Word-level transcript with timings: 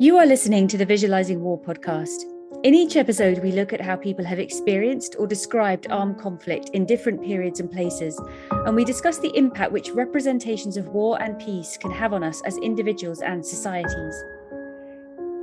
You 0.00 0.16
are 0.18 0.26
listening 0.26 0.68
to 0.68 0.78
the 0.78 0.86
Visualizing 0.86 1.40
War 1.40 1.60
podcast. 1.60 2.22
In 2.62 2.72
each 2.72 2.94
episode, 2.94 3.42
we 3.42 3.50
look 3.50 3.72
at 3.72 3.80
how 3.80 3.96
people 3.96 4.24
have 4.24 4.38
experienced 4.38 5.16
or 5.18 5.26
described 5.26 5.90
armed 5.90 6.20
conflict 6.20 6.70
in 6.72 6.86
different 6.86 7.20
periods 7.20 7.58
and 7.58 7.68
places, 7.68 8.16
and 8.52 8.76
we 8.76 8.84
discuss 8.84 9.18
the 9.18 9.36
impact 9.36 9.72
which 9.72 9.90
representations 9.90 10.76
of 10.76 10.86
war 10.86 11.20
and 11.20 11.36
peace 11.40 11.76
can 11.76 11.90
have 11.90 12.12
on 12.12 12.22
us 12.22 12.40
as 12.42 12.56
individuals 12.58 13.22
and 13.22 13.44
societies. 13.44 14.22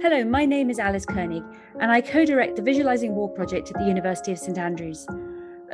Hello, 0.01 0.23
my 0.23 0.45
name 0.45 0.69
is 0.69 0.79
Alice 0.79 1.05
Koenig, 1.05 1.43
and 1.81 1.91
I 1.91 1.99
co 1.99 2.23
direct 2.23 2.55
the 2.55 2.61
Visualizing 2.61 3.13
War 3.13 3.27
project 3.27 3.71
at 3.71 3.77
the 3.77 3.85
University 3.85 4.31
of 4.31 4.39
St 4.39 4.57
Andrews. 4.57 5.05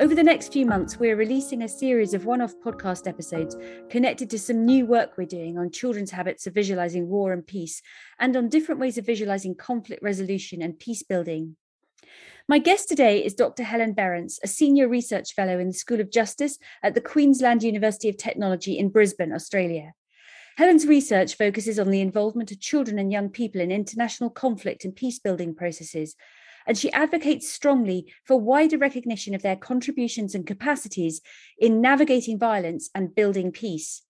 Over 0.00 0.14
the 0.14 0.22
next 0.22 0.52
few 0.52 0.64
months, 0.64 0.98
we're 0.98 1.16
releasing 1.16 1.62
a 1.62 1.68
series 1.68 2.14
of 2.14 2.24
one 2.24 2.40
off 2.40 2.54
podcast 2.64 3.06
episodes 3.06 3.56
connected 3.90 4.30
to 4.30 4.38
some 4.38 4.64
new 4.64 4.86
work 4.86 5.18
we're 5.18 5.26
doing 5.26 5.58
on 5.58 5.70
children's 5.70 6.10
habits 6.10 6.46
of 6.46 6.54
visualizing 6.54 7.08
war 7.08 7.32
and 7.32 7.46
peace, 7.46 7.82
and 8.18 8.34
on 8.34 8.48
different 8.48 8.80
ways 8.80 8.96
of 8.96 9.04
visualizing 9.04 9.54
conflict 9.54 10.02
resolution 10.02 10.62
and 10.62 10.78
peace 10.78 11.02
building. 11.02 11.56
My 12.48 12.58
guest 12.58 12.88
today 12.88 13.22
is 13.22 13.34
Dr. 13.34 13.64
Helen 13.64 13.94
Berents, 13.94 14.38
a 14.42 14.48
senior 14.48 14.88
research 14.88 15.34
fellow 15.34 15.58
in 15.58 15.68
the 15.68 15.74
School 15.74 16.00
of 16.00 16.10
Justice 16.10 16.58
at 16.82 16.94
the 16.94 17.00
Queensland 17.02 17.62
University 17.62 18.08
of 18.08 18.16
Technology 18.16 18.78
in 18.78 18.88
Brisbane, 18.88 19.32
Australia. 19.32 19.92
Helen's 20.56 20.86
research 20.86 21.36
focuses 21.36 21.78
on 21.78 21.90
the 21.90 22.00
involvement 22.00 22.50
of 22.50 22.60
children 22.60 22.98
and 22.98 23.12
young 23.12 23.28
people 23.28 23.60
in 23.60 23.70
international 23.70 24.30
conflict 24.30 24.84
and 24.86 24.96
peace 24.96 25.18
building 25.18 25.54
processes, 25.54 26.16
and 26.66 26.76
she 26.76 26.92
advocates 26.92 27.48
strongly 27.48 28.12
for 28.24 28.38
wider 28.40 28.78
recognition 28.78 29.34
of 29.34 29.42
their 29.42 29.56
contributions 29.56 30.34
and 30.34 30.46
capacities 30.46 31.20
in 31.58 31.80
navigating 31.80 32.38
violence 32.38 32.90
and 32.94 33.14
building 33.14 33.52
peace. 33.52 34.02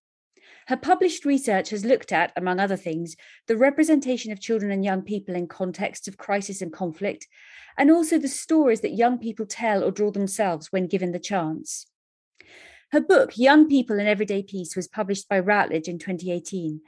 Her 0.69 0.77
published 0.77 1.25
research 1.25 1.71
has 1.71 1.85
looked 1.85 2.13
at, 2.13 2.33
among 2.37 2.61
other 2.61 2.77
things, 2.77 3.17
the 3.49 3.57
representation 3.57 4.31
of 4.31 4.41
children 4.41 4.71
and 4.71 4.85
young 4.85 5.03
people 5.03 5.35
in 5.35 5.49
contexts 5.49 6.07
of 6.07 6.17
crisis 6.17 6.63
and 6.63 6.73
conflict, 6.73 7.27
and 7.77 7.91
also 7.91 8.19
the 8.19 8.29
stories 8.29 8.81
that 8.83 8.95
young 8.95 9.19
people 9.19 9.47
tell 9.47 9.83
or 9.83 9.91
draw 9.91 10.11
themselves 10.11 10.71
when 10.71 10.87
given 10.87 11.13
the 11.13 11.19
chance. 11.19 11.87
Her 12.93 13.01
book, 13.01 13.39
Young 13.39 13.69
People 13.69 13.99
and 13.99 14.09
Everyday 14.09 14.43
Peace, 14.43 14.77
was 14.77 14.87
published 14.87 15.29
by 15.29 15.41
Routledge 15.41 15.89
in 15.89 15.99
2018 15.99 16.83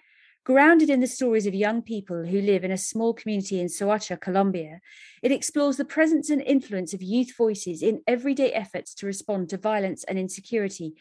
Grounded 0.44 0.90
in 0.90 1.00
the 1.00 1.06
stories 1.06 1.46
of 1.46 1.54
young 1.54 1.80
people 1.80 2.26
who 2.26 2.38
live 2.38 2.64
in 2.64 2.70
a 2.70 2.76
small 2.76 3.14
community 3.14 3.60
in 3.60 3.68
Soacha, 3.68 4.20
Colombia, 4.20 4.82
it 5.22 5.32
explores 5.32 5.78
the 5.78 5.86
presence 5.86 6.28
and 6.28 6.42
influence 6.42 6.92
of 6.92 7.02
youth 7.02 7.34
voices 7.34 7.82
in 7.82 8.02
everyday 8.06 8.52
efforts 8.52 8.94
to 8.96 9.06
respond 9.06 9.48
to 9.48 9.56
violence 9.56 10.04
and 10.04 10.18
insecurity, 10.18 10.96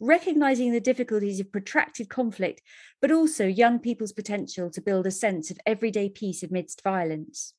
recognizing 0.00 0.72
the 0.72 0.80
difficulties 0.80 1.40
of 1.40 1.52
protracted 1.52 2.08
conflict, 2.08 2.62
but 3.02 3.12
also 3.12 3.46
young 3.46 3.78
people's 3.78 4.14
potential 4.14 4.70
to 4.70 4.80
build 4.80 5.06
a 5.06 5.10
sense 5.10 5.50
of 5.50 5.60
everyday 5.66 6.08
peace 6.08 6.42
amidst 6.42 6.82
violence. 6.82 7.52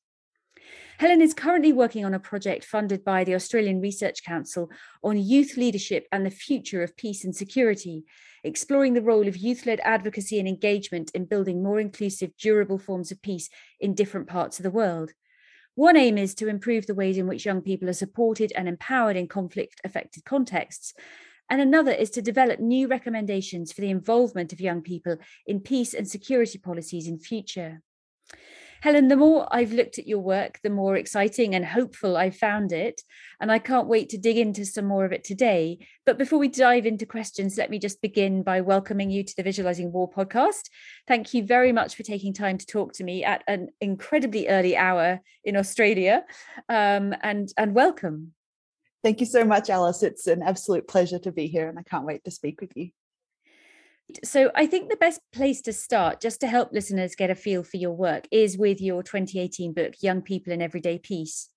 Helen 0.98 1.22
is 1.22 1.34
currently 1.34 1.72
working 1.72 2.04
on 2.04 2.14
a 2.14 2.18
project 2.18 2.64
funded 2.64 3.04
by 3.04 3.22
the 3.22 3.36
Australian 3.36 3.80
Research 3.80 4.24
Council 4.24 4.72
on 5.04 5.16
youth 5.16 5.56
leadership 5.56 6.08
and 6.10 6.26
the 6.26 6.30
future 6.30 6.82
of 6.82 6.96
peace 6.96 7.24
and 7.24 7.36
security, 7.36 8.02
exploring 8.44 8.94
the 8.94 9.02
role 9.02 9.28
of 9.28 9.36
youth 9.36 9.66
led 9.66 9.80
advocacy 9.80 10.38
and 10.38 10.48
engagement 10.48 11.10
in 11.14 11.24
building 11.24 11.62
more 11.62 11.80
inclusive, 11.80 12.36
durable 12.36 12.78
forms 12.78 13.10
of 13.10 13.22
peace 13.22 13.48
in 13.80 13.94
different 13.94 14.28
parts 14.28 14.58
of 14.58 14.62
the 14.62 14.70
world. 14.70 15.12
One 15.74 15.96
aim 15.96 16.18
is 16.18 16.34
to 16.36 16.48
improve 16.48 16.86
the 16.86 16.94
ways 16.94 17.18
in 17.18 17.28
which 17.28 17.46
young 17.46 17.62
people 17.62 17.88
are 17.88 17.92
supported 17.92 18.52
and 18.56 18.68
empowered 18.68 19.16
in 19.16 19.28
conflict 19.28 19.80
affected 19.84 20.24
contexts. 20.24 20.92
And 21.48 21.60
another 21.60 21.92
is 21.92 22.10
to 22.10 22.22
develop 22.22 22.60
new 22.60 22.88
recommendations 22.88 23.72
for 23.72 23.80
the 23.80 23.90
involvement 23.90 24.52
of 24.52 24.60
young 24.60 24.82
people 24.82 25.16
in 25.46 25.60
peace 25.60 25.94
and 25.94 26.08
security 26.08 26.58
policies 26.58 27.06
in 27.06 27.18
future. 27.18 27.80
Helen, 28.80 29.08
the 29.08 29.16
more 29.16 29.48
I've 29.50 29.72
looked 29.72 29.98
at 29.98 30.06
your 30.06 30.20
work, 30.20 30.60
the 30.62 30.70
more 30.70 30.96
exciting 30.96 31.54
and 31.54 31.64
hopeful 31.64 32.16
I've 32.16 32.36
found 32.36 32.72
it. 32.72 33.02
And 33.40 33.50
I 33.50 33.58
can't 33.58 33.88
wait 33.88 34.08
to 34.10 34.18
dig 34.18 34.38
into 34.38 34.64
some 34.64 34.84
more 34.84 35.04
of 35.04 35.12
it 35.12 35.24
today. 35.24 35.78
But 36.06 36.16
before 36.16 36.38
we 36.38 36.48
dive 36.48 36.86
into 36.86 37.04
questions, 37.04 37.58
let 37.58 37.70
me 37.70 37.78
just 37.78 38.00
begin 38.00 38.42
by 38.42 38.60
welcoming 38.60 39.10
you 39.10 39.24
to 39.24 39.36
the 39.36 39.42
Visualizing 39.42 39.90
War 39.90 40.08
podcast. 40.10 40.68
Thank 41.08 41.34
you 41.34 41.44
very 41.44 41.72
much 41.72 41.96
for 41.96 42.04
taking 42.04 42.32
time 42.32 42.56
to 42.58 42.66
talk 42.66 42.92
to 42.94 43.04
me 43.04 43.24
at 43.24 43.42
an 43.48 43.68
incredibly 43.80 44.48
early 44.48 44.76
hour 44.76 45.20
in 45.44 45.56
Australia. 45.56 46.24
Um, 46.68 47.14
and, 47.22 47.48
and 47.56 47.74
welcome. 47.74 48.32
Thank 49.02 49.20
you 49.20 49.26
so 49.26 49.44
much, 49.44 49.70
Alice. 49.70 50.02
It's 50.02 50.26
an 50.26 50.42
absolute 50.42 50.86
pleasure 50.86 51.18
to 51.20 51.32
be 51.32 51.46
here, 51.46 51.68
and 51.68 51.78
I 51.78 51.82
can't 51.82 52.04
wait 52.04 52.24
to 52.24 52.30
speak 52.30 52.60
with 52.60 52.76
you. 52.76 52.90
So, 54.24 54.50
I 54.54 54.66
think 54.66 54.88
the 54.88 54.96
best 54.96 55.20
place 55.32 55.60
to 55.62 55.72
start, 55.72 56.20
just 56.20 56.40
to 56.40 56.46
help 56.46 56.72
listeners 56.72 57.14
get 57.14 57.30
a 57.30 57.34
feel 57.34 57.62
for 57.62 57.76
your 57.76 57.92
work, 57.92 58.26
is 58.30 58.56
with 58.56 58.80
your 58.80 59.02
2018 59.02 59.74
book, 59.74 59.94
Young 60.00 60.22
People 60.22 60.52
in 60.52 60.62
Everyday 60.62 60.98
Peace. 60.98 61.50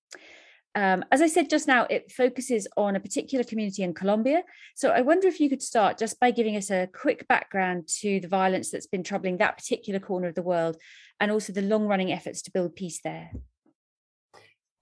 Um, 0.76 1.04
as 1.12 1.22
I 1.22 1.28
said 1.28 1.50
just 1.50 1.68
now, 1.68 1.86
it 1.90 2.12
focuses 2.12 2.68
on 2.78 2.96
a 2.96 3.00
particular 3.00 3.44
community 3.44 3.84
in 3.84 3.94
Colombia. 3.94 4.44
So, 4.76 4.90
I 4.90 5.00
wonder 5.02 5.28
if 5.28 5.40
you 5.40 5.50
could 5.50 5.62
start 5.62 5.98
just 5.98 6.20
by 6.20 6.32
giving 6.32 6.58
us 6.58 6.70
a 6.70 6.90
quick 6.94 7.26
background 7.30 7.88
to 8.02 8.20
the 8.20 8.28
violence 8.28 8.70
that's 8.70 8.88
been 8.88 9.04
troubling 9.04 9.38
that 9.38 9.58
particular 9.58 10.00
corner 10.00 10.28
of 10.28 10.36
the 10.36 10.42
world 10.42 10.76
and 11.22 11.32
also 11.32 11.54
the 11.54 11.62
long 11.62 11.88
running 11.88 12.12
efforts 12.12 12.42
to 12.44 12.52
build 12.52 12.76
peace 12.76 13.00
there. 13.02 13.32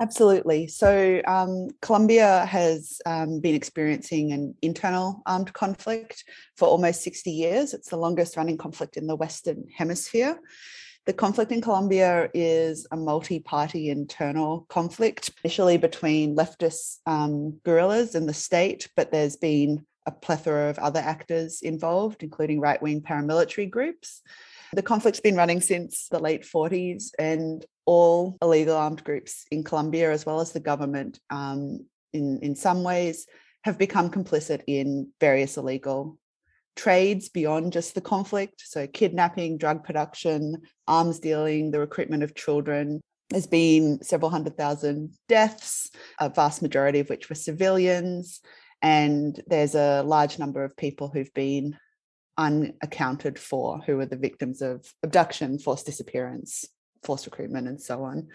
Absolutely. 0.02 0.68
So, 0.68 1.22
um, 1.28 1.68
Colombia 1.82 2.46
has 2.46 3.02
um, 3.06 3.42
been 3.42 3.54
experiencing 3.54 4.32
an 4.32 4.56
internal 4.62 5.22
armed 5.26 5.52
conflict 5.52 6.24
for 6.56 6.70
almost 6.70 7.02
60 7.02 7.30
years. 7.32 7.74
It's 7.74 7.90
the 7.90 7.98
longest 7.98 8.38
running 8.38 8.58
conflict 8.58 8.96
in 8.96 9.08
the 9.08 9.16
Western 9.16 9.66
Hemisphere. 9.76 10.40
The 11.06 11.14
conflict 11.14 11.52
in 11.52 11.60
Colombia 11.60 12.30
is 12.34 12.88
a 12.92 12.96
multi 12.96 13.40
party 13.40 13.90
internal 13.90 14.66
conflict, 14.70 15.32
initially 15.44 15.78
between 15.78 16.36
leftist 16.36 17.00
um, 17.06 17.60
guerrillas 17.66 18.16
and 18.16 18.30
the 18.30 18.34
state, 18.34 18.88
but 18.96 19.12
there's 19.12 19.36
been 19.36 19.86
a 20.06 20.12
plethora 20.12 20.70
of 20.70 20.80
other 20.80 21.00
actors 21.00 21.62
involved, 21.62 22.24
including 22.24 22.60
right 22.60 22.82
wing 22.82 23.02
paramilitary 23.02 23.70
groups. 23.70 24.22
The 24.74 24.84
conflict's 24.84 25.20
been 25.20 25.36
running 25.36 25.62
since 25.62 26.08
the 26.10 26.20
late 26.20 26.44
40s, 26.44 27.12
and 27.18 27.66
all 27.86 28.38
illegal 28.42 28.76
armed 28.76 29.04
groups 29.04 29.46
in 29.52 29.64
Colombia, 29.64 30.12
as 30.12 30.26
well 30.26 30.40
as 30.40 30.52
the 30.52 30.60
government, 30.60 31.20
um, 31.30 31.86
in, 32.14 32.40
in 32.42 32.56
some 32.56 32.84
ways, 32.84 33.26
have 33.64 33.78
become 33.78 34.10
complicit 34.10 34.62
in 34.68 35.10
various 35.20 35.58
illegal 35.58 36.18
trades 36.76 37.30
beyond 37.30 37.74
just 37.74 37.96
the 37.96 38.02
conflict. 38.02 38.64
So, 38.66 38.88
kidnapping, 38.88 39.58
drug 39.58 39.84
production, 39.84 40.62
arms 40.88 41.20
dealing, 41.20 41.72
the 41.72 41.80
recruitment 41.80 42.24
of 42.24 42.36
children. 42.36 43.02
There's 43.30 43.48
been 43.48 44.02
several 44.02 44.32
hundred 44.32 44.58
thousand 44.58 45.14
deaths, 45.28 45.92
a 46.20 46.30
vast 46.30 46.62
majority 46.62 47.00
of 47.00 47.10
which 47.10 47.30
were 47.30 47.36
civilians. 47.36 48.42
And 48.82 49.40
there's 49.48 49.76
a 49.76 50.04
large 50.04 50.40
number 50.40 50.64
of 50.64 50.78
people 50.78 51.10
who've 51.10 51.34
been 51.34 51.78
unaccounted 52.40 53.38
for, 53.38 53.80
who 53.86 54.00
are 54.00 54.06
the 54.06 54.16
victims 54.16 54.62
of 54.62 54.92
abduction, 55.04 55.60
forced 55.60 55.86
disappearance, 55.86 56.66
forced 57.04 57.26
recruitment 57.26 57.68
and 57.68 57.80
so 57.80 58.04
on. 58.04 58.30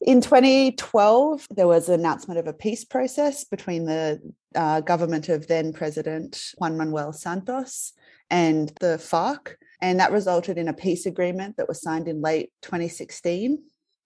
In 0.00 0.20
2012, 0.20 1.48
there 1.50 1.66
was 1.66 1.88
an 1.88 2.00
announcement 2.00 2.38
of 2.38 2.46
a 2.46 2.52
peace 2.52 2.84
process 2.84 3.44
between 3.44 3.84
the 3.84 4.20
uh, 4.54 4.80
government 4.80 5.28
of 5.28 5.46
then 5.46 5.72
President 5.72 6.52
Juan 6.58 6.76
Manuel 6.76 7.12
Santos 7.12 7.92
and 8.30 8.72
the 8.80 8.98
FARC, 8.98 9.56
and 9.80 10.00
that 10.00 10.12
resulted 10.12 10.56
in 10.56 10.68
a 10.68 10.72
peace 10.72 11.06
agreement 11.06 11.56
that 11.56 11.68
was 11.68 11.82
signed 11.82 12.08
in 12.08 12.20
late 12.20 12.50
2016. 12.62 13.62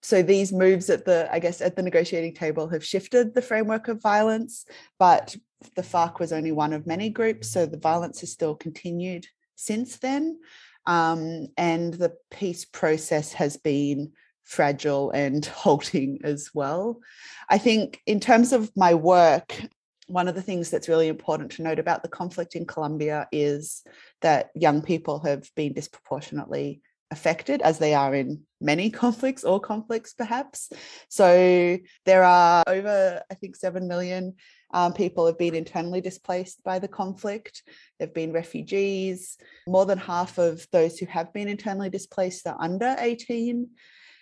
So 0.07 0.21
these 0.21 0.53
moves 0.53 0.89
at 0.89 1.03
the, 1.03 1.27
I 1.29 1.39
guess, 1.39 1.59
at 1.59 1.75
the 1.75 1.83
negotiating 1.83 2.33
table 2.33 2.69
have 2.69 2.85
shifted 2.85 3.35
the 3.35 3.41
framework 3.41 3.89
of 3.89 4.01
violence, 4.01 4.65
but 4.97 5.35
the 5.75 5.81
FARC 5.81 6.19
was 6.19 6.31
only 6.31 6.53
one 6.53 6.71
of 6.71 6.87
many 6.87 7.09
groups, 7.09 7.49
so 7.49 7.65
the 7.65 7.75
violence 7.75 8.21
has 8.21 8.31
still 8.31 8.55
continued 8.55 9.27
since 9.57 9.97
then. 9.97 10.39
Um, 10.85 11.47
and 11.57 11.93
the 11.93 12.13
peace 12.31 12.63
process 12.63 13.33
has 13.33 13.57
been 13.57 14.13
fragile 14.45 15.11
and 15.11 15.45
halting 15.63 16.21
as 16.23 16.51
well. 16.53 17.01
I 17.49 17.57
think, 17.57 17.99
in 18.05 18.21
terms 18.21 18.53
of 18.53 18.71
my 18.77 18.93
work, 18.93 19.61
one 20.07 20.29
of 20.29 20.35
the 20.35 20.41
things 20.41 20.69
that's 20.69 20.87
really 20.87 21.09
important 21.09 21.51
to 21.51 21.63
note 21.63 21.79
about 21.79 22.01
the 22.01 22.07
conflict 22.07 22.55
in 22.55 22.65
Colombia 22.65 23.27
is 23.33 23.83
that 24.21 24.51
young 24.55 24.81
people 24.81 25.19
have 25.25 25.53
been 25.55 25.73
disproportionately 25.73 26.79
affected, 27.11 27.61
as 27.61 27.79
they 27.79 27.93
are 27.93 28.13
in 28.13 28.41
many 28.59 28.89
conflicts, 29.03 29.43
or 29.43 29.59
conflicts 29.59 30.13
perhaps. 30.13 30.71
So 31.09 31.77
there 32.05 32.23
are 32.23 32.63
over, 32.67 33.21
I 33.29 33.33
think, 33.35 33.55
7 33.55 33.87
million 33.87 34.35
um, 34.73 34.93
people 34.93 35.25
have 35.25 35.37
been 35.37 35.55
internally 35.55 36.01
displaced 36.01 36.63
by 36.63 36.79
the 36.79 36.87
conflict. 36.87 37.63
They've 37.99 38.13
been 38.13 38.33
refugees. 38.33 39.37
More 39.67 39.85
than 39.85 39.97
half 39.97 40.37
of 40.37 40.67
those 40.71 40.97
who 40.97 41.05
have 41.05 41.31
been 41.33 41.47
internally 41.47 41.89
displaced 41.89 42.45
are 42.47 42.57
under 42.59 42.95
18. 42.99 43.69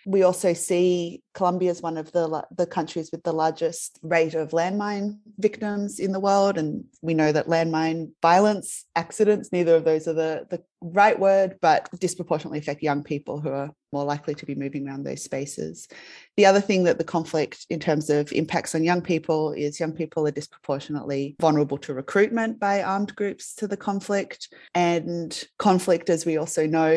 We 0.06 0.22
also 0.22 0.54
see 0.54 1.22
Colombia 1.34 1.70
as 1.70 1.82
one 1.82 1.98
of 1.98 2.12
the, 2.12 2.44
the 2.56 2.66
countries 2.66 3.10
with 3.10 3.24
the 3.24 3.32
largest 3.32 3.98
rate 4.02 4.34
of 4.34 4.50
landmine 4.50 5.18
victims 5.38 5.98
in 5.98 6.12
the 6.12 6.20
world. 6.20 6.56
And 6.58 6.84
we 7.02 7.12
know 7.12 7.32
that 7.32 7.48
landmine 7.48 8.12
violence, 8.22 8.86
accidents, 8.94 9.50
neither 9.50 9.74
of 9.74 9.84
those 9.84 10.06
are 10.06 10.12
the, 10.12 10.46
the 10.48 10.62
right 10.80 11.18
word, 11.18 11.58
but 11.60 11.88
disproportionately 11.98 12.60
affect 12.60 12.82
young 12.82 13.02
people 13.02 13.40
who 13.40 13.50
are 13.50 13.70
more 13.96 14.04
likely 14.04 14.34
to 14.34 14.44
be 14.44 14.54
moving 14.54 14.86
around 14.86 15.04
those 15.04 15.22
spaces. 15.22 15.88
The 16.36 16.44
other 16.44 16.60
thing 16.60 16.84
that 16.84 16.98
the 16.98 17.12
conflict, 17.16 17.64
in 17.70 17.80
terms 17.80 18.10
of 18.10 18.30
impacts 18.32 18.74
on 18.74 18.84
young 18.84 19.00
people, 19.00 19.52
is 19.52 19.80
young 19.80 19.92
people 19.92 20.26
are 20.26 20.38
disproportionately 20.40 21.34
vulnerable 21.40 21.78
to 21.78 21.94
recruitment 21.94 22.60
by 22.60 22.82
armed 22.82 23.16
groups 23.16 23.54
to 23.54 23.66
the 23.66 23.76
conflict. 23.88 24.52
And 24.74 25.30
conflict, 25.58 26.10
as 26.10 26.26
we 26.26 26.36
also 26.36 26.66
know, 26.66 26.90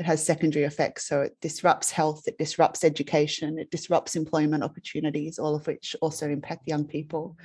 it 0.00 0.04
has 0.10 0.24
secondary 0.24 0.64
effects. 0.64 1.06
So 1.06 1.20
it 1.26 1.36
disrupts 1.42 1.90
health, 1.90 2.22
it 2.26 2.38
disrupts 2.38 2.84
education, 2.84 3.58
it 3.58 3.70
disrupts 3.70 4.16
employment 4.16 4.64
opportunities, 4.64 5.38
all 5.38 5.54
of 5.54 5.66
which 5.66 5.94
also 6.00 6.30
impact 6.30 6.62
young 6.66 6.86
people. 6.86 7.36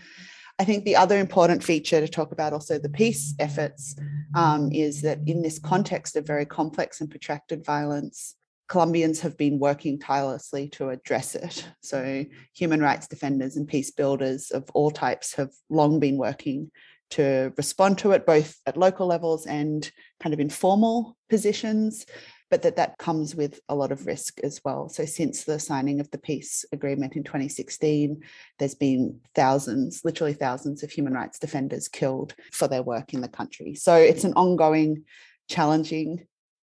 I 0.62 0.64
think 0.64 0.86
the 0.86 0.96
other 0.96 1.18
important 1.18 1.64
feature 1.64 2.02
to 2.02 2.08
talk 2.08 2.32
about 2.32 2.54
also 2.54 2.78
the 2.78 2.98
peace 3.02 3.34
efforts 3.40 3.96
um, 4.36 4.72
is 4.72 5.02
that 5.02 5.20
in 5.26 5.42
this 5.42 5.58
context 5.58 6.16
of 6.16 6.28
very 6.28 6.46
complex 6.46 7.02
and 7.02 7.10
protracted 7.10 7.66
violence, 7.66 8.36
Colombians 8.72 9.20
have 9.20 9.36
been 9.36 9.60
working 9.60 10.00
tirelessly 10.00 10.70
to 10.70 10.92
address 10.92 11.36
it. 11.36 11.68
So, 11.82 12.24
human 12.56 12.80
rights 12.80 13.06
defenders 13.06 13.58
and 13.58 13.68
peace 13.68 13.92
builders 13.92 14.50
of 14.50 14.70
all 14.74 14.92
types 14.92 15.34
have 15.34 15.50
long 15.70 16.00
been 16.00 16.18
working 16.18 16.72
to 17.10 17.52
respond 17.58 17.98
to 17.98 18.12
it, 18.12 18.26
both 18.26 18.58
at 18.66 18.78
local 18.78 19.08
levels 19.08 19.46
and 19.46 19.92
kind 20.24 20.34
of 20.34 20.40
informal 20.40 21.18
positions, 21.30 22.06
but 22.50 22.62
that 22.62 22.78
that 22.78 22.98
comes 22.98 23.36
with 23.36 23.60
a 23.68 23.76
lot 23.76 23.92
of 23.92 24.08
risk 24.08 24.40
as 24.42 24.62
well. 24.64 24.88
So, 24.88 25.04
since 25.04 25.44
the 25.44 25.60
signing 25.60 26.00
of 26.00 26.10
the 26.12 26.18
peace 26.18 26.64
agreement 26.72 27.18
in 27.18 27.26
2016, 27.26 28.22
there's 28.58 28.76
been 28.76 29.20
thousands, 29.36 30.06
literally 30.06 30.34
thousands 30.34 30.82
of 30.82 30.92
human 30.92 31.14
rights 31.14 31.40
defenders 31.40 31.90
killed 31.90 32.36
for 32.54 32.70
their 32.70 32.84
work 32.84 33.14
in 33.14 33.20
the 33.20 33.28
country. 33.28 33.76
So, 33.76 33.96
it's 33.96 34.24
an 34.24 34.36
ongoing, 34.36 35.04
challenging 35.50 36.26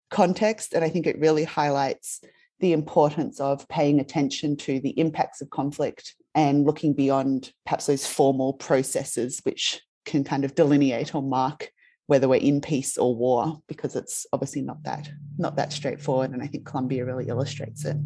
context. 0.10 0.74
And 0.74 0.84
I 0.84 0.90
think 0.90 1.08
it 1.08 1.20
really 1.20 1.44
highlights 1.44 2.22
the 2.60 2.74
importance 2.74 3.40
of 3.40 3.68
paying 3.68 4.00
attention 4.00 4.58
to 4.58 4.80
the 4.80 4.90
impacts 5.00 5.42
of 5.42 5.50
conflict 5.50 6.16
and 6.36 6.66
looking 6.66 6.94
beyond 6.94 7.52
perhaps 7.66 7.88
those 7.88 8.06
formal 8.06 8.54
processes 8.54 9.40
which 9.44 9.82
can 10.06 10.24
kind 10.24 10.44
of 10.46 10.56
delineate 10.56 11.16
or 11.16 11.22
mark 11.22 11.72
whether 12.08 12.28
we're 12.28 12.36
in 12.42 12.60
peace 12.60 12.98
or 12.98 13.16
war 13.16 13.62
because 13.68 13.96
it's 13.96 14.26
obviously 14.34 14.62
not 14.62 14.82
that 14.84 15.10
not 15.38 15.56
that 15.56 15.72
straightforward 15.72 16.32
and 16.32 16.42
i 16.42 16.48
think 16.48 16.66
colombia 16.66 17.06
really 17.06 17.28
illustrates 17.28 17.86
it 17.86 17.98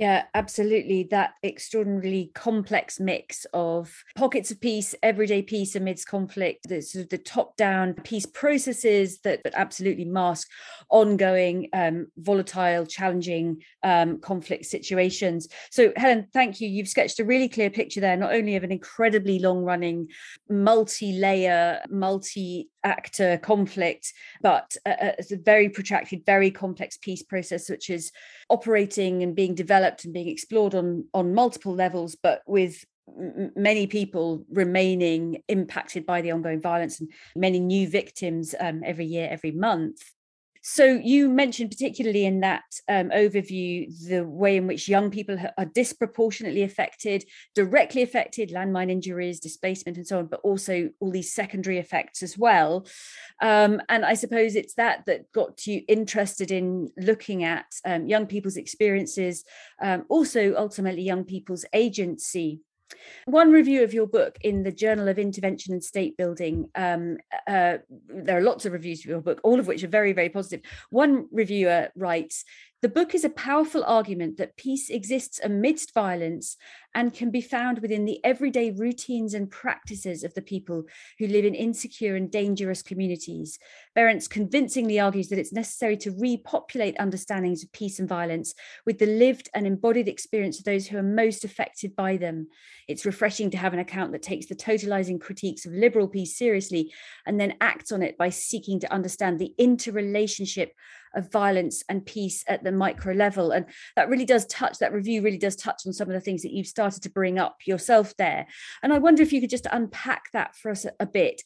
yeah, 0.00 0.24
absolutely. 0.32 1.08
That 1.10 1.34
extraordinarily 1.44 2.30
complex 2.34 2.98
mix 2.98 3.44
of 3.52 3.94
pockets 4.16 4.50
of 4.50 4.58
peace, 4.58 4.94
everyday 5.02 5.42
peace 5.42 5.76
amidst 5.76 6.08
conflict, 6.08 6.70
the 6.70 6.80
sort 6.80 7.02
of 7.04 7.10
the 7.10 7.18
top-down 7.18 7.92
peace 8.02 8.24
processes 8.24 9.20
that, 9.24 9.40
absolutely 9.52 10.06
mask 10.06 10.48
ongoing, 10.88 11.68
um, 11.74 12.06
volatile, 12.16 12.86
challenging 12.86 13.62
um, 13.82 14.18
conflict 14.20 14.64
situations. 14.64 15.48
So, 15.70 15.92
Helen, 15.96 16.28
thank 16.32 16.62
you. 16.62 16.68
You've 16.68 16.88
sketched 16.88 17.20
a 17.20 17.24
really 17.26 17.50
clear 17.50 17.68
picture 17.68 18.00
there, 18.00 18.16
not 18.16 18.32
only 18.32 18.56
of 18.56 18.64
an 18.64 18.72
incredibly 18.72 19.38
long-running, 19.38 20.08
multi-layer, 20.48 21.82
multi-actor 22.84 23.38
conflict, 23.38 24.12
but 24.42 24.76
a, 24.86 25.14
a 25.18 25.36
very 25.36 25.68
protracted, 25.68 26.24
very 26.24 26.50
complex 26.50 26.96
peace 26.96 27.22
process, 27.22 27.68
which 27.68 27.90
is 27.90 28.12
operating 28.48 29.22
and 29.22 29.34
being 29.34 29.54
developed 29.54 30.04
and 30.04 30.14
being 30.14 30.28
explored 30.28 30.74
on 30.74 31.04
on 31.14 31.34
multiple 31.34 31.74
levels 31.74 32.16
but 32.22 32.42
with 32.46 32.84
many 33.56 33.88
people 33.88 34.44
remaining 34.50 35.42
impacted 35.48 36.06
by 36.06 36.20
the 36.20 36.30
ongoing 36.30 36.60
violence 36.60 37.00
and 37.00 37.10
many 37.34 37.58
new 37.58 37.88
victims 37.88 38.54
um, 38.60 38.82
every 38.84 39.04
year 39.04 39.26
every 39.30 39.50
month 39.50 40.00
so 40.62 40.84
you 40.84 41.28
mentioned 41.28 41.70
particularly 41.70 42.26
in 42.26 42.40
that 42.40 42.64
um, 42.88 43.10
overview 43.10 43.88
the 44.06 44.24
way 44.24 44.56
in 44.56 44.66
which 44.66 44.88
young 44.88 45.10
people 45.10 45.38
are 45.56 45.64
disproportionately 45.64 46.62
affected, 46.62 47.24
directly 47.54 48.02
affected, 48.02 48.50
landmine 48.50 48.90
injuries, 48.90 49.40
displacement, 49.40 49.96
and 49.96 50.06
so 50.06 50.18
on, 50.18 50.26
but 50.26 50.40
also 50.42 50.90
all 51.00 51.10
these 51.10 51.32
secondary 51.32 51.78
effects 51.78 52.22
as 52.22 52.36
well. 52.36 52.86
Um, 53.40 53.80
and 53.88 54.04
I 54.04 54.14
suppose 54.14 54.54
it's 54.54 54.74
that 54.74 55.06
that 55.06 55.32
got 55.32 55.66
you 55.66 55.82
interested 55.88 56.50
in 56.50 56.90
looking 56.98 57.42
at 57.44 57.66
um, 57.86 58.06
young 58.06 58.26
people's 58.26 58.56
experiences, 58.56 59.44
um, 59.80 60.04
also 60.08 60.54
ultimately 60.56 61.02
young 61.02 61.24
people's 61.24 61.64
agency 61.72 62.60
one 63.26 63.52
review 63.52 63.82
of 63.82 63.94
your 63.94 64.06
book 64.06 64.36
in 64.42 64.62
the 64.62 64.72
Journal 64.72 65.08
of 65.08 65.18
Intervention 65.18 65.72
and 65.72 65.82
State 65.82 66.16
Building. 66.16 66.68
Um, 66.74 67.18
uh, 67.46 67.78
there 68.08 68.38
are 68.38 68.42
lots 68.42 68.66
of 68.66 68.72
reviews 68.72 69.00
of 69.00 69.06
your 69.06 69.20
book, 69.20 69.40
all 69.42 69.60
of 69.60 69.66
which 69.66 69.84
are 69.84 69.88
very, 69.88 70.12
very 70.12 70.28
positive. 70.28 70.60
One 70.90 71.26
reviewer 71.30 71.88
writes 71.96 72.44
the 72.82 72.88
book 72.88 73.14
is 73.14 73.24
a 73.24 73.30
powerful 73.30 73.84
argument 73.84 74.38
that 74.38 74.56
peace 74.56 74.88
exists 74.88 75.38
amidst 75.42 75.92
violence 75.92 76.56
and 76.94 77.12
can 77.12 77.30
be 77.30 77.42
found 77.42 77.78
within 77.80 78.04
the 78.04 78.24
everyday 78.24 78.70
routines 78.70 79.34
and 79.34 79.50
practices 79.50 80.24
of 80.24 80.32
the 80.34 80.42
people 80.42 80.84
who 81.18 81.26
live 81.26 81.44
in 81.44 81.54
insecure 81.54 82.16
and 82.16 82.30
dangerous 82.30 82.82
communities. 82.82 83.58
Berents 83.94 84.28
convincingly 84.28 84.98
argues 84.98 85.28
that 85.28 85.38
it's 85.38 85.52
necessary 85.52 85.96
to 85.98 86.10
repopulate 86.18 86.98
understandings 86.98 87.62
of 87.62 87.70
peace 87.72 88.00
and 88.00 88.08
violence 88.08 88.54
with 88.86 88.98
the 88.98 89.06
lived 89.06 89.50
and 89.54 89.66
embodied 89.66 90.08
experience 90.08 90.58
of 90.58 90.64
those 90.64 90.86
who 90.86 90.96
are 90.96 91.02
most 91.02 91.44
affected 91.44 91.94
by 91.94 92.16
them. 92.16 92.48
It's 92.88 93.06
refreshing 93.06 93.50
to 93.50 93.58
have 93.58 93.74
an 93.74 93.78
account 93.78 94.12
that 94.12 94.22
takes 94.22 94.46
the 94.46 94.56
totalizing 94.56 95.20
critiques 95.20 95.66
of 95.66 95.72
liberal 95.72 96.08
peace 96.08 96.36
seriously 96.36 96.92
and 97.26 97.38
then 97.38 97.56
acts 97.60 97.92
on 97.92 98.02
it 98.02 98.16
by 98.16 98.30
seeking 98.30 98.80
to 98.80 98.92
understand 98.92 99.38
the 99.38 99.54
interrelationship 99.58 100.72
of 101.14 101.30
violence 101.30 101.82
and 101.88 102.06
peace 102.06 102.44
at 102.46 102.64
the 102.64 102.72
micro 102.72 103.12
level. 103.12 103.50
And 103.50 103.66
that 103.96 104.08
really 104.08 104.24
does 104.24 104.46
touch, 104.46 104.78
that 104.78 104.92
review 104.92 105.22
really 105.22 105.38
does 105.38 105.56
touch 105.56 105.82
on 105.86 105.92
some 105.92 106.08
of 106.08 106.14
the 106.14 106.20
things 106.20 106.42
that 106.42 106.52
you've 106.52 106.66
started 106.66 107.02
to 107.02 107.10
bring 107.10 107.38
up 107.38 107.58
yourself 107.66 108.16
there. 108.16 108.46
And 108.82 108.92
I 108.92 108.98
wonder 108.98 109.22
if 109.22 109.32
you 109.32 109.40
could 109.40 109.50
just 109.50 109.66
unpack 109.70 110.30
that 110.32 110.56
for 110.56 110.70
us 110.70 110.84
a, 110.84 110.92
a 111.00 111.06
bit. 111.06 111.42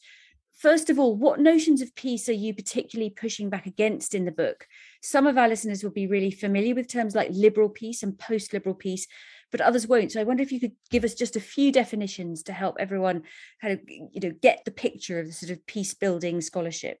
First 0.57 0.89
of 0.89 0.97
all, 0.97 1.15
what 1.15 1.41
notions 1.41 1.81
of 1.81 1.93
peace 1.95 2.29
are 2.29 2.33
you 2.33 2.53
particularly 2.53 3.09
pushing 3.09 3.49
back 3.49 3.65
against 3.65 4.15
in 4.15 4.23
the 4.23 4.31
book? 4.31 4.67
Some 5.01 5.27
of 5.27 5.37
our 5.37 5.49
listeners 5.49 5.83
will 5.83 5.91
be 5.91 6.07
really 6.07 6.31
familiar 6.31 6.73
with 6.73 6.87
terms 6.87 7.13
like 7.13 7.27
liberal 7.31 7.67
peace 7.67 8.03
and 8.03 8.17
post 8.17 8.53
liberal 8.53 8.73
peace, 8.73 9.05
but 9.51 9.59
others 9.59 9.85
won't. 9.85 10.13
So 10.13 10.21
I 10.21 10.23
wonder 10.23 10.43
if 10.43 10.53
you 10.53 10.61
could 10.61 10.71
give 10.89 11.03
us 11.03 11.13
just 11.13 11.35
a 11.35 11.41
few 11.41 11.73
definitions 11.73 12.41
to 12.43 12.53
help 12.53 12.77
everyone 12.79 13.23
kind 13.61 13.73
of 13.73 13.81
you 13.87 14.21
know 14.21 14.35
get 14.41 14.63
the 14.63 14.71
picture 14.71 15.19
of 15.19 15.27
the 15.27 15.33
sort 15.33 15.51
of 15.51 15.65
peace 15.65 15.93
building 15.93 16.39
scholarship. 16.39 16.99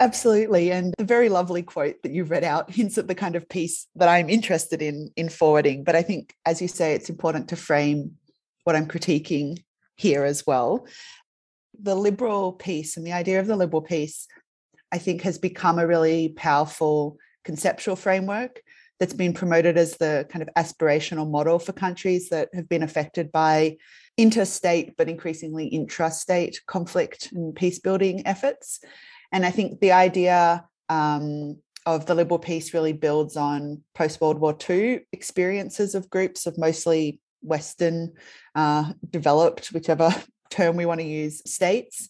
Absolutely. 0.00 0.72
And 0.72 0.94
the 0.98 1.04
very 1.04 1.28
lovely 1.28 1.62
quote 1.62 2.02
that 2.02 2.12
you 2.12 2.24
read 2.24 2.42
out 2.42 2.70
hints 2.70 2.98
at 2.98 3.06
the 3.06 3.14
kind 3.14 3.36
of 3.36 3.48
peace 3.48 3.86
that 3.94 4.08
I'm 4.08 4.28
interested 4.28 4.82
in 4.82 5.10
in 5.16 5.28
forwarding. 5.28 5.84
But 5.84 5.94
I 5.94 6.02
think, 6.02 6.34
as 6.44 6.60
you 6.60 6.68
say, 6.68 6.94
it's 6.94 7.10
important 7.10 7.48
to 7.48 7.56
frame 7.56 8.16
what 8.64 8.74
I'm 8.74 8.88
critiquing 8.88 9.62
here 9.96 10.24
as 10.24 10.44
well. 10.46 10.86
The 11.80 11.94
liberal 11.94 12.52
peace 12.52 12.96
and 12.96 13.06
the 13.06 13.12
idea 13.12 13.40
of 13.40 13.46
the 13.46 13.56
liberal 13.56 13.82
peace, 13.82 14.26
I 14.90 14.98
think, 14.98 15.22
has 15.22 15.38
become 15.38 15.78
a 15.78 15.86
really 15.86 16.30
powerful 16.30 17.16
conceptual 17.44 17.96
framework 17.96 18.60
that's 18.98 19.14
been 19.14 19.32
promoted 19.32 19.76
as 19.76 19.96
the 19.96 20.26
kind 20.30 20.42
of 20.42 20.54
aspirational 20.56 21.28
model 21.28 21.58
for 21.58 21.72
countries 21.72 22.28
that 22.28 22.48
have 22.54 22.68
been 22.68 22.82
affected 22.82 23.32
by 23.32 23.76
interstate, 24.16 24.96
but 24.96 25.08
increasingly 25.08 25.70
intrastate 25.70 26.58
conflict 26.66 27.30
and 27.32 27.54
peace 27.54 27.78
building 27.78 28.26
efforts. 28.26 28.80
And 29.32 29.46
I 29.46 29.50
think 29.50 29.80
the 29.80 29.92
idea 29.92 30.64
um, 30.88 31.56
of 31.86 32.06
the 32.06 32.14
liberal 32.14 32.38
peace 32.38 32.74
really 32.74 32.92
builds 32.92 33.36
on 33.36 33.82
post 33.94 34.20
World 34.20 34.38
War 34.38 34.56
II 34.68 35.00
experiences 35.12 35.94
of 35.94 36.10
groups 36.10 36.46
of 36.46 36.58
mostly 36.58 37.20
Western 37.40 38.12
uh, 38.54 38.92
developed, 39.10 39.72
whichever 39.72 40.14
term 40.50 40.76
we 40.76 40.86
want 40.86 41.00
to 41.00 41.06
use, 41.06 41.42
states 41.50 42.08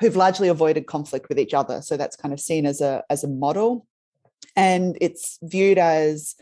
who've 0.00 0.14
largely 0.14 0.48
avoided 0.48 0.86
conflict 0.86 1.28
with 1.28 1.38
each 1.40 1.54
other. 1.54 1.82
So 1.82 1.96
that's 1.96 2.16
kind 2.16 2.32
of 2.32 2.38
seen 2.38 2.66
as 2.66 2.80
a 2.80 3.02
as 3.10 3.24
a 3.24 3.28
model, 3.28 3.86
and 4.54 4.96
it's 5.00 5.38
viewed 5.42 5.78
as 5.78 6.36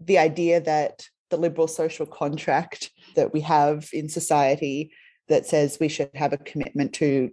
the 0.00 0.18
idea 0.18 0.60
that 0.60 1.06
the 1.30 1.36
liberal 1.36 1.68
social 1.68 2.06
contract 2.06 2.90
that 3.16 3.32
we 3.32 3.40
have 3.40 3.88
in 3.92 4.08
society 4.08 4.92
that 5.28 5.46
says 5.46 5.78
we 5.80 5.88
should 5.88 6.10
have 6.14 6.32
a 6.32 6.38
commitment 6.38 6.92
to 6.94 7.30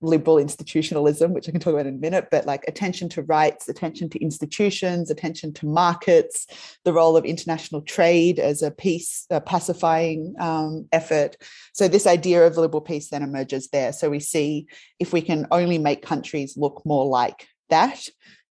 liberal 0.00 0.38
institutionalism, 0.38 1.32
which 1.32 1.48
I 1.48 1.52
can 1.52 1.60
talk 1.60 1.72
about 1.72 1.86
in 1.86 1.94
a 1.94 1.98
minute, 1.98 2.28
but 2.30 2.46
like 2.46 2.64
attention 2.68 3.08
to 3.10 3.22
rights, 3.22 3.68
attention 3.68 4.08
to 4.10 4.22
institutions, 4.22 5.10
attention 5.10 5.52
to 5.54 5.66
markets, 5.66 6.46
the 6.84 6.92
role 6.92 7.16
of 7.16 7.24
international 7.24 7.82
trade 7.82 8.38
as 8.38 8.62
a 8.62 8.70
peace 8.70 9.26
a 9.30 9.40
pacifying 9.40 10.34
um, 10.38 10.86
effort. 10.92 11.36
So 11.72 11.88
this 11.88 12.06
idea 12.06 12.46
of 12.46 12.56
liberal 12.56 12.80
peace 12.80 13.10
then 13.10 13.22
emerges 13.22 13.68
there. 13.68 13.92
So 13.92 14.08
we 14.08 14.20
see 14.20 14.68
if 14.98 15.12
we 15.12 15.20
can 15.20 15.46
only 15.50 15.78
make 15.78 16.02
countries 16.02 16.56
look 16.56 16.82
more 16.84 17.06
like 17.06 17.48
that, 17.68 18.08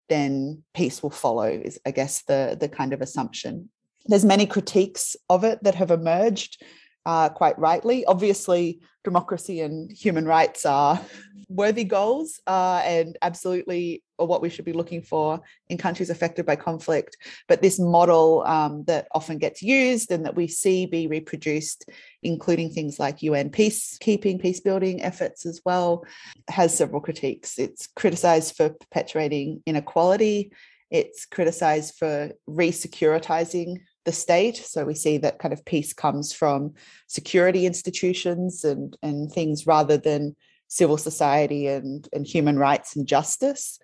then 0.10 0.64
peace 0.74 1.02
will 1.02 1.10
follow. 1.10 1.48
Is 1.48 1.80
I 1.86 1.92
guess 1.92 2.24
the 2.24 2.58
the 2.60 2.70
kind 2.70 2.94
of 2.94 3.02
assumption. 3.02 3.70
There's 4.06 4.26
many 4.26 4.46
critiques 4.46 5.16
of 5.30 5.44
it 5.44 5.64
that 5.64 5.76
have 5.76 5.92
emerged 5.92 6.64
uh, 7.08 7.30
quite 7.30 7.58
rightly. 7.58 8.06
Obviously, 8.06 8.82
democracy 9.06 9.62
and 9.62 9.90
human 9.90 10.26
rights 10.26 10.66
are 10.66 11.00
worthy 11.48 11.86
goals 11.86 12.42
uh, 12.48 12.82
and 12.84 13.18
absolutely 13.22 14.04
what 14.18 14.42
we 14.42 14.50
should 14.50 14.66
be 14.66 14.74
looking 14.74 15.02
for 15.02 15.40
in 15.70 15.78
countries 15.78 16.10
affected 16.10 16.46
by 16.46 16.58
conflict. 16.58 17.16
But 17.48 17.62
this 17.62 17.80
model 17.80 18.44
um, 18.46 18.84
that 18.88 19.08
often 19.14 19.38
gets 19.38 19.62
used 19.62 20.12
and 20.12 20.26
that 20.26 20.36
we 20.36 20.48
see 20.50 20.86
be 20.86 21.08
reproduced, 21.08 21.90
including 22.24 22.72
things 22.72 23.00
like 23.00 23.24
UN 23.24 23.52
peacekeeping, 23.52 24.42
peace 24.42 24.60
building 24.60 25.02
efforts 25.02 25.46
as 25.46 25.62
well, 25.64 26.04
has 26.50 26.78
several 26.78 27.00
critiques. 27.00 27.58
It's 27.58 27.88
criticized 27.88 28.58
for 28.58 28.72
perpetuating 28.72 29.64
inequality. 29.66 30.52
It's 30.92 31.26
criticized 31.26 31.96
for 31.96 32.32
re 32.48 32.72
securitizing 32.72 33.78
the 34.08 34.14
state. 34.14 34.56
So 34.56 34.86
we 34.86 34.96
see 34.96 35.18
that 35.18 35.38
kind 35.38 35.54
of 35.54 35.66
peace 35.66 35.92
comes 35.92 36.32
from 36.32 36.74
security 37.08 37.66
institutions 37.66 38.64
and, 38.64 38.98
and 39.04 39.30
things 39.30 39.68
rather 39.68 39.98
than 39.98 40.34
civil 40.70 40.98
society 40.98 41.68
and, 41.68 42.08
and 42.14 42.26
human 42.26 42.58
rights 42.58 42.96
and 42.96 43.06
justice. 43.06 43.80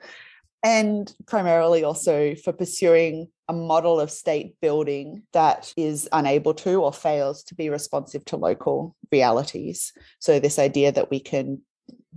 And 0.63 1.13
primarily 1.27 1.83
also 1.83 2.35
for 2.35 2.53
pursuing 2.53 3.27
a 3.49 3.53
model 3.53 3.99
of 3.99 4.09
state 4.09 4.55
building 4.61 5.23
that 5.33 5.73
is 5.75 6.07
unable 6.13 6.53
to 6.53 6.81
or 6.81 6.93
fails 6.93 7.43
to 7.43 7.55
be 7.55 7.69
responsive 7.69 8.23
to 8.25 8.37
local 8.37 8.95
realities. 9.11 9.91
So, 10.19 10.39
this 10.39 10.57
idea 10.57 10.93
that 10.93 11.11
we 11.11 11.19
can 11.19 11.61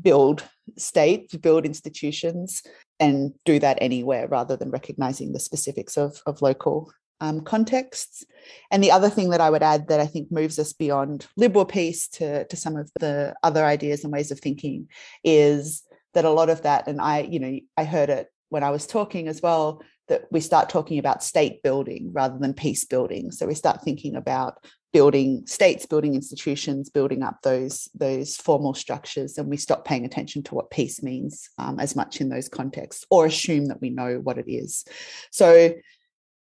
build 0.01 0.45
state, 0.79 1.43
build 1.43 1.67
institutions, 1.67 2.63
and 3.01 3.33
do 3.45 3.59
that 3.59 3.79
anywhere 3.81 4.29
rather 4.29 4.57
than 4.57 4.71
recognizing 4.71 5.33
the 5.33 5.41
specifics 5.41 5.97
of, 5.97 6.23
of 6.25 6.41
local 6.41 6.93
um, 7.21 7.41
contexts. 7.41 8.25
And 8.71 8.83
the 8.83 8.93
other 8.93 9.09
thing 9.09 9.31
that 9.31 9.41
I 9.41 9.51
would 9.51 9.63
add 9.63 9.89
that 9.89 10.01
I 10.01 10.07
think 10.07 10.31
moves 10.31 10.59
us 10.59 10.73
beyond 10.73 11.27
liberal 11.37 11.65
peace 11.65 12.09
to, 12.09 12.47
to 12.47 12.57
some 12.57 12.77
of 12.77 12.91
the 13.01 13.35
other 13.43 13.65
ideas 13.65 14.05
and 14.05 14.13
ways 14.13 14.31
of 14.31 14.41
thinking 14.41 14.89
is 15.25 15.83
that 16.15 16.25
a 16.25 16.31
lot 16.31 16.51
of 16.51 16.63
that, 16.63 16.89
and 16.89 17.01
I, 17.01 17.21
you 17.21 17.39
know, 17.39 17.59
I 17.77 17.85
heard 17.85 18.11
it 18.11 18.29
when 18.49 18.63
I 18.63 18.71
was 18.71 18.87
talking 18.87 19.29
as 19.29 19.43
well, 19.43 19.83
that 20.09 20.27
we 20.31 20.41
start 20.41 20.69
talking 20.69 20.99
about 20.99 21.25
state 21.25 21.63
building 21.63 22.11
rather 22.13 22.39
than 22.39 22.55
peace 22.55 22.85
building. 22.85 23.33
So 23.33 23.47
we 23.47 23.55
start 23.55 23.83
thinking 23.83 24.15
about 24.15 24.65
building 24.93 25.45
states, 25.47 25.85
building 25.85 26.15
institutions, 26.15 26.89
building 26.89 27.23
up 27.23 27.43
those 27.43 27.91
those 27.95 28.37
formal 28.37 28.73
structures, 28.73 29.37
and 29.37 29.49
we 29.49 29.57
stop 29.57 29.85
paying 29.85 30.05
attention 30.05 30.43
to 30.45 30.55
what 30.55 30.71
peace 30.71 31.03
means 31.03 31.51
um, 31.59 31.81
as 31.81 31.97
much 31.97 32.21
in 32.21 32.29
those 32.29 32.49
contexts, 32.49 33.05
or 33.11 33.27
assume 33.27 33.67
that 33.67 33.81
we 33.81 33.91
know 33.91 34.21
what 34.23 34.39
it 34.39 34.51
is. 34.51 34.85
So 35.33 35.75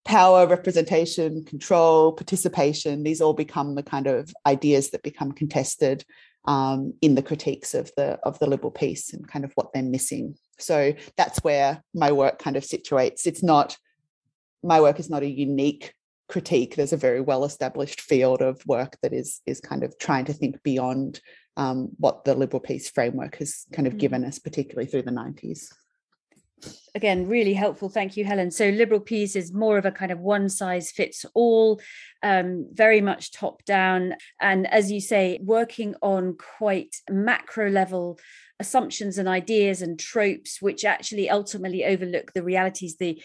power, 0.04 0.46
representation, 0.46 1.44
control, 1.44 2.12
participation, 2.12 3.02
these 3.02 3.20
all 3.20 3.34
become 3.34 3.74
the 3.74 3.82
kind 3.82 4.06
of 4.06 4.32
ideas 4.46 4.90
that 4.90 5.02
become 5.02 5.32
contested 5.32 6.04
um, 6.46 6.94
in 7.02 7.14
the 7.14 7.22
critiques 7.22 7.74
of 7.74 7.90
the 7.96 8.18
of 8.22 8.38
the 8.38 8.46
liberal 8.46 8.70
peace 8.70 9.12
and 9.12 9.28
kind 9.28 9.44
of 9.44 9.52
what 9.54 9.72
they're 9.72 9.82
missing. 9.82 10.34
So 10.58 10.94
that's 11.16 11.38
where 11.40 11.82
my 11.94 12.12
work 12.12 12.38
kind 12.38 12.56
of 12.56 12.64
situates. 12.64 13.26
It's 13.26 13.42
not 13.42 13.76
my 14.62 14.80
work 14.80 14.98
is 15.00 15.10
not 15.10 15.22
a 15.22 15.30
unique 15.30 15.94
critique. 16.28 16.76
There's 16.76 16.92
a 16.92 16.98
very 16.98 17.20
well 17.20 17.44
established 17.44 18.00
field 18.00 18.40
of 18.40 18.62
work 18.66 18.96
that 19.02 19.12
is 19.12 19.40
is 19.46 19.60
kind 19.60 19.84
of 19.84 19.98
trying 19.98 20.24
to 20.26 20.32
think 20.32 20.62
beyond 20.62 21.20
um, 21.56 21.90
what 21.98 22.24
the 22.24 22.34
liberal 22.34 22.60
peace 22.60 22.88
framework 22.88 23.36
has 23.36 23.66
kind 23.72 23.86
of 23.86 23.94
mm. 23.94 23.98
given 23.98 24.24
us, 24.24 24.38
particularly 24.38 24.88
through 24.88 25.02
the 25.02 25.10
90s 25.10 25.66
again 26.94 27.26
really 27.26 27.54
helpful. 27.54 27.88
Thank 27.88 28.16
you 28.16 28.24
helen. 28.24 28.50
So 28.50 28.68
liberal 28.68 29.00
peace 29.00 29.36
is 29.36 29.52
more 29.52 29.78
of 29.78 29.86
a 29.86 29.92
kind 29.92 30.12
of 30.12 30.18
one 30.18 30.48
size 30.48 30.90
fits 30.90 31.24
all 31.34 31.80
um, 32.22 32.68
very 32.72 33.00
much 33.00 33.32
top 33.32 33.64
down. 33.64 34.14
And 34.40 34.66
as 34.66 34.90
you 34.90 35.00
say 35.00 35.38
working 35.42 35.94
on 36.02 36.36
quite 36.58 36.96
macro 37.08 37.70
level 37.70 38.18
assumptions 38.58 39.16
and 39.16 39.26
ideas 39.26 39.80
and 39.80 39.98
tropes 39.98 40.60
which 40.60 40.84
actually 40.84 41.30
ultimately 41.30 41.84
overlook 41.84 42.32
the 42.34 42.42
realities 42.42 42.96
the 42.98 43.20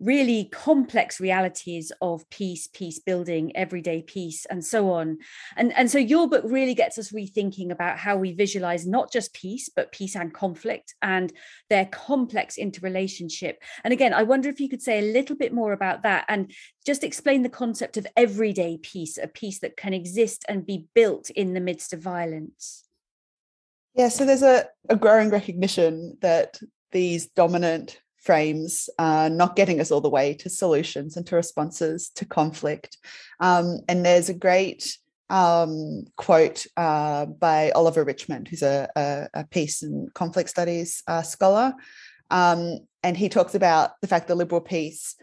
really 0.00 0.44
complex 0.52 1.20
realities 1.20 1.90
of 2.02 2.28
peace 2.30 2.66
peace 2.66 2.98
building 2.98 3.56
everyday 3.56 4.02
peace 4.02 4.46
and 4.46 4.64
so 4.64 4.90
on. 4.90 5.18
And 5.56 5.72
and 5.74 5.90
so 5.90 5.98
your 5.98 6.28
book 6.28 6.44
really 6.46 6.74
gets 6.74 6.98
us 6.98 7.12
rethinking 7.12 7.70
about 7.70 7.98
how 7.98 8.16
we 8.16 8.32
visualize 8.32 8.86
not 8.86 9.12
just 9.12 9.32
peace 9.32 9.70
but 9.74 9.92
peace 9.92 10.16
and 10.16 10.32
conflict 10.32 10.94
and 11.02 11.32
their 11.70 11.86
complex 11.86 12.58
interrelationship. 12.58 13.62
And 13.84 13.92
again 13.92 14.12
i 14.12 14.22
wonder 14.22 14.48
if 14.48 14.60
you 14.60 14.68
could 14.68 14.82
say 14.82 14.98
a 14.98 15.12
little 15.12 15.36
bit 15.36 15.52
more 15.52 15.72
about 15.72 16.02
that 16.02 16.24
and 16.28 16.52
just 16.84 17.04
explain 17.04 17.42
the 17.42 17.48
concept 17.48 17.96
of 17.96 18.06
everyday 18.16 18.78
peace 18.78 19.18
a 19.18 19.28
peace 19.28 19.60
that 19.60 19.76
can 19.76 19.94
exist 19.94 20.44
and 20.48 20.66
be 20.66 20.86
built 20.94 21.30
in 21.30 21.54
the 21.54 21.60
midst 21.60 21.92
of 21.92 22.00
violence. 22.00 22.84
Yeah 23.94 24.08
so 24.08 24.26
there's 24.26 24.42
a, 24.42 24.66
a 24.88 24.96
growing 24.96 25.30
recognition 25.30 26.18
that 26.20 26.60
these 26.92 27.28
dominant 27.28 28.00
frames, 28.26 28.90
uh, 28.98 29.30
not 29.32 29.56
getting 29.56 29.80
us 29.80 29.90
all 29.90 30.00
the 30.00 30.10
way 30.10 30.34
to 30.34 30.50
solutions 30.50 31.16
and 31.16 31.24
to 31.26 31.36
responses 31.36 32.10
to 32.10 32.24
conflict. 32.24 32.98
Um, 33.40 33.78
and 33.88 34.04
there's 34.04 34.28
a 34.28 34.34
great 34.34 34.98
um, 35.30 36.04
quote 36.16 36.66
uh, 36.76 37.26
by 37.26 37.70
Oliver 37.70 38.04
Richmond, 38.04 38.48
who's 38.48 38.62
a, 38.62 38.88
a, 38.96 39.28
a 39.40 39.44
peace 39.44 39.82
and 39.82 40.12
conflict 40.12 40.50
studies 40.50 41.02
uh, 41.06 41.22
scholar. 41.22 41.72
Um, 42.30 42.80
and 43.02 43.16
he 43.16 43.28
talks 43.28 43.54
about 43.54 43.92
the 44.00 44.08
fact 44.08 44.26
that 44.26 44.34
liberal 44.34 44.60
peace 44.60 45.14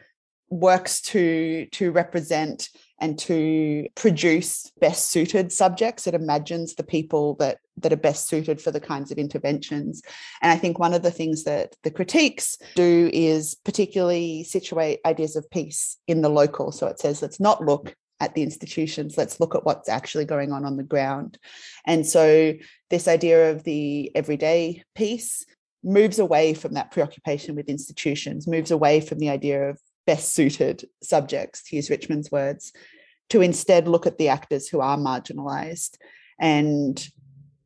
works 0.49 1.01
to 1.01 1.65
to 1.71 1.91
represent 1.91 2.69
and 3.03 3.19
to 3.19 3.85
produce 3.95 4.71
best 4.79 5.09
suited 5.09 5.51
subjects 5.51 6.07
it 6.07 6.13
imagines 6.13 6.75
the 6.75 6.83
people 6.83 7.35
that 7.35 7.57
that 7.75 7.91
are 7.91 7.97
best 7.97 8.29
suited 8.29 8.61
for 8.61 8.71
the 8.71 8.79
kinds 8.79 9.11
of 9.11 9.17
interventions. 9.17 10.01
And 10.41 10.51
i 10.51 10.55
think 10.55 10.79
one 10.79 10.93
of 10.93 11.03
the 11.03 11.11
things 11.11 11.43
that 11.43 11.75
the 11.83 11.91
critiques 11.91 12.57
do 12.75 13.09
is 13.11 13.55
particularly 13.55 14.45
situate 14.45 15.01
ideas 15.05 15.35
of 15.35 15.49
peace 15.51 15.97
in 16.07 16.21
the 16.21 16.29
local. 16.29 16.71
So 16.71 16.87
it 16.87 16.99
says 16.99 17.21
let's 17.21 17.41
not 17.41 17.65
look 17.65 17.93
at 18.21 18.35
the 18.35 18.43
institutions 18.43 19.17
let's 19.17 19.39
look 19.41 19.53
at 19.53 19.65
what's 19.65 19.89
actually 19.89 20.25
going 20.25 20.53
on 20.53 20.63
on 20.63 20.77
the 20.77 20.83
ground. 20.93 21.37
And 21.85 22.07
so 22.07 22.53
this 22.89 23.09
idea 23.09 23.51
of 23.51 23.65
the 23.65 24.15
everyday 24.15 24.83
peace 24.95 25.45
moves 25.83 26.19
away 26.19 26.53
from 26.53 26.75
that 26.75 26.91
preoccupation 26.91 27.55
with 27.55 27.67
institutions 27.67 28.47
moves 28.47 28.71
away 28.71 29.01
from 29.01 29.19
the 29.19 29.29
idea 29.29 29.71
of 29.71 29.77
best 30.05 30.33
suited 30.33 30.87
subjects, 31.01 31.63
to 31.63 31.75
use 31.75 31.89
Richmond's 31.89 32.31
words, 32.31 32.73
to 33.29 33.41
instead 33.41 33.87
look 33.87 34.05
at 34.05 34.17
the 34.17 34.29
actors 34.29 34.67
who 34.67 34.79
are 34.81 34.97
marginalized. 34.97 35.97
And 36.39 37.05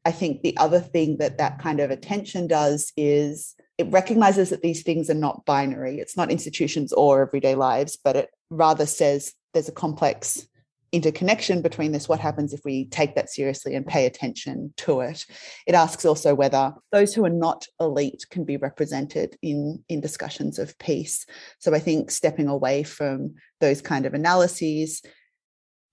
I 0.05 0.11
think 0.11 0.41
the 0.41 0.55
other 0.57 0.79
thing 0.79 1.17
that 1.17 1.37
that 1.37 1.59
kind 1.59 1.79
of 1.79 1.91
attention 1.91 2.47
does 2.47 2.93
is 2.95 3.55
it 3.77 3.91
recognizes 3.91 4.49
that 4.49 4.61
these 4.61 4.83
things 4.83 5.09
are 5.09 5.15
not 5.15 5.45
binary. 5.45 5.99
It's 5.99 6.17
not 6.17 6.31
institutions 6.31 6.93
or 6.93 7.21
everyday 7.21 7.55
lives, 7.55 7.97
but 8.01 8.15
it 8.15 8.29
rather 8.49 8.85
says 8.85 9.33
there's 9.53 9.69
a 9.69 9.73
complex 9.73 10.47
interconnection 10.91 11.61
between 11.61 11.91
this 11.91 12.07
what 12.07 12.19
happens 12.19 12.53
if 12.53 12.61
we 12.63 12.85
take 12.85 13.15
that 13.15 13.29
seriously 13.29 13.75
and 13.75 13.85
pay 13.85 14.05
attention 14.05 14.73
to 14.77 15.01
it 15.01 15.25
it 15.65 15.75
asks 15.75 16.05
also 16.05 16.33
whether 16.33 16.73
those 16.93 17.13
who 17.13 17.25
are 17.25 17.29
not 17.29 17.65
elite 17.81 18.25
can 18.29 18.45
be 18.45 18.55
represented 18.55 19.35
in 19.41 19.83
in 19.89 19.99
discussions 19.99 20.57
of 20.57 20.77
peace 20.79 21.25
so 21.59 21.75
i 21.75 21.79
think 21.79 22.09
stepping 22.09 22.47
away 22.47 22.83
from 22.83 23.35
those 23.59 23.81
kind 23.81 24.05
of 24.05 24.13
analyses 24.13 25.01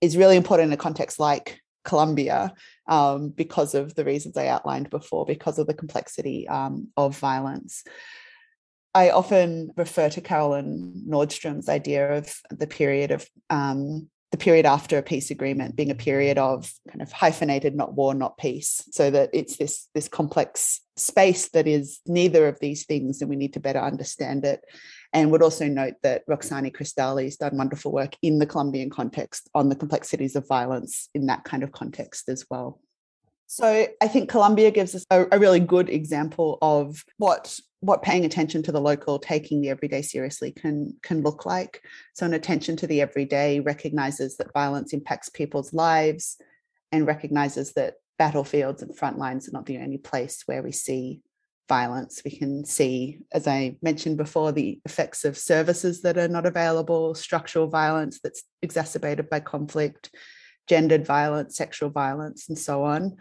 is 0.01 0.17
really 0.17 0.37
important 0.37 0.67
in 0.67 0.73
a 0.73 0.77
context 0.77 1.19
like 1.19 1.61
Colombia 1.83 2.53
um, 2.87 3.29
because 3.29 3.75
of 3.75 3.95
the 3.95 4.03
reasons 4.03 4.37
I 4.37 4.47
outlined 4.47 4.89
before, 4.89 5.25
because 5.25 5.59
of 5.59 5.67
the 5.67 5.73
complexity 5.73 6.47
um, 6.47 6.89
of 6.97 7.17
violence. 7.17 7.83
I 8.93 9.09
often 9.09 9.71
refer 9.75 10.09
to 10.09 10.21
Carolyn 10.21 11.03
Nordstrom's 11.07 11.69
idea 11.69 12.17
of 12.17 12.33
the 12.49 12.67
period 12.67 13.11
of 13.11 13.27
um, 13.49 14.09
the 14.31 14.37
period 14.37 14.65
after 14.65 14.97
a 14.97 15.03
peace 15.03 15.31
agreement 15.31 15.75
being 15.75 15.91
a 15.91 15.95
period 15.95 16.37
of 16.37 16.69
kind 16.89 17.01
of 17.01 17.11
hyphenated 17.11 17.75
not 17.75 17.93
war 17.93 18.13
not 18.13 18.37
peace 18.37 18.83
so 18.91 19.09
that 19.09 19.29
it's 19.31 19.55
this 19.55 19.87
this 19.93 20.09
complex 20.09 20.81
space 20.97 21.49
that 21.49 21.67
is 21.67 21.99
neither 22.05 22.47
of 22.47 22.59
these 22.59 22.85
things 22.85 23.21
and 23.21 23.29
we 23.29 23.35
need 23.35 23.53
to 23.53 23.61
better 23.61 23.79
understand 23.79 24.43
it 24.43 24.61
and 25.15 25.31
would 25.31 25.41
also 25.41 25.67
note 25.67 25.95
that 26.03 26.27
Roxani 26.27 26.75
Krystalli 26.75 27.23
has 27.23 27.37
done 27.37 27.57
wonderful 27.57 27.93
work 27.93 28.17
in 28.21 28.37
the 28.37 28.45
Colombian 28.45 28.89
context 28.89 29.49
on 29.55 29.69
the 29.69 29.75
complexities 29.75 30.35
of 30.35 30.45
violence 30.45 31.09
in 31.15 31.27
that 31.27 31.45
kind 31.45 31.63
of 31.63 31.71
context 31.71 32.27
as 32.27 32.45
well. 32.49 32.81
So 33.47 33.87
I 34.01 34.07
think 34.09 34.29
Colombia 34.29 34.71
gives 34.71 34.93
us 34.93 35.05
a, 35.09 35.25
a, 35.31 35.39
really 35.39 35.61
good 35.61 35.89
example 35.89 36.57
of 36.61 37.05
what 37.17 37.57
what 37.79 38.01
paying 38.01 38.25
attention 38.25 38.63
to 38.63 38.71
the 38.71 38.81
local, 38.81 39.19
taking 39.19 39.61
the 39.61 39.69
everyday 39.69 40.01
seriously 40.01 40.51
can 40.51 40.95
can 41.01 41.21
look 41.21 41.45
like. 41.45 41.81
So 42.13 42.25
an 42.25 42.33
attention 42.33 42.75
to 42.77 42.87
the 42.87 43.01
everyday 43.01 43.61
recognizes 43.61 44.35
that 44.37 44.51
violence 44.51 44.91
impacts 44.93 45.29
people's 45.29 45.73
lives 45.73 46.37
and 46.91 47.07
recognizes 47.07 47.73
that 47.73 47.93
battlefields 48.17 48.81
and 48.81 48.97
front 48.97 49.17
lines 49.17 49.47
are 49.47 49.51
not 49.51 49.65
the 49.65 49.77
only 49.77 49.99
place 49.99 50.43
where 50.47 50.63
we 50.63 50.71
see 50.71 51.21
violence. 51.67 52.21
We 52.23 52.31
can 52.31 52.65
see, 52.65 53.19
as 53.31 53.47
I 53.47 53.75
mentioned 53.81 54.17
before, 54.17 54.51
the 54.51 54.79
effects 54.85 55.25
of 55.25 55.37
services 55.37 56.01
that 56.01 56.17
are 56.17 56.27
not 56.27 56.45
available, 56.45 57.15
structural 57.15 57.67
violence 57.67 58.19
that's 58.23 58.43
exacerbated 58.61 59.29
by 59.29 59.39
conflict, 59.39 60.11
gendered 60.67 61.05
violence, 61.05 61.57
sexual 61.57 61.89
violence, 61.89 62.49
and 62.49 62.57
so 62.57 62.83
on, 62.83 63.17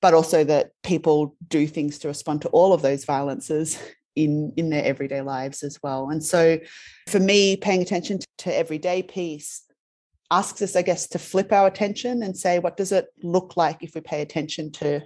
but 0.00 0.14
also 0.14 0.44
that 0.44 0.70
people 0.82 1.36
do 1.48 1.66
things 1.66 1.98
to 2.00 2.08
respond 2.08 2.42
to 2.42 2.48
all 2.48 2.72
of 2.72 2.82
those 2.82 3.04
violences 3.04 3.78
in 4.16 4.52
in 4.56 4.70
their 4.70 4.84
everyday 4.84 5.20
lives 5.20 5.62
as 5.62 5.78
well. 5.82 6.10
And 6.10 6.22
so, 6.22 6.58
for 7.08 7.20
me, 7.20 7.56
paying 7.56 7.82
attention 7.82 8.20
to, 8.38 8.56
everyday 8.56 9.02
peace 9.02 9.62
asks 10.30 10.62
us, 10.62 10.76
I 10.76 10.82
guess, 10.82 11.08
to 11.08 11.18
flip 11.18 11.52
our 11.52 11.66
attention 11.66 12.22
and 12.22 12.36
say, 12.36 12.58
what 12.58 12.76
does 12.76 12.92
it 12.92 13.06
look 13.22 13.56
like 13.56 13.82
if 13.82 13.94
we 13.94 14.00
pay 14.00 14.22
attention 14.22 14.70
to 14.72 15.02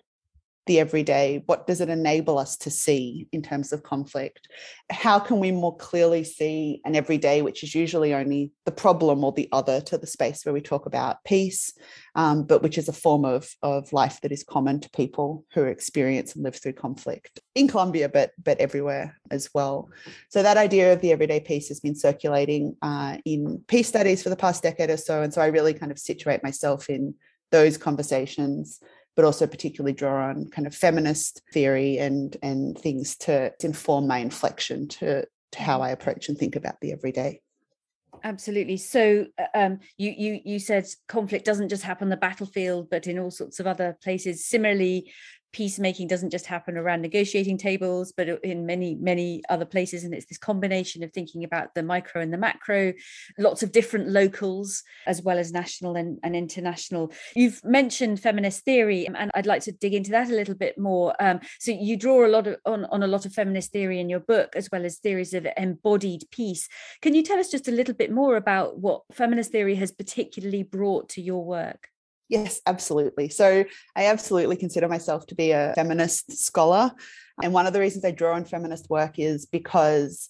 the 0.66 0.80
everyday? 0.80 1.42
What 1.46 1.66
does 1.66 1.80
it 1.80 1.88
enable 1.88 2.38
us 2.38 2.56
to 2.58 2.70
see 2.70 3.28
in 3.32 3.42
terms 3.42 3.72
of 3.72 3.82
conflict? 3.82 4.48
How 4.90 5.18
can 5.18 5.38
we 5.38 5.52
more 5.52 5.76
clearly 5.76 6.24
see 6.24 6.80
an 6.84 6.96
everyday, 6.96 7.42
which 7.42 7.62
is 7.62 7.74
usually 7.74 8.14
only 8.14 8.52
the 8.64 8.72
problem 8.72 9.24
or 9.24 9.32
the 9.32 9.48
other 9.52 9.80
to 9.82 9.98
the 9.98 10.06
space 10.06 10.44
where 10.44 10.52
we 10.52 10.60
talk 10.60 10.86
about 10.86 11.22
peace, 11.24 11.72
um, 12.14 12.44
but 12.44 12.62
which 12.62 12.78
is 12.78 12.88
a 12.88 12.92
form 12.92 13.24
of, 13.24 13.48
of 13.62 13.92
life 13.92 14.20
that 14.22 14.32
is 14.32 14.42
common 14.42 14.80
to 14.80 14.90
people 14.90 15.44
who 15.52 15.64
experience 15.64 16.34
and 16.34 16.44
live 16.44 16.56
through 16.56 16.72
conflict 16.72 17.40
in 17.54 17.68
Colombia, 17.68 18.08
but 18.08 18.32
but 18.42 18.58
everywhere 18.58 19.16
as 19.30 19.50
well. 19.54 19.90
So 20.28 20.42
that 20.42 20.56
idea 20.56 20.92
of 20.92 21.00
the 21.00 21.12
everyday 21.12 21.40
peace 21.40 21.68
has 21.68 21.80
been 21.80 21.94
circulating 21.94 22.76
uh, 22.82 23.18
in 23.24 23.62
peace 23.68 23.88
studies 23.88 24.22
for 24.22 24.30
the 24.30 24.36
past 24.36 24.62
decade 24.62 24.90
or 24.90 24.96
so, 24.96 25.22
and 25.22 25.32
so 25.32 25.40
I 25.40 25.46
really 25.46 25.74
kind 25.74 25.92
of 25.92 25.98
situate 25.98 26.42
myself 26.42 26.88
in 26.88 27.14
those 27.50 27.76
conversations 27.76 28.80
but 29.16 29.24
also 29.24 29.46
particularly 29.46 29.92
draw 29.92 30.28
on 30.28 30.48
kind 30.50 30.66
of 30.66 30.74
feminist 30.74 31.42
theory 31.52 31.98
and 31.98 32.36
and 32.42 32.78
things 32.78 33.16
to, 33.16 33.50
to 33.58 33.66
inform 33.66 34.06
my 34.06 34.18
inflection 34.18 34.88
to, 34.88 35.24
to 35.52 35.62
how 35.62 35.80
I 35.80 35.90
approach 35.90 36.28
and 36.28 36.36
think 36.36 36.56
about 36.56 36.80
the 36.80 36.92
everyday. 36.92 37.40
Absolutely. 38.22 38.78
So 38.78 39.26
uh, 39.38 39.58
um, 39.58 39.80
you 39.98 40.14
you 40.16 40.40
you 40.44 40.58
said 40.58 40.86
conflict 41.08 41.44
doesn't 41.44 41.68
just 41.68 41.82
happen 41.82 42.06
on 42.06 42.10
the 42.10 42.16
battlefield, 42.16 42.88
but 42.90 43.06
in 43.06 43.18
all 43.18 43.30
sorts 43.30 43.60
of 43.60 43.66
other 43.66 43.96
places. 44.02 44.46
Similarly, 44.46 45.12
peacemaking 45.54 46.08
doesn't 46.08 46.30
just 46.30 46.46
happen 46.46 46.76
around 46.76 47.00
negotiating 47.00 47.56
tables, 47.56 48.12
but 48.14 48.28
in 48.44 48.66
many, 48.66 48.96
many 48.96 49.40
other 49.48 49.64
places. 49.64 50.04
And 50.04 50.12
it's 50.12 50.26
this 50.26 50.36
combination 50.36 51.02
of 51.02 51.12
thinking 51.12 51.44
about 51.44 51.74
the 51.74 51.82
micro 51.82 52.20
and 52.20 52.32
the 52.32 52.36
macro, 52.36 52.92
lots 53.38 53.62
of 53.62 53.72
different 53.72 54.08
locals, 54.08 54.82
as 55.06 55.22
well 55.22 55.38
as 55.38 55.52
national 55.52 55.96
and, 55.96 56.18
and 56.22 56.34
international. 56.34 57.12
You've 57.34 57.64
mentioned 57.64 58.20
feminist 58.20 58.64
theory, 58.64 59.06
and 59.06 59.30
I'd 59.34 59.46
like 59.46 59.62
to 59.62 59.72
dig 59.72 59.94
into 59.94 60.10
that 60.10 60.28
a 60.28 60.34
little 60.34 60.56
bit 60.56 60.76
more. 60.76 61.14
Um, 61.20 61.40
so 61.60 61.70
you 61.70 61.96
draw 61.96 62.26
a 62.26 62.28
lot 62.28 62.46
of 62.48 62.56
on, 62.66 62.84
on 62.86 63.02
a 63.02 63.06
lot 63.06 63.24
of 63.24 63.32
feminist 63.32 63.72
theory 63.72 64.00
in 64.00 64.08
your 64.08 64.20
book, 64.20 64.56
as 64.56 64.68
well 64.70 64.84
as 64.84 64.98
theories 64.98 65.32
of 65.32 65.46
embodied 65.56 66.24
peace. 66.32 66.68
Can 67.00 67.14
you 67.14 67.22
tell 67.22 67.38
us 67.38 67.50
just 67.50 67.68
a 67.68 67.72
little 67.72 67.94
bit 67.94 68.10
more 68.10 68.36
about 68.36 68.78
what 68.78 69.02
feminist 69.12 69.52
theory 69.52 69.76
has 69.76 69.92
particularly 69.92 70.64
brought 70.64 71.08
to 71.10 71.22
your 71.22 71.44
work? 71.44 71.88
Yes, 72.28 72.60
absolutely. 72.66 73.28
So 73.28 73.64
I 73.94 74.06
absolutely 74.06 74.56
consider 74.56 74.88
myself 74.88 75.26
to 75.26 75.34
be 75.34 75.50
a 75.50 75.72
feminist 75.74 76.32
scholar. 76.44 76.92
And 77.42 77.52
one 77.52 77.66
of 77.66 77.72
the 77.72 77.80
reasons 77.80 78.04
I 78.04 78.12
draw 78.12 78.34
on 78.34 78.44
feminist 78.44 78.88
work 78.88 79.18
is 79.18 79.46
because 79.46 80.28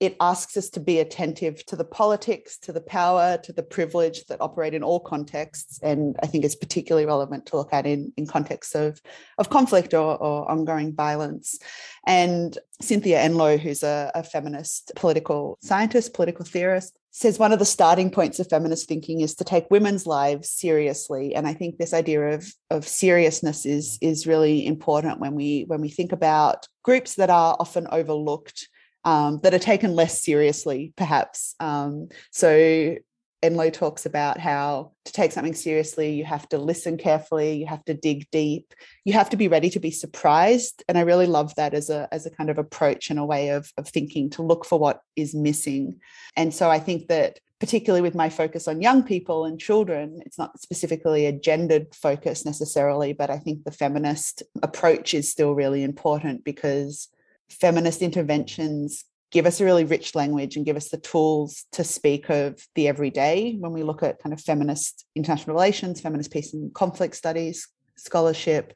it 0.00 0.16
asks 0.20 0.56
us 0.56 0.70
to 0.70 0.80
be 0.80 1.00
attentive 1.00 1.64
to 1.66 1.74
the 1.74 1.84
politics, 1.84 2.56
to 2.58 2.72
the 2.72 2.80
power, 2.80 3.36
to 3.42 3.52
the 3.52 3.64
privilege 3.64 4.24
that 4.26 4.40
operate 4.40 4.72
in 4.72 4.84
all 4.84 5.00
contexts. 5.00 5.80
And 5.82 6.16
I 6.22 6.26
think 6.26 6.44
it's 6.44 6.54
particularly 6.54 7.04
relevant 7.04 7.46
to 7.46 7.56
look 7.56 7.72
at 7.72 7.84
in, 7.84 8.12
in 8.16 8.26
contexts 8.26 8.76
of, 8.76 9.02
of 9.38 9.50
conflict 9.50 9.94
or, 9.94 10.16
or 10.16 10.48
ongoing 10.48 10.94
violence. 10.94 11.58
And 12.06 12.56
Cynthia 12.80 13.18
Enloe, 13.18 13.58
who's 13.58 13.82
a, 13.82 14.12
a 14.14 14.22
feminist 14.22 14.92
political 14.94 15.58
scientist, 15.62 16.14
political 16.14 16.44
theorist, 16.44 16.97
says 17.10 17.38
one 17.38 17.52
of 17.52 17.58
the 17.58 17.64
starting 17.64 18.10
points 18.10 18.38
of 18.38 18.48
feminist 18.48 18.86
thinking 18.88 19.20
is 19.20 19.34
to 19.34 19.44
take 19.44 19.70
women's 19.70 20.06
lives 20.06 20.50
seriously. 20.50 21.34
And 21.34 21.46
i 21.46 21.54
think 21.54 21.76
this 21.76 21.94
idea 21.94 22.34
of 22.34 22.52
of 22.70 22.86
seriousness 22.86 23.66
is 23.66 23.98
is 24.00 24.26
really 24.26 24.66
important 24.66 25.20
when 25.20 25.34
we 25.34 25.64
when 25.66 25.80
we 25.80 25.88
think 25.88 26.12
about 26.12 26.66
groups 26.82 27.14
that 27.14 27.30
are 27.30 27.56
often 27.58 27.86
overlooked 27.90 28.68
um, 29.04 29.40
that 29.42 29.54
are 29.54 29.58
taken 29.58 29.94
less 29.94 30.22
seriously 30.22 30.92
perhaps. 30.96 31.54
Um, 31.60 32.08
so 32.30 32.96
Enloe 33.42 33.72
talks 33.72 34.04
about 34.04 34.38
how 34.38 34.92
to 35.04 35.12
take 35.12 35.30
something 35.30 35.54
seriously, 35.54 36.12
you 36.12 36.24
have 36.24 36.48
to 36.48 36.58
listen 36.58 36.96
carefully, 36.96 37.54
you 37.54 37.66
have 37.66 37.84
to 37.84 37.94
dig 37.94 38.28
deep, 38.32 38.74
you 39.04 39.12
have 39.12 39.30
to 39.30 39.36
be 39.36 39.46
ready 39.46 39.70
to 39.70 39.80
be 39.80 39.92
surprised. 39.92 40.82
And 40.88 40.98
I 40.98 41.02
really 41.02 41.26
love 41.26 41.54
that 41.54 41.72
as 41.72 41.88
a 41.88 42.08
as 42.10 42.26
a 42.26 42.30
kind 42.30 42.50
of 42.50 42.58
approach 42.58 43.10
and 43.10 43.18
a 43.18 43.24
way 43.24 43.50
of, 43.50 43.72
of 43.76 43.88
thinking 43.88 44.30
to 44.30 44.42
look 44.42 44.64
for 44.64 44.78
what 44.78 45.00
is 45.14 45.34
missing. 45.34 46.00
And 46.36 46.52
so 46.52 46.68
I 46.68 46.80
think 46.80 47.08
that 47.08 47.38
particularly 47.60 48.02
with 48.02 48.14
my 48.14 48.28
focus 48.28 48.68
on 48.68 48.82
young 48.82 49.02
people 49.02 49.44
and 49.44 49.60
children, 49.60 50.20
it's 50.24 50.38
not 50.38 50.60
specifically 50.60 51.26
a 51.26 51.32
gendered 51.32 51.94
focus 51.94 52.44
necessarily, 52.44 53.12
but 53.12 53.30
I 53.30 53.38
think 53.38 53.64
the 53.64 53.72
feminist 53.72 54.42
approach 54.62 55.14
is 55.14 55.30
still 55.30 55.54
really 55.54 55.82
important 55.82 56.44
because 56.44 57.08
feminist 57.50 58.02
interventions 58.02 59.04
give 59.30 59.46
us 59.46 59.60
a 59.60 59.64
really 59.64 59.84
rich 59.84 60.14
language 60.14 60.56
and 60.56 60.64
give 60.64 60.76
us 60.76 60.88
the 60.88 60.98
tools 60.98 61.66
to 61.72 61.84
speak 61.84 62.30
of 62.30 62.60
the 62.74 62.88
everyday 62.88 63.54
when 63.58 63.72
we 63.72 63.82
look 63.82 64.02
at 64.02 64.22
kind 64.22 64.32
of 64.32 64.40
feminist 64.40 65.04
international 65.14 65.54
relations, 65.54 66.00
feminist 66.00 66.32
peace 66.32 66.54
and 66.54 66.72
conflict 66.74 67.14
studies, 67.14 67.68
scholarship, 67.96 68.72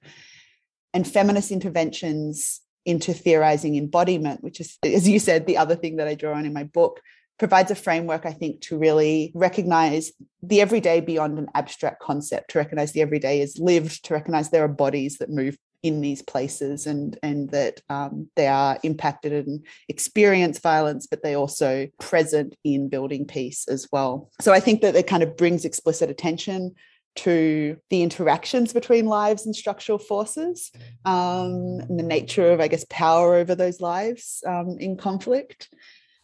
and 0.93 1.07
feminist 1.07 1.51
interventions 1.51 2.61
into 2.85 3.15
theorizing 3.15 3.77
embodiment, 3.77 4.43
which 4.43 4.61
is, 4.61 4.77
as 4.85 5.09
you 5.09 5.19
said, 5.19 5.47
the 5.47 5.57
other 5.57 5.77
thing 5.77 5.97
that 5.97 6.09
I 6.09 6.15
draw 6.15 6.35
on 6.35 6.45
in 6.45 6.53
my 6.53 6.65
book, 6.65 7.01
provides 7.39 7.71
a 7.71 7.75
framework, 7.75 8.27
I 8.27 8.33
think, 8.33 8.61
to 8.63 8.79
really 8.79 9.33
recognize 9.35 10.13
the 10.43 10.61
everyday 10.61 11.01
beyond 11.01 11.39
an 11.39 11.49
abstract 11.55 12.01
concept, 12.01 12.51
to 12.51 12.59
recognize 12.59 12.93
the 12.93 13.01
everyday 13.01 13.41
is 13.41 13.59
lived, 13.59 14.05
to 14.05 14.15
recognize 14.15 14.51
there 14.51 14.65
are 14.65 14.69
bodies 14.69 15.19
that 15.19 15.31
move 15.31 15.57
in 15.83 16.01
these 16.01 16.23
places 16.23 16.87
and 16.87 17.19
and 17.23 17.51
that 17.51 17.81
um, 17.89 18.29
they 18.37 18.47
are 18.47 18.79
impacted 18.83 19.47
and 19.47 19.65
experience 19.89 20.59
violence 20.59 21.07
but 21.07 21.23
they 21.23 21.35
also 21.35 21.89
present 21.99 22.57
in 22.65 22.89
building 22.89 23.27
peace 23.27 23.67
as 23.69 23.89
well. 23.93 24.31
So 24.41 24.53
i 24.53 24.61
think 24.61 24.83
that 24.83 24.97
it 24.97 25.07
kind 25.07 25.23
of 25.23 25.37
brings 25.37 25.65
explicit 25.65 26.11
attention 26.11 26.75
to 27.15 27.77
the 27.91 28.03
interactions 28.03 28.73
between 28.73 29.05
lives 29.05 29.45
and 29.45 29.55
structural 29.55 29.99
forces 29.99 30.71
um, 31.05 31.81
and 31.81 31.99
the 31.99 32.03
nature 32.03 32.53
of 32.53 32.61
i 32.61 32.69
guess 32.69 32.87
power 32.89 33.35
over 33.35 33.55
those 33.55 33.81
lives 33.81 34.43
um, 34.47 34.77
in 34.79 34.97
conflict. 34.97 35.69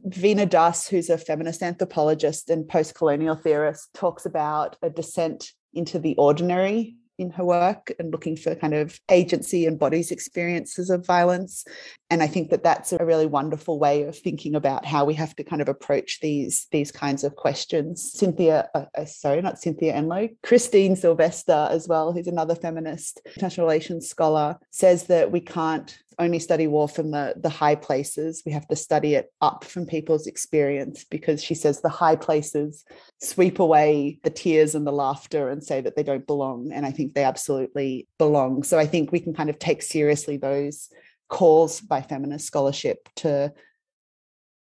Veena 0.07 0.49
Das, 0.49 0.87
who's 0.87 1.11
a 1.11 1.19
feminist 1.19 1.61
anthropologist 1.61 2.51
and 2.51 2.69
post 2.69 2.95
colonial 2.95 3.35
theorist, 3.35 3.93
talks 3.95 4.27
about 4.27 4.77
a 4.81 4.89
descent 4.89 5.53
into 5.75 5.99
the 5.99 6.15
ordinary 6.17 6.97
in 7.19 7.31
her 7.31 7.45
work 7.45 7.93
and 7.99 8.13
looking 8.13 8.37
for 8.37 8.55
kind 8.55 8.75
of 8.75 8.99
agency 9.11 9.67
and 9.67 9.79
bodies 9.79 10.11
experiences 10.11 10.89
of 10.91 11.05
violence. 11.05 11.65
And 12.11 12.23
i 12.23 12.27
think 12.27 12.51
that 12.51 12.63
that's 12.63 12.93
a 12.93 13.05
really 13.05 13.27
wonderful 13.27 13.79
way 13.79 14.05
of 14.05 14.17
thinking 14.17 14.55
about 14.55 14.87
how 14.87 15.05
we 15.05 15.15
have 15.15 15.35
to 15.37 15.45
kind 15.45 15.61
of 15.61 15.69
approach 15.69 16.21
these 16.21 16.67
these 16.71 16.91
kinds 16.91 17.25
of 17.25 17.37
questions. 17.37 18.13
Cynthia 18.13 18.69
uh, 18.75 18.85
uh 18.97 19.05
sorry 19.05 19.43
not 19.43 19.59
cynthia 19.59 19.95
enloe 19.95 20.35
christine 20.43 20.97
sylvester 20.97 21.69
as 21.71 21.89
well 21.89 22.13
who's 22.13 22.27
another 22.27 22.55
feminist 22.55 23.21
international 23.27 23.67
relations 23.67 24.09
scholar 24.09 24.57
says 24.71 25.05
that 25.05 25.31
we 25.31 25.41
can't 25.41 25.99
only 26.19 26.39
study 26.39 26.67
war 26.67 26.89
from 26.89 27.11
the, 27.11 27.35
the 27.37 27.49
high 27.49 27.75
places. 27.75 28.43
We 28.45 28.53
have 28.53 28.67
to 28.69 28.77
study 28.77 29.15
it 29.15 29.33
up 29.41 29.65
from 29.65 29.87
people's 29.87 30.27
experience 30.27 31.05
because 31.05 31.43
she 31.43 31.55
says 31.55 31.81
the 31.81 31.89
high 31.89 32.17
places 32.17 32.85
sweep 33.23 33.61
away 33.61 34.19
the 34.25 34.31
tears 34.31 34.75
and 34.75 34.87
the 34.87 34.93
laughter 34.93 35.49
and 35.49 35.63
say 35.63 35.81
that 35.81 35.97
they 35.97 36.03
don't 36.03 36.27
belong. 36.27 36.73
And 36.73 36.85
I 36.85 36.91
think 36.91 37.15
they 37.15 37.25
absolutely 37.25 38.09
belong. 38.19 38.65
So 38.65 38.79
I 38.79 38.87
think 38.87 39.13
we 39.13 39.21
can 39.21 39.35
kind 39.35 39.51
of 39.51 39.59
take 39.59 39.83
seriously 39.83 40.37
those 40.37 40.89
calls 41.29 41.81
by 41.81 42.03
feminist 42.03 42.47
scholarship 42.47 43.09
to 43.17 43.53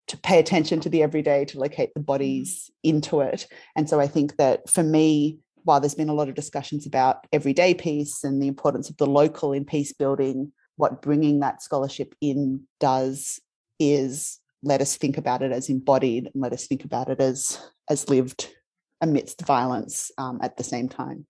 to 0.08 0.16
pay 0.18 0.38
attention 0.38 0.78
to 0.80 0.88
the 0.88 1.02
everyday 1.02 1.44
to 1.44 1.58
locate 1.58 1.92
the 1.94 2.00
bodies 2.00 2.70
mm. 2.84 2.90
into 2.90 3.20
it 3.20 3.46
and 3.76 3.88
so 3.88 4.00
i 4.00 4.06
think 4.06 4.36
that 4.36 4.68
for 4.68 4.82
me 4.82 5.38
while 5.62 5.80
there's 5.80 5.94
been 5.94 6.08
a 6.08 6.14
lot 6.14 6.28
of 6.28 6.34
discussions 6.34 6.86
about 6.86 7.26
everyday 7.32 7.74
peace 7.74 8.22
and 8.24 8.40
the 8.40 8.48
importance 8.48 8.88
of 8.90 8.96
the 8.96 9.06
local 9.06 9.52
in 9.52 9.64
peace 9.64 9.92
building 9.92 10.52
what 10.76 11.02
bringing 11.02 11.40
that 11.40 11.62
scholarship 11.62 12.14
in 12.20 12.62
does 12.80 13.40
is 13.78 14.40
let 14.62 14.80
us 14.80 14.96
think 14.96 15.18
about 15.18 15.42
it 15.42 15.52
as 15.52 15.68
embodied 15.68 16.30
and 16.32 16.42
let 16.42 16.52
us 16.52 16.66
think 16.66 16.84
about 16.84 17.08
it 17.08 17.20
as 17.20 17.60
as 17.88 18.08
lived 18.08 18.52
amidst 19.00 19.44
violence 19.46 20.10
um, 20.18 20.38
at 20.42 20.56
the 20.56 20.64
same 20.64 20.88
time. 20.88 21.26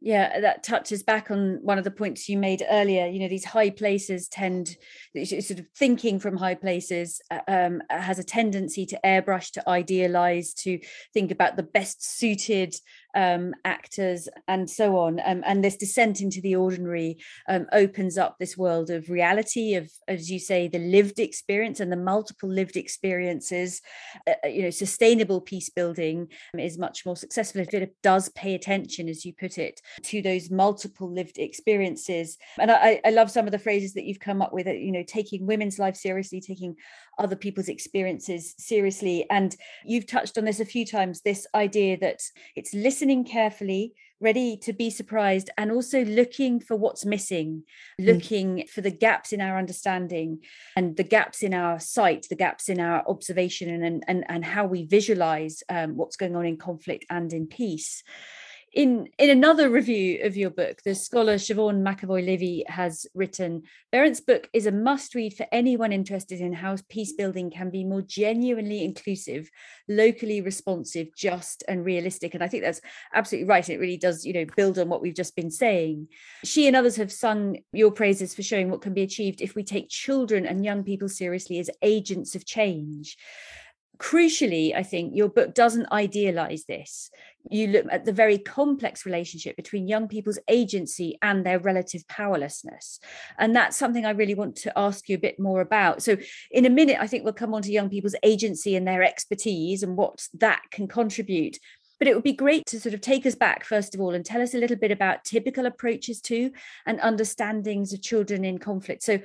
Yeah 0.00 0.40
that 0.40 0.62
touches 0.62 1.02
back 1.02 1.28
on 1.30 1.58
one 1.62 1.76
of 1.76 1.82
the 1.82 1.90
points 1.90 2.28
you 2.28 2.38
made 2.38 2.62
earlier 2.70 3.06
you 3.06 3.18
know 3.18 3.26
these 3.26 3.44
high 3.44 3.70
places 3.70 4.28
tend 4.28 4.76
sort 5.24 5.58
of 5.58 5.66
thinking 5.76 6.20
from 6.20 6.36
high 6.36 6.54
places 6.54 7.20
uh, 7.32 7.40
um, 7.48 7.82
has 7.90 8.20
a 8.20 8.24
tendency 8.24 8.86
to 8.86 9.00
airbrush 9.04 9.50
to 9.52 9.68
idealize 9.68 10.54
to 10.54 10.78
think 11.12 11.32
about 11.32 11.56
the 11.56 11.64
best 11.64 12.16
suited 12.16 12.76
um, 13.14 13.54
actors, 13.64 14.28
and 14.46 14.68
so 14.68 14.96
on. 14.98 15.20
Um, 15.24 15.42
and 15.46 15.64
this 15.64 15.76
descent 15.76 16.20
into 16.20 16.40
the 16.40 16.56
ordinary 16.56 17.18
um, 17.48 17.66
opens 17.72 18.18
up 18.18 18.36
this 18.38 18.56
world 18.56 18.90
of 18.90 19.08
reality, 19.08 19.74
of, 19.74 19.90
as 20.06 20.30
you 20.30 20.38
say, 20.38 20.68
the 20.68 20.78
lived 20.78 21.18
experience 21.18 21.80
and 21.80 21.90
the 21.90 21.96
multiple 21.96 22.48
lived 22.48 22.76
experiences. 22.76 23.80
Uh, 24.26 24.34
uh 24.44 24.48
you 24.48 24.62
know, 24.62 24.70
sustainable 24.70 25.40
peace 25.40 25.70
building 25.70 26.28
is 26.56 26.78
much 26.78 27.06
more 27.06 27.16
successful 27.16 27.60
if 27.60 27.72
it 27.72 27.96
does 28.02 28.28
pay 28.30 28.54
attention, 28.54 29.08
as 29.08 29.24
you 29.24 29.32
put 29.32 29.58
it, 29.58 29.80
to 30.02 30.20
those 30.22 30.50
multiple 30.50 31.10
lived 31.12 31.38
experiences. 31.38 32.36
And 32.58 32.70
I, 32.70 33.00
I 33.04 33.10
love 33.10 33.30
some 33.30 33.46
of 33.46 33.52
the 33.52 33.58
phrases 33.58 33.94
that 33.94 34.04
you've 34.04 34.20
come 34.20 34.42
up 34.42 34.52
with, 34.52 34.66
uh, 34.66 34.72
you 34.72 34.92
know, 34.92 35.04
taking 35.06 35.46
women's 35.46 35.78
life 35.78 35.96
seriously, 35.96 36.40
taking 36.40 36.76
other 37.18 37.36
people's 37.36 37.68
experiences 37.68 38.54
seriously. 38.58 39.26
And 39.30 39.56
you've 39.84 40.06
touched 40.06 40.38
on 40.38 40.44
this 40.44 40.60
a 40.60 40.64
few 40.64 40.86
times 40.86 41.20
this 41.20 41.46
idea 41.54 41.96
that 41.98 42.20
it's 42.54 42.74
listening 42.74 42.97
carefully, 43.24 43.94
ready 44.20 44.56
to 44.56 44.72
be 44.72 44.90
surprised, 44.90 45.50
and 45.56 45.70
also 45.70 46.04
looking 46.04 46.60
for 46.60 46.76
what's 46.76 47.04
missing, 47.04 47.62
mm. 48.00 48.06
looking 48.06 48.66
for 48.66 48.80
the 48.80 48.90
gaps 48.90 49.32
in 49.32 49.40
our 49.40 49.58
understanding 49.58 50.40
and 50.76 50.96
the 50.96 51.04
gaps 51.04 51.42
in 51.42 51.54
our 51.54 51.78
sight, 51.78 52.26
the 52.28 52.36
gaps 52.36 52.68
in 52.68 52.80
our 52.80 53.04
observation, 53.06 53.82
and, 53.82 54.04
and, 54.08 54.24
and 54.28 54.44
how 54.44 54.66
we 54.66 54.84
visualize 54.84 55.62
um, 55.68 55.96
what's 55.96 56.16
going 56.16 56.36
on 56.36 56.46
in 56.46 56.56
conflict 56.56 57.04
and 57.10 57.32
in 57.32 57.46
peace 57.46 58.02
in 58.72 59.08
in 59.18 59.30
another 59.30 59.70
review 59.70 60.20
of 60.24 60.36
your 60.36 60.50
book, 60.50 60.82
the 60.84 60.94
scholar 60.94 61.34
Siobhan 61.34 61.82
McEvoy-Levy 61.82 62.64
has 62.68 63.06
written 63.14 63.62
Berents' 63.92 64.20
book 64.20 64.48
is 64.52 64.66
a 64.66 64.72
must 64.72 65.14
read 65.14 65.34
for 65.34 65.46
anyone 65.50 65.92
interested 65.92 66.40
in 66.40 66.52
how 66.52 66.76
peace 66.88 67.12
building 67.12 67.50
can 67.50 67.70
be 67.70 67.84
more 67.84 68.02
genuinely 68.02 68.84
inclusive, 68.84 69.50
locally 69.88 70.40
responsive, 70.40 71.08
just 71.16 71.64
and 71.68 71.84
realistic. 71.84 72.34
And 72.34 72.42
I 72.42 72.48
think 72.48 72.62
that's 72.62 72.80
absolutely 73.14 73.48
right. 73.48 73.68
It 73.68 73.78
really 73.78 73.96
does, 73.96 74.24
you 74.24 74.32
know, 74.32 74.46
build 74.56 74.78
on 74.78 74.88
what 74.88 75.02
we've 75.02 75.14
just 75.14 75.36
been 75.36 75.50
saying. 75.50 76.08
She 76.44 76.66
and 76.66 76.76
others 76.76 76.96
have 76.96 77.10
sung 77.10 77.58
your 77.72 77.90
praises 77.90 78.34
for 78.34 78.42
showing 78.42 78.70
what 78.70 78.82
can 78.82 78.94
be 78.94 79.02
achieved 79.02 79.40
if 79.40 79.54
we 79.54 79.64
take 79.64 79.88
children 79.88 80.46
and 80.46 80.64
young 80.64 80.84
people 80.84 81.08
seriously 81.08 81.58
as 81.58 81.70
agents 81.82 82.34
of 82.34 82.44
change 82.44 83.16
crucially, 83.98 84.74
I 84.74 84.82
think 84.82 85.14
your 85.14 85.28
book 85.28 85.54
doesn't 85.54 85.90
idealize 85.92 86.64
this. 86.64 87.10
You 87.50 87.68
look 87.68 87.86
at 87.90 88.04
the 88.04 88.12
very 88.12 88.38
complex 88.38 89.06
relationship 89.06 89.56
between 89.56 89.88
young 89.88 90.06
people's 90.06 90.38
agency 90.48 91.18
and 91.22 91.44
their 91.44 91.58
relative 91.58 92.06
powerlessness. 92.08 93.00
And 93.38 93.56
that's 93.56 93.76
something 93.76 94.04
I 94.04 94.10
really 94.10 94.34
want 94.34 94.56
to 94.56 94.72
ask 94.76 95.08
you 95.08 95.16
a 95.16 95.20
bit 95.20 95.40
more 95.40 95.60
about. 95.60 96.02
So, 96.02 96.16
in 96.50 96.66
a 96.66 96.70
minute, 96.70 96.98
I 97.00 97.06
think 97.06 97.24
we'll 97.24 97.32
come 97.32 97.54
on 97.54 97.62
to 97.62 97.72
young 97.72 97.88
people's 97.88 98.16
agency 98.22 98.76
and 98.76 98.86
their 98.86 99.02
expertise 99.02 99.82
and 99.82 99.96
what 99.96 100.26
that 100.34 100.62
can 100.70 100.88
contribute. 100.88 101.58
But 101.98 102.08
it 102.08 102.14
would 102.14 102.24
be 102.24 102.32
great 102.32 102.64
to 102.66 102.80
sort 102.80 102.94
of 102.94 103.00
take 103.00 103.26
us 103.26 103.34
back, 103.34 103.64
first 103.64 103.94
of 103.94 104.00
all, 104.00 104.14
and 104.14 104.24
tell 104.24 104.40
us 104.40 104.54
a 104.54 104.58
little 104.58 104.76
bit 104.76 104.90
about 104.90 105.24
typical 105.24 105.66
approaches 105.66 106.20
to 106.22 106.52
and 106.86 107.00
understandings 107.00 107.92
of 107.92 108.02
children 108.02 108.44
in 108.44 108.58
conflict. 108.58 109.02
So, 109.02 109.18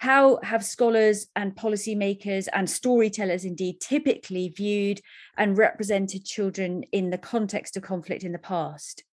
how 0.00 0.38
have 0.42 0.64
scholars 0.64 1.28
and 1.36 1.56
policymakers 1.56 2.48
and 2.52 2.68
storytellers 2.68 3.44
indeed 3.44 3.80
typically 3.80 4.48
viewed 4.48 5.00
and 5.38 5.56
represented 5.56 6.24
children 6.24 6.82
in 6.92 7.10
the 7.10 7.18
context 7.18 7.76
of 7.76 7.82
conflict 7.82 8.24
in 8.24 8.32
the 8.32 8.38
past? 8.38 9.04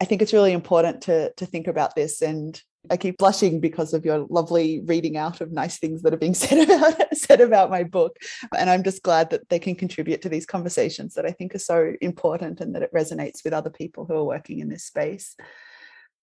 I 0.00 0.04
think 0.04 0.20
it's 0.20 0.32
really 0.32 0.52
important 0.52 1.02
to, 1.02 1.32
to 1.34 1.46
think 1.46 1.68
about 1.68 1.94
this 1.94 2.22
and 2.22 2.60
I 2.90 2.96
keep 2.96 3.18
blushing 3.18 3.60
because 3.60 3.94
of 3.94 4.04
your 4.04 4.26
lovely 4.28 4.80
reading 4.86 5.16
out 5.16 5.40
of 5.40 5.52
nice 5.52 5.78
things 5.78 6.02
that 6.02 6.14
are 6.14 6.18
being 6.18 6.34
said 6.42 6.68
about 6.68 7.16
said 7.16 7.40
about 7.40 7.70
my 7.70 7.82
book. 7.82 8.16
And 8.56 8.70
I'm 8.70 8.82
just 8.82 9.02
glad 9.02 9.30
that 9.30 9.48
they 9.48 9.58
can 9.58 9.74
contribute 9.74 10.22
to 10.22 10.28
these 10.28 10.46
conversations 10.46 11.14
that 11.14 11.26
I 11.26 11.32
think 11.32 11.54
are 11.54 11.60
so 11.60 11.94
important 12.00 12.60
and 12.60 12.74
that 12.74 12.82
it 12.82 12.94
resonates 12.94 13.44
with 13.44 13.52
other 13.52 13.70
people 13.70 14.04
who 14.04 14.14
are 14.14 14.24
working 14.24 14.58
in 14.60 14.68
this 14.68 14.84
space. 14.84 15.36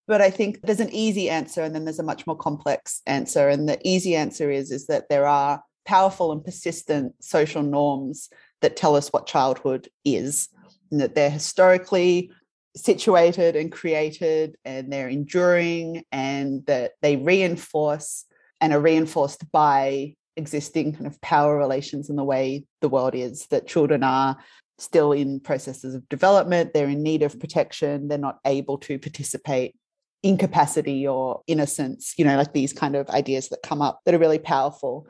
But 0.07 0.21
I 0.21 0.29
think 0.29 0.61
there's 0.61 0.79
an 0.79 0.89
easy 0.91 1.29
answer 1.29 1.61
and 1.61 1.73
then 1.73 1.85
there's 1.85 1.99
a 1.99 2.03
much 2.03 2.27
more 2.27 2.35
complex 2.35 3.01
answer. 3.05 3.49
And 3.49 3.69
the 3.69 3.79
easy 3.87 4.15
answer 4.15 4.51
is, 4.51 4.71
is 4.71 4.87
that 4.87 5.09
there 5.09 5.27
are 5.27 5.63
powerful 5.85 6.31
and 6.31 6.43
persistent 6.43 7.13
social 7.21 7.63
norms 7.63 8.29
that 8.61 8.75
tell 8.75 8.95
us 8.95 9.09
what 9.09 9.27
childhood 9.27 9.87
is, 10.05 10.49
and 10.91 11.01
that 11.01 11.15
they're 11.15 11.29
historically 11.29 12.31
situated 12.75 13.55
and 13.55 13.71
created 13.71 14.55
and 14.63 14.91
they're 14.91 15.09
enduring 15.09 16.03
and 16.11 16.65
that 16.67 16.93
they 17.01 17.17
reinforce 17.17 18.25
and 18.61 18.73
are 18.73 18.79
reinforced 18.79 19.49
by 19.51 20.15
existing 20.37 20.93
kind 20.93 21.07
of 21.07 21.19
power 21.21 21.57
relations 21.57 22.09
in 22.09 22.15
the 22.15 22.23
way 22.23 22.63
the 22.79 22.87
world 22.87 23.13
is 23.13 23.47
that 23.47 23.67
children 23.67 24.03
are 24.03 24.37
still 24.77 25.11
in 25.11 25.39
processes 25.39 25.93
of 25.93 26.07
development 26.07 26.73
they're 26.73 26.87
in 26.87 27.03
need 27.03 27.21
of 27.21 27.39
protection 27.39 28.07
they're 28.07 28.17
not 28.17 28.39
able 28.45 28.77
to 28.77 28.97
participate 28.97 29.75
incapacity 30.23 31.05
or 31.05 31.41
innocence 31.47 32.13
you 32.17 32.23
know 32.23 32.37
like 32.37 32.53
these 32.53 32.71
kind 32.71 32.95
of 32.95 33.09
ideas 33.09 33.49
that 33.49 33.61
come 33.61 33.81
up 33.81 33.99
that 34.05 34.13
are 34.13 34.19
really 34.19 34.39
powerful. 34.39 35.07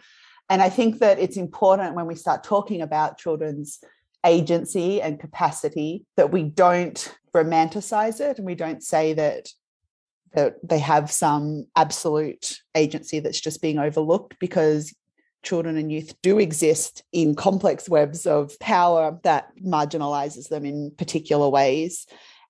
And 0.49 0.61
i 0.61 0.69
think 0.69 0.99
that 0.99 1.19
it's 1.19 1.37
important 1.37 1.95
when 1.95 2.07
we 2.07 2.15
start 2.15 2.43
talking 2.43 2.81
about 2.81 3.17
children's 3.17 3.79
agency 4.25 5.01
and 5.01 5.19
capacity 5.19 6.05
that 6.17 6.31
we 6.31 6.43
don't 6.43 7.15
romanticize 7.35 8.19
it 8.19 8.37
and 8.37 8.45
we 8.45 8.55
don't 8.55 8.83
say 8.83 9.13
that 9.13 9.49
that 10.33 10.55
they 10.63 10.79
have 10.79 11.11
some 11.11 11.65
absolute 11.75 12.59
agency 12.73 13.19
that's 13.19 13.41
just 13.41 13.61
being 13.61 13.77
overlooked 13.77 14.39
because 14.39 14.93
children 15.43 15.75
and 15.75 15.91
youth 15.91 16.13
do 16.21 16.39
exist 16.39 17.03
in 17.11 17.35
complex 17.35 17.89
webs 17.89 18.25
of 18.25 18.57
power 18.59 19.19
that 19.23 19.49
marginalizes 19.57 20.47
them 20.47 20.63
in 20.63 20.91
particular 20.97 21.49
ways 21.49 22.05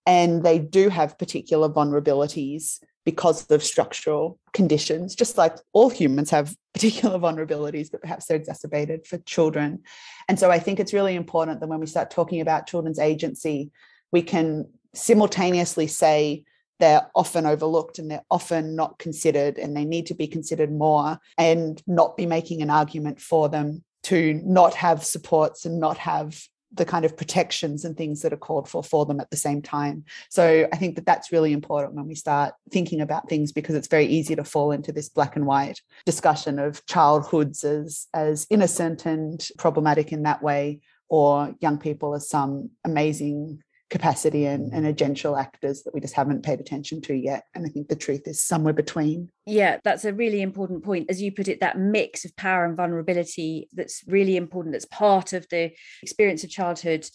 and 0.05 0.43
they 0.43 0.59
do 0.59 0.89
have 0.89 1.17
particular 1.17 1.69
vulnerabilities 1.69 2.79
because 3.03 3.49
of 3.49 3.63
structural 3.63 4.39
conditions, 4.53 5.15
just 5.15 5.37
like 5.37 5.57
all 5.73 5.89
humans 5.89 6.29
have 6.29 6.55
particular 6.73 7.17
vulnerabilities, 7.17 7.91
but 7.91 8.01
perhaps 8.01 8.25
they're 8.25 8.37
exacerbated 8.37 9.05
for 9.05 9.17
children. 9.19 9.79
And 10.27 10.39
so 10.39 10.51
I 10.51 10.59
think 10.59 10.79
it's 10.79 10.93
really 10.93 11.15
important 11.15 11.59
that 11.59 11.67
when 11.67 11.79
we 11.79 11.87
start 11.87 12.11
talking 12.11 12.41
about 12.41 12.67
children's 12.67 12.99
agency, 12.99 13.71
we 14.11 14.21
can 14.21 14.67
simultaneously 14.93 15.87
say 15.87 16.43
they're 16.79 17.07
often 17.13 17.45
overlooked 17.45 17.99
and 17.99 18.09
they're 18.09 18.25
often 18.31 18.75
not 18.75 18.97
considered 18.97 19.57
and 19.57 19.77
they 19.77 19.85
need 19.85 20.07
to 20.07 20.15
be 20.15 20.27
considered 20.27 20.71
more 20.71 21.19
and 21.37 21.81
not 21.85 22.17
be 22.17 22.25
making 22.25 22.61
an 22.61 22.71
argument 22.71 23.19
for 23.21 23.47
them 23.49 23.83
to 24.03 24.41
not 24.43 24.73
have 24.73 25.03
supports 25.03 25.65
and 25.65 25.79
not 25.79 25.97
have 25.97 26.41
the 26.73 26.85
kind 26.85 27.05
of 27.05 27.17
protections 27.17 27.83
and 27.83 27.97
things 27.97 28.21
that 28.21 28.33
are 28.33 28.37
called 28.37 28.67
for 28.67 28.83
for 28.83 29.05
them 29.05 29.19
at 29.19 29.29
the 29.29 29.37
same 29.37 29.61
time. 29.61 30.05
So 30.29 30.67
I 30.71 30.77
think 30.77 30.95
that 30.95 31.05
that's 31.05 31.31
really 31.31 31.51
important 31.51 31.95
when 31.95 32.07
we 32.07 32.15
start 32.15 32.53
thinking 32.71 33.01
about 33.01 33.29
things 33.29 33.51
because 33.51 33.75
it's 33.75 33.89
very 33.89 34.05
easy 34.05 34.35
to 34.35 34.43
fall 34.43 34.71
into 34.71 34.91
this 34.91 35.09
black 35.09 35.35
and 35.35 35.45
white 35.45 35.81
discussion 36.05 36.59
of 36.59 36.85
childhoods 36.85 37.63
as 37.63 38.07
as 38.13 38.47
innocent 38.49 39.05
and 39.05 39.47
problematic 39.57 40.11
in 40.11 40.23
that 40.23 40.41
way 40.41 40.79
or 41.09 41.53
young 41.59 41.77
people 41.77 42.15
as 42.15 42.29
some 42.29 42.69
amazing 42.85 43.61
capacity 43.91 44.45
and, 44.45 44.73
and 44.73 44.85
agential 44.85 45.39
actors 45.39 45.83
that 45.83 45.93
we 45.93 45.99
just 45.99 46.15
haven't 46.15 46.43
paid 46.43 46.59
attention 46.59 47.01
to 47.01 47.13
yet. 47.13 47.43
And 47.53 47.65
I 47.65 47.69
think 47.69 47.89
the 47.89 47.95
truth 47.95 48.21
is 48.25 48.41
somewhere 48.41 48.73
between. 48.73 49.29
Yeah, 49.45 49.77
that's 49.83 50.05
a 50.05 50.13
really 50.13 50.41
important 50.41 50.83
point. 50.83 51.09
As 51.09 51.21
you 51.21 51.31
put 51.31 51.49
it, 51.49 51.59
that 51.59 51.77
mix 51.77 52.23
of 52.23 52.35
power 52.37 52.65
and 52.65 52.75
vulnerability 52.75 53.67
that's 53.73 54.01
really 54.07 54.37
important, 54.37 54.73
that's 54.73 54.85
part 54.85 55.33
of 55.33 55.45
the 55.49 55.71
experience 56.01 56.43
of 56.43 56.49
childhood 56.49 57.07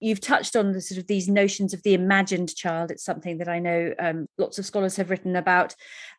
you've 0.00 0.20
touched 0.20 0.54
on 0.54 0.72
the 0.72 0.82
sort 0.82 0.98
of 0.98 1.06
these 1.06 1.28
notions 1.28 1.72
of 1.72 1.82
the 1.82 1.94
imagined 1.94 2.54
child 2.54 2.90
it's 2.90 3.04
something 3.04 3.38
that 3.38 3.48
i 3.48 3.58
know 3.58 3.94
um, 3.98 4.26
lots 4.36 4.58
of 4.58 4.66
scholars 4.66 4.96
have 4.96 5.08
written 5.08 5.34
about 5.34 5.74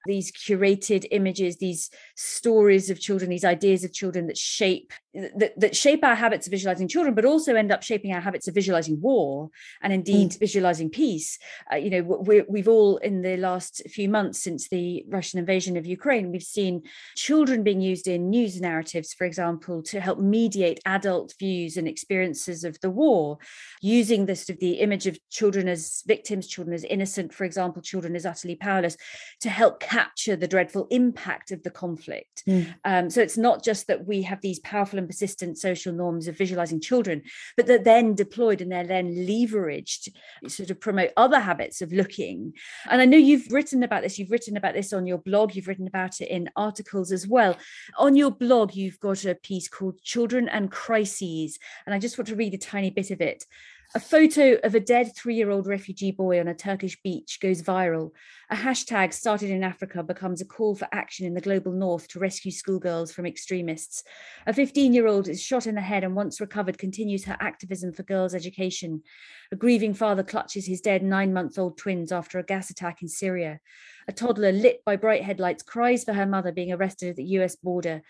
these 0.05 0.31
curated 0.31 1.05
images 1.11 1.57
these 1.57 1.91
stories 2.15 2.89
of 2.89 2.99
children 2.99 3.29
these 3.29 3.45
ideas 3.45 3.83
of 3.83 3.93
children 3.93 4.25
that 4.25 4.37
shape 4.37 4.91
that, 5.37 5.53
that 5.59 5.75
shape 5.75 6.03
our 6.03 6.15
habits 6.15 6.47
of 6.47 6.51
visualizing 6.51 6.87
children 6.87 7.13
but 7.13 7.25
also 7.25 7.55
end 7.55 7.71
up 7.71 7.83
shaping 7.83 8.13
our 8.13 8.21
habits 8.21 8.47
of 8.47 8.53
visualizing 8.53 8.99
war 9.01 9.49
and 9.81 9.93
indeed 9.93 10.31
mm. 10.31 10.39
visualizing 10.39 10.89
peace 10.89 11.37
uh, 11.71 11.75
you 11.75 11.89
know 11.89 12.01
we 12.01 12.59
have 12.59 12.67
all 12.67 12.97
in 12.97 13.21
the 13.21 13.37
last 13.37 13.81
few 13.89 14.09
months 14.09 14.41
since 14.41 14.67
the 14.69 15.03
russian 15.09 15.39
invasion 15.39 15.77
of 15.77 15.85
ukraine 15.85 16.31
we've 16.31 16.43
seen 16.43 16.81
children 17.15 17.63
being 17.63 17.81
used 17.81 18.07
in 18.07 18.29
news 18.29 18.59
narratives 18.59 19.13
for 19.13 19.25
example 19.25 19.81
to 19.81 19.99
help 19.99 20.19
mediate 20.19 20.79
adult 20.85 21.33
views 21.39 21.77
and 21.77 21.87
experiences 21.87 22.63
of 22.63 22.79
the 22.81 22.89
war 22.89 23.37
using 23.81 24.25
this 24.25 24.45
sort 24.45 24.55
of 24.55 24.59
the 24.59 24.79
image 24.79 25.07
of 25.07 25.17
children 25.29 25.67
as 25.67 26.03
victims, 26.07 26.47
children 26.47 26.73
as 26.73 26.83
innocent, 26.83 27.33
for 27.33 27.43
example, 27.43 27.81
children 27.81 28.15
as 28.15 28.25
utterly 28.25 28.55
powerless, 28.55 28.97
to 29.41 29.49
help 29.49 29.79
capture 29.79 30.35
the 30.35 30.47
dreadful 30.47 30.87
impact 30.89 31.51
of 31.51 31.63
the 31.63 31.69
conflict. 31.69 32.43
Mm. 32.47 32.73
Um, 32.83 33.09
so 33.09 33.21
it's 33.21 33.37
not 33.37 33.63
just 33.63 33.87
that 33.87 34.05
we 34.05 34.23
have 34.23 34.41
these 34.41 34.59
powerful 34.59 34.99
and 35.05 35.09
persistent 35.09 35.57
social 35.57 35.93
norms 35.93 36.27
of 36.27 36.35
visualizing 36.37 36.81
children, 36.81 37.21
but 37.55 37.67
they're 37.67 37.77
then 37.77 38.15
deployed 38.15 38.61
and 38.61 38.71
they're 38.71 38.87
then 38.87 39.13
leveraged 39.13 40.09
to 40.41 40.49
sort 40.49 40.71
of 40.71 40.79
promote 40.79 41.11
other 41.15 41.39
habits 41.39 41.81
of 41.81 41.93
looking. 41.93 42.53
And 42.89 43.01
I 43.01 43.05
know 43.05 43.17
you've 43.17 43.51
written 43.51 43.83
about 43.83 44.01
this, 44.01 44.17
you've 44.17 44.31
written 44.31 44.57
about 44.57 44.73
this 44.73 44.93
on 44.93 45.05
your 45.05 45.19
blog, 45.19 45.55
you've 45.55 45.67
written 45.67 45.87
about 45.87 46.21
it 46.21 46.29
in 46.29 46.49
articles 46.55 47.11
as 47.11 47.27
well. 47.27 47.55
On 47.99 48.15
your 48.15 48.31
blog, 48.31 48.73
you've 48.73 48.99
got 48.99 49.25
a 49.25 49.35
piece 49.35 49.67
called 49.67 50.01
Children 50.01 50.49
and 50.49 50.71
Crises. 50.71 51.59
And 51.85 51.93
I 51.93 51.99
just 51.99 52.17
want 52.17 52.27
to 52.29 52.35
read 52.35 52.55
a 52.55 52.57
tiny 52.57 52.89
bit 52.89 53.11
of 53.11 53.21
it. 53.21 53.45
A 53.93 53.99
photo 53.99 54.57
of 54.63 54.73
a 54.73 54.79
dead 54.79 55.15
three 55.15 55.35
year 55.35 55.51
old 55.51 55.67
refugee 55.67 56.11
boy 56.11 56.39
on 56.39 56.47
a 56.47 56.55
Turkish 56.55 56.99
beach 57.01 57.39
goes 57.39 57.61
viral. 57.61 58.11
A 58.49 58.55
hashtag 58.55 59.13
started 59.13 59.51
in 59.51 59.63
Africa 59.63 60.01
becomes 60.03 60.41
a 60.41 60.45
call 60.45 60.75
for 60.75 60.87
action 60.91 61.25
in 61.25 61.33
the 61.33 61.41
global 61.41 61.71
north 61.71 62.07
to 62.09 62.19
rescue 62.19 62.51
schoolgirls 62.51 63.11
from 63.11 63.25
extremists. 63.25 64.03
A 64.47 64.53
15 64.53 64.93
year 64.93 65.07
old 65.07 65.27
is 65.27 65.41
shot 65.41 65.67
in 65.67 65.75
the 65.75 65.81
head 65.81 66.03
and, 66.03 66.15
once 66.15 66.41
recovered, 66.41 66.77
continues 66.77 67.25
her 67.25 67.37
activism 67.39 67.93
for 67.93 68.03
girls' 68.03 68.35
education. 68.35 69.03
A 69.51 69.55
grieving 69.55 69.93
father 69.93 70.23
clutches 70.23 70.65
his 70.65 70.81
dead 70.81 71.03
nine 71.03 71.31
month 71.31 71.59
old 71.59 71.77
twins 71.77 72.11
after 72.11 72.39
a 72.39 72.43
gas 72.43 72.69
attack 72.69 73.01
in 73.01 73.07
Syria. 73.07 73.59
A 74.07 74.11
toddler 74.11 74.51
lit 74.51 74.83
by 74.85 74.95
bright 74.95 75.23
headlights 75.23 75.63
cries 75.63 76.03
for 76.03 76.13
her 76.13 76.25
mother 76.25 76.51
being 76.51 76.71
arrested 76.71 77.09
at 77.09 77.15
the 77.15 77.23
US 77.39 77.55
border. 77.55 78.01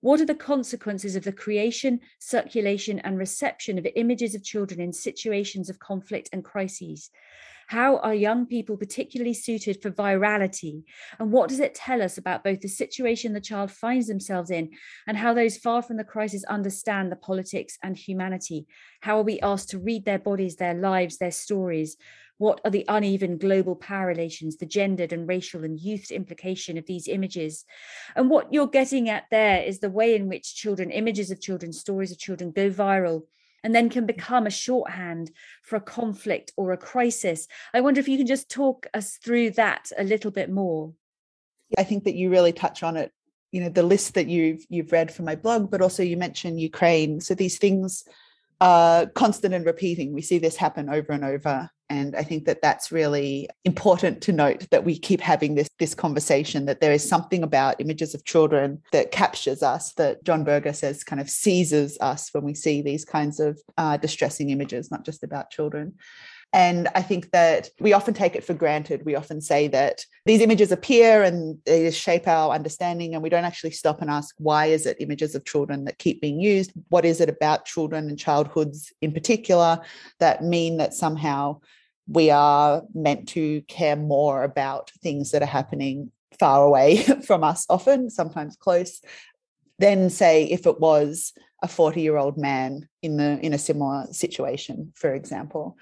What 0.00 0.20
are 0.20 0.26
the 0.26 0.34
consequences 0.34 1.14
of 1.14 1.24
the 1.24 1.32
creation, 1.32 2.00
circulation, 2.18 2.98
and 3.00 3.18
reception 3.18 3.78
of 3.78 3.86
images 3.96 4.34
of 4.34 4.42
children 4.42 4.80
in 4.80 4.92
situations 4.92 5.68
of 5.68 5.78
conflict 5.78 6.30
and 6.32 6.44
crises? 6.44 7.10
How 7.70 7.98
are 7.98 8.14
young 8.14 8.46
people 8.46 8.76
particularly 8.76 9.32
suited 9.32 9.80
for 9.80 9.92
virality? 9.92 10.82
And 11.20 11.30
what 11.30 11.48
does 11.48 11.60
it 11.60 11.72
tell 11.74 12.02
us 12.02 12.18
about 12.18 12.42
both 12.42 12.62
the 12.62 12.68
situation 12.68 13.32
the 13.32 13.40
child 13.40 13.70
finds 13.70 14.08
themselves 14.08 14.50
in 14.50 14.70
and 15.06 15.16
how 15.16 15.34
those 15.34 15.56
far 15.56 15.80
from 15.80 15.96
the 15.96 16.02
crisis 16.02 16.42
understand 16.44 17.12
the 17.12 17.16
politics 17.16 17.78
and 17.80 17.96
humanity? 17.96 18.66
How 19.02 19.18
are 19.18 19.22
we 19.22 19.38
asked 19.38 19.68
to 19.70 19.78
read 19.78 20.04
their 20.04 20.18
bodies, 20.18 20.56
their 20.56 20.74
lives, 20.74 21.18
their 21.18 21.30
stories? 21.30 21.96
What 22.40 22.62
are 22.64 22.70
the 22.70 22.86
uneven 22.88 23.36
global 23.36 23.76
power 23.76 24.06
relations, 24.06 24.56
the 24.56 24.64
gendered 24.64 25.12
and 25.12 25.28
racial 25.28 25.62
and 25.62 25.78
youth 25.78 26.10
implication 26.10 26.78
of 26.78 26.86
these 26.86 27.06
images? 27.06 27.66
And 28.16 28.30
what 28.30 28.50
you're 28.50 28.66
getting 28.66 29.10
at 29.10 29.24
there 29.30 29.62
is 29.62 29.80
the 29.80 29.90
way 29.90 30.14
in 30.14 30.26
which 30.26 30.54
children, 30.54 30.90
images 30.90 31.30
of 31.30 31.38
children, 31.38 31.70
stories 31.74 32.10
of 32.10 32.18
children 32.18 32.50
go 32.50 32.70
viral 32.70 33.24
and 33.62 33.74
then 33.74 33.90
can 33.90 34.06
become 34.06 34.46
a 34.46 34.50
shorthand 34.50 35.30
for 35.62 35.76
a 35.76 35.82
conflict 35.82 36.50
or 36.56 36.72
a 36.72 36.78
crisis. 36.78 37.46
I 37.74 37.82
wonder 37.82 38.00
if 38.00 38.08
you 38.08 38.16
can 38.16 38.26
just 38.26 38.50
talk 38.50 38.86
us 38.94 39.18
through 39.22 39.50
that 39.50 39.92
a 39.98 40.02
little 40.02 40.30
bit 40.30 40.48
more. 40.48 40.94
I 41.76 41.84
think 41.84 42.04
that 42.04 42.14
you 42.14 42.30
really 42.30 42.54
touch 42.54 42.82
on 42.82 42.96
it. 42.96 43.12
You 43.52 43.64
know, 43.64 43.68
the 43.68 43.82
list 43.82 44.14
that 44.14 44.28
you've 44.28 44.64
you've 44.70 44.92
read 44.92 45.12
from 45.12 45.26
my 45.26 45.36
blog, 45.36 45.70
but 45.70 45.82
also 45.82 46.02
you 46.02 46.16
mentioned 46.16 46.58
Ukraine. 46.58 47.20
So 47.20 47.34
these 47.34 47.58
things 47.58 48.04
are 48.60 49.06
constant 49.06 49.54
and 49.54 49.64
repeating. 49.64 50.12
We 50.12 50.22
see 50.22 50.38
this 50.38 50.56
happen 50.56 50.88
over 50.88 51.12
and 51.12 51.24
over 51.24 51.70
and 51.90 52.14
i 52.16 52.22
think 52.22 52.46
that 52.46 52.62
that's 52.62 52.90
really 52.90 53.48
important 53.64 54.22
to 54.22 54.32
note 54.32 54.66
that 54.70 54.84
we 54.84 54.98
keep 54.98 55.20
having 55.20 55.56
this 55.56 55.68
this 55.78 55.94
conversation 55.94 56.64
that 56.64 56.80
there 56.80 56.92
is 56.92 57.06
something 57.06 57.42
about 57.42 57.80
images 57.80 58.14
of 58.14 58.24
children 58.24 58.80
that 58.92 59.10
captures 59.10 59.62
us 59.62 59.92
that 59.94 60.22
john 60.24 60.44
berger 60.44 60.72
says 60.72 61.04
kind 61.04 61.20
of 61.20 61.28
seizes 61.28 61.98
us 62.00 62.30
when 62.32 62.44
we 62.44 62.54
see 62.54 62.80
these 62.80 63.04
kinds 63.04 63.40
of 63.40 63.60
uh, 63.76 63.96
distressing 63.98 64.48
images 64.50 64.90
not 64.90 65.04
just 65.04 65.22
about 65.22 65.50
children 65.50 65.94
and 66.52 66.88
I 66.94 67.02
think 67.02 67.30
that 67.30 67.68
we 67.78 67.92
often 67.92 68.12
take 68.12 68.34
it 68.34 68.42
for 68.42 68.54
granted. 68.54 69.04
We 69.04 69.14
often 69.14 69.40
say 69.40 69.68
that 69.68 70.04
these 70.26 70.40
images 70.40 70.72
appear 70.72 71.22
and 71.22 71.58
they 71.64 71.90
shape 71.92 72.26
our 72.26 72.52
understanding, 72.52 73.14
and 73.14 73.22
we 73.22 73.28
don't 73.28 73.44
actually 73.44 73.70
stop 73.70 74.00
and 74.00 74.10
ask, 74.10 74.34
why 74.38 74.66
is 74.66 74.84
it 74.84 74.96
images 75.00 75.34
of 75.36 75.44
children 75.44 75.84
that 75.84 75.98
keep 75.98 76.20
being 76.20 76.40
used? 76.40 76.72
What 76.88 77.04
is 77.04 77.20
it 77.20 77.28
about 77.28 77.66
children 77.66 78.08
and 78.08 78.18
childhoods 78.18 78.92
in 79.00 79.12
particular 79.12 79.80
that 80.18 80.42
mean 80.42 80.78
that 80.78 80.92
somehow 80.92 81.60
we 82.08 82.30
are 82.30 82.82
meant 82.94 83.28
to 83.28 83.60
care 83.62 83.96
more 83.96 84.42
about 84.42 84.90
things 85.02 85.30
that 85.30 85.42
are 85.42 85.46
happening 85.46 86.10
far 86.36 86.64
away 86.64 86.96
from 87.24 87.44
us, 87.44 87.64
often, 87.68 88.10
sometimes 88.10 88.56
close, 88.56 89.00
than 89.78 90.10
say 90.10 90.44
if 90.44 90.66
it 90.66 90.80
was 90.80 91.32
a 91.62 91.68
40 91.68 92.00
year 92.00 92.16
old 92.16 92.36
man 92.36 92.88
in 93.02 93.16
the 93.16 93.38
in 93.40 93.52
a 93.52 93.58
similar 93.58 94.06
situation 94.12 94.92
for 94.94 95.14
example 95.14 95.76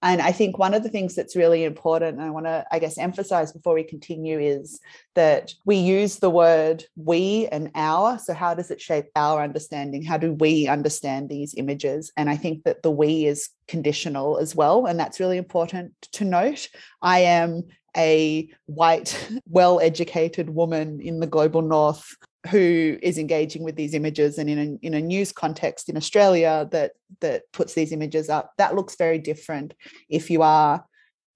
and 0.00 0.22
I 0.22 0.30
think 0.30 0.58
one 0.58 0.74
of 0.74 0.84
the 0.84 0.88
things 0.88 1.16
that's 1.16 1.34
really 1.34 1.64
important, 1.64 2.18
and 2.18 2.26
I 2.26 2.30
want 2.30 2.46
to, 2.46 2.64
I 2.70 2.78
guess, 2.78 2.98
emphasize 2.98 3.52
before 3.52 3.74
we 3.74 3.82
continue 3.82 4.38
is 4.38 4.78
that 5.16 5.52
we 5.64 5.76
use 5.76 6.16
the 6.16 6.30
word 6.30 6.84
we 6.94 7.48
and 7.50 7.70
our. 7.74 8.16
So, 8.18 8.32
how 8.32 8.54
does 8.54 8.70
it 8.70 8.80
shape 8.80 9.06
our 9.16 9.42
understanding? 9.42 10.04
How 10.04 10.16
do 10.16 10.34
we 10.34 10.68
understand 10.68 11.28
these 11.28 11.54
images? 11.56 12.12
And 12.16 12.30
I 12.30 12.36
think 12.36 12.62
that 12.62 12.82
the 12.82 12.92
we 12.92 13.26
is 13.26 13.48
conditional 13.66 14.38
as 14.38 14.54
well. 14.54 14.86
And 14.86 15.00
that's 15.00 15.18
really 15.18 15.36
important 15.36 15.92
to 16.12 16.24
note. 16.24 16.68
I 17.02 17.20
am 17.20 17.64
a 17.96 18.48
white, 18.66 19.18
well 19.48 19.80
educated 19.80 20.50
woman 20.50 21.00
in 21.00 21.18
the 21.18 21.26
global 21.26 21.62
north 21.62 22.14
who 22.46 22.96
is 23.02 23.18
engaging 23.18 23.64
with 23.64 23.76
these 23.76 23.94
images 23.94 24.38
and 24.38 24.48
in 24.48 24.58
a, 24.58 24.86
in 24.86 24.94
a 24.94 25.00
news 25.00 25.32
context 25.32 25.88
in 25.88 25.96
Australia 25.96 26.68
that 26.70 26.92
that 27.20 27.42
puts 27.52 27.74
these 27.74 27.92
images 27.92 28.28
up 28.28 28.52
that 28.58 28.76
looks 28.76 28.94
very 28.96 29.18
different 29.18 29.74
if 30.08 30.30
you 30.30 30.42
are 30.42 30.84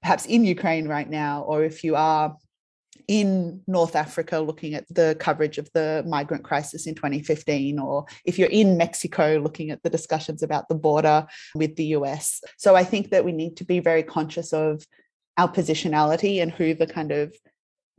perhaps 0.01 0.27
in 0.27 0.45
Ukraine 0.45 0.87
right 0.87 1.09
now 1.11 1.43
or 1.43 1.65
if 1.65 1.83
you 1.83 1.97
are 1.97 2.37
in 3.09 3.61
North 3.67 3.97
Africa 3.97 4.39
looking 4.39 4.75
at 4.75 4.87
the 4.89 5.17
coverage 5.19 5.59
of 5.59 5.69
the 5.75 6.05
migrant 6.07 6.45
crisis 6.45 6.87
in 6.87 6.95
2015 6.95 7.79
or 7.81 8.05
if 8.25 8.39
you're 8.39 8.49
in 8.49 8.77
Mexico 8.77 9.41
looking 9.43 9.71
at 9.71 9.83
the 9.83 9.91
discussions 9.91 10.43
about 10.43 10.69
the 10.69 10.75
border 10.75 11.27
with 11.57 11.75
the 11.75 11.87
US 11.97 12.41
so 12.59 12.77
I 12.77 12.85
think 12.85 13.11
that 13.11 13.25
we 13.25 13.33
need 13.33 13.57
to 13.57 13.65
be 13.65 13.81
very 13.81 14.05
conscious 14.05 14.53
of 14.53 14.87
our 15.37 15.51
positionality 15.51 16.41
and 16.43 16.53
who 16.53 16.75
the 16.75 16.87
kind 16.87 17.11
of 17.11 17.35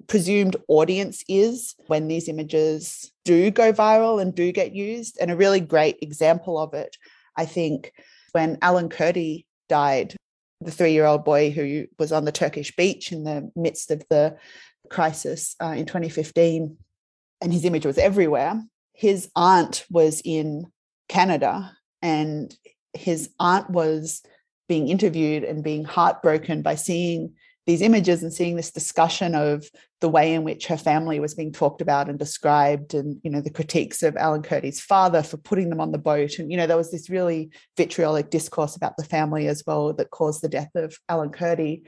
presumed 0.08 0.56
audience 0.68 1.24
is 1.28 1.76
when 1.88 2.08
these 2.08 2.28
images 2.28 3.12
do 3.26 3.52
go 3.52 3.74
viral 3.74 4.22
and 4.22 4.36
do 4.36 4.52
get 4.52 4.74
used. 4.74 5.18
And 5.20 5.32
a 5.32 5.36
really 5.36 5.60
great 5.60 5.98
example 6.02 6.58
of 6.58 6.74
it, 6.74 6.98
I 7.38 7.46
think, 7.46 7.94
when 8.32 8.58
Alan 8.62 8.90
Kurdi 8.90 9.46
died, 9.70 10.16
the 10.62 10.72
three 10.72 10.94
year 10.94 11.06
old 11.06 11.26
boy 11.26 11.52
who 11.52 11.86
was 12.00 12.12
on 12.12 12.26
the 12.26 12.32
Turkish 12.32 12.76
beach 12.76 13.12
in 13.12 13.24
the 13.24 13.52
midst 13.56 13.92
of 13.92 14.04
the 14.10 14.38
crisis 14.90 15.56
uh, 15.62 15.74
in 15.78 15.86
2015, 15.86 16.78
and 17.42 17.54
his 17.54 17.66
image 17.66 17.86
was 17.86 17.98
everywhere. 17.98 18.62
His 18.94 19.30
aunt 19.36 19.86
was 19.90 20.22
in 20.24 20.72
Canada, 21.10 21.76
and 22.02 22.56
his 22.94 23.30
aunt 23.40 23.70
was 23.70 24.22
being 24.70 24.88
interviewed 24.88 25.44
and 25.44 25.64
being 25.64 25.84
heartbroken 25.84 26.62
by 26.62 26.76
seeing 26.76 27.34
these 27.66 27.82
images 27.82 28.24
and 28.24 28.34
seeing 28.34 28.56
this 28.56 28.72
discussion 28.72 29.36
of 29.36 29.70
the 30.02 30.10
way 30.10 30.34
in 30.34 30.44
which 30.44 30.68
her 30.68 30.78
family 30.78 31.20
was 31.20 31.34
being 31.34 31.52
talked 31.52 31.82
about 31.82 32.10
and 32.10 32.20
described 32.20 32.94
and 32.94 33.20
you 33.24 33.32
know 33.32 33.40
the 33.40 33.50
critiques 33.50 34.04
of 34.04 34.18
alan 34.18 34.42
kurdi's 34.42 34.82
father 34.82 35.24
for 35.24 35.38
putting 35.38 35.70
them 35.70 35.80
on 35.80 35.92
the 35.92 35.98
boat. 35.98 36.40
And 36.40 36.52
you 36.52 36.58
know 36.58 36.68
there 36.68 36.78
was 36.78 36.92
this 36.92 37.10
really 37.10 37.52
vitriolic 37.78 38.30
discourse 38.30 38.76
about 38.76 38.98
the 38.98 39.06
family 39.06 39.48
as 39.48 39.64
well 39.66 39.94
that 39.94 40.12
caused 40.12 40.42
the 40.42 40.50
death 40.50 40.72
of 40.76 40.98
alan 41.08 41.32
kurdi 41.32 41.84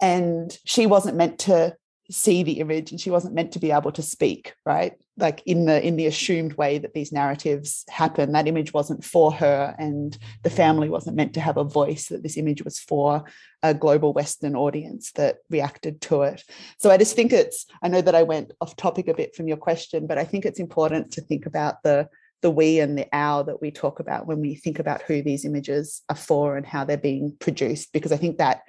and 0.00 0.56
she 0.64 0.86
wasn't 0.86 1.16
meant 1.16 1.38
to 1.40 1.74
see 2.10 2.42
the 2.42 2.60
image 2.60 2.90
and 2.90 3.00
she 3.00 3.10
wasn't 3.10 3.34
meant 3.34 3.52
to 3.52 3.58
be 3.58 3.72
able 3.72 3.92
to 3.92 4.02
speak 4.02 4.54
right 4.64 4.94
like 5.18 5.42
in 5.46 5.64
the 5.64 5.84
in 5.84 5.96
the 5.96 6.06
assumed 6.06 6.54
way 6.54 6.78
that 6.78 6.92
these 6.92 7.12
narratives 7.12 7.84
happen. 7.88 8.32
That 8.32 8.46
image 8.46 8.74
wasn't 8.74 9.04
for 9.04 9.32
her 9.32 9.74
and 9.78 10.16
the 10.42 10.50
family 10.50 10.88
wasn't 10.88 11.16
meant 11.16 11.34
to 11.34 11.40
have 11.40 11.56
a 11.56 11.64
voice 11.64 12.08
that 12.08 12.22
this 12.22 12.36
image 12.36 12.62
was 12.62 12.78
for 12.78 13.24
a 13.62 13.72
global 13.72 14.12
western 14.12 14.54
audience 14.54 15.12
that 15.12 15.38
reacted 15.48 16.00
to 16.02 16.22
it. 16.22 16.44
So 16.78 16.90
i 16.90 16.96
just 16.98 17.16
think 17.16 17.32
it's 17.32 17.66
i 17.82 17.88
know 17.88 18.00
that 18.00 18.14
i 18.14 18.22
went 18.22 18.52
off 18.60 18.76
topic 18.76 19.08
a 19.08 19.14
bit 19.14 19.34
from 19.34 19.48
your 19.48 19.56
question 19.56 20.06
but 20.06 20.18
i 20.18 20.24
think 20.24 20.44
it's 20.44 20.60
important 20.60 21.12
to 21.12 21.20
think 21.20 21.46
about 21.46 21.82
the 21.82 22.08
the 22.42 22.50
we 22.50 22.80
and 22.80 22.98
the 22.98 23.08
our 23.12 23.42
that 23.44 23.60
we 23.62 23.70
talk 23.70 23.98
about 23.98 24.26
when 24.26 24.40
we 24.40 24.54
think 24.54 24.78
about 24.78 25.02
who 25.02 25.22
these 25.22 25.44
images 25.44 26.02
are 26.08 26.16
for 26.16 26.56
and 26.56 26.66
how 26.66 26.84
they're 26.84 26.96
being 26.96 27.34
produced 27.40 27.92
because 27.92 28.12
i 28.12 28.16
think 28.16 28.38
that 28.38 28.62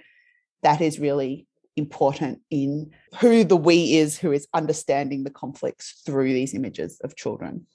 that 0.64 0.82
is 0.82 1.00
really 1.00 1.48
important 1.78 2.42
in 2.50 2.92
who 3.20 3.44
the 3.44 3.56
we 3.56 3.98
is 3.98 4.18
who 4.18 4.32
is 4.32 4.48
understanding 4.54 5.24
the 5.24 5.30
conflicts 5.30 6.02
through 6.06 6.34
these 6.34 6.54
images 6.54 7.00
of 7.04 7.16
children. 7.16 7.66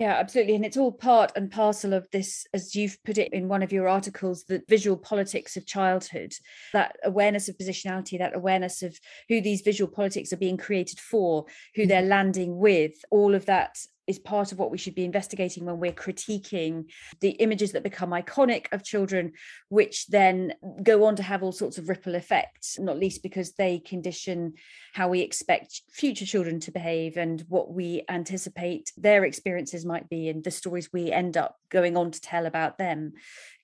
Yeah, 0.00 0.14
absolutely. 0.14 0.54
And 0.54 0.64
it's 0.64 0.78
all 0.78 0.92
part 0.92 1.30
and 1.36 1.50
parcel 1.50 1.92
of 1.92 2.08
this, 2.10 2.46
as 2.54 2.74
you've 2.74 2.96
put 3.04 3.18
it 3.18 3.34
in 3.34 3.48
one 3.48 3.62
of 3.62 3.70
your 3.70 3.86
articles, 3.86 4.44
the 4.44 4.62
visual 4.66 4.96
politics 4.96 5.58
of 5.58 5.66
childhood, 5.66 6.32
that 6.72 6.96
awareness 7.04 7.50
of 7.50 7.58
positionality, 7.58 8.18
that 8.18 8.34
awareness 8.34 8.80
of 8.80 8.98
who 9.28 9.42
these 9.42 9.60
visual 9.60 9.92
politics 9.92 10.32
are 10.32 10.38
being 10.38 10.56
created 10.56 10.98
for, 10.98 11.44
who 11.74 11.84
they're 11.84 12.00
mm-hmm. 12.00 12.08
landing 12.08 12.56
with, 12.56 12.94
all 13.10 13.34
of 13.34 13.44
that 13.44 13.76
is 14.10 14.18
part 14.18 14.50
of 14.50 14.58
what 14.58 14.72
we 14.72 14.76
should 14.76 14.94
be 14.94 15.04
investigating 15.04 15.64
when 15.64 15.78
we're 15.78 15.92
critiquing 15.92 16.90
the 17.20 17.30
images 17.30 17.72
that 17.72 17.84
become 17.84 18.10
iconic 18.10 18.66
of 18.72 18.84
children, 18.84 19.32
which 19.68 20.08
then 20.08 20.52
go 20.82 21.04
on 21.04 21.14
to 21.16 21.22
have 21.22 21.44
all 21.44 21.52
sorts 21.52 21.78
of 21.78 21.88
ripple 21.88 22.16
effects, 22.16 22.78
not 22.78 22.98
least 22.98 23.22
because 23.22 23.52
they 23.52 23.78
condition 23.78 24.54
how 24.92 25.08
we 25.08 25.20
expect 25.20 25.82
future 25.92 26.26
children 26.26 26.58
to 26.58 26.72
behave 26.72 27.16
and 27.16 27.44
what 27.48 27.72
we 27.72 28.02
anticipate 28.08 28.92
their 28.96 29.24
experiences 29.24 29.86
might 29.86 30.08
be 30.08 30.28
and 30.28 30.42
the 30.42 30.50
stories 30.50 30.90
we 30.92 31.12
end 31.12 31.36
up 31.36 31.56
going 31.70 31.96
on 31.96 32.10
to 32.10 32.20
tell 32.20 32.46
about 32.46 32.76
them, 32.76 33.12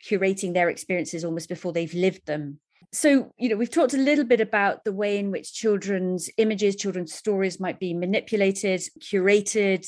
curating 0.09 0.55
their 0.55 0.71
experiences 0.71 1.25
almost 1.25 1.49
before 1.49 1.73
they've 1.73 1.93
lived 1.93 2.25
them. 2.27 2.61
So 2.93 3.33
you 3.37 3.49
know 3.49 3.57
we've 3.57 3.71
talked 3.71 3.95
a 3.95 3.99
little 3.99 4.25
bit 4.25 4.41
about 4.41 4.85
the 4.85 4.93
way 4.93 5.19
in 5.19 5.31
which 5.31 5.53
children's 5.53 6.31
images 6.37 6.77
children's 6.77 7.13
stories 7.13 7.61
might 7.61 7.81
be 7.81 7.93
manipulated 7.93 8.81
curated 9.01 9.87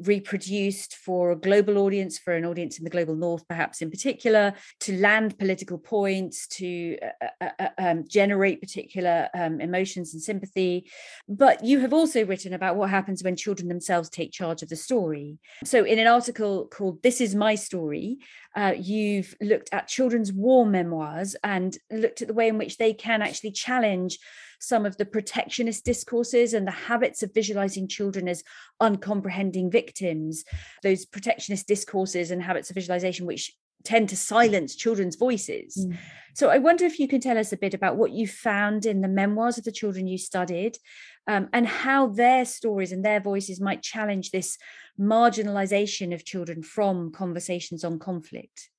reproduced 0.00 0.96
for 0.96 1.32
a 1.32 1.36
global 1.36 1.78
audience, 1.78 2.18
for 2.18 2.34
an 2.34 2.44
audience 2.44 2.78
in 2.78 2.84
the 2.84 2.90
global 2.90 3.16
north, 3.16 3.46
perhaps 3.48 3.82
in 3.82 3.90
particular, 3.90 4.54
to 4.80 4.96
land 4.98 5.38
political 5.38 5.78
points, 5.78 6.46
to 6.46 6.96
uh, 7.02 7.26
uh, 7.40 7.48
uh, 7.58 7.68
um, 7.78 8.04
generate 8.08 8.60
particular 8.60 9.28
um, 9.34 9.60
emotions 9.60 10.14
and 10.14 10.22
sympathy. 10.22 10.90
But 11.28 11.64
you 11.64 11.80
have 11.80 11.92
also 11.92 12.24
written 12.24 12.54
about 12.54 12.76
what 12.76 12.90
happens 12.90 13.22
when 13.22 13.36
children 13.36 13.68
themselves 13.68 14.08
take 14.08 14.32
charge 14.32 14.62
of 14.62 14.68
the 14.68 14.76
story. 14.76 15.38
So, 15.64 15.84
in 15.84 15.98
an 15.98 16.06
article 16.06 16.68
called 16.68 17.02
This 17.02 17.20
Is 17.20 17.34
My 17.34 17.54
Story, 17.54 18.18
uh, 18.58 18.74
you've 18.76 19.36
looked 19.40 19.68
at 19.70 19.86
children's 19.86 20.32
war 20.32 20.66
memoirs 20.66 21.36
and 21.44 21.78
looked 21.92 22.22
at 22.22 22.26
the 22.26 22.34
way 22.34 22.48
in 22.48 22.58
which 22.58 22.76
they 22.76 22.92
can 22.92 23.22
actually 23.22 23.52
challenge 23.52 24.18
some 24.58 24.84
of 24.84 24.96
the 24.96 25.04
protectionist 25.04 25.84
discourses 25.84 26.52
and 26.52 26.66
the 26.66 26.72
habits 26.72 27.22
of 27.22 27.32
visualizing 27.32 27.86
children 27.86 28.26
as 28.26 28.42
uncomprehending 28.80 29.70
victims, 29.70 30.44
those 30.82 31.06
protectionist 31.06 31.68
discourses 31.68 32.32
and 32.32 32.42
habits 32.42 32.68
of 32.68 32.74
visualization, 32.74 33.26
which 33.26 33.52
tend 33.84 34.08
to 34.08 34.16
silence 34.16 34.74
children's 34.74 35.14
voices. 35.14 35.76
Mm. 35.76 35.96
So 36.34 36.50
I 36.50 36.58
wonder 36.58 36.84
if 36.84 36.98
you 36.98 37.06
can 37.06 37.20
tell 37.20 37.38
us 37.38 37.52
a 37.52 37.56
bit 37.56 37.74
about 37.74 37.96
what 37.96 38.10
you 38.10 38.26
found 38.26 38.86
in 38.86 39.02
the 39.02 39.08
memoirs 39.08 39.56
of 39.56 39.62
the 39.62 39.70
children 39.70 40.08
you 40.08 40.18
studied 40.18 40.78
um, 41.28 41.48
and 41.52 41.66
how 41.66 42.08
their 42.08 42.44
stories 42.46 42.90
and 42.90 43.04
their 43.04 43.20
voices 43.20 43.60
might 43.60 43.82
challenge 43.82 44.30
this 44.30 44.56
marginalization 44.98 46.12
of 46.14 46.24
children 46.24 46.62
from 46.62 47.12
conversations 47.12 47.84
on 47.84 47.98
conflict. 47.98 48.70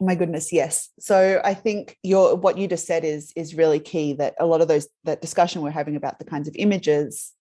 Oh 0.00 0.04
my 0.04 0.16
goodness, 0.16 0.52
yes. 0.52 0.90
So 0.98 1.40
I 1.44 1.54
think 1.54 1.96
your 2.02 2.34
what 2.34 2.58
you 2.58 2.66
just 2.66 2.86
said 2.86 3.04
is 3.04 3.32
is 3.36 3.54
really 3.54 3.78
key. 3.78 4.14
That 4.14 4.34
a 4.40 4.46
lot 4.46 4.60
of 4.60 4.66
those 4.66 4.88
that 5.04 5.22
discussion 5.22 5.62
we're 5.62 5.70
having 5.70 5.94
about 5.94 6.18
the 6.18 6.24
kinds 6.24 6.48
of 6.48 6.56
images, 6.56 7.32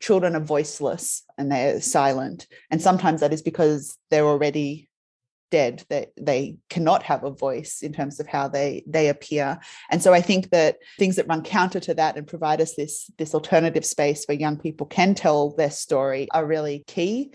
children 0.00 0.36
are 0.36 0.40
voiceless 0.40 1.24
and 1.38 1.50
they're 1.50 1.80
silent, 1.80 2.46
and 2.70 2.82
sometimes 2.82 3.22
that 3.22 3.32
is 3.32 3.40
because 3.40 3.96
they're 4.10 4.26
already 4.26 4.89
dead 5.50 5.84
that 5.88 6.10
they 6.16 6.56
cannot 6.68 7.02
have 7.02 7.24
a 7.24 7.30
voice 7.30 7.82
in 7.82 7.92
terms 7.92 8.20
of 8.20 8.26
how 8.26 8.48
they 8.48 8.82
they 8.86 9.08
appear 9.08 9.58
and 9.90 10.02
so 10.02 10.12
i 10.12 10.20
think 10.20 10.50
that 10.50 10.78
things 10.98 11.16
that 11.16 11.28
run 11.28 11.42
counter 11.42 11.80
to 11.80 11.94
that 11.94 12.16
and 12.16 12.26
provide 12.26 12.60
us 12.60 12.74
this 12.74 13.10
this 13.18 13.34
alternative 13.34 13.84
space 13.84 14.24
where 14.26 14.38
young 14.38 14.56
people 14.56 14.86
can 14.86 15.14
tell 15.14 15.50
their 15.50 15.70
story 15.70 16.28
are 16.32 16.46
really 16.46 16.84
key 16.86 17.30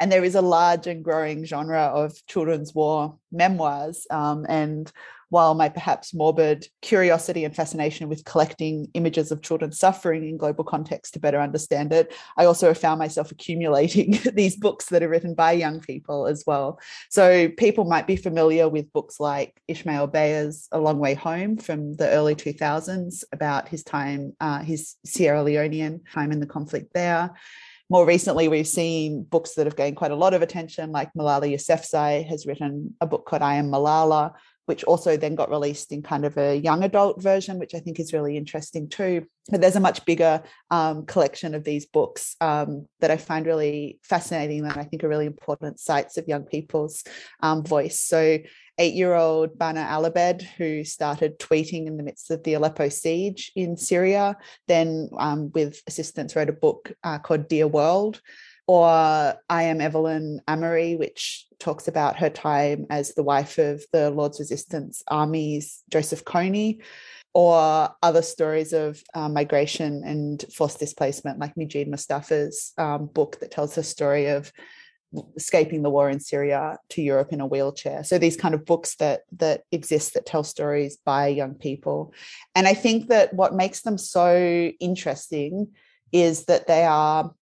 and 0.00 0.10
there 0.10 0.24
is 0.24 0.34
a 0.34 0.40
large 0.40 0.86
and 0.86 1.04
growing 1.04 1.44
genre 1.44 1.82
of 1.82 2.26
children's 2.26 2.74
war 2.74 3.18
memoirs. 3.30 4.06
Um, 4.10 4.46
and 4.48 4.90
while 5.30 5.54
my 5.54 5.68
perhaps 5.68 6.12
morbid 6.12 6.66
curiosity 6.82 7.44
and 7.44 7.54
fascination 7.56 8.08
with 8.08 8.24
collecting 8.24 8.88
images 8.94 9.32
of 9.32 9.42
children 9.42 9.72
suffering 9.72 10.28
in 10.28 10.36
global 10.36 10.64
context 10.64 11.14
to 11.14 11.20
better 11.20 11.40
understand 11.40 11.92
it, 11.92 12.12
I 12.36 12.44
also 12.44 12.74
found 12.74 12.98
myself 12.98 13.30
accumulating 13.30 14.18
these 14.34 14.56
books 14.56 14.86
that 14.86 15.02
are 15.02 15.08
written 15.08 15.34
by 15.34 15.52
young 15.52 15.80
people 15.80 16.26
as 16.26 16.44
well. 16.46 16.80
So 17.08 17.48
people 17.48 17.84
might 17.84 18.06
be 18.06 18.16
familiar 18.16 18.68
with 18.68 18.92
books 18.92 19.18
like 19.18 19.60
Ishmael 19.68 20.08
Beah's 20.08 20.68
A 20.72 20.80
Long 20.80 20.98
Way 20.98 21.14
Home 21.14 21.56
from 21.56 21.94
the 21.94 22.08
early 22.08 22.34
2000s 22.34 23.24
about 23.32 23.68
his 23.68 23.82
time, 23.84 24.34
uh, 24.40 24.62
his 24.62 24.96
Sierra 25.04 25.42
Leonean 25.42 26.00
time 26.12 26.32
in 26.32 26.40
the 26.40 26.46
conflict 26.46 26.92
there 26.92 27.34
more 27.90 28.06
recently, 28.06 28.46
we've 28.46 28.68
seen 28.68 29.24
books 29.24 29.54
that 29.54 29.66
have 29.66 29.74
gained 29.74 29.96
quite 29.96 30.12
a 30.12 30.16
lot 30.16 30.32
of 30.32 30.42
attention, 30.42 30.92
like 30.92 31.12
Malala 31.12 31.52
Yousafzai 31.52 32.24
has 32.28 32.46
written 32.46 32.94
a 33.00 33.06
book 33.06 33.26
called 33.26 33.42
I 33.42 33.56
Am 33.56 33.68
Malala, 33.68 34.34
which 34.66 34.84
also 34.84 35.16
then 35.16 35.34
got 35.34 35.50
released 35.50 35.92
in 35.92 36.02
kind 36.02 36.24
of 36.24 36.36
a 36.38 36.56
young 36.56 36.84
adult 36.84 37.20
version, 37.20 37.58
which 37.58 37.74
I 37.74 37.80
think 37.80 37.98
is 37.98 38.12
really 38.12 38.36
interesting 38.36 38.88
too. 38.88 39.26
But 39.48 39.60
there's 39.60 39.76
a 39.76 39.80
much 39.80 40.04
bigger 40.04 40.42
um, 40.70 41.06
collection 41.06 41.54
of 41.54 41.64
these 41.64 41.86
books 41.86 42.36
um, 42.40 42.86
that 43.00 43.10
I 43.10 43.16
find 43.16 43.46
really 43.46 43.98
fascinating 44.02 44.60
and 44.60 44.72
I 44.72 44.84
think 44.84 45.02
are 45.02 45.08
really 45.08 45.26
important 45.26 45.80
sites 45.80 46.16
of 46.16 46.28
young 46.28 46.44
people's 46.44 47.02
um, 47.42 47.64
voice. 47.64 48.00
So 48.00 48.38
eight 48.78 48.94
year 48.94 49.14
old 49.14 49.58
Bana 49.58 49.86
Alabed, 49.90 50.42
who 50.42 50.84
started 50.84 51.38
tweeting 51.38 51.86
in 51.86 51.96
the 51.96 52.02
midst 52.02 52.30
of 52.30 52.42
the 52.44 52.54
Aleppo 52.54 52.88
siege 52.88 53.52
in 53.54 53.76
Syria, 53.76 54.36
then 54.68 55.10
um, 55.18 55.50
with 55.52 55.82
assistance 55.86 56.34
wrote 56.34 56.48
a 56.48 56.54
book 56.54 56.92
uh, 57.04 57.18
called 57.18 57.48
Dear 57.48 57.68
World. 57.68 58.20
Or 58.70 58.86
I 59.48 59.64
Am 59.64 59.80
Evelyn 59.80 60.42
Amony, 60.46 60.94
which 60.94 61.44
talks 61.58 61.88
about 61.88 62.20
her 62.20 62.30
time 62.30 62.86
as 62.88 63.12
the 63.14 63.24
wife 63.24 63.58
of 63.58 63.82
the 63.92 64.10
Lord's 64.10 64.38
Resistance 64.38 65.02
Army's 65.08 65.82
Joseph 65.90 66.24
Kony 66.24 66.78
or 67.34 67.90
other 68.00 68.22
stories 68.22 68.72
of 68.72 69.02
uh, 69.12 69.28
migration 69.28 70.04
and 70.04 70.44
forced 70.54 70.78
displacement, 70.78 71.40
like 71.40 71.56
Majid 71.56 71.88
Mustafa's 71.88 72.72
um, 72.78 73.06
book 73.06 73.40
that 73.40 73.50
tells 73.50 73.74
the 73.74 73.82
story 73.82 74.28
of 74.28 74.52
escaping 75.36 75.82
the 75.82 75.90
war 75.90 76.08
in 76.08 76.20
Syria 76.20 76.78
to 76.90 77.02
Europe 77.02 77.32
in 77.32 77.40
a 77.40 77.48
wheelchair. 77.48 78.04
So 78.04 78.18
these 78.18 78.36
kind 78.36 78.54
of 78.54 78.64
books 78.64 78.94
that 79.00 79.22
that 79.38 79.64
exist 79.72 80.14
that 80.14 80.26
tell 80.26 80.44
stories 80.44 80.96
by 81.04 81.26
young 81.26 81.56
people. 81.56 82.14
And 82.54 82.68
I 82.68 82.74
think 82.74 83.08
that 83.08 83.34
what 83.34 83.52
makes 83.52 83.80
them 83.82 83.98
so 83.98 84.70
interesting 84.78 85.72
is 86.12 86.44
that 86.44 86.68
they 86.68 86.84
are 86.84 87.34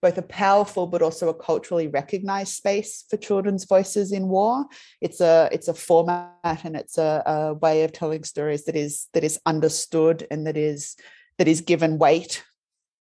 both 0.00 0.18
a 0.18 0.22
powerful 0.22 0.86
but 0.86 1.02
also 1.02 1.28
a 1.28 1.34
culturally 1.34 1.88
recognized 1.88 2.54
space 2.54 3.04
for 3.08 3.16
children's 3.16 3.64
voices 3.64 4.12
in 4.12 4.28
war. 4.28 4.64
It's 5.00 5.20
a 5.20 5.48
it's 5.52 5.68
a 5.68 5.74
format 5.74 6.60
and 6.64 6.76
it's 6.76 6.98
a, 6.98 7.22
a 7.26 7.54
way 7.54 7.84
of 7.84 7.92
telling 7.92 8.24
stories 8.24 8.64
that 8.66 8.76
is 8.76 9.08
that 9.14 9.24
is 9.24 9.40
understood 9.44 10.26
and 10.30 10.46
that 10.46 10.56
is 10.56 10.96
that 11.38 11.48
is 11.48 11.60
given 11.60 11.98
weight 11.98 12.44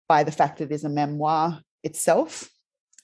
by 0.07 0.23
the 0.23 0.31
fact 0.31 0.59
that 0.59 0.65
it 0.65 0.71
is 0.71 0.83
a 0.83 0.89
memoir 0.89 1.61
itself. 1.83 2.49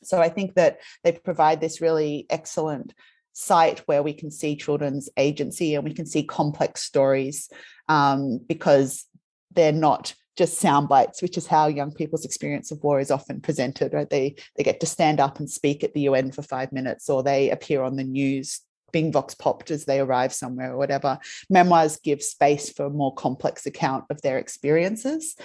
So 0.03 0.21
I 0.21 0.29
think 0.29 0.55
that 0.55 0.79
they 1.03 1.13
provide 1.13 1.61
this 1.61 1.81
really 1.81 2.25
excellent 2.29 2.93
site 3.33 3.79
where 3.79 4.03
we 4.03 4.13
can 4.13 4.31
see 4.31 4.55
children's 4.55 5.09
agency 5.17 5.75
and 5.75 5.83
we 5.83 5.93
can 5.93 6.05
see 6.05 6.23
complex 6.23 6.83
stories 6.83 7.49
um, 7.89 8.39
because 8.47 9.05
they're 9.51 9.71
not 9.71 10.13
just 10.35 10.57
sound 10.59 10.89
bites, 10.89 11.21
which 11.21 11.37
is 11.37 11.47
how 11.47 11.67
young 11.67 11.91
people's 11.91 12.25
experience 12.25 12.71
of 12.71 12.83
war 12.83 12.99
is 12.99 13.11
often 13.11 13.41
presented. 13.41 13.93
Right? 13.93 14.09
They 14.09 14.35
they 14.55 14.63
get 14.63 14.79
to 14.81 14.85
stand 14.85 15.19
up 15.19 15.39
and 15.39 15.49
speak 15.49 15.83
at 15.83 15.93
the 15.93 16.01
UN 16.01 16.31
for 16.31 16.41
five 16.41 16.71
minutes, 16.71 17.09
or 17.09 17.23
they 17.23 17.49
appear 17.49 17.83
on 17.83 17.95
the 17.95 18.03
news 18.03 18.61
being 18.91 19.11
vox 19.11 19.33
popped 19.33 19.71
as 19.71 19.85
they 19.85 19.99
arrive 19.99 20.31
somewhere 20.31 20.73
or 20.73 20.77
whatever. 20.77 21.17
Memoirs 21.49 21.97
give 21.97 22.21
space 22.21 22.69
for 22.71 22.85
a 22.85 22.91
more 22.91 23.13
complex 23.13 23.65
account 23.65 24.05
of 24.11 24.21
their 24.21 24.37
experiences 24.37 25.35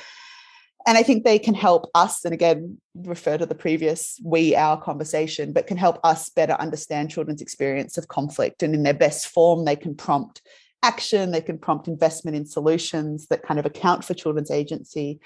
and 0.88 0.96
I 0.96 1.03
think 1.03 1.22
they 1.24 1.38
can 1.38 1.53
help 1.53 1.90
us, 1.94 2.24
and 2.24 2.33
again, 2.33 2.79
refer 2.94 3.37
to 3.37 3.44
the 3.44 3.55
previous 3.55 4.18
we, 4.24 4.55
our 4.55 4.81
conversation, 4.81 5.53
but 5.53 5.66
can 5.66 5.77
help 5.77 5.98
us 6.03 6.31
better 6.31 6.55
understand 6.55 7.11
children's 7.11 7.42
experience 7.42 7.98
of 7.98 8.09
conflict. 8.09 8.62
And 8.62 8.74
in 8.74 8.85
their 8.85 8.94
best 8.94 9.27
form, 9.27 9.66
they 9.66 9.77
can 9.77 9.94
prompt 9.94 10.40
action, 10.83 11.31
they 11.31 11.41
can 11.41 11.59
prompt 11.59 11.88
investment 11.88 12.37
in 12.37 12.47
solutions 12.47 13.27
that 13.29 13.43
kind 13.43 13.59
of 13.59 13.67
account 13.67 14.05
for 14.05 14.14
children's 14.14 14.51
agency. 14.51 15.21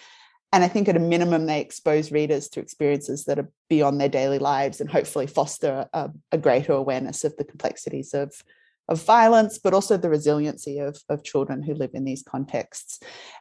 And 0.52 0.62
I 0.62 0.68
think 0.68 0.88
at 0.88 0.96
a 0.96 1.00
minimum, 1.00 1.46
they 1.46 1.60
expose 1.60 2.12
readers 2.12 2.48
to 2.50 2.60
experiences 2.60 3.24
that 3.24 3.38
are 3.38 3.50
beyond 3.70 4.00
their 4.00 4.08
daily 4.08 4.38
lives 4.38 4.80
and 4.80 4.90
hopefully 4.90 5.26
foster 5.26 5.88
a, 5.92 6.10
a 6.30 6.38
greater 6.38 6.72
awareness 6.72 7.24
of 7.24 7.36
the 7.36 7.44
complexities 7.44 8.12
of, 8.12 8.34
of 8.88 9.02
violence, 9.02 9.58
but 9.58 9.72
also 9.72 9.96
the 9.96 10.10
resiliency 10.10 10.78
of, 10.78 10.98
of 11.08 11.24
children 11.24 11.62
who 11.62 11.74
live 11.74 11.90
in 11.94 12.04
these 12.04 12.22
contexts. 12.22 13.00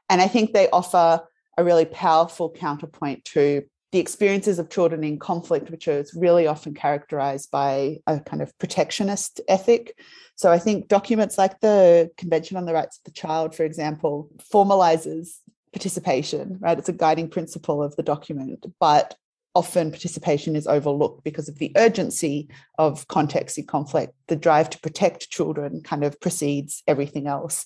And 0.09 0.21
I 0.21 0.27
think 0.27 0.53
they 0.53 0.69
offer 0.69 1.21
a 1.57 1.63
really 1.63 1.85
powerful 1.85 2.49
counterpoint 2.49 3.25
to 3.25 3.63
the 3.91 3.99
experiences 3.99 4.57
of 4.57 4.69
children 4.69 5.03
in 5.03 5.19
conflict, 5.19 5.69
which 5.69 5.87
is 5.87 6.13
really 6.13 6.47
often 6.47 6.73
characterized 6.73 7.51
by 7.51 7.97
a 8.07 8.19
kind 8.19 8.41
of 8.41 8.57
protectionist 8.57 9.41
ethic. 9.47 9.95
So 10.35 10.51
I 10.51 10.59
think 10.59 10.87
documents 10.87 11.37
like 11.37 11.59
the 11.59 12.09
Convention 12.17 12.57
on 12.57 12.65
the 12.65 12.73
Rights 12.73 12.97
of 12.97 13.03
the 13.03 13.11
Child, 13.11 13.53
for 13.53 13.63
example, 13.63 14.29
formalizes 14.51 15.39
participation, 15.73 16.57
right? 16.59 16.77
It's 16.77 16.89
a 16.89 16.93
guiding 16.93 17.29
principle 17.29 17.83
of 17.83 17.95
the 17.95 18.03
document, 18.03 18.65
but 18.79 19.15
often 19.53 19.91
participation 19.91 20.55
is 20.55 20.67
overlooked 20.67 21.23
because 21.23 21.49
of 21.49 21.57
the 21.57 21.71
urgency 21.75 22.49
of 22.77 23.07
context 23.07 23.57
in 23.57 23.65
conflict. 23.65 24.13
The 24.27 24.37
drive 24.37 24.69
to 24.71 24.79
protect 24.79 25.29
children 25.29 25.81
kind 25.81 26.03
of 26.05 26.19
precedes 26.21 26.83
everything 26.87 27.27
else. 27.27 27.65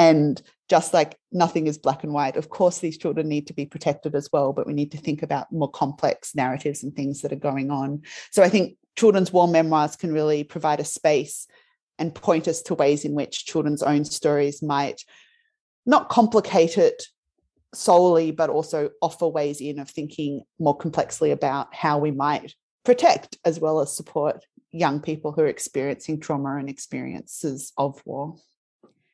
And 0.00 0.40
just 0.70 0.94
like 0.94 1.18
nothing 1.30 1.66
is 1.66 1.76
black 1.76 2.04
and 2.04 2.14
white, 2.14 2.36
of 2.36 2.48
course, 2.48 2.78
these 2.78 2.96
children 2.96 3.28
need 3.28 3.48
to 3.48 3.52
be 3.52 3.66
protected 3.66 4.14
as 4.14 4.30
well, 4.32 4.54
but 4.54 4.66
we 4.66 4.72
need 4.72 4.92
to 4.92 4.98
think 4.98 5.22
about 5.22 5.52
more 5.52 5.70
complex 5.70 6.34
narratives 6.34 6.82
and 6.82 6.96
things 6.96 7.20
that 7.20 7.34
are 7.34 7.36
going 7.50 7.70
on. 7.70 8.00
So 8.30 8.42
I 8.42 8.48
think 8.48 8.78
children's 8.96 9.30
war 9.30 9.46
memoirs 9.46 9.96
can 9.96 10.10
really 10.10 10.42
provide 10.42 10.80
a 10.80 10.86
space 10.86 11.46
and 11.98 12.14
point 12.14 12.48
us 12.48 12.62
to 12.62 12.74
ways 12.74 13.04
in 13.04 13.12
which 13.12 13.44
children's 13.44 13.82
own 13.82 14.06
stories 14.06 14.62
might 14.62 15.04
not 15.84 16.08
complicate 16.08 16.78
it 16.78 17.02
solely, 17.74 18.30
but 18.30 18.48
also 18.48 18.88
offer 19.02 19.28
ways 19.28 19.60
in 19.60 19.78
of 19.80 19.90
thinking 19.90 20.44
more 20.58 20.78
complexly 20.78 21.30
about 21.30 21.74
how 21.74 21.98
we 21.98 22.10
might 22.10 22.54
protect 22.86 23.36
as 23.44 23.60
well 23.60 23.80
as 23.80 23.94
support 23.94 24.46
young 24.70 24.98
people 24.98 25.32
who 25.32 25.42
are 25.42 25.46
experiencing 25.46 26.18
trauma 26.18 26.56
and 26.56 26.70
experiences 26.70 27.74
of 27.76 28.00
war 28.06 28.36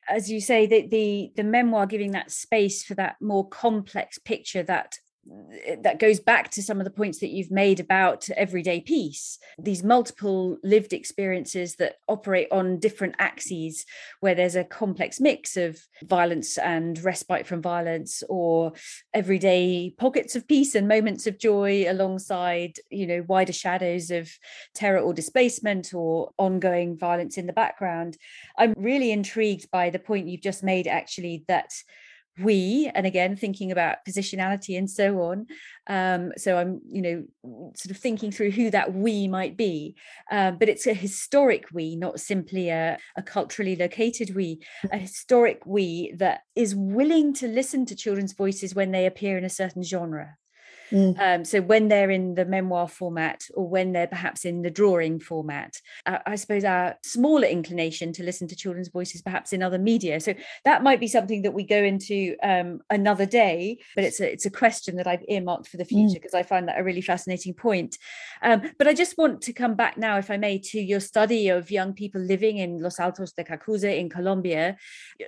as 0.09 0.31
you 0.31 0.39
say, 0.41 0.65
the, 0.65 0.87
the 0.87 1.31
the 1.35 1.43
memoir 1.43 1.85
giving 1.85 2.11
that 2.11 2.31
space 2.31 2.83
for 2.83 2.95
that 2.95 3.17
more 3.21 3.47
complex 3.47 4.17
picture 4.17 4.63
that 4.63 4.99
that 5.81 5.99
goes 5.99 6.19
back 6.19 6.49
to 6.51 6.63
some 6.63 6.79
of 6.79 6.85
the 6.85 6.91
points 6.91 7.19
that 7.19 7.29
you've 7.29 7.51
made 7.51 7.79
about 7.79 8.29
everyday 8.35 8.79
peace. 8.79 9.37
These 9.57 9.83
multiple 9.83 10.57
lived 10.63 10.93
experiences 10.93 11.75
that 11.75 11.95
operate 12.07 12.47
on 12.51 12.79
different 12.79 13.15
axes 13.19 13.85
where 14.19 14.35
there's 14.35 14.55
a 14.55 14.63
complex 14.63 15.19
mix 15.19 15.57
of 15.57 15.79
violence 16.03 16.57
and 16.57 17.01
respite 17.03 17.47
from 17.47 17.61
violence 17.61 18.23
or 18.29 18.73
everyday 19.13 19.93
pockets 19.97 20.35
of 20.35 20.47
peace 20.47 20.75
and 20.75 20.87
moments 20.87 21.27
of 21.27 21.39
joy 21.39 21.85
alongside 21.87 22.73
you 22.89 23.07
know 23.07 23.23
wider 23.27 23.53
shadows 23.53 24.11
of 24.11 24.29
terror 24.73 24.99
or 24.99 25.13
displacement 25.13 25.93
or 25.93 26.31
ongoing 26.37 26.97
violence 26.97 27.37
in 27.37 27.47
the 27.47 27.53
background. 27.53 28.17
I'm 28.57 28.73
really 28.77 29.11
intrigued 29.11 29.69
by 29.71 29.89
the 29.89 29.99
point 29.99 30.27
you've 30.27 30.41
just 30.41 30.63
made 30.63 30.87
actually 30.87 31.43
that 31.47 31.71
we 32.39 32.91
and 32.93 33.05
again 33.05 33.35
thinking 33.35 33.71
about 33.71 33.97
positionality 34.07 34.77
and 34.77 34.89
so 34.89 35.21
on 35.21 35.47
um, 35.87 36.31
so 36.37 36.57
i'm 36.57 36.81
you 36.89 37.01
know 37.01 37.23
sort 37.75 37.91
of 37.91 37.97
thinking 37.97 38.31
through 38.31 38.51
who 38.51 38.69
that 38.71 38.93
we 38.93 39.27
might 39.27 39.57
be. 39.57 39.95
Um, 40.31 40.57
but 40.57 40.69
it's 40.69 40.87
a 40.87 40.93
historic 40.93 41.65
we 41.73 41.95
not 41.95 42.19
simply 42.19 42.69
a, 42.69 42.97
a 43.15 43.23
culturally 43.23 43.75
located 43.75 44.35
we. 44.35 44.59
A 44.91 44.97
historic 44.97 45.65
we 45.65 46.13
that 46.17 46.41
is 46.55 46.75
willing 46.75 47.33
to 47.35 47.47
listen 47.47 47.85
to 47.85 47.95
children's 47.95 48.33
voices 48.33 48.75
when 48.75 48.91
they 48.91 49.05
appear 49.05 49.37
in 49.37 49.45
a 49.45 49.49
certain 49.49 49.83
genre 49.83 50.35
Mm. 50.91 51.19
Um, 51.19 51.45
so 51.45 51.61
when 51.61 51.87
they're 51.87 52.09
in 52.09 52.35
the 52.35 52.45
memoir 52.45 52.87
format 52.87 53.43
or 53.53 53.67
when 53.67 53.91
they're 53.91 54.07
perhaps 54.07 54.45
in 54.45 54.61
the 54.61 54.71
drawing 54.71 55.19
format, 55.19 55.81
uh, 56.05 56.19
I 56.25 56.35
suppose 56.35 56.63
our 56.63 56.95
smaller 57.03 57.47
inclination 57.47 58.13
to 58.13 58.23
listen 58.23 58.47
to 58.47 58.55
children's 58.55 58.89
voices 58.89 59.21
perhaps 59.21 59.53
in 59.53 59.63
other 59.63 59.79
media. 59.79 60.19
So 60.19 60.33
that 60.65 60.83
might 60.83 60.99
be 60.99 61.07
something 61.07 61.41
that 61.41 61.53
we 61.53 61.63
go 61.63 61.83
into 61.83 62.35
um, 62.43 62.79
another 62.89 63.25
day, 63.25 63.79
but 63.95 64.03
it's 64.03 64.19
a 64.19 64.31
it's 64.31 64.45
a 64.45 64.51
question 64.51 64.97
that 64.97 65.07
I've 65.07 65.23
earmarked 65.27 65.67
for 65.67 65.77
the 65.77 65.85
future 65.85 66.15
because 66.15 66.33
mm. 66.33 66.39
I 66.39 66.43
find 66.43 66.67
that 66.67 66.79
a 66.79 66.83
really 66.83 67.01
fascinating 67.01 67.53
point. 67.53 67.97
Um, 68.41 68.61
but 68.77 68.87
I 68.87 68.93
just 68.93 69.17
want 69.17 69.41
to 69.41 69.53
come 69.53 69.75
back 69.75 69.97
now, 69.97 70.17
if 70.17 70.29
I 70.29 70.37
may, 70.37 70.59
to 70.59 70.79
your 70.79 70.99
study 70.99 71.49
of 71.49 71.71
young 71.71 71.93
people 71.93 72.21
living 72.21 72.57
in 72.57 72.81
Los 72.81 72.99
Altos 72.99 73.33
de 73.33 73.43
Cazucá 73.43 73.97
in 73.97 74.09
Colombia. 74.09 74.77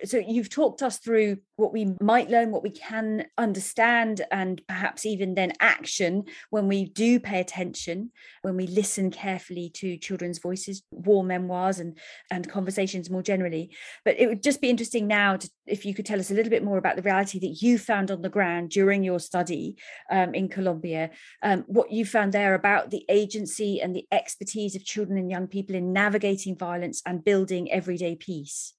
So 0.04 0.18
you've 0.18 0.50
talked 0.50 0.82
us 0.82 1.00
through 1.00 1.38
what 1.56 1.74
we 1.74 1.94
might 2.02 2.30
learn, 2.30 2.52
what 2.52 2.64
we 2.64 2.70
can 2.70 3.26
understand, 3.38 4.22
and 4.32 4.62
perhaps 4.68 5.06
even 5.06 5.34
then 5.34 5.49
action 5.60 6.26
when 6.50 6.68
we 6.68 6.86
do 6.86 7.20
pay 7.20 7.40
attention, 7.40 8.12
when 8.42 8.56
we 8.56 8.68
listen 8.68 9.12
carefully 9.12 9.70
to 9.76 9.98
children's 9.98 10.40
voices, 10.40 10.84
war 10.92 11.24
memoirs, 11.24 11.80
and 11.80 11.98
and 12.32 12.50
conversations 12.50 13.10
more 13.10 13.24
generally. 13.24 13.72
But 14.06 14.20
it 14.20 14.28
would 14.28 14.44
just 14.44 14.62
be 14.62 14.70
interesting 14.70 15.08
now 15.08 15.38
to, 15.38 15.50
if 15.66 15.86
you 15.86 15.94
could 15.94 16.06
tell 16.06 16.20
us 16.20 16.32
a 16.32 16.34
little 16.34 16.50
bit 16.50 16.64
more 16.64 16.78
about 16.78 16.96
the 16.96 17.02
reality 17.02 17.40
that 17.40 17.62
you 17.62 17.78
found 17.78 18.12
on 18.12 18.22
the 18.22 18.30
ground 18.30 18.70
during 18.70 19.04
your 19.04 19.20
study 19.20 19.78
um, 20.10 20.34
in 20.34 20.50
Colombia, 20.50 21.12
um, 21.44 21.64
what 21.68 21.92
you 21.92 22.06
found 22.06 22.34
there 22.34 22.56
about 22.56 22.90
the 22.90 23.06
agency 23.10 23.82
and 23.82 23.96
the 23.96 24.08
expertise 24.12 24.76
of 24.76 24.86
children 24.86 25.18
and 25.18 25.32
young 25.32 25.48
people 25.48 25.76
in 25.76 25.94
navigating 25.94 26.58
violence 26.58 27.02
and 27.06 27.24
building 27.24 27.72
everyday 27.72 28.16
peace. 28.16 28.74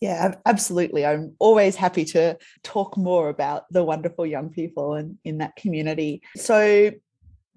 Yeah, 0.00 0.34
absolutely. 0.44 1.06
I'm 1.06 1.34
always 1.38 1.76
happy 1.76 2.04
to 2.06 2.36
talk 2.62 2.96
more 2.96 3.28
about 3.28 3.64
the 3.70 3.84
wonderful 3.84 4.26
young 4.26 4.50
people 4.50 4.96
in, 4.96 5.18
in 5.24 5.38
that 5.38 5.56
community. 5.56 6.22
So, 6.36 6.90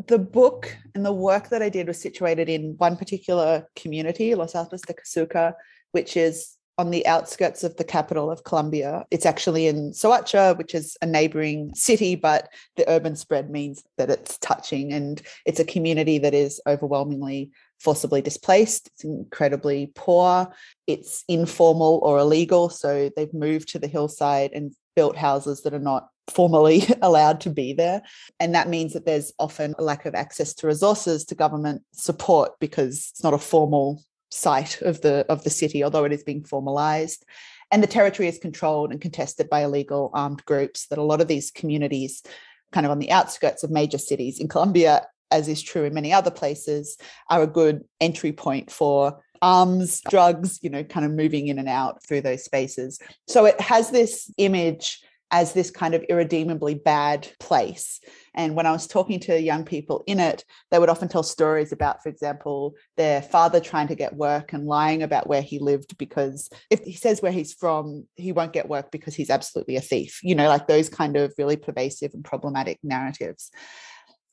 the 0.06 0.20
book 0.20 0.78
and 0.94 1.04
the 1.04 1.12
work 1.12 1.50
that 1.50 1.64
I 1.64 1.70
did 1.70 1.88
was 1.88 2.00
situated 2.00 2.50
in 2.50 2.76
one 2.78 2.98
particular 2.98 3.68
community, 3.76 4.36
Los 4.36 4.54
Altos 4.54 4.82
de 4.82 4.94
Cazucá, 4.94 5.54
which 5.92 6.16
is 6.16 6.58
on 6.78 6.92
the 6.92 7.06
outskirts 7.08 7.64
of 7.64 7.76
the 7.78 7.84
capital 7.84 8.30
of 8.30 8.44
Colombia. 8.44 9.06
It's 9.10 9.26
actually 9.26 9.66
in 9.66 9.92
Soacha, 9.92 10.56
which 10.58 10.76
is 10.76 10.96
a 11.02 11.08
neighboring 11.08 11.74
city, 11.74 12.16
but 12.16 12.50
the 12.76 12.88
urban 12.88 13.16
spread 13.16 13.50
means 13.50 13.84
that 13.98 14.12
it's 14.12 14.38
touching. 14.38 14.94
And 14.94 15.20
it's 15.46 15.60
a 15.60 15.66
community 15.66 16.20
that 16.20 16.36
is 16.36 16.62
overwhelmingly 16.68 17.52
forcibly 17.80 18.22
displaced. 18.22 18.88
It's 18.88 19.04
incredibly 19.04 19.92
poor. 19.96 20.54
It's 20.88 21.24
informal 21.28 22.00
or 22.04 22.20
illegal. 22.20 22.70
So 22.70 23.10
they've 23.16 23.34
moved 23.34 23.70
to 23.70 23.80
the 23.80 23.88
hillside 23.88 24.52
and 24.54 24.74
built 24.96 25.16
houses 25.16 25.62
that 25.62 25.74
are 25.74 25.80
not 25.80 26.10
formally 26.28 26.84
allowed 27.02 27.42
to 27.42 27.50
be 27.50 27.74
there. 27.74 28.02
And 28.40 28.56
that 28.56 28.70
means 28.70 28.94
that 28.94 29.06
there's 29.06 29.32
often 29.40 29.76
a 29.78 29.84
lack 29.84 30.06
of 30.06 30.16
access 30.16 30.54
to 30.56 30.68
resources, 30.68 31.26
to 31.26 31.36
government 31.36 31.84
support, 31.94 32.60
because 32.60 33.10
it's 33.12 33.24
not 33.24 33.34
a 33.34 33.40
formal 33.40 34.04
site 34.30 34.82
of 34.82 35.00
the 35.02 35.26
of 35.30 35.44
the 35.44 35.50
city, 35.50 35.84
although 35.84 36.04
it 36.04 36.12
is 36.12 36.24
being 36.24 36.44
formalized. 36.44 37.26
And 37.72 37.84
the 37.84 37.88
territory 37.88 38.28
is 38.28 38.40
controlled 38.40 38.92
and 38.92 39.02
contested 39.02 39.50
by 39.50 39.64
illegal 39.64 40.10
armed 40.14 40.44
groups 40.46 40.88
that 40.88 41.00
a 41.00 41.04
lot 41.04 41.22
of 41.22 41.28
these 41.28 41.52
communities 41.52 42.24
kind 42.72 42.86
of 42.86 42.92
on 42.92 43.00
the 43.00 43.12
outskirts 43.12 43.64
of 43.64 43.72
major 43.72 43.98
cities 43.98 44.40
in 44.40 44.48
Colombia 44.48 45.06
as 45.32 45.48
is 45.48 45.62
true 45.62 45.84
in 45.84 45.94
many 45.94 46.14
other 46.14 46.32
places, 46.32 46.98
are 47.30 47.44
a 47.44 47.48
good 47.48 47.84
entry 48.00 48.32
point 48.32 48.72
for 48.72 49.20
arms, 49.42 50.02
drugs, 50.10 50.60
you 50.62 50.70
know, 50.70 50.84
kind 50.84 51.06
of 51.06 51.12
moving 51.12 51.48
in 51.48 51.60
and 51.60 51.70
out 51.70 52.04
through 52.04 52.22
those 52.22 52.44
spaces. 52.44 53.00
So 53.28 53.46
it 53.46 53.60
has 53.62 53.92
this 53.92 54.32
image 54.38 55.02
as 55.30 55.54
this 55.54 55.70
kind 55.72 55.94
of 55.94 56.06
irredeemably 56.08 56.76
bad 56.76 57.28
place. 57.40 58.00
And 58.34 58.56
when 58.56 58.66
I 58.66 58.72
was 58.72 58.88
talking 58.88 59.20
to 59.22 59.42
young 59.42 59.66
people 59.66 60.04
in 60.08 60.20
it, 60.20 60.46
they 60.72 60.80
would 60.80 60.90
often 60.90 61.10
tell 61.10 61.24
stories 61.24 61.72
about, 61.72 62.02
for 62.02 62.10
example, 62.10 62.76
their 62.96 63.22
father 63.22 63.60
trying 63.60 63.88
to 63.90 63.96
get 63.96 64.16
work 64.16 64.54
and 64.54 64.66
lying 64.66 65.04
about 65.04 65.28
where 65.28 65.42
he 65.42 65.60
lived 65.60 65.98
because 65.98 66.50
if 66.70 66.80
he 66.82 66.94
says 66.94 67.22
where 67.22 67.32
he's 67.32 67.54
from, 67.54 68.06
he 68.16 68.32
won't 68.32 68.54
get 68.54 68.70
work 68.70 68.90
because 68.92 69.16
he's 69.16 69.30
absolutely 69.30 69.76
a 69.76 69.82
thief, 69.82 70.22
you 70.24 70.36
know, 70.36 70.48
like 70.48 70.68
those 70.68 70.88
kind 70.88 71.18
of 71.18 71.34
really 71.38 71.58
pervasive 71.58 72.14
and 72.14 72.24
problematic 72.24 72.80
narratives. 72.84 73.52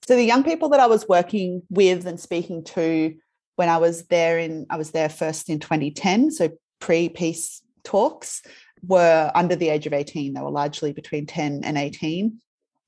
So 0.07 0.17
the 0.17 0.25
young 0.25 0.45
people 0.45 0.69
that 0.71 0.81
I 0.81 0.87
was 0.87 1.09
working 1.09 1.63
with 1.71 2.07
and 2.07 2.21
speaking 2.21 2.65
to 2.65 3.15
when 3.57 3.69
I 3.69 3.79
was 3.79 4.07
there 4.07 4.39
in 4.39 4.67
I 4.69 4.77
was 4.77 4.91
there 4.91 5.09
first 5.09 5.49
in 5.49 5.61
2010, 5.61 6.31
so 6.31 6.51
pre-peace 6.81 7.63
talks 7.85 8.43
were 8.87 9.31
under 9.35 9.57
the 9.57 9.71
age 9.71 9.87
of 9.87 9.93
18. 9.93 10.35
They 10.35 10.41
were 10.41 10.51
largely 10.51 10.93
between 10.93 11.27
10 11.27 11.63
and 11.65 11.79
18. 11.79 12.39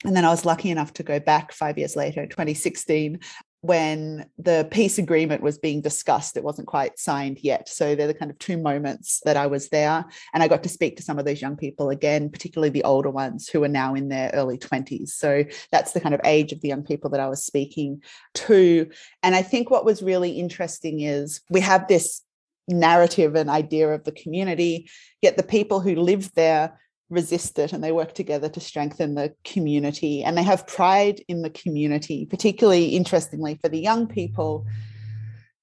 And 0.05 0.15
then 0.17 0.25
I 0.25 0.31
was 0.31 0.45
lucky 0.45 0.71
enough 0.71 0.93
to 0.95 1.03
go 1.03 1.19
back 1.19 1.53
five 1.53 1.79
years 1.79 1.97
later, 1.97 2.27
2016, 2.27 3.21
when 3.67 4.27
the 4.39 4.69
peace 4.71 4.99
agreement 4.99 5.43
was 5.43 5.59
being 5.59 5.81
discussed. 5.81 6.37
It 6.37 6.45
wasn't 6.45 6.69
quite 6.69 6.99
signed 6.99 7.41
yet. 7.43 7.69
So 7.69 7.95
they're 7.95 8.07
the 8.07 8.15
kind 8.15 8.31
of 8.31 8.39
two 8.39 8.57
moments 8.57 9.21
that 9.25 9.37
I 9.37 9.47
was 9.47 9.69
there. 9.69 10.05
And 10.33 10.43
I 10.43 10.49
got 10.49 10.63
to 10.63 10.69
speak 10.69 10.97
to 10.97 11.03
some 11.03 11.19
of 11.19 11.25
those 11.25 11.43
young 11.43 11.57
people 11.57 11.91
again, 11.91 12.31
particularly 12.31 12.71
the 12.71 12.85
older 12.85 13.11
ones 13.11 13.49
who 13.49 13.63
are 13.65 13.69
now 13.69 13.95
in 13.95 14.09
their 14.09 14.31
early 14.35 14.57
20s. 14.59 15.09
So 15.09 15.45
that's 15.73 15.93
the 15.93 16.01
kind 16.01 16.15
of 16.15 16.21
age 16.25 16.53
of 16.53 16.61
the 16.61 16.69
young 16.69 16.85
people 16.85 17.11
that 17.11 17.21
I 17.21 17.29
was 17.29 17.45
speaking 17.45 18.03
to. 18.35 18.89
And 19.23 19.35
I 19.35 19.43
think 19.43 19.71
what 19.71 19.85
was 19.85 20.03
really 20.03 20.33
interesting 20.33 21.01
is 21.01 21.41
we 21.51 21.61
have 21.61 21.89
this 21.89 22.23
narrative 22.69 23.35
and 23.35 23.51
idea 23.51 23.89
of 23.89 24.05
the 24.05 24.13
community, 24.13 24.89
yet 25.23 25.37
the 25.37 25.43
people 25.43 25.81
who 25.81 25.95
live 25.95 26.33
there 26.35 26.79
resist 27.09 27.59
it 27.59 27.73
and 27.73 27.83
they 27.83 27.93
work 27.93 28.15
together 28.15 28.49
to 28.49 28.61
strengthen 28.61 29.15
the 29.15 29.33
community. 29.45 30.25
And 30.25 30.37
they 30.37 30.43
have 30.43 30.67
pride 30.67 31.21
in 31.29 31.43
the 31.43 31.51
community 31.51 32.27
particularly 32.27 32.89
interestingly 32.89 33.57
for 33.57 33.69
the 33.69 33.81
young 33.81 34.07
people 34.07 34.67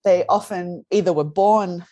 they 0.04 0.26
often 0.28 0.86
either 0.92 1.14
were 1.14 1.24
born 1.24 1.86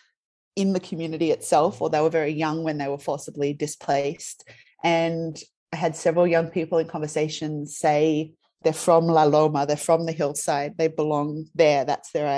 in 0.54 0.74
the 0.74 0.80
community 0.80 1.30
itself 1.30 1.80
or 1.80 1.88
they 1.88 2.00
were 2.00 2.10
very 2.10 2.32
young 2.32 2.62
when 2.62 2.76
they 2.78 2.88
were 2.88 2.98
forcibly 2.98 3.52
displaced. 3.54 4.48
And 4.84 5.40
i 5.72 5.76
had 5.76 5.96
several 5.96 6.26
young 6.26 6.48
people 6.48 6.78
in 6.78 6.86
conversations 6.86 7.78
say 7.78 8.32
they're 8.62 8.72
from 8.72 9.06
la 9.06 9.24
loma 9.24 9.66
they're 9.66 9.76
from 9.76 10.04
the 10.06 10.12
hillside 10.12 10.76
they 10.76 10.88
belong 10.88 11.46
there 11.54 11.84
that's 11.84 12.12
their 12.12 12.28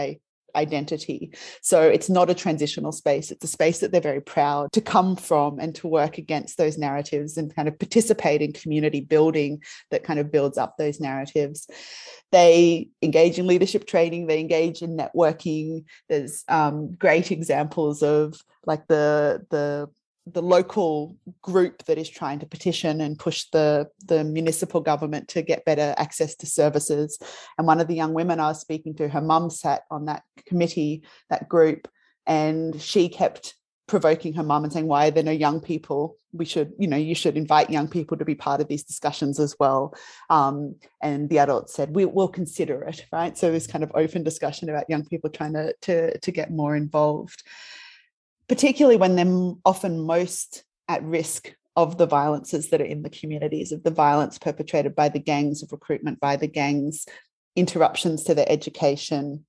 identity. 0.56 1.32
So 1.62 1.82
it's 1.82 2.10
not 2.10 2.30
a 2.30 2.34
transitional 2.34 2.92
space. 2.92 3.30
It's 3.30 3.44
a 3.44 3.48
space 3.48 3.80
that 3.80 3.92
they're 3.92 4.00
very 4.00 4.20
proud 4.20 4.72
to 4.72 4.80
come 4.80 5.16
from 5.16 5.58
and 5.58 5.74
to 5.76 5.88
work 5.88 6.18
against 6.18 6.58
those 6.58 6.78
narratives 6.78 7.36
and 7.36 7.54
kind 7.54 7.68
of 7.68 7.78
participate 7.78 8.42
in 8.42 8.52
community 8.52 9.00
building 9.00 9.62
that 9.90 10.04
kind 10.04 10.18
of 10.18 10.32
builds 10.32 10.58
up 10.58 10.76
those 10.76 11.00
narratives. 11.00 11.68
They 12.32 12.88
engage 13.02 13.38
in 13.38 13.46
leadership 13.46 13.86
training, 13.86 14.26
they 14.26 14.40
engage 14.40 14.82
in 14.82 14.96
networking. 14.96 15.84
There's 16.08 16.44
um, 16.48 16.92
great 16.92 17.30
examples 17.30 18.02
of 18.02 18.40
like 18.66 18.86
the 18.86 19.46
the 19.50 19.88
the 20.26 20.42
local 20.42 21.16
group 21.42 21.84
that 21.84 21.98
is 21.98 22.08
trying 22.08 22.38
to 22.38 22.46
petition 22.46 23.00
and 23.02 23.18
push 23.18 23.46
the 23.52 23.88
the 24.06 24.24
municipal 24.24 24.80
government 24.80 25.28
to 25.28 25.42
get 25.42 25.64
better 25.64 25.94
access 25.98 26.34
to 26.36 26.46
services. 26.46 27.18
And 27.58 27.66
one 27.66 27.80
of 27.80 27.88
the 27.88 27.94
young 27.94 28.14
women 28.14 28.40
i 28.40 28.48
was 28.48 28.60
speaking 28.60 28.94
to 28.96 29.08
her 29.08 29.20
mum 29.20 29.50
sat 29.50 29.82
on 29.90 30.06
that 30.06 30.22
committee 30.46 31.02
that 31.28 31.48
group 31.48 31.88
and 32.26 32.80
she 32.80 33.08
kept 33.08 33.54
provoking 33.86 34.32
her 34.32 34.42
mum 34.42 34.64
and 34.64 34.72
saying 34.72 34.86
why 34.86 35.08
are 35.08 35.10
there 35.10 35.22
no 35.22 35.30
young 35.30 35.60
people? 35.60 36.16
We 36.32 36.46
should 36.46 36.72
you 36.78 36.88
know 36.88 36.96
you 36.96 37.14
should 37.14 37.36
invite 37.36 37.68
young 37.68 37.88
people 37.88 38.16
to 38.16 38.24
be 38.24 38.34
part 38.34 38.62
of 38.62 38.68
these 38.68 38.82
discussions 38.82 39.38
as 39.38 39.54
well. 39.60 39.94
Um, 40.30 40.76
and 41.02 41.28
the 41.28 41.40
adults 41.40 41.74
said 41.74 41.94
we 41.94 42.06
will 42.06 42.28
consider 42.28 42.82
it 42.84 43.04
right? 43.12 43.36
So 43.36 43.52
this 43.52 43.66
kind 43.66 43.84
of 43.84 43.92
open 43.94 44.22
discussion 44.22 44.70
about 44.70 44.88
young 44.88 45.04
people 45.04 45.28
trying 45.28 45.52
to 45.52 45.74
to, 45.82 46.18
to 46.18 46.32
get 46.32 46.50
more 46.50 46.74
involved 46.76 47.42
particularly 48.48 48.96
when 48.96 49.16
they're 49.16 49.54
often 49.64 50.00
most 50.00 50.64
at 50.88 51.02
risk 51.02 51.54
of 51.76 51.98
the 51.98 52.06
violences 52.06 52.70
that 52.70 52.80
are 52.80 52.84
in 52.84 53.02
the 53.02 53.10
communities, 53.10 53.72
of 53.72 53.82
the 53.82 53.90
violence 53.90 54.38
perpetrated 54.38 54.94
by 54.94 55.08
the 55.08 55.18
gangs, 55.18 55.62
of 55.62 55.72
recruitment 55.72 56.20
by 56.20 56.36
the 56.36 56.46
gangs, 56.46 57.06
interruptions 57.56 58.24
to 58.24 58.34
their 58.34 58.48
education, 58.48 59.44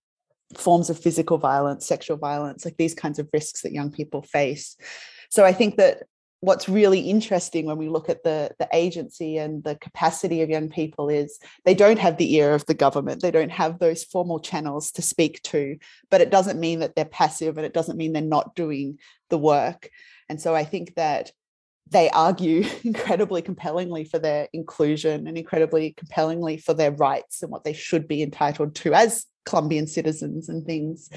forms 0.56 0.89
of 0.89 1.00
physical 1.00 1.38
violence, 1.38 1.86
sexual 1.86 2.18
violence, 2.18 2.66
like 2.66 2.78
these 2.78 2.93
kinds 2.93 3.20
of 3.20 3.30
risks 3.34 3.62
that 3.62 3.74
young 3.74 3.91
people 3.91 4.22
face. 4.22 4.76
So 5.30 5.43
I 5.43 5.54
think 5.54 5.78
that 5.78 6.04
what's 6.42 6.70
really 6.70 7.00
interesting 7.00 7.66
when 7.66 7.78
we 7.78 7.90
look 7.90 8.10
at 8.10 8.24
the, 8.24 8.52
the 8.60 8.68
agency 8.72 9.38
and 9.38 9.64
the 9.64 9.76
capacity 9.76 10.42
of 10.42 10.50
young 10.50 10.70
people 10.70 11.10
is 11.10 11.40
they 11.64 11.74
don't 11.74 12.00
have 12.00 12.18
the 12.18 12.36
ear 12.36 12.54
of 12.54 12.66
the 12.66 12.74
government. 12.74 13.22
They 13.22 13.32
don't 13.32 13.52
have 13.52 13.80
those 13.80 14.04
formal 14.04 14.40
channels 14.40 14.92
to 14.92 15.02
speak 15.02 15.42
to, 15.44 15.78
but 16.12 16.22
it 16.22 16.30
doesn't 16.30 16.60
mean 16.60 16.80
that 16.80 16.96
they're 16.96 17.06
passive 17.06 17.58
and 17.58 17.66
it 17.66 17.74
doesn't 17.74 17.98
mean 17.98 18.14
they're 18.14 18.22
not 18.22 18.56
doing 18.56 19.00
the 19.30 19.38
work. 19.38 19.90
And 20.30 20.40
so 20.42 20.54
I 20.54 20.66
think 20.66 20.96
that 20.96 21.32
they 21.90 22.10
argue 22.10 22.66
incredibly 22.84 23.42
compellingly 23.42 24.04
for 24.04 24.20
their 24.20 24.48
inclusion 24.54 25.28
and 25.28 25.38
incredibly 25.38 25.94
compellingly 25.94 26.58
for 26.58 26.74
their 26.74 26.92
rights 26.92 27.42
and 27.42 27.52
what 27.52 27.64
they 27.64 27.74
should 27.74 28.08
be 28.08 28.22
entitled 28.22 28.76
to 28.76 28.94
as 28.94 29.26
Colombian 29.46 29.88
citizens 29.88 30.50
and 30.50 30.66
things. 30.66 31.10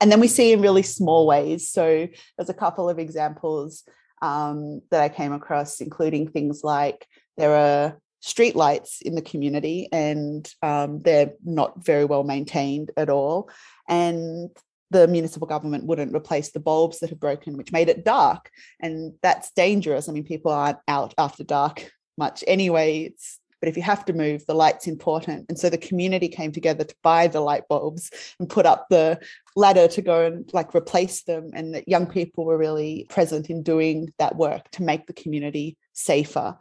And 0.00 0.10
then 0.10 0.20
we 0.20 0.28
see 0.28 0.52
in 0.52 0.60
really 0.60 0.82
small 0.82 1.26
ways. 1.26 1.70
So 1.70 2.08
there's 2.36 2.50
a 2.50 2.54
couple 2.54 2.88
of 2.88 2.98
examples 2.98 3.84
um, 4.22 4.82
that 4.90 5.02
I 5.02 5.08
came 5.08 5.32
across, 5.32 5.80
including 5.80 6.28
things 6.28 6.62
like 6.64 7.06
there 7.36 7.54
are 7.54 7.98
street 8.20 8.56
lights 8.56 9.00
in 9.00 9.14
the 9.14 9.22
community 9.22 9.88
and 9.92 10.50
um, 10.62 11.00
they're 11.02 11.32
not 11.44 11.84
very 11.84 12.04
well 12.04 12.24
maintained 12.24 12.90
at 12.96 13.08
all. 13.08 13.48
And 13.88 14.50
the 14.90 15.06
municipal 15.06 15.46
government 15.46 15.84
wouldn't 15.84 16.14
replace 16.14 16.50
the 16.50 16.60
bulbs 16.60 16.98
that 16.98 17.10
have 17.10 17.20
broken, 17.20 17.56
which 17.56 17.72
made 17.72 17.88
it 17.88 18.04
dark. 18.04 18.50
And 18.80 19.14
that's 19.22 19.52
dangerous. 19.52 20.08
I 20.08 20.12
mean, 20.12 20.24
people 20.24 20.50
aren't 20.50 20.78
out 20.88 21.14
after 21.18 21.44
dark 21.44 21.90
much 22.16 22.42
anyway. 22.46 23.02
It's 23.04 23.37
but 23.60 23.68
if 23.68 23.76
you 23.76 23.82
have 23.82 24.04
to 24.06 24.12
move, 24.12 24.44
the 24.46 24.54
light's 24.54 24.86
important. 24.86 25.46
And 25.48 25.58
so 25.58 25.68
the 25.68 25.78
community 25.78 26.28
came 26.28 26.52
together 26.52 26.84
to 26.84 26.94
buy 27.02 27.26
the 27.26 27.40
light 27.40 27.68
bulbs 27.68 28.10
and 28.38 28.48
put 28.48 28.66
up 28.66 28.86
the 28.88 29.20
ladder 29.56 29.88
to 29.88 30.02
go 30.02 30.26
and 30.26 30.48
like 30.52 30.74
replace 30.74 31.22
them. 31.22 31.50
And 31.54 31.74
that 31.74 31.88
young 31.88 32.06
people 32.06 32.44
were 32.44 32.58
really 32.58 33.06
present 33.08 33.50
in 33.50 33.62
doing 33.62 34.12
that 34.18 34.36
work 34.36 34.70
to 34.72 34.82
make 34.82 35.06
the 35.06 35.12
community 35.12 35.76
safer. 35.92 36.56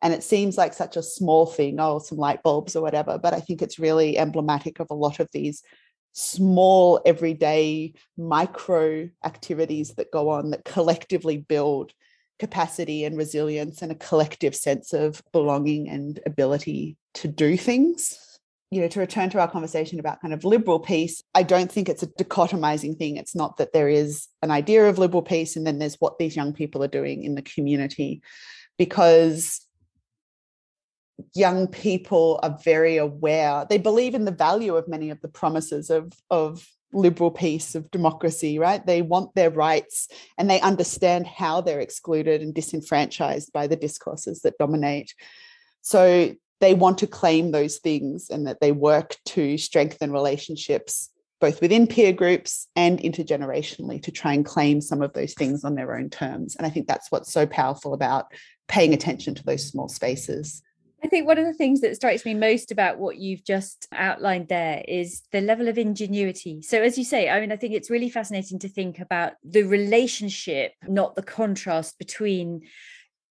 And 0.00 0.14
it 0.14 0.22
seems 0.22 0.56
like 0.56 0.74
such 0.74 0.96
a 0.96 1.02
small 1.02 1.46
thing, 1.46 1.80
oh, 1.80 1.98
some 1.98 2.18
light 2.18 2.42
bulbs 2.42 2.76
or 2.76 2.82
whatever. 2.82 3.18
But 3.18 3.34
I 3.34 3.40
think 3.40 3.62
it's 3.62 3.78
really 3.78 4.16
emblematic 4.16 4.78
of 4.80 4.88
a 4.90 4.94
lot 4.94 5.20
of 5.20 5.28
these 5.32 5.62
small, 6.12 7.00
everyday 7.04 7.94
micro 8.16 9.08
activities 9.24 9.94
that 9.94 10.12
go 10.12 10.30
on 10.30 10.50
that 10.50 10.64
collectively 10.64 11.36
build 11.36 11.92
capacity 12.38 13.04
and 13.04 13.16
resilience 13.16 13.82
and 13.82 13.92
a 13.92 13.96
collective 13.96 14.54
sense 14.54 14.92
of 14.92 15.22
belonging 15.32 15.88
and 15.88 16.20
ability 16.26 16.96
to 17.14 17.28
do 17.28 17.56
things. 17.56 18.18
You 18.70 18.82
know, 18.82 18.88
to 18.88 19.00
return 19.00 19.30
to 19.30 19.40
our 19.40 19.50
conversation 19.50 19.98
about 19.98 20.20
kind 20.20 20.34
of 20.34 20.44
liberal 20.44 20.78
peace, 20.78 21.22
I 21.34 21.42
don't 21.42 21.72
think 21.72 21.88
it's 21.88 22.02
a 22.02 22.06
dichotomizing 22.06 22.98
thing. 22.98 23.16
It's 23.16 23.34
not 23.34 23.56
that 23.56 23.72
there 23.72 23.88
is 23.88 24.28
an 24.42 24.50
idea 24.50 24.88
of 24.88 24.98
liberal 24.98 25.22
peace 25.22 25.56
and 25.56 25.66
then 25.66 25.78
there's 25.78 25.96
what 26.00 26.18
these 26.18 26.36
young 26.36 26.52
people 26.52 26.84
are 26.84 26.88
doing 26.88 27.24
in 27.24 27.34
the 27.34 27.40
community, 27.40 28.20
because 28.76 29.66
young 31.34 31.66
people 31.66 32.40
are 32.42 32.58
very 32.62 32.98
aware. 32.98 33.66
They 33.68 33.78
believe 33.78 34.14
in 34.14 34.26
the 34.26 34.30
value 34.30 34.76
of 34.76 34.86
many 34.86 35.08
of 35.08 35.20
the 35.22 35.28
promises 35.28 35.88
of, 35.88 36.12
of 36.30 36.68
liberal 36.92 37.30
peace 37.30 37.74
of 37.74 37.90
democracy, 37.90 38.58
right? 38.58 38.84
They 38.84 39.02
want 39.02 39.34
their 39.34 39.50
rights 39.50 40.08
and 40.36 40.48
they 40.48 40.60
understand 40.60 41.26
how 41.26 41.60
they're 41.60 41.80
excluded 41.80 42.40
and 42.40 42.54
disenfranchised 42.54 43.52
by 43.52 43.66
the 43.66 43.76
discourses 43.76 44.40
that 44.42 44.58
dominate. 44.58 45.14
So 45.82 46.34
they 46.60 46.74
want 46.74 46.98
to 46.98 47.06
claim 47.06 47.50
those 47.50 47.78
things 47.78 48.30
and 48.30 48.46
that 48.46 48.60
they 48.60 48.72
work 48.72 49.16
to 49.26 49.58
strengthen 49.58 50.12
relationships 50.12 51.10
both 51.40 51.60
within 51.60 51.86
peer 51.86 52.12
groups 52.12 52.66
and 52.74 52.98
intergenerationally 52.98 54.02
to 54.02 54.10
try 54.10 54.32
and 54.32 54.44
claim 54.44 54.80
some 54.80 55.02
of 55.02 55.12
those 55.12 55.34
things 55.34 55.64
on 55.64 55.74
their 55.74 55.96
own 55.96 56.10
terms. 56.10 56.56
And 56.56 56.66
I 56.66 56.70
think 56.70 56.88
that's 56.88 57.10
what's 57.10 57.32
so 57.32 57.46
powerful 57.46 57.94
about 57.94 58.26
paying 58.66 58.92
attention 58.92 59.34
to 59.36 59.44
those 59.44 59.64
small 59.64 59.88
spaces. 59.88 60.62
I 61.02 61.06
think 61.06 61.26
one 61.26 61.38
of 61.38 61.46
the 61.46 61.54
things 61.54 61.80
that 61.82 61.94
strikes 61.94 62.24
me 62.24 62.34
most 62.34 62.72
about 62.72 62.98
what 62.98 63.18
you've 63.18 63.44
just 63.44 63.86
outlined 63.92 64.48
there 64.48 64.82
is 64.86 65.22
the 65.30 65.40
level 65.40 65.68
of 65.68 65.78
ingenuity. 65.78 66.60
So, 66.62 66.82
as 66.82 66.98
you 66.98 67.04
say, 67.04 67.30
I 67.30 67.40
mean, 67.40 67.52
I 67.52 67.56
think 67.56 67.74
it's 67.74 67.90
really 67.90 68.10
fascinating 68.10 68.58
to 68.60 68.68
think 68.68 68.98
about 68.98 69.34
the 69.44 69.62
relationship, 69.62 70.72
not 70.88 71.14
the 71.14 71.22
contrast 71.22 71.98
between 71.98 72.62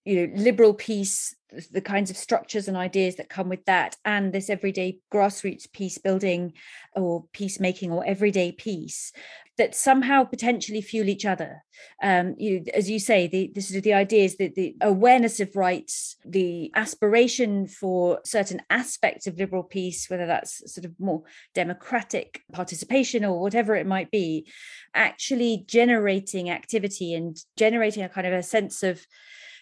you 0.08 0.26
know 0.28 0.34
liberal 0.41 0.74
peace 0.74 1.36
the 1.72 1.82
kinds 1.82 2.10
of 2.10 2.18
structures 2.18 2.68
and 2.68 2.76
ideas 2.76 3.16
that 3.16 3.30
come 3.30 3.49
with 3.49 3.64
that 3.66 3.95
and 4.03 4.34
this 4.34 4.49
everyday 4.49 4.99
grassroots 5.14 5.72
peace 5.72 5.97
building 5.97 6.53
or 6.95 7.26
peacemaking 7.34 7.91
or 7.91 8.05
everyday 8.05 8.51
peace 8.51 9.12
that 9.58 9.74
somehow 9.74 10.24
potentially 10.24 10.82
fuel 10.82 11.10
each 11.10 11.26
other. 11.26 11.64
Um 12.01 12.36
you 12.38 12.64
as 12.74 12.89
you 12.89 12.99
say 12.99 13.28
the, 13.28 13.51
the 13.53 13.62
sort 13.62 13.78
of 13.78 13.84
the 13.84 13.93
ideas 13.93 14.38
that 14.38 14.55
the 14.55 14.76
awareness 14.82 15.39
of 15.39 15.55
rights 15.55 16.16
the 16.26 16.72
aspiration 16.76 17.68
for 17.68 18.20
certain 18.24 18.62
aspects 18.70 19.28
of 19.28 19.38
liberal 19.38 19.64
peace 19.64 20.10
whether 20.10 20.26
that's 20.26 20.74
sort 20.74 20.86
of 20.86 20.93
more 20.99 21.24
democratic 21.53 22.41
participation 22.53 23.26
or 23.26 23.41
whatever 23.41 23.76
it 23.76 23.88
might 23.88 24.12
be 24.12 24.49
actually 24.93 25.64
generating 25.68 26.49
activity 26.49 27.14
and 27.14 27.38
generating 27.58 28.03
a 28.03 28.10
kind 28.10 28.28
of 28.28 28.34
a 28.34 28.43
sense 28.43 28.84
of 28.84 29.05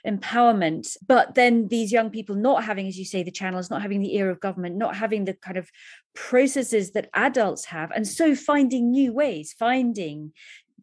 empowerment. 0.06 0.96
But 1.08 1.36
then 1.36 1.68
these 1.68 1.92
young 1.92 2.10
people 2.10 2.36
not 2.36 2.64
having 2.64 2.88
as 2.88 2.98
you 2.98 3.06
say 3.06 3.24
the 3.24 3.32
channels 3.32 3.70
not 3.70 3.82
having 3.82 4.02
the 4.02 4.16
ear 4.16 4.30
of 4.30 4.40
government 4.40 4.76
not 4.76 4.96
having 4.96 5.26
the 5.26 5.34
kind 5.34 5.58
of 5.58 5.70
processes 6.14 6.92
that 6.92 7.10
adults 7.14 7.66
have 7.66 7.92
and 7.92 8.08
so 8.08 8.36
finding 8.36 8.92
new 8.92 9.12
ways 9.12 9.54
finding 9.58 10.32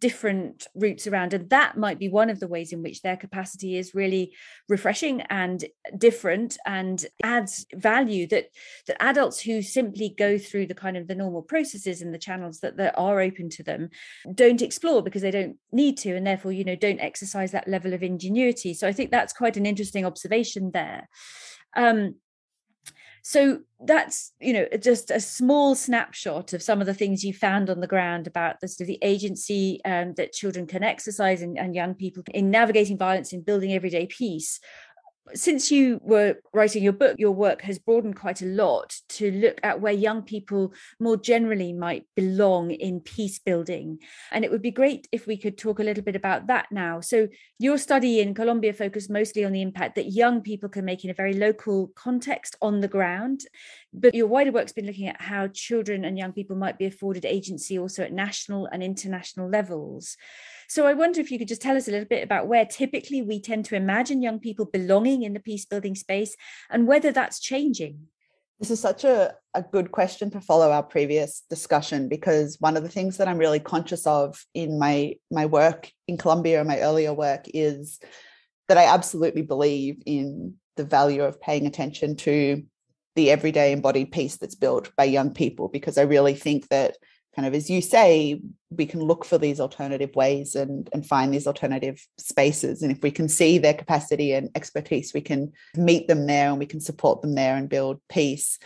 different 0.02 0.66
routes 0.74 1.06
around 1.06 1.32
and 1.32 1.48
that 1.48 1.76
might 1.78 1.96
be 1.96 2.08
one 2.08 2.28
of 2.28 2.40
the 2.40 2.48
ways 2.48 2.72
in 2.72 2.82
which 2.82 3.02
their 3.02 3.16
capacity 3.16 3.76
is 3.76 3.94
really 3.94 4.34
refreshing 4.68 5.20
and 5.30 5.64
different 5.96 6.58
and 6.66 7.06
adds 7.22 7.64
value 7.72 8.26
that 8.26 8.46
that 8.88 9.00
adults 9.00 9.40
who 9.40 9.62
simply 9.62 10.12
go 10.18 10.36
through 10.36 10.66
the 10.66 10.74
kind 10.74 10.96
of 10.96 11.06
the 11.06 11.14
normal 11.14 11.40
processes 11.40 12.02
and 12.02 12.12
the 12.12 12.18
channels 12.18 12.58
that, 12.58 12.76
that 12.76 12.92
are 12.98 13.20
open 13.20 13.48
to 13.48 13.62
them 13.62 13.88
don't 14.34 14.60
explore 14.60 15.04
because 15.04 15.22
they 15.22 15.30
don't 15.30 15.56
need 15.70 15.96
to 15.96 16.16
and 16.16 16.26
therefore 16.26 16.50
you 16.50 16.64
know 16.64 16.74
don't 16.74 16.98
exercise 16.98 17.52
that 17.52 17.68
level 17.68 17.92
of 17.92 18.02
ingenuity. 18.02 18.74
So 18.74 18.88
i 18.88 18.92
think 18.92 19.12
that's 19.12 19.32
quite 19.32 19.56
an 19.56 19.66
interesting 19.66 20.04
observation 20.04 20.72
there. 20.74 21.08
Um, 21.76 22.16
so 23.22 23.60
that's 23.86 24.32
you 24.40 24.52
know 24.52 24.66
just 24.80 25.10
a 25.10 25.20
small 25.20 25.74
snapshot 25.76 26.52
of 26.52 26.62
some 26.62 26.80
of 26.80 26.86
the 26.86 26.94
things 26.94 27.24
you 27.24 27.32
found 27.32 27.70
on 27.70 27.80
the 27.80 27.86
ground 27.86 28.26
about 28.26 28.60
the, 28.60 28.66
sort 28.66 28.82
of 28.82 28.86
the 28.88 28.98
agency 29.00 29.80
um, 29.84 30.12
that 30.14 30.32
children 30.32 30.66
can 30.66 30.82
exercise 30.82 31.40
and, 31.40 31.56
and 31.56 31.74
young 31.74 31.94
people 31.94 32.22
in 32.34 32.50
navigating 32.50 32.98
violence 32.98 33.32
in 33.32 33.40
building 33.40 33.72
everyday 33.72 34.06
peace 34.06 34.58
since 35.34 35.70
you 35.70 36.00
were 36.02 36.36
writing 36.52 36.82
your 36.82 36.92
book, 36.92 37.16
your 37.18 37.32
work 37.32 37.62
has 37.62 37.78
broadened 37.78 38.16
quite 38.16 38.42
a 38.42 38.46
lot 38.46 38.94
to 39.08 39.30
look 39.30 39.60
at 39.62 39.80
where 39.80 39.92
young 39.92 40.22
people 40.22 40.72
more 40.98 41.16
generally 41.16 41.72
might 41.72 42.06
belong 42.16 42.70
in 42.70 43.00
peace 43.00 43.38
building. 43.38 43.98
And 44.30 44.44
it 44.44 44.50
would 44.50 44.62
be 44.62 44.70
great 44.70 45.06
if 45.12 45.26
we 45.26 45.36
could 45.36 45.56
talk 45.56 45.78
a 45.78 45.84
little 45.84 46.02
bit 46.02 46.16
about 46.16 46.48
that 46.48 46.66
now. 46.70 47.00
So, 47.00 47.28
your 47.58 47.78
study 47.78 48.20
in 48.20 48.34
Colombia 48.34 48.72
focused 48.72 49.10
mostly 49.10 49.44
on 49.44 49.52
the 49.52 49.62
impact 49.62 49.94
that 49.94 50.12
young 50.12 50.40
people 50.40 50.68
can 50.68 50.84
make 50.84 51.04
in 51.04 51.10
a 51.10 51.14
very 51.14 51.34
local 51.34 51.92
context 51.94 52.56
on 52.60 52.80
the 52.80 52.88
ground. 52.88 53.42
But 53.92 54.14
your 54.14 54.26
wider 54.26 54.52
work's 54.52 54.72
been 54.72 54.86
looking 54.86 55.08
at 55.08 55.20
how 55.20 55.48
children 55.48 56.04
and 56.04 56.16
young 56.16 56.32
people 56.32 56.56
might 56.56 56.78
be 56.78 56.86
afforded 56.86 57.26
agency 57.26 57.78
also 57.78 58.02
at 58.02 58.12
national 58.12 58.66
and 58.66 58.82
international 58.82 59.50
levels. 59.50 60.16
So 60.68 60.86
I 60.86 60.94
wonder 60.94 61.20
if 61.20 61.30
you 61.30 61.38
could 61.38 61.48
just 61.48 61.60
tell 61.60 61.76
us 61.76 61.88
a 61.88 61.90
little 61.90 62.08
bit 62.08 62.24
about 62.24 62.46
where 62.46 62.64
typically 62.64 63.20
we 63.20 63.40
tend 63.40 63.66
to 63.66 63.76
imagine 63.76 64.22
young 64.22 64.38
people 64.38 64.64
belonging 64.64 65.22
in 65.22 65.34
the 65.34 65.40
peace 65.40 65.66
building 65.66 65.94
space 65.94 66.34
and 66.70 66.86
whether 66.86 67.12
that's 67.12 67.40
changing. 67.40 68.06
This 68.58 68.70
is 68.70 68.80
such 68.80 69.04
a, 69.04 69.34
a 69.54 69.62
good 69.62 69.90
question 69.90 70.30
to 70.30 70.40
follow 70.40 70.70
our 70.70 70.84
previous 70.84 71.42
discussion 71.50 72.08
because 72.08 72.56
one 72.60 72.76
of 72.76 72.84
the 72.84 72.88
things 72.88 73.16
that 73.16 73.26
I'm 73.28 73.38
really 73.38 73.58
conscious 73.58 74.06
of 74.06 74.42
in 74.54 74.78
my 74.78 75.16
my 75.30 75.46
work 75.46 75.90
in 76.06 76.16
Colombia, 76.16 76.60
and 76.60 76.68
my 76.68 76.78
earlier 76.78 77.12
work, 77.12 77.46
is 77.52 77.98
that 78.68 78.78
I 78.78 78.84
absolutely 78.84 79.42
believe 79.42 80.00
in 80.06 80.54
the 80.76 80.84
value 80.84 81.24
of 81.24 81.40
paying 81.40 81.66
attention 81.66 82.16
to 82.16 82.62
the 83.14 83.30
everyday 83.30 83.72
embodied 83.72 84.12
peace 84.12 84.36
that's 84.36 84.54
built 84.54 84.94
by 84.96 85.04
young 85.04 85.32
people 85.32 85.68
because 85.68 85.98
I 85.98 86.02
really 86.02 86.34
think 86.34 86.68
that 86.68 86.96
kind 87.34 87.46
of 87.46 87.54
as 87.54 87.70
you 87.70 87.80
say 87.80 88.40
we 88.70 88.84
can 88.84 89.00
look 89.00 89.24
for 89.24 89.38
these 89.38 89.60
alternative 89.60 90.14
ways 90.14 90.54
and 90.54 90.88
and 90.92 91.06
find 91.06 91.32
these 91.32 91.46
alternative 91.46 92.06
spaces. 92.18 92.82
And 92.82 92.92
if 92.92 93.02
we 93.02 93.10
can 93.10 93.28
see 93.28 93.58
their 93.58 93.74
capacity 93.74 94.32
and 94.32 94.50
expertise 94.54 95.12
we 95.14 95.20
can 95.20 95.52
meet 95.76 96.08
them 96.08 96.26
there 96.26 96.50
and 96.50 96.58
we 96.58 96.66
can 96.66 96.80
support 96.80 97.22
them 97.22 97.34
there 97.34 97.56
and 97.56 97.68
build 97.68 98.00
peace. 98.08 98.58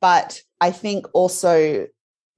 But 0.00 0.40
i 0.60 0.70
think 0.70 1.06
also 1.12 1.86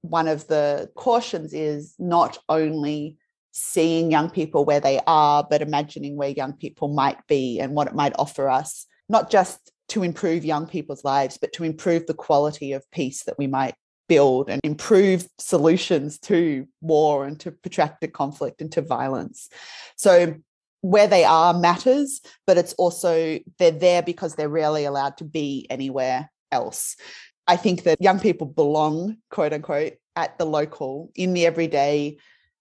one 0.01 0.27
of 0.27 0.47
the 0.47 0.89
cautions 0.95 1.53
is 1.53 1.95
not 1.97 2.37
only 2.47 3.17
seeing 3.55 4.11
young 4.11 4.29
people 4.29 4.65
where 4.65 4.81
they 4.81 4.99
are, 5.07 5.45
but 5.49 5.61
imagining 5.61 6.17
where 6.17 6.29
young 6.29 6.53
people 6.53 6.89
might 6.89 7.25
be 7.27 7.59
and 7.59 7.73
what 7.73 7.87
it 7.87 7.95
might 7.95 8.13
offer 8.19 8.49
us, 8.49 8.85
not 9.07 9.31
just 9.31 9.71
to 9.89 10.03
improve 10.03 10.45
young 10.45 10.67
people's 10.67 11.03
lives, 11.03 11.37
but 11.37 11.53
to 11.53 11.63
improve 11.63 12.07
the 12.07 12.13
quality 12.13 12.73
of 12.73 12.89
peace 12.91 13.23
that 13.23 13.37
we 13.37 13.47
might 13.47 13.75
build 14.07 14.49
and 14.49 14.61
improve 14.63 15.27
solutions 15.37 16.19
to 16.19 16.67
war 16.81 17.25
and 17.25 17.39
to 17.39 17.51
protracted 17.51 18.13
conflict 18.13 18.61
and 18.61 18.71
to 18.71 18.81
violence. 18.81 19.49
So 19.95 20.35
where 20.81 21.07
they 21.07 21.23
are 21.23 21.53
matters, 21.53 22.21
but 22.45 22.57
it's 22.57 22.73
also 22.73 23.39
they're 23.57 23.71
there 23.71 24.03
because 24.03 24.35
they're 24.35 24.49
rarely 24.49 24.85
allowed 24.85 25.17
to 25.17 25.23
be 25.23 25.65
anywhere 25.69 26.29
else. 26.51 26.95
I 27.47 27.57
think 27.57 27.83
that 27.83 28.01
young 28.01 28.19
people 28.19 28.47
belong, 28.47 29.17
quote 29.29 29.53
unquote, 29.53 29.93
at 30.15 30.37
the 30.37 30.45
local, 30.45 31.11
in 31.15 31.33
the 31.33 31.45
everyday, 31.45 32.17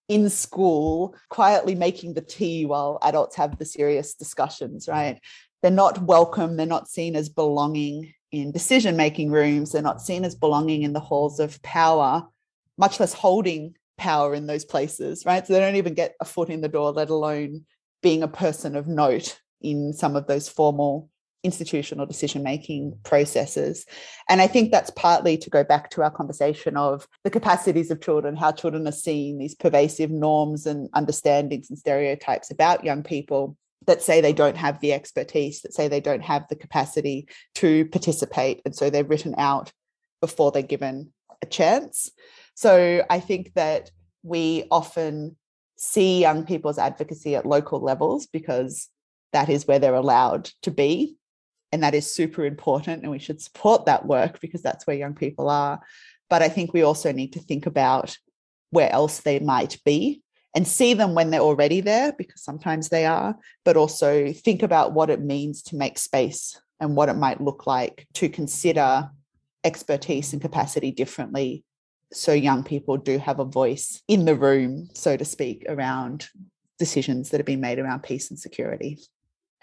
in 0.08 0.28
school, 0.28 1.14
quietly 1.30 1.74
making 1.74 2.14
the 2.14 2.20
tea 2.20 2.66
while 2.66 2.98
adults 3.02 3.36
have 3.36 3.58
the 3.58 3.64
serious 3.64 4.14
discussions, 4.14 4.88
right? 4.88 5.20
They're 5.64 5.70
not 5.70 6.02
welcome, 6.02 6.58
they're 6.58 6.66
not 6.66 6.90
seen 6.90 7.16
as 7.16 7.30
belonging 7.30 8.12
in 8.30 8.52
decision 8.52 8.98
making 8.98 9.30
rooms, 9.30 9.72
they're 9.72 9.80
not 9.80 10.02
seen 10.02 10.22
as 10.26 10.34
belonging 10.34 10.82
in 10.82 10.92
the 10.92 11.00
halls 11.00 11.40
of 11.40 11.62
power, 11.62 12.28
much 12.76 13.00
less 13.00 13.14
holding 13.14 13.74
power 13.96 14.34
in 14.34 14.46
those 14.46 14.66
places, 14.66 15.24
right? 15.24 15.46
So 15.46 15.54
they 15.54 15.60
don't 15.60 15.76
even 15.76 15.94
get 15.94 16.16
a 16.20 16.26
foot 16.26 16.50
in 16.50 16.60
the 16.60 16.68
door, 16.68 16.92
let 16.92 17.08
alone 17.08 17.64
being 18.02 18.22
a 18.22 18.28
person 18.28 18.76
of 18.76 18.88
note 18.88 19.40
in 19.62 19.94
some 19.94 20.16
of 20.16 20.26
those 20.26 20.50
formal 20.50 21.08
institutional 21.42 22.04
decision 22.04 22.42
making 22.42 22.98
processes. 23.02 23.86
And 24.28 24.42
I 24.42 24.46
think 24.48 24.70
that's 24.70 24.90
partly 24.90 25.38
to 25.38 25.48
go 25.48 25.64
back 25.64 25.88
to 25.92 26.02
our 26.02 26.10
conversation 26.10 26.76
of 26.76 27.08
the 27.22 27.30
capacities 27.30 27.90
of 27.90 28.02
children, 28.02 28.36
how 28.36 28.52
children 28.52 28.86
are 28.86 28.92
seeing 28.92 29.38
these 29.38 29.54
pervasive 29.54 30.10
norms 30.10 30.66
and 30.66 30.90
understandings 30.92 31.70
and 31.70 31.78
stereotypes 31.78 32.50
about 32.50 32.84
young 32.84 33.02
people 33.02 33.56
that 33.86 34.02
say 34.02 34.20
they 34.20 34.32
don't 34.32 34.56
have 34.56 34.80
the 34.80 34.92
expertise, 34.92 35.62
that 35.62 35.74
say 35.74 35.88
they 35.88 36.00
don't 36.00 36.22
have 36.22 36.46
the 36.48 36.56
capacity 36.56 37.28
to 37.56 37.86
participate. 37.86 38.62
And 38.64 38.74
so 38.74 38.90
they're 38.90 39.04
written 39.04 39.34
out 39.38 39.72
before 40.20 40.50
they're 40.50 40.62
given 40.62 41.12
a 41.42 41.46
chance. 41.46 42.10
So 42.54 43.04
I 43.10 43.20
think 43.20 43.52
that 43.54 43.90
we 44.22 44.64
often 44.70 45.36
see 45.76 46.20
young 46.20 46.46
people's 46.46 46.78
advocacy 46.78 47.36
at 47.36 47.46
local 47.46 47.80
levels 47.80 48.26
because 48.26 48.88
that 49.32 49.48
is 49.48 49.66
where 49.66 49.78
they're 49.78 49.94
allowed 49.94 50.50
to 50.62 50.70
be. 50.70 51.16
And 51.72 51.82
that 51.82 51.94
is 51.94 52.10
super 52.10 52.44
important. 52.44 53.02
And 53.02 53.10
we 53.10 53.18
should 53.18 53.42
support 53.42 53.86
that 53.86 54.06
work 54.06 54.40
because 54.40 54.62
that's 54.62 54.86
where 54.86 54.96
young 54.96 55.14
people 55.14 55.50
are. 55.50 55.80
But 56.30 56.42
I 56.42 56.48
think 56.48 56.72
we 56.72 56.82
also 56.82 57.12
need 57.12 57.32
to 57.32 57.40
think 57.40 57.66
about 57.66 58.16
where 58.70 58.90
else 58.90 59.20
they 59.20 59.40
might 59.40 59.78
be 59.84 60.22
and 60.54 60.66
see 60.66 60.94
them 60.94 61.14
when 61.14 61.30
they're 61.30 61.40
already 61.40 61.80
there, 61.80 62.12
because 62.12 62.42
sometimes 62.42 62.88
they 62.88 63.06
are, 63.06 63.36
but 63.64 63.76
also 63.76 64.32
think 64.32 64.62
about 64.62 64.92
what 64.92 65.10
it 65.10 65.20
means 65.20 65.62
to 65.62 65.76
make 65.76 65.98
space 65.98 66.60
and 66.80 66.96
what 66.96 67.08
it 67.08 67.16
might 67.16 67.40
look 67.40 67.66
like 67.66 68.06
to 68.14 68.28
consider 68.28 69.10
expertise 69.64 70.32
and 70.32 70.42
capacity 70.42 70.90
differently 70.90 71.64
so 72.12 72.32
young 72.32 72.62
people 72.62 72.96
do 72.96 73.18
have 73.18 73.40
a 73.40 73.44
voice 73.44 74.02
in 74.08 74.24
the 74.24 74.34
room, 74.34 74.88
so 74.94 75.16
to 75.16 75.24
speak, 75.24 75.64
around 75.68 76.28
decisions 76.78 77.30
that 77.30 77.38
have 77.38 77.46
been 77.46 77.60
made 77.60 77.78
around 77.78 78.02
peace 78.02 78.30
and 78.30 78.38
security. 78.38 78.98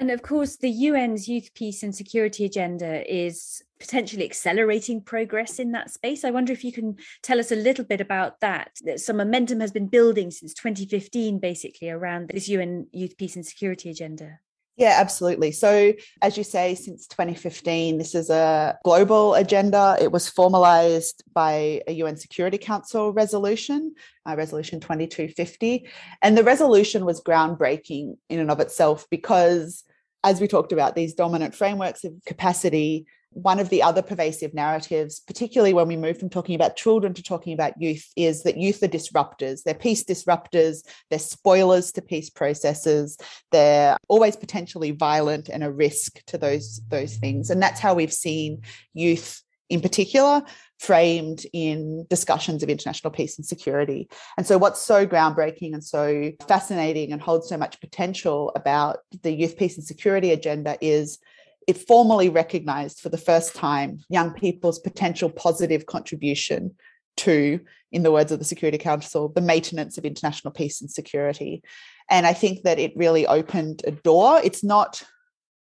And 0.01 0.09
of 0.09 0.23
course, 0.23 0.55
the 0.55 0.87
UN's 0.87 1.29
youth, 1.29 1.53
peace, 1.53 1.83
and 1.83 1.95
security 1.95 2.43
agenda 2.43 3.05
is 3.07 3.61
potentially 3.79 4.25
accelerating 4.25 4.99
progress 4.99 5.59
in 5.59 5.73
that 5.73 5.91
space. 5.91 6.25
I 6.25 6.31
wonder 6.31 6.51
if 6.51 6.63
you 6.63 6.71
can 6.71 6.95
tell 7.21 7.39
us 7.39 7.51
a 7.51 7.55
little 7.55 7.85
bit 7.85 8.01
about 8.01 8.39
that. 8.39 8.71
Some 8.95 9.17
momentum 9.17 9.59
has 9.59 9.71
been 9.71 9.85
building 9.85 10.31
since 10.31 10.55
2015, 10.55 11.37
basically, 11.37 11.91
around 11.91 12.31
this 12.33 12.49
UN 12.49 12.87
youth, 12.91 13.15
peace, 13.15 13.35
and 13.35 13.45
security 13.45 13.91
agenda. 13.91 14.39
Yeah, 14.75 14.95
absolutely. 14.97 15.51
So, 15.51 15.93
as 16.23 16.35
you 16.35 16.43
say, 16.43 16.73
since 16.73 17.05
2015, 17.05 17.99
this 17.99 18.15
is 18.15 18.31
a 18.31 18.79
global 18.83 19.35
agenda. 19.35 19.97
It 20.01 20.11
was 20.11 20.27
formalized 20.27 21.23
by 21.31 21.83
a 21.85 21.91
UN 21.91 22.17
Security 22.17 22.57
Council 22.57 23.13
resolution, 23.13 23.93
uh, 24.27 24.35
Resolution 24.35 24.79
2250. 24.79 25.87
And 26.23 26.35
the 26.35 26.43
resolution 26.43 27.05
was 27.05 27.21
groundbreaking 27.21 28.17
in 28.29 28.39
and 28.39 28.49
of 28.49 28.59
itself 28.59 29.05
because 29.11 29.83
as 30.23 30.39
we 30.39 30.47
talked 30.47 30.71
about, 30.71 30.95
these 30.95 31.13
dominant 31.13 31.55
frameworks 31.55 32.03
of 32.03 32.13
capacity, 32.25 33.05
one 33.31 33.59
of 33.59 33.69
the 33.69 33.81
other 33.81 34.01
pervasive 34.01 34.53
narratives, 34.53 35.19
particularly 35.19 35.73
when 35.73 35.87
we 35.87 35.95
move 35.97 36.19
from 36.19 36.29
talking 36.29 36.53
about 36.53 36.75
children 36.75 37.13
to 37.13 37.23
talking 37.23 37.53
about 37.53 37.81
youth, 37.81 38.05
is 38.15 38.43
that 38.43 38.57
youth 38.57 38.83
are 38.83 38.87
disruptors. 38.87 39.63
They're 39.63 39.73
peace 39.73 40.03
disruptors, 40.03 40.85
they're 41.09 41.19
spoilers 41.19 41.91
to 41.93 42.01
peace 42.01 42.29
processes, 42.29 43.17
they're 43.51 43.97
always 44.09 44.35
potentially 44.35 44.91
violent 44.91 45.49
and 45.49 45.63
a 45.63 45.71
risk 45.71 46.23
to 46.27 46.37
those, 46.37 46.81
those 46.89 47.15
things. 47.15 47.49
And 47.49 47.61
that's 47.61 47.79
how 47.79 47.93
we've 47.93 48.13
seen 48.13 48.61
youth 48.93 49.41
in 49.69 49.79
particular 49.79 50.43
framed 50.81 51.45
in 51.53 52.07
discussions 52.09 52.63
of 52.63 52.69
international 52.69 53.11
peace 53.11 53.37
and 53.37 53.45
security. 53.45 54.09
And 54.35 54.47
so, 54.47 54.57
what's 54.57 54.81
so 54.81 55.05
groundbreaking 55.05 55.73
and 55.73 55.83
so 55.83 56.31
fascinating 56.47 57.11
and 57.11 57.21
holds 57.21 57.47
so 57.47 57.55
much 57.55 57.79
potential 57.79 58.51
about 58.55 58.97
the 59.21 59.31
youth 59.31 59.57
peace 59.57 59.77
and 59.77 59.85
security 59.85 60.31
agenda 60.31 60.77
is 60.81 61.19
it 61.67 61.77
formally 61.77 62.29
recognized 62.29 62.99
for 62.99 63.09
the 63.09 63.17
first 63.19 63.55
time 63.55 63.99
young 64.09 64.33
people's 64.33 64.79
potential 64.79 65.29
positive 65.29 65.85
contribution 65.85 66.75
to, 67.17 67.59
in 67.91 68.01
the 68.01 68.11
words 68.11 68.31
of 68.31 68.39
the 68.39 68.45
Security 68.45 68.79
Council, 68.79 69.29
the 69.29 69.39
maintenance 69.41 69.99
of 69.99 70.05
international 70.05 70.51
peace 70.51 70.81
and 70.81 70.89
security. 70.89 71.61
And 72.09 72.25
I 72.25 72.33
think 72.33 72.63
that 72.63 72.79
it 72.79 72.93
really 72.95 73.27
opened 73.27 73.83
a 73.85 73.91
door. 73.91 74.41
It's 74.43 74.63
not 74.63 75.03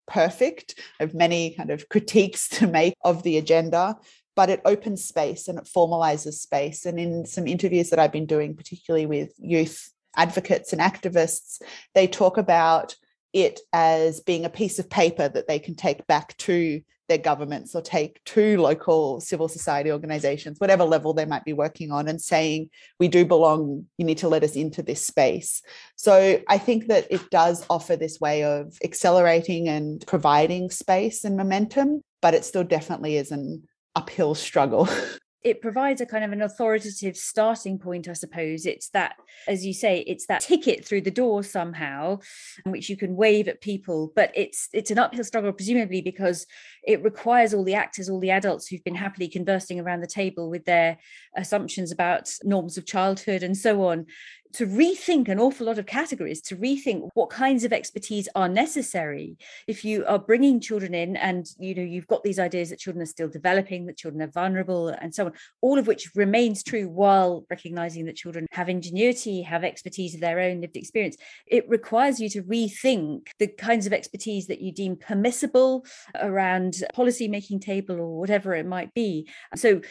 perfect. 0.08 0.76
I 1.00 1.04
have 1.04 1.16
many 1.16 1.56
kind 1.56 1.72
of 1.72 1.90
critiques 1.90 2.48
to 2.60 2.68
make 2.68 2.94
of 3.04 3.24
the 3.24 3.38
agenda, 3.38 3.96
but 4.38 4.52
it 4.52 4.62
opens 4.66 5.04
space 5.04 5.48
and 5.48 5.58
it 5.58 5.66
formalizes 5.66 6.34
space. 6.34 6.86
And 6.86 7.00
in 7.00 7.26
some 7.26 7.48
interviews 7.48 7.90
that 7.90 7.98
I've 7.98 8.12
been 8.12 8.28
doing, 8.28 8.56
particularly 8.56 9.08
with 9.08 9.34
youth 9.40 9.92
advocates 10.16 10.72
and 10.74 10.80
activists, 10.80 11.60
they 11.96 12.06
talk 12.06 12.38
about 12.38 12.96
it 13.34 13.60
as 13.74 14.20
being 14.20 14.46
a 14.46 14.50
piece 14.50 14.78
of 14.78 14.92
paper 14.92 15.28
that 15.28 15.48
they 15.48 15.58
can 15.58 15.74
take 15.74 16.06
back 16.06 16.38
to 16.38 16.82
their 17.10 17.18
governments 17.18 17.74
or 17.74 17.82
take 17.82 18.24
to 18.26 18.62
local 18.62 19.20
civil 19.22 19.48
society 19.48 19.92
organizations, 19.92 20.60
whatever 20.60 20.84
level 20.84 21.14
they 21.14 21.26
might 21.26 21.46
be 21.46 21.54
working 21.54 21.92
on, 21.92 22.08
and 22.08 22.22
saying, 22.22 22.70
We 23.00 23.08
do 23.08 23.26
belong, 23.26 23.86
you 23.98 24.06
need 24.06 24.20
to 24.20 24.28
let 24.28 24.44
us 24.44 24.56
into 24.56 24.84
this 24.84 25.04
space. 25.04 25.64
So 25.96 26.40
I 26.48 26.60
think 26.60 26.88
that 26.88 27.08
it 27.10 27.28
does 27.32 27.66
offer 27.72 27.96
this 27.96 28.20
way 28.20 28.44
of 28.44 28.78
accelerating 28.84 29.68
and 29.68 30.06
providing 30.06 30.70
space 30.70 31.24
and 31.24 31.38
momentum, 31.38 32.04
but 32.22 32.36
it 32.36 32.46
still 32.46 32.64
definitely 32.64 33.18
is 33.18 33.32
an 33.32 33.64
uphill 33.98 34.36
struggle. 34.36 34.88
it 35.44 35.62
provides 35.62 36.02
a 36.02 36.06
kind 36.06 36.26
of 36.26 36.32
an 36.32 36.42
authoritative 36.42 37.16
starting 37.16 37.80
point 37.80 38.08
i 38.08 38.14
suppose. 38.14 38.66
It's 38.66 38.90
that 38.90 39.16
as 39.48 39.66
you 39.66 39.74
say 39.74 40.00
it's 40.02 40.28
that 40.28 40.42
ticket 40.42 40.86
through 40.86 41.02
the 41.02 41.12
door 41.12 41.44
somehow 41.44 42.20
which 42.66 42.90
you 42.90 42.98
can 42.98 43.16
wave 43.16 43.48
at 43.48 43.62
people. 43.62 44.12
But 44.16 44.32
it's 44.36 44.70
it's 44.74 44.92
an 44.92 45.00
uphill 45.00 45.24
struggle 45.24 45.52
presumably 45.54 46.02
because 46.02 46.46
it 46.84 47.04
requires 47.04 47.54
all 47.54 47.64
the 47.64 47.76
actors 47.76 48.10
all 48.10 48.20
the 48.20 48.32
adults 48.32 48.68
who've 48.68 48.84
been 48.84 48.96
happily 48.96 49.28
conversing 49.28 49.80
around 49.80 50.02
the 50.02 50.08
table 50.08 50.50
with 50.50 50.66
their 50.66 50.98
assumptions 51.36 51.92
about 51.92 52.30
norms 52.44 52.78
of 52.78 52.86
childhood 52.86 53.42
and 53.42 53.58
so 53.58 53.86
on 53.88 54.06
to 54.54 54.66
rethink 54.66 55.28
an 55.28 55.40
awful 55.40 55.66
lot 55.68 55.78
of 55.78 55.86
categories, 55.86 56.42
to 56.42 56.56
rethink 56.56 57.10
what 57.14 57.30
kinds 57.30 57.64
of 57.64 57.74
expertise 57.74 58.28
are 58.36 58.50
necessary. 58.50 59.38
If 59.68 59.84
you 59.86 60.06
are 60.06 60.20
bringing 60.20 60.60
children 60.60 60.94
in 60.94 61.16
and 61.18 61.46
you 61.60 61.76
know 61.76 61.84
you've 61.84 62.08
got 62.08 62.24
these 62.24 62.40
ideas 62.40 62.70
that 62.70 62.80
children 62.80 63.04
are 63.04 63.08
still 63.08 63.30
developing, 63.30 63.86
that 63.86 63.98
children 63.98 64.22
are 64.22 64.32
vulnerable, 64.32 64.90
and 64.90 65.14
so 65.14 65.28
on, 65.28 65.34
all 65.62 65.78
of 65.78 65.88
which 65.88 66.10
remains 66.16 66.64
true 66.64 66.90
while 66.90 67.46
recognizing 67.50 68.06
that 68.06 68.16
children 68.16 68.48
have 68.52 68.70
ingenuity, 68.70 69.42
have 69.42 69.64
expertise 69.64 70.16
of 70.16 70.22
their 70.22 70.40
own 70.40 70.62
lived 70.62 70.78
experience. 70.78 71.18
It 71.46 71.68
requires 71.70 72.20
you 72.20 72.30
to 72.30 72.44
rethink 72.44 73.28
the 73.40 73.48
kinds 73.48 73.86
of 73.86 73.94
expertise 73.94 74.48
that 74.48 74.62
you 74.62 74.72
deem 74.72 74.96
permissible 74.96 75.86
around 76.16 76.84
policy 76.94 77.28
making 77.28 77.60
table 77.60 78.00
or 78.00 78.20
whatever 78.20 78.56
it 78.56 78.66
might 78.66 78.94
be. 78.94 79.30
So 79.56 79.82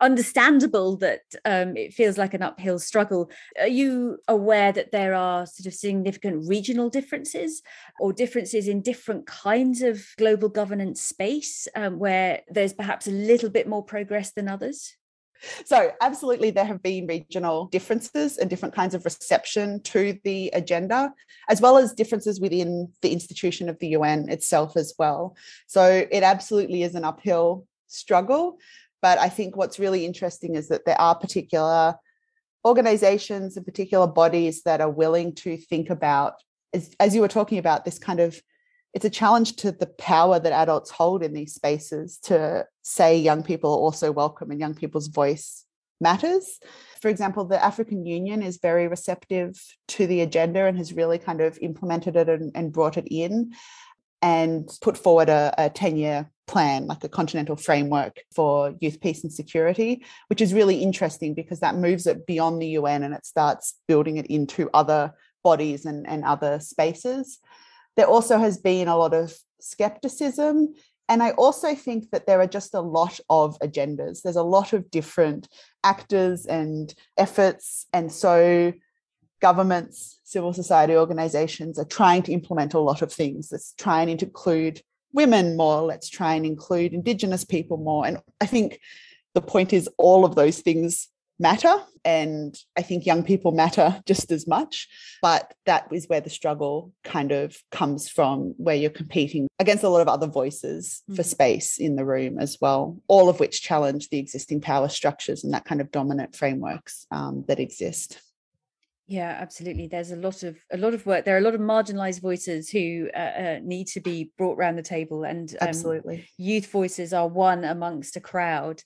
understandable 0.00 0.96
that 0.98 1.22
um, 1.44 1.76
it 1.76 1.92
feels 1.92 2.18
like 2.18 2.34
an 2.34 2.42
uphill 2.42 2.78
struggle. 2.78 3.30
Are 3.58 3.66
you 3.66 4.18
aware 4.28 4.72
that 4.72 4.92
there 4.92 5.14
are 5.14 5.46
sort 5.46 5.66
of 5.66 5.74
significant 5.74 6.48
regional 6.48 6.88
differences 6.88 7.62
or 8.00 8.12
differences 8.12 8.68
in 8.68 8.82
different 8.82 9.26
kinds 9.26 9.82
of 9.82 10.04
global 10.16 10.48
governance 10.48 11.00
space 11.00 11.66
um, 11.74 11.98
where 11.98 12.42
there's 12.48 12.72
perhaps 12.72 13.06
a 13.06 13.12
little 13.12 13.50
bit 13.50 13.68
more 13.68 13.84
progress 13.84 14.32
than 14.32 14.48
others? 14.48 14.94
So, 15.64 15.92
absolutely, 16.00 16.50
there 16.50 16.64
have 16.64 16.82
been 16.82 17.06
regional 17.06 17.66
differences 17.66 18.38
and 18.38 18.50
different 18.50 18.74
kinds 18.74 18.94
of 18.94 19.04
reception 19.04 19.80
to 19.84 20.18
the 20.24 20.50
agenda, 20.52 21.12
as 21.48 21.60
well 21.60 21.76
as 21.76 21.92
differences 21.92 22.40
within 22.40 22.92
the 23.02 23.12
institution 23.12 23.68
of 23.68 23.78
the 23.78 23.88
UN 23.88 24.28
itself, 24.28 24.76
as 24.76 24.94
well. 24.98 25.36
So, 25.66 26.06
it 26.10 26.22
absolutely 26.22 26.82
is 26.82 26.96
an 26.96 27.04
uphill 27.04 27.66
struggle. 27.86 28.58
But 29.00 29.18
I 29.18 29.28
think 29.28 29.56
what's 29.56 29.78
really 29.78 30.04
interesting 30.04 30.54
is 30.54 30.68
that 30.68 30.84
there 30.84 31.00
are 31.00 31.14
particular 31.14 31.96
organizations 32.64 33.56
and 33.56 33.64
particular 33.64 34.06
bodies 34.06 34.62
that 34.62 34.80
are 34.80 34.90
willing 34.90 35.34
to 35.36 35.56
think 35.56 35.90
about, 35.90 36.34
as, 36.72 36.90
as 36.98 37.14
you 37.14 37.20
were 37.20 37.28
talking 37.28 37.58
about, 37.58 37.84
this 37.84 37.98
kind 37.98 38.20
of 38.20 38.40
it's 38.94 39.04
a 39.04 39.10
challenge 39.10 39.56
to 39.56 39.70
the 39.70 39.86
power 39.86 40.40
that 40.40 40.52
adults 40.52 40.90
hold 40.90 41.22
in 41.22 41.34
these 41.34 41.54
spaces 41.54 42.18
to 42.22 42.66
say 42.82 43.18
young 43.18 43.42
people 43.42 43.70
are 43.70 43.78
also 43.78 44.10
welcome 44.10 44.50
and 44.50 44.58
young 44.58 44.74
people's 44.74 45.08
voice 45.08 45.66
matters. 46.00 46.58
For 47.00 47.08
example, 47.08 47.44
the 47.44 47.62
African 47.62 48.06
Union 48.06 48.42
is 48.42 48.58
very 48.60 48.88
receptive 48.88 49.60
to 49.88 50.06
the 50.06 50.22
agenda 50.22 50.64
and 50.64 50.78
has 50.78 50.92
really 50.92 51.18
kind 51.18 51.40
of 51.40 51.58
implemented 51.60 52.16
it 52.16 52.28
and, 52.28 52.50
and 52.54 52.72
brought 52.72 52.96
it 52.96 53.06
in 53.10 53.52
and 54.22 54.68
put 54.80 54.98
forward 54.98 55.28
a, 55.28 55.54
a 55.58 55.70
10 55.70 55.96
year 55.96 56.30
plan, 56.46 56.86
like 56.86 57.04
a 57.04 57.08
continental 57.08 57.56
framework 57.56 58.20
for 58.34 58.74
youth 58.80 59.00
peace 59.00 59.22
and 59.22 59.32
security, 59.32 60.04
which 60.28 60.40
is 60.40 60.54
really 60.54 60.82
interesting 60.82 61.34
because 61.34 61.60
that 61.60 61.76
moves 61.76 62.06
it 62.06 62.26
beyond 62.26 62.60
the 62.60 62.68
UN 62.68 63.02
and 63.04 63.14
it 63.14 63.26
starts 63.26 63.74
building 63.86 64.16
it 64.16 64.26
into 64.26 64.68
other 64.74 65.12
bodies 65.44 65.84
and, 65.84 66.08
and 66.08 66.24
other 66.24 66.58
spaces. 66.58 67.38
There 67.96 68.06
also 68.06 68.38
has 68.38 68.58
been 68.58 68.88
a 68.88 68.96
lot 68.96 69.14
of 69.14 69.34
skepticism. 69.60 70.74
And 71.08 71.22
I 71.22 71.30
also 71.32 71.74
think 71.74 72.10
that 72.10 72.26
there 72.26 72.40
are 72.40 72.46
just 72.46 72.74
a 72.74 72.80
lot 72.80 73.18
of 73.30 73.58
agendas. 73.60 74.22
There's 74.22 74.36
a 74.36 74.42
lot 74.42 74.72
of 74.72 74.90
different 74.90 75.48
actors 75.82 76.44
and 76.44 76.92
efforts. 77.16 77.86
And 77.92 78.12
so 78.12 78.72
governments, 79.40 80.17
civil 80.28 80.52
society 80.52 80.94
organizations 80.94 81.78
are 81.78 81.86
trying 81.86 82.22
to 82.22 82.32
implement 82.32 82.74
a 82.74 82.78
lot 82.78 83.00
of 83.00 83.10
things. 83.10 83.48
Let's 83.50 83.72
try 83.78 84.02
and 84.02 84.22
include 84.22 84.82
women 85.14 85.56
more. 85.56 85.80
Let's 85.82 86.10
try 86.10 86.34
and 86.34 86.44
include 86.44 86.92
Indigenous 86.92 87.46
people 87.46 87.78
more. 87.78 88.06
And 88.06 88.18
I 88.38 88.44
think 88.44 88.78
the 89.34 89.40
point 89.40 89.72
is 89.72 89.88
all 89.96 90.26
of 90.26 90.34
those 90.34 90.60
things 90.60 91.08
matter. 91.40 91.74
And 92.04 92.58
I 92.76 92.82
think 92.82 93.06
young 93.06 93.22
people 93.22 93.52
matter 93.52 94.02
just 94.04 94.30
as 94.30 94.46
much. 94.46 94.86
But 95.22 95.54
that 95.64 95.88
is 95.92 96.08
where 96.08 96.20
the 96.20 96.28
struggle 96.28 96.92
kind 97.04 97.32
of 97.32 97.56
comes 97.72 98.10
from, 98.10 98.54
where 98.58 98.76
you're 98.76 98.90
competing 98.90 99.48
against 99.58 99.84
a 99.84 99.88
lot 99.88 100.02
of 100.02 100.08
other 100.08 100.26
voices 100.26 101.02
mm-hmm. 101.04 101.16
for 101.16 101.22
space 101.22 101.78
in 101.78 101.96
the 101.96 102.04
room 102.04 102.38
as 102.38 102.58
well, 102.60 103.00
all 103.08 103.30
of 103.30 103.40
which 103.40 103.62
challenge 103.62 104.10
the 104.10 104.18
existing 104.18 104.60
power 104.60 104.90
structures 104.90 105.42
and 105.42 105.54
that 105.54 105.64
kind 105.64 105.80
of 105.80 105.90
dominant 105.90 106.36
frameworks 106.36 107.06
um, 107.10 107.44
that 107.48 107.60
exist. 107.60 108.20
Yeah, 109.08 109.38
absolutely. 109.40 109.86
There's 109.86 110.10
a 110.10 110.16
lot 110.16 110.42
of 110.42 110.58
a 110.70 110.76
lot 110.76 110.92
of 110.92 111.06
work. 111.06 111.24
There 111.24 111.34
are 111.34 111.38
a 111.38 111.42
lot 111.42 111.54
of 111.54 111.62
marginalized 111.62 112.20
voices 112.20 112.68
who 112.68 113.08
uh, 113.16 113.18
uh, 113.18 113.60
need 113.62 113.86
to 113.88 114.00
be 114.00 114.32
brought 114.36 114.58
around 114.58 114.76
the 114.76 114.82
table, 114.82 115.24
and 115.24 115.50
um, 115.62 115.68
absolutely, 115.68 116.28
youth 116.36 116.70
voices 116.70 117.14
are 117.14 117.26
one 117.26 117.64
amongst 117.64 118.16
a 118.16 118.20
crowd. 118.20 118.82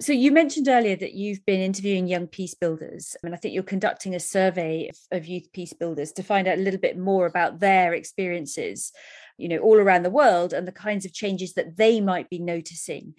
So 0.00 0.12
you 0.12 0.30
mentioned 0.30 0.68
earlier 0.68 0.94
that 0.94 1.14
you've 1.14 1.44
been 1.44 1.60
interviewing 1.60 2.06
young 2.06 2.28
peace 2.28 2.54
builders, 2.54 3.16
I 3.16 3.26
and 3.26 3.34
I 3.34 3.38
think 3.38 3.52
you're 3.52 3.64
conducting 3.64 4.14
a 4.14 4.20
survey 4.20 4.90
of, 4.90 5.18
of 5.18 5.26
youth 5.26 5.52
peace 5.52 5.72
builders 5.72 6.12
to 6.12 6.22
find 6.22 6.46
out 6.46 6.58
a 6.58 6.62
little 6.62 6.78
bit 6.78 6.96
more 6.96 7.26
about 7.26 7.58
their 7.58 7.94
experiences, 7.94 8.92
you 9.38 9.48
know, 9.48 9.58
all 9.58 9.78
around 9.78 10.04
the 10.04 10.10
world 10.10 10.52
and 10.52 10.68
the 10.68 10.72
kinds 10.72 11.04
of 11.04 11.12
changes 11.12 11.54
that 11.54 11.76
they 11.76 12.00
might 12.00 12.30
be 12.30 12.38
noticing. 12.38 13.14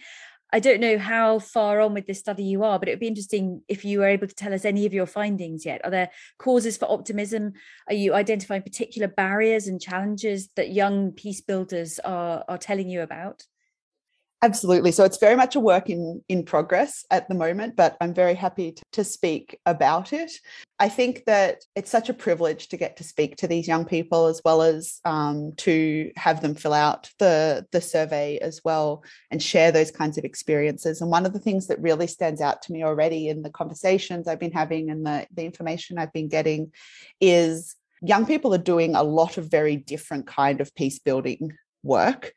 I 0.52 0.60
don't 0.60 0.80
know 0.80 0.98
how 0.98 1.40
far 1.40 1.80
on 1.80 1.94
with 1.94 2.08
this 2.08 2.20
study 2.20 2.44
you 2.44 2.64
are, 2.64 2.80
but 2.80 2.88
it 2.88 2.94
would 2.94 3.00
be 3.00 3.08
interesting 3.08 3.62
if 3.68 3.86
you 3.86 4.00
were 4.00 4.08
able 4.08 4.28
to 4.28 4.34
tell 4.34 4.54
us 4.54 4.66
any 4.66 4.86
of 4.86 4.94
your 4.94 5.06
findings 5.06 5.66
yet. 5.66 5.82
Are 5.84 5.92
there 5.92 6.10
causes 6.40 6.76
for 6.76 6.90
optimism? 6.92 7.54
Are 7.88 7.94
you 7.94 8.16
identifying 8.16 8.64
particular 8.64 9.08
barriers 9.08 9.68
and 9.68 9.80
challenges 9.80 10.50
that 10.56 10.72
young 10.72 11.12
peace 11.12 11.42
builders 11.42 12.00
are, 12.00 12.44
are 12.48 12.58
telling 12.58 12.90
you 12.90 13.02
about? 13.02 13.44
Absolutely. 14.42 14.94
So 14.94 15.04
it's 15.04 15.18
very 15.18 15.36
much 15.36 15.58
a 15.58 15.60
work 15.60 15.90
in, 15.90 16.24
in 16.30 16.46
progress 16.46 17.06
at 17.12 17.28
the 17.28 17.36
moment, 17.36 17.76
but 17.76 17.98
I'm 18.00 18.14
very 18.14 18.36
happy 18.36 18.76
to, 18.94 19.04
speak 19.04 19.60
about 19.66 20.14
it. 20.14 20.32
I 20.78 20.88
think 20.88 21.24
that 21.26 21.64
it's 21.76 21.90
such 21.90 22.10
a 22.10 22.14
privilege 22.14 22.68
to 22.68 22.78
get 22.78 22.98
to 22.98 23.04
speak 23.04 23.38
to 23.38 23.48
these 23.48 23.68
young 23.68 23.86
people 23.86 24.28
as 24.28 24.42
well 24.46 24.62
as 24.62 25.00
um, 25.04 25.54
to 25.58 26.12
have 26.16 26.42
them 26.42 26.54
fill 26.54 26.74
out 26.74 27.10
the, 27.18 27.66
the 27.72 27.82
survey 27.82 28.38
as 28.38 28.62
well 28.64 29.04
and 29.32 29.42
share 29.42 29.72
those 29.72 29.90
kinds 29.90 30.18
of 30.18 30.26
experiences. 30.26 31.02
And 31.02 31.10
one 31.10 31.26
of 31.26 31.34
the 31.34 31.40
things 31.40 31.68
that 31.68 31.82
really 31.82 32.08
stands 32.08 32.40
out 32.40 32.62
to 32.64 32.72
me 32.72 32.84
already 32.84 33.30
in 33.30 33.42
the 33.42 33.50
conversations 33.50 34.28
I've 34.28 34.40
been 34.40 34.52
having 34.52 34.90
and 34.90 35.06
the, 35.06 35.26
the 35.34 35.46
information 35.46 35.98
I've 35.98 36.14
been 36.14 36.30
getting 36.30 36.72
is 37.20 37.76
young 38.02 38.26
people 38.26 38.54
are 38.54 38.60
doing 38.60 38.96
a 38.96 39.04
lot 39.04 39.38
of 39.38 39.50
very 39.50 39.76
different 39.76 40.28
kind 40.28 40.62
of 40.62 40.76
peace 40.76 41.00
building 41.00 41.54
work 41.84 42.34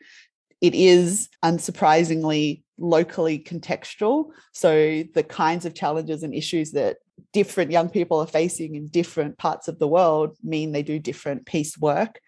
it 0.62 0.74
is 0.74 1.28
unsurprisingly 1.44 2.62
locally 2.78 3.38
contextual. 3.38 4.30
So 4.52 5.02
the 5.12 5.24
kinds 5.24 5.66
of 5.66 5.74
challenges 5.74 6.22
and 6.22 6.32
issues 6.32 6.70
that 6.72 6.98
different 7.32 7.72
young 7.72 7.90
people 7.90 8.20
are 8.20 8.26
facing 8.26 8.76
in 8.76 8.86
different 8.86 9.36
parts 9.38 9.66
of 9.68 9.78
the 9.78 9.88
world 9.88 10.36
mean 10.42 10.70
they 10.72 10.84
do 10.84 10.98
different 10.98 11.46
peace 11.46 11.76
work. 11.76 12.20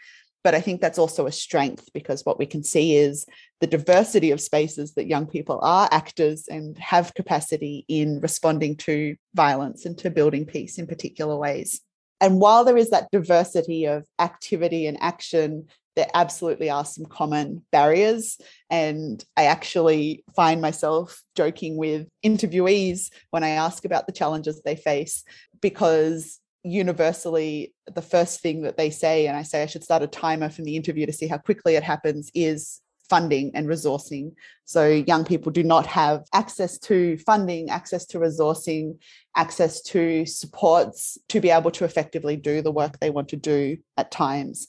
But 0.43 0.55
I 0.55 0.61
think 0.61 0.81
that's 0.81 0.99
also 0.99 1.27
a 1.27 1.33
strength 1.33 1.89
because 1.95 2.27
what 2.27 2.39
we 2.39 2.45
can 2.45 2.63
see 2.63 2.97
is 2.97 3.25
the 3.61 3.67
diversity 3.67 4.31
of 4.31 4.41
spaces 4.41 4.93
that 4.95 5.07
young 5.07 5.27
people 5.27 5.59
are 5.63 5.89
actors 5.91 6.49
and 6.51 6.77
have 6.79 7.15
capacity 7.15 7.87
in 7.89 8.21
responding 8.21 8.77
to 8.79 9.17
violence 9.35 9.87
and 9.87 9.97
to 9.99 10.11
building 10.11 10.45
peace 10.45 10.77
in 10.77 10.87
particular 10.87 11.37
ways. 11.37 11.81
And 12.21 12.41
while 12.41 12.65
there 12.65 12.77
is 12.77 12.91
that 12.91 13.11
diversity 13.11 13.87
of 13.87 14.07
activity 14.19 14.87
and 14.87 14.99
action 15.01 15.69
there 15.97 16.09
absolutely 16.15 16.71
are 16.71 16.85
some 16.85 17.07
common 17.07 17.65
barriers. 17.71 18.39
And 18.71 19.25
I 19.37 19.45
actually 19.45 20.25
find 20.35 20.61
myself 20.61 21.23
joking 21.37 21.77
with 21.77 22.09
interviewees 22.25 23.11
when 23.31 23.45
I 23.45 23.51
ask 23.51 23.85
about 23.85 24.07
the 24.07 24.13
challenges 24.13 24.61
they 24.63 24.77
face, 24.77 25.25
because 25.61 26.41
universally, 26.63 27.75
the 27.95 28.03
first 28.03 28.41
thing 28.41 28.63
that 28.63 28.77
they 28.77 28.91
say, 28.91 29.27
and 29.27 29.37
I 29.37 29.43
say 29.43 29.63
I 29.63 29.67
should 29.67 29.85
start 29.85 30.03
a 30.03 30.07
timer 30.07 30.51
from 30.51 30.65
the 30.65 30.77
interview 30.77 31.07
to 31.07 31.13
see 31.13 31.29
how 31.29 31.39
quickly 31.39 31.77
it 31.77 31.83
happens, 31.83 32.31
is 32.35 32.81
funding 33.11 33.51
and 33.55 33.69
resourcing. 33.69 34.33
So 34.65 34.89
young 34.89 35.27
people 35.27 35.53
do 35.53 35.63
not 35.63 35.87
have 35.87 36.25
access 36.33 36.79
to 36.79 37.19
funding, 37.19 37.69
access 37.69 38.07
to 38.07 38.19
resourcing, 38.19 38.99
access 39.37 39.83
to 39.83 40.25
supports 40.25 41.19
to 41.29 41.41
be 41.41 41.51
able 41.51 41.71
to 41.73 41.85
effectively 41.85 42.37
do 42.37 42.63
the 42.63 42.73
work 42.73 42.99
they 42.99 43.11
want 43.11 43.29
to 43.29 43.37
do 43.37 43.77
at 43.99 44.11
times. 44.11 44.69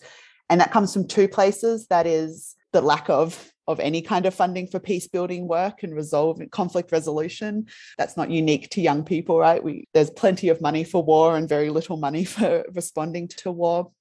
And 0.50 0.62
that 0.62 0.72
comes 0.72 0.94
from 0.94 1.08
two 1.08 1.28
places. 1.28 1.88
That 1.88 2.08
is 2.08 2.56
the 2.72 2.82
lack 2.82 3.10
of 3.10 3.52
of 3.68 3.80
any 3.80 4.02
kind 4.02 4.26
of 4.26 4.34
funding 4.34 4.68
for 4.68 4.80
peace 4.80 5.08
building 5.08 5.48
work 5.48 5.82
and 5.82 5.96
resolve 5.96 6.40
conflict 6.52 6.92
resolution. 6.92 7.66
That's 7.98 8.16
not 8.16 8.30
unique 8.30 8.70
to 8.72 8.82
young 8.82 9.04
people, 9.04 9.40
right? 9.40 9.64
We, 9.64 9.88
there's 9.94 10.12
plenty 10.12 10.50
of 10.50 10.62
money 10.62 10.84
for 10.84 11.04
war 11.04 11.36
and 11.36 11.50
very 11.50 11.70
little 11.70 11.98
money 11.98 12.26
for 12.36 12.64
responding 12.74 13.28
to 13.30 13.52
war. 13.52 13.92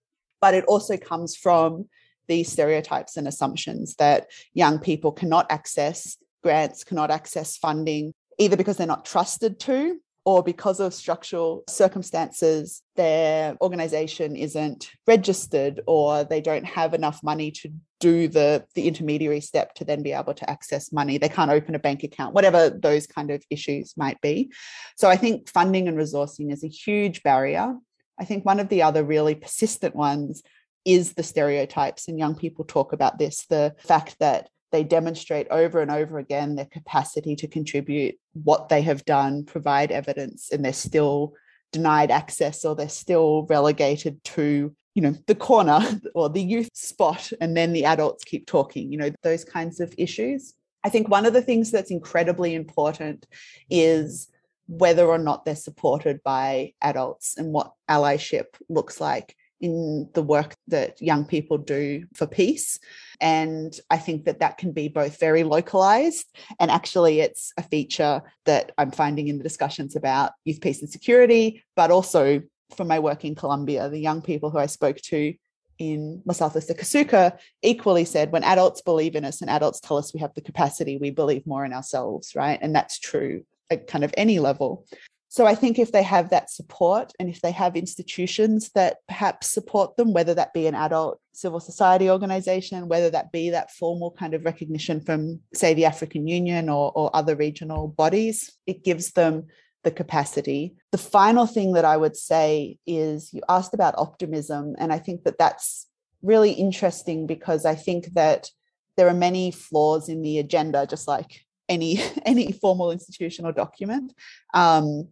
But 0.40 0.54
it 0.54 0.64
also 0.66 0.96
comes 0.96 1.34
from 1.34 1.88
these 2.28 2.52
stereotypes 2.52 3.16
and 3.16 3.26
assumptions 3.26 3.94
that 3.96 4.26
young 4.52 4.78
people 4.78 5.12
cannot 5.12 5.46
access 5.50 6.16
grants, 6.42 6.84
cannot 6.84 7.10
access 7.10 7.56
funding, 7.56 8.12
either 8.38 8.56
because 8.56 8.76
they're 8.76 8.86
not 8.86 9.06
trusted 9.06 9.58
to 9.60 9.98
or 10.24 10.42
because 10.42 10.80
of 10.80 10.94
structural 10.94 11.64
circumstances, 11.68 12.82
their 12.96 13.56
organization 13.60 14.36
isn't 14.36 14.90
registered 15.06 15.82
or 15.86 16.24
they 16.24 16.40
don't 16.40 16.64
have 16.64 16.94
enough 16.94 17.22
money 17.22 17.50
to 17.50 17.70
do 18.00 18.28
the, 18.28 18.64
the 18.74 18.88
intermediary 18.88 19.40
step 19.40 19.74
to 19.74 19.84
then 19.84 20.02
be 20.02 20.12
able 20.12 20.34
to 20.34 20.48
access 20.48 20.92
money. 20.92 21.18
They 21.18 21.28
can't 21.28 21.50
open 21.50 21.74
a 21.74 21.78
bank 21.78 22.04
account, 22.04 22.34
whatever 22.34 22.70
those 22.70 23.06
kind 23.06 23.30
of 23.30 23.42
issues 23.50 23.94
might 23.96 24.20
be. 24.22 24.50
So 24.96 25.10
I 25.10 25.16
think 25.16 25.48
funding 25.48 25.88
and 25.88 25.98
resourcing 25.98 26.52
is 26.52 26.64
a 26.64 26.68
huge 26.68 27.22
barrier. 27.22 27.74
I 28.18 28.24
think 28.24 28.44
one 28.44 28.60
of 28.60 28.68
the 28.68 28.82
other 28.82 29.04
really 29.04 29.34
persistent 29.34 29.94
ones 29.94 30.42
is 30.84 31.14
the 31.14 31.22
stereotypes, 31.22 32.08
and 32.08 32.18
young 32.18 32.34
people 32.34 32.64
talk 32.64 32.92
about 32.92 33.18
this 33.18 33.46
the 33.48 33.74
fact 33.78 34.16
that 34.20 34.48
they 34.74 34.82
demonstrate 34.82 35.46
over 35.52 35.80
and 35.80 35.90
over 35.90 36.18
again 36.18 36.56
their 36.56 36.64
capacity 36.64 37.36
to 37.36 37.46
contribute 37.46 38.16
what 38.32 38.68
they 38.68 38.82
have 38.82 39.04
done, 39.04 39.44
provide 39.44 39.92
evidence, 39.92 40.50
and 40.50 40.64
they're 40.64 40.72
still 40.72 41.32
denied 41.70 42.10
access 42.10 42.64
or 42.64 42.74
they're 42.74 42.88
still 42.88 43.46
relegated 43.48 44.22
to 44.24 44.74
you 44.96 45.02
know 45.02 45.14
the 45.28 45.34
corner 45.36 45.80
or 46.16 46.28
the 46.28 46.42
youth 46.42 46.70
spot 46.74 47.30
and 47.40 47.56
then 47.56 47.72
the 47.72 47.84
adults 47.84 48.24
keep 48.24 48.46
talking 48.46 48.92
you 48.92 48.98
know 48.98 49.10
those 49.22 49.44
kinds 49.44 49.78
of 49.78 49.94
issues. 49.96 50.54
I 50.82 50.88
think 50.88 51.08
one 51.08 51.24
of 51.24 51.32
the 51.32 51.42
things 51.42 51.70
that's 51.70 51.92
incredibly 51.92 52.52
important 52.52 53.26
is 53.70 54.26
whether 54.66 55.06
or 55.06 55.18
not 55.18 55.44
they're 55.44 55.54
supported 55.54 56.20
by 56.24 56.72
adults 56.82 57.38
and 57.38 57.52
what 57.52 57.72
allyship 57.88 58.46
looks 58.68 59.00
like 59.00 59.36
in 59.64 60.10
the 60.12 60.22
work 60.22 60.54
that 60.68 61.00
young 61.00 61.24
people 61.24 61.56
do 61.56 62.04
for 62.12 62.26
peace. 62.26 62.78
And 63.18 63.72
I 63.88 63.96
think 63.96 64.26
that 64.26 64.40
that 64.40 64.58
can 64.58 64.72
be 64.72 64.88
both 64.88 65.18
very 65.18 65.42
localized 65.42 66.26
and 66.60 66.70
actually 66.70 67.20
it's 67.20 67.50
a 67.56 67.62
feature 67.62 68.20
that 68.44 68.72
I'm 68.76 68.90
finding 68.90 69.28
in 69.28 69.38
the 69.38 69.42
discussions 69.42 69.96
about 69.96 70.32
youth 70.44 70.60
peace 70.60 70.82
and 70.82 70.90
security, 70.90 71.64
but 71.76 71.90
also 71.90 72.42
from 72.76 72.88
my 72.88 72.98
work 72.98 73.24
in 73.24 73.34
Colombia, 73.34 73.88
the 73.88 73.98
young 73.98 74.20
people 74.20 74.50
who 74.50 74.58
I 74.58 74.66
spoke 74.66 74.98
to 74.98 75.32
in 75.78 76.20
Los 76.26 76.42
Altos 76.42 76.66
de 76.66 76.74
Cazucá 76.74 77.38
equally 77.62 78.04
said 78.04 78.32
when 78.32 78.44
adults 78.44 78.82
believe 78.82 79.16
in 79.16 79.24
us 79.24 79.40
and 79.40 79.48
adults 79.48 79.80
tell 79.80 79.96
us 79.96 80.12
we 80.12 80.20
have 80.20 80.34
the 80.34 80.42
capacity, 80.42 80.98
we 80.98 81.10
believe 81.10 81.46
more 81.46 81.64
in 81.64 81.72
ourselves, 81.72 82.34
right? 82.36 82.58
And 82.60 82.74
that's 82.76 82.98
true 82.98 83.46
at 83.70 83.86
kind 83.86 84.04
of 84.04 84.12
any 84.18 84.40
level. 84.40 84.86
So 85.34 85.46
I 85.46 85.56
think 85.56 85.80
if 85.80 85.90
they 85.90 86.04
have 86.04 86.30
that 86.30 86.48
support 86.48 87.12
and 87.18 87.28
if 87.28 87.40
they 87.40 87.50
have 87.50 87.74
institutions 87.74 88.70
that 88.76 88.98
perhaps 89.08 89.50
support 89.50 89.96
them, 89.96 90.12
whether 90.12 90.32
that 90.32 90.52
be 90.52 90.68
an 90.68 90.76
adult 90.76 91.18
civil 91.32 91.58
society 91.58 92.08
organization, 92.08 92.86
whether 92.86 93.10
that 93.10 93.32
be 93.32 93.50
that 93.50 93.72
formal 93.72 94.12
kind 94.12 94.34
of 94.34 94.44
recognition 94.44 95.00
from, 95.00 95.40
say, 95.52 95.74
the 95.74 95.86
African 95.86 96.28
Union 96.28 96.68
or, 96.68 96.92
or 96.94 97.10
other 97.16 97.34
regional 97.34 97.88
bodies, 97.88 98.56
it 98.68 98.84
gives 98.84 99.10
them 99.10 99.48
the 99.82 99.90
capacity. 99.90 100.76
The 100.92 100.98
final 100.98 101.46
thing 101.46 101.72
that 101.72 101.84
I 101.84 101.96
would 101.96 102.16
say 102.16 102.78
is 102.86 103.34
you 103.34 103.42
asked 103.48 103.74
about 103.74 103.98
optimism, 103.98 104.76
and 104.78 104.92
I 104.92 105.00
think 105.00 105.24
that 105.24 105.36
that's 105.36 105.88
really 106.22 106.52
interesting 106.52 107.26
because 107.26 107.64
I 107.64 107.74
think 107.74 108.14
that 108.14 108.50
there 108.96 109.08
are 109.08 109.14
many 109.28 109.50
flaws 109.50 110.08
in 110.08 110.22
the 110.22 110.38
agenda, 110.38 110.86
just 110.86 111.08
like 111.08 111.40
any 111.68 111.98
any 112.24 112.52
formal 112.52 112.92
institutional 112.92 113.50
document. 113.50 114.12
Um, 114.54 115.08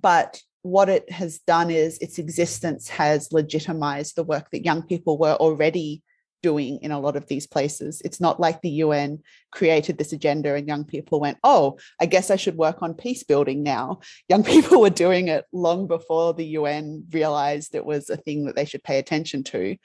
but 0.00 0.40
what 0.62 0.88
it 0.88 1.10
has 1.10 1.40
done 1.40 1.70
is 1.70 1.98
its 1.98 2.18
existence 2.18 2.88
has 2.88 3.32
legitimized 3.32 4.16
the 4.16 4.24
work 4.24 4.50
that 4.50 4.64
young 4.64 4.82
people 4.82 5.18
were 5.18 5.34
already 5.34 6.02
doing 6.44 6.78
in 6.82 6.90
a 6.90 7.00
lot 7.00 7.16
of 7.16 7.26
these 7.26 7.46
places. 7.46 8.02
It's 8.04 8.20
not 8.20 8.38
like 8.38 8.60
the 8.60 8.76
UN 8.84 9.20
created 9.50 9.96
this 9.96 10.12
agenda 10.12 10.54
and 10.54 10.68
young 10.68 10.84
people 10.84 11.18
went, 11.18 11.38
oh, 11.42 11.78
I 11.98 12.04
guess 12.04 12.30
I 12.30 12.36
should 12.36 12.56
work 12.56 12.82
on 12.82 12.92
peace 12.92 13.24
building 13.24 13.62
now. 13.62 14.00
Young 14.28 14.44
people 14.44 14.78
were 14.78 14.90
doing 14.90 15.28
it 15.28 15.46
long 15.54 15.86
before 15.86 16.34
the 16.34 16.44
UN 16.58 17.04
realized 17.10 17.74
it 17.74 17.86
was 17.86 18.10
a 18.10 18.18
thing 18.18 18.44
that 18.44 18.56
they 18.56 18.66
should 18.66 18.84
pay 18.84 18.98
attention 18.98 19.42
to 19.44 19.76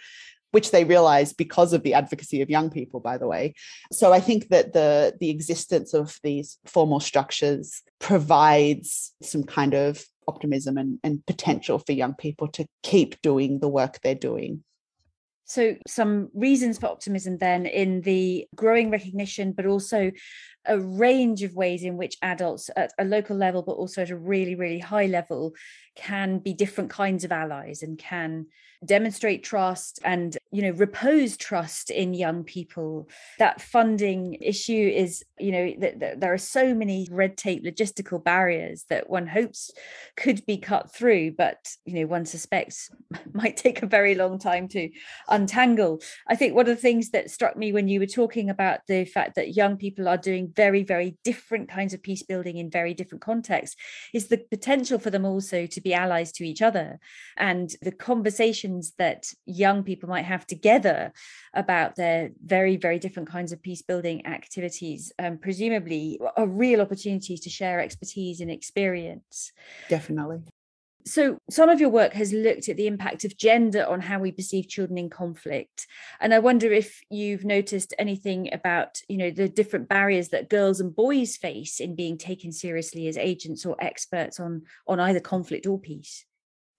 which 0.51 0.71
they 0.71 0.83
realized 0.83 1.37
because 1.37 1.73
of 1.73 1.83
the 1.83 1.93
advocacy 1.93 2.41
of 2.41 2.49
young 2.49 2.69
people 2.69 2.99
by 2.99 3.17
the 3.17 3.27
way. 3.27 3.53
So 3.91 4.13
i 4.13 4.19
think 4.19 4.49
that 4.49 4.73
the 4.73 5.15
the 5.19 5.29
existence 5.29 5.93
of 5.93 6.19
these 6.23 6.57
formal 6.65 6.99
structures 6.99 7.81
provides 7.99 9.13
some 9.21 9.43
kind 9.43 9.73
of 9.73 10.03
optimism 10.29 10.77
and, 10.77 10.99
and 11.03 11.25
potential 11.25 11.79
for 11.79 11.91
young 11.91 12.13
people 12.13 12.47
to 12.47 12.65
keep 12.83 13.21
doing 13.21 13.59
the 13.59 13.67
work 13.67 13.99
they're 14.01 14.15
doing. 14.15 14.63
So, 15.45 15.75
some 15.87 16.29
reasons 16.35 16.77
for 16.77 16.85
optimism 16.85 17.39
then 17.39 17.65
in 17.65 18.01
the 18.01 18.47
growing 18.55 18.91
recognition, 18.91 19.51
but 19.51 19.65
also 19.65 20.11
a 20.69 20.79
range 20.79 21.43
of 21.43 21.55
ways 21.55 21.83
in 21.83 21.97
which 21.97 22.15
adults 22.21 22.69
at 22.77 22.93
a 22.97 23.03
local 23.03 23.35
level, 23.35 23.61
but 23.61 23.73
also 23.73 24.03
at 24.03 24.09
a 24.09 24.15
really, 24.15 24.55
really 24.55 24.79
high 24.79 25.07
level, 25.07 25.53
can 25.95 26.39
be 26.39 26.53
different 26.53 26.89
kinds 26.89 27.25
of 27.25 27.31
allies 27.31 27.83
and 27.83 27.97
can 27.97 28.45
demonstrate 28.85 29.43
trust 29.43 29.99
and 30.05 30.37
you 30.51 30.61
know 30.61 30.71
repose 30.71 31.35
trust 31.35 31.89
in 31.89 32.13
young 32.13 32.43
people. 32.43 33.09
That 33.37 33.61
funding 33.61 34.37
issue 34.41 34.91
is 34.95 35.23
you 35.37 35.51
know 35.51 35.73
that 35.79 36.21
there 36.21 36.33
are 36.33 36.37
so 36.37 36.73
many 36.73 37.07
red 37.11 37.37
tape 37.37 37.65
logistical 37.65 38.23
barriers 38.23 38.85
that 38.89 39.09
one 39.09 39.27
hopes 39.27 39.71
could 40.15 40.45
be 40.45 40.57
cut 40.57 40.93
through 40.93 41.31
but 41.31 41.75
you 41.83 41.95
know 41.95 42.07
one 42.07 42.25
suspects 42.25 42.89
might 43.33 43.57
take 43.57 43.83
a 43.83 43.87
very 43.87 44.15
long 44.15 44.39
time 44.39 44.67
to 44.69 44.89
untangle. 45.27 46.01
I 46.27 46.35
think 46.35 46.55
one 46.55 46.69
of 46.69 46.75
the 46.75 46.81
things 46.81 47.09
that 47.11 47.31
struck 47.31 47.57
me 47.57 47.73
when 47.73 47.89
you 47.89 47.99
were 47.99 48.05
talking 48.05 48.49
about 48.49 48.79
the 48.87 49.03
fact 49.03 49.35
that 49.35 49.55
young 49.55 49.75
people 49.75 50.07
are 50.07 50.17
doing 50.17 50.47
very 50.59 50.83
very 50.83 51.17
different 51.23 51.69
kinds 51.69 51.93
of 51.93 52.03
peace 52.03 52.23
building 52.31 52.57
in 52.57 52.69
very 52.69 52.93
different 52.93 53.21
contexts 53.21 53.77
is 54.13 54.27
the 54.27 54.41
potential 54.55 54.99
for 54.99 55.09
them 55.09 55.25
also 55.25 55.65
to 55.65 55.79
be 55.79 55.93
allies 55.93 56.31
to 56.33 56.43
each 56.43 56.61
other. 56.61 56.99
And 57.37 57.67
the 57.81 57.93
conversations 58.11 58.93
that 58.97 59.21
young 59.45 59.83
people 59.83 60.09
might 60.09 60.25
have 60.33 60.45
together 60.45 61.13
about 61.53 61.95
their 61.95 62.31
very 62.55 62.75
very 62.75 62.99
different 62.99 63.29
kinds 63.29 63.51
of 63.53 63.61
peace 63.61 63.81
building 63.81 64.25
activities 64.25 65.13
um, 65.23 65.37
presumably 65.37 66.19
are 66.35 66.47
real 66.65 66.81
opportunities 66.81 67.39
to 67.41 67.49
share 67.49 67.79
expertise 67.79 68.41
and 68.41 68.51
experience. 68.51 69.53
Definitely 69.87 70.41
so, 71.09 71.39
some 71.49 71.69
of 71.69 71.79
your 71.79 71.89
work 71.89 72.13
has 72.13 72.31
looked 72.31 72.69
at 72.69 72.77
the 72.77 72.87
impact 72.87 73.25
of 73.25 73.37
gender 73.37 73.85
on 73.85 73.99
how 73.99 74.19
we 74.19 74.31
perceive 74.31 74.67
children 74.67 74.97
in 74.97 75.09
conflict, 75.09 75.87
and 76.19 76.33
I 76.33 76.39
wonder 76.39 76.71
if 76.71 77.01
you've 77.09 77.43
noticed 77.43 77.93
anything 77.97 78.53
about, 78.53 79.01
you 79.07 79.17
know, 79.17 79.31
the 79.31 79.49
different 79.49 79.89
barriers 79.89 80.29
that 80.29 80.49
girls 80.49 80.79
and 80.79 80.95
boys 80.95 81.35
face 81.35 81.79
in 81.79 81.95
being 81.95 82.17
taken 82.17 82.51
seriously 82.51 83.07
as 83.07 83.17
agents 83.17 83.65
or 83.65 83.75
experts 83.79 84.39
on 84.39 84.63
on 84.87 84.99
either 84.99 85.19
conflict 85.19 85.65
or 85.65 85.79
peace. 85.79 86.25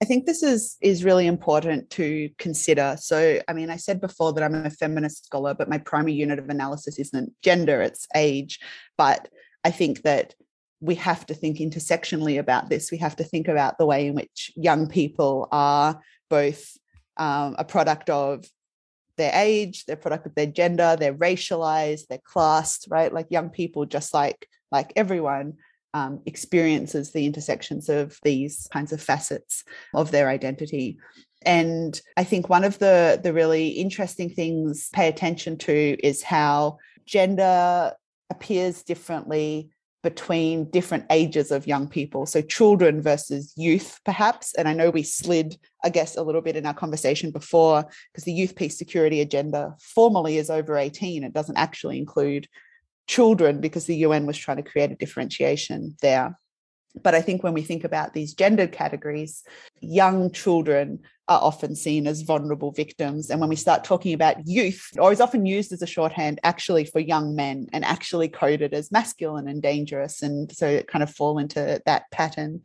I 0.03 0.07
think 0.07 0.25
this 0.25 0.43
is 0.43 0.77
is 0.81 1.05
really 1.05 1.27
important 1.27 1.91
to 1.91 2.31
consider. 2.39 2.97
So, 2.99 3.41
I 3.49 3.53
mean, 3.53 3.69
I 3.69 3.77
said 3.77 4.01
before 4.01 4.33
that 4.33 4.45
I'm 4.45 4.55
a 4.55 4.71
feminist 4.71 5.27
scholar, 5.27 5.55
but 5.55 5.69
my 5.69 5.79
primary 5.79 6.15
unit 6.15 6.39
of 6.39 6.49
analysis 6.49 6.99
isn't 6.99 7.33
gender, 7.43 7.83
it's 7.83 8.07
age. 8.15 8.61
But 8.97 9.29
I 9.65 9.71
think 9.71 10.03
that 10.03 10.35
we 10.81 10.95
have 10.97 11.27
to 11.27 11.35
think 11.35 11.59
intersectionally 11.59 12.39
about 12.39 12.71
this. 12.71 12.91
We 12.91 12.99
have 12.99 13.17
to 13.17 13.25
think 13.25 13.49
about 13.49 13.79
the 13.79 13.87
way 13.87 14.07
in 14.07 14.15
which 14.15 14.53
young 14.57 14.89
people 14.89 15.49
are 15.53 16.01
both 16.29 16.77
um, 17.17 17.55
a 17.59 17.65
product 17.65 18.09
of 18.09 18.45
their 19.17 19.33
age, 19.35 19.85
they're 19.85 19.97
product 19.97 20.27
of 20.27 20.35
their 20.35 20.47
gender, 20.47 20.97
they're 20.99 21.15
racialized, 21.15 22.07
they're 22.09 22.19
classed, 22.25 22.87
right? 22.89 23.13
Like 23.13 23.27
young 23.31 23.51
people, 23.51 23.85
just 23.85 24.15
like 24.15 24.49
like 24.73 24.93
everyone, 24.97 25.55
um, 25.95 26.21
experiences 26.27 27.13
the 27.13 27.27
intersections 27.27 27.89
of 27.89 28.19
these 28.23 28.69
kinds 28.73 28.93
of 28.93 29.03
facets 29.03 29.65
of 29.95 30.11
their 30.11 30.29
identity. 30.29 30.99
And 31.43 32.01
I 32.17 32.25
think 32.25 32.49
one 32.49 32.65
of 32.65 32.79
the, 32.79 33.19
the 33.23 33.33
really 33.33 33.69
interesting 33.69 34.31
things 34.31 34.89
pay 34.93 35.09
attention 35.09 35.57
to 35.59 35.97
is 36.07 36.23
how 36.23 36.79
gender 37.07 37.93
appears 38.31 38.83
differently 38.83 39.71
between 40.03 40.71
different 40.71 41.05
ages 41.11 41.51
of 41.51 41.67
young 41.67 41.87
people. 41.89 42.25
So 42.25 42.41
children 42.41 43.03
versus 43.03 43.53
youth, 43.57 44.01
perhaps. 44.05 44.55
And 44.55 44.67
I 44.67 44.73
know 44.73 44.91
we 44.91 45.03
slid, 45.03 45.57
I 45.85 45.91
guess, 45.91 46.17
a 46.17 46.23
little 46.23 46.41
bit 46.41 46.57
in 46.57 46.65
our 46.65 46.75
conversation 46.75 47.31
before, 47.31 47.85
because 48.13 48.25
the 48.25 48.33
youth 48.33 48.57
peace 48.57 48.79
security 48.79 49.21
agenda 49.21 49.75
formally 49.81 50.39
is 50.39 50.49
over 50.49 50.77
18. 50.77 51.25
It 51.25 51.35
doesn't 51.35 51.59
actually 51.59 51.99
include 51.99 52.49
children 53.07 53.61
because 53.61 53.87
the 53.87 53.97
UN 53.97 54.25
was 54.25 54.39
trying 54.39 54.57
to 54.57 54.71
create 54.71 54.91
a 54.91 54.97
differentiation 54.97 55.97
there. 56.01 56.39
But 57.03 57.15
I 57.15 57.23
think 57.23 57.43
when 57.43 57.55
we 57.55 57.63
think 57.63 57.85
about 57.85 58.15
these 58.15 58.35
gendered 58.35 58.73
categories, 58.73 59.43
young 59.81 60.33
children 60.33 61.01
are 61.29 61.41
often 61.41 61.77
seen 61.77 62.09
as 62.09 62.23
vulnerable 62.23 62.73
victims. 62.73 63.31
And 63.31 63.41
when 63.41 63.49
we 63.49 63.55
start 63.55 63.85
talking 63.85 64.15
about 64.15 64.49
youth, 64.49 64.91
or 64.99 65.13
is 65.13 65.21
often 65.21 65.47
used 65.47 65.73
as 65.73 65.81
a 65.81 65.87
shorthand 65.87 66.41
actually 66.43 66.85
for 66.85 66.99
young 66.99 67.37
men 67.37 67.69
and 67.73 67.85
actually 67.85 68.29
coded 68.29 68.75
as 68.75 68.91
masculine 68.91 69.47
and 69.47 69.63
dangerous. 69.63 70.23
And 70.23 70.51
so 70.51 70.67
it 70.67 70.89
kind 70.89 71.05
of 71.05 71.15
fall 71.15 71.39
into 71.39 71.81
that 71.87 72.11
pattern. 72.11 72.63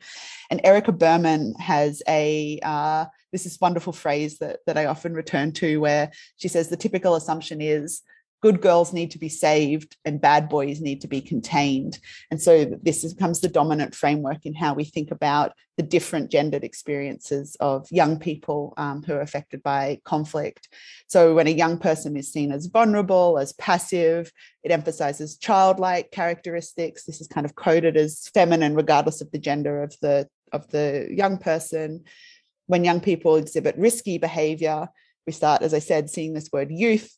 And 0.49 0.61
Erica 0.63 0.91
Burman 0.91 1.53
has 1.59 2.01
a 2.07 2.59
uh, 2.63 3.05
this 3.32 3.45
is 3.45 3.59
wonderful 3.59 3.93
phrase 3.93 4.38
that, 4.38 4.59
that 4.65 4.78
I 4.78 4.86
often 4.86 5.13
return 5.13 5.51
to 5.53 5.78
where 5.82 6.09
she 6.38 6.47
says 6.47 6.69
the 6.69 6.78
typical 6.78 7.15
assumption 7.15 7.59
is 7.59 8.01
good 8.46 8.62
girls 8.62 8.93
need 8.93 9.10
to 9.10 9.18
be 9.18 9.28
saved 9.28 9.98
and 10.06 10.22
bad 10.22 10.48
boys 10.48 10.80
need 10.80 11.02
to 11.02 11.08
be 11.08 11.20
contained. 11.20 11.98
And 12.30 12.39
so 12.39 12.64
this 12.84 13.04
becomes 13.12 13.41
the 13.41 13.48
dominant 13.48 13.96
framework 13.96 14.46
in 14.46 14.54
how 14.54 14.76
we 14.76 14.84
think 14.84 15.10
about 15.10 15.54
the 15.78 15.82
different 15.82 16.30
gendered 16.30 16.64
experiences 16.64 17.58
of 17.60 17.88
young 17.89 18.20
people 18.20 18.76
um, 18.78 19.02
who 19.02 19.14
are 19.14 19.22
affected 19.22 19.64
by 19.64 20.00
conflict. 20.06 20.70
So 21.08 21.34
when 21.34 21.48
a 21.48 21.62
young 21.64 21.80
person 21.80 22.16
is 22.16 22.32
seen 22.32 22.52
as 22.52 22.68
vulnerable, 22.68 23.39
as 23.39 23.54
passive, 23.54 24.32
it 24.64 24.72
emphasizes 24.72 25.38
childlike 25.38 26.12
characteristics. 26.12 27.04
This 27.06 27.22
is 27.22 27.28
kind 27.28 27.48
of 27.48 27.56
coded 27.56 27.98
as 27.98 28.30
feminine, 28.32 28.76
regardless 28.76 29.22
of 29.22 29.32
the 29.32 29.39
gender 29.39 29.82
of 29.82 29.96
the 30.04 30.30
of 30.52 30.70
the 30.70 31.08
young 31.10 31.39
person. 31.39 32.04
When 32.68 32.86
young 32.86 33.00
people 33.00 33.38
exhibit 33.38 33.76
risky 33.76 34.20
behavior, 34.20 34.88
we 35.26 35.34
start, 35.34 35.64
as 35.64 35.74
I 35.74 35.80
said, 35.80 36.12
seeing 36.12 36.34
this 36.34 36.52
word 36.54 36.70
youth 36.70 37.12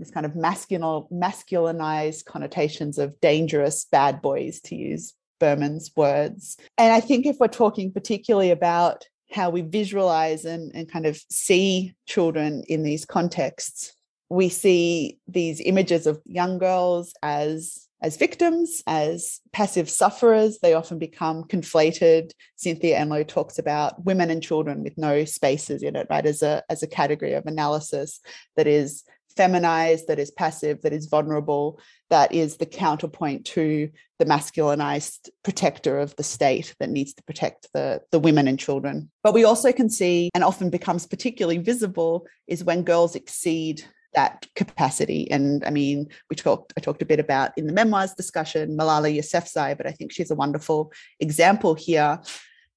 this 0.00 0.10
kind 0.10 0.26
of 0.26 0.34
masculine 0.34 1.06
masculinized 1.12 2.24
connotations 2.24 2.98
of 2.98 3.18
dangerous 3.20 3.84
bad 3.84 4.20
boys 4.20 4.60
to 4.60 4.74
use 4.74 5.14
Burman's 5.38 5.90
words 5.96 6.58
and 6.76 6.92
i 6.92 7.00
think 7.00 7.24
if 7.24 7.36
we're 7.38 7.48
talking 7.48 7.92
particularly 7.92 8.50
about 8.50 9.06
how 9.32 9.48
we 9.48 9.62
visualize 9.62 10.44
and, 10.44 10.74
and 10.74 10.90
kind 10.90 11.06
of 11.06 11.16
see 11.30 11.94
children 12.06 12.62
in 12.68 12.82
these 12.82 13.04
contexts 13.04 13.94
we 14.28 14.48
see 14.48 15.18
these 15.28 15.60
images 15.60 16.06
of 16.06 16.20
young 16.26 16.58
girls 16.58 17.14
as 17.22 17.86
as 18.02 18.16
victims, 18.16 18.82
as 18.86 19.40
passive 19.52 19.90
sufferers. 19.90 20.58
They 20.58 20.74
often 20.74 20.98
become 20.98 21.44
conflated. 21.44 22.32
Cynthia 22.56 22.98
Enloe 22.98 23.28
talks 23.28 23.58
about 23.58 24.04
women 24.04 24.30
and 24.30 24.42
children 24.42 24.82
with 24.82 24.96
no 24.96 25.24
spaces 25.24 25.82
in 25.82 25.96
it, 25.96 26.06
right, 26.08 26.24
as 26.24 26.42
a, 26.42 26.62
as 26.70 26.82
a 26.82 26.86
category 26.86 27.34
of 27.34 27.46
analysis 27.46 28.20
that 28.56 28.66
is 28.66 29.04
feminized, 29.40 30.06
that 30.06 30.18
is 30.18 30.30
passive, 30.30 30.82
that 30.82 30.92
is 30.92 31.06
vulnerable, 31.06 31.80
that 32.10 32.30
is 32.30 32.58
the 32.58 32.66
counterpoint 32.66 33.46
to 33.46 33.88
the 34.18 34.26
masculinized 34.26 35.30
protector 35.42 35.98
of 35.98 36.14
the 36.16 36.22
state 36.22 36.74
that 36.78 36.90
needs 36.90 37.14
to 37.14 37.22
protect 37.22 37.66
the, 37.72 38.02
the 38.12 38.18
women 38.18 38.46
and 38.46 38.58
children. 38.58 39.10
But 39.22 39.32
we 39.32 39.44
also 39.44 39.72
can 39.72 39.88
see, 39.88 40.28
and 40.34 40.44
often 40.44 40.68
becomes 40.68 41.06
particularly 41.06 41.56
visible, 41.56 42.26
is 42.48 42.62
when 42.62 42.82
girls 42.82 43.16
exceed 43.16 43.82
that 44.12 44.46
capacity. 44.54 45.30
And 45.30 45.64
I 45.64 45.70
mean, 45.70 46.08
we 46.28 46.36
talked, 46.36 46.74
I 46.76 46.80
talked 46.82 47.00
a 47.00 47.06
bit 47.06 47.20
about 47.20 47.52
in 47.56 47.66
the 47.66 47.72
memoirs 47.72 48.12
discussion, 48.12 48.76
Malala 48.76 49.10
Yousafzai, 49.16 49.74
but 49.74 49.86
I 49.86 49.92
think 49.92 50.12
she's 50.12 50.30
a 50.30 50.34
wonderful 50.34 50.92
example 51.18 51.74
here 51.74 52.20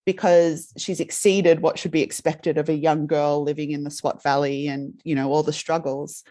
because 0.05 0.72
she's 0.78 1.01
exceeded 1.01 1.59
what 1.59 1.78
should 1.78 1.91
be 1.91 2.03
expected 2.03 2.57
of 2.57 2.70
a 2.70 2.74
young 2.88 3.05
girl 3.05 3.43
living 3.43 3.72
in 3.72 3.84
the 3.84 3.91
Swat 3.91 4.24
Valley 4.24 4.68
and, 4.68 5.01
you 5.03 5.16
know, 5.16 5.30
all 5.30 5.43
the 5.43 5.51
struggles. 5.51 6.24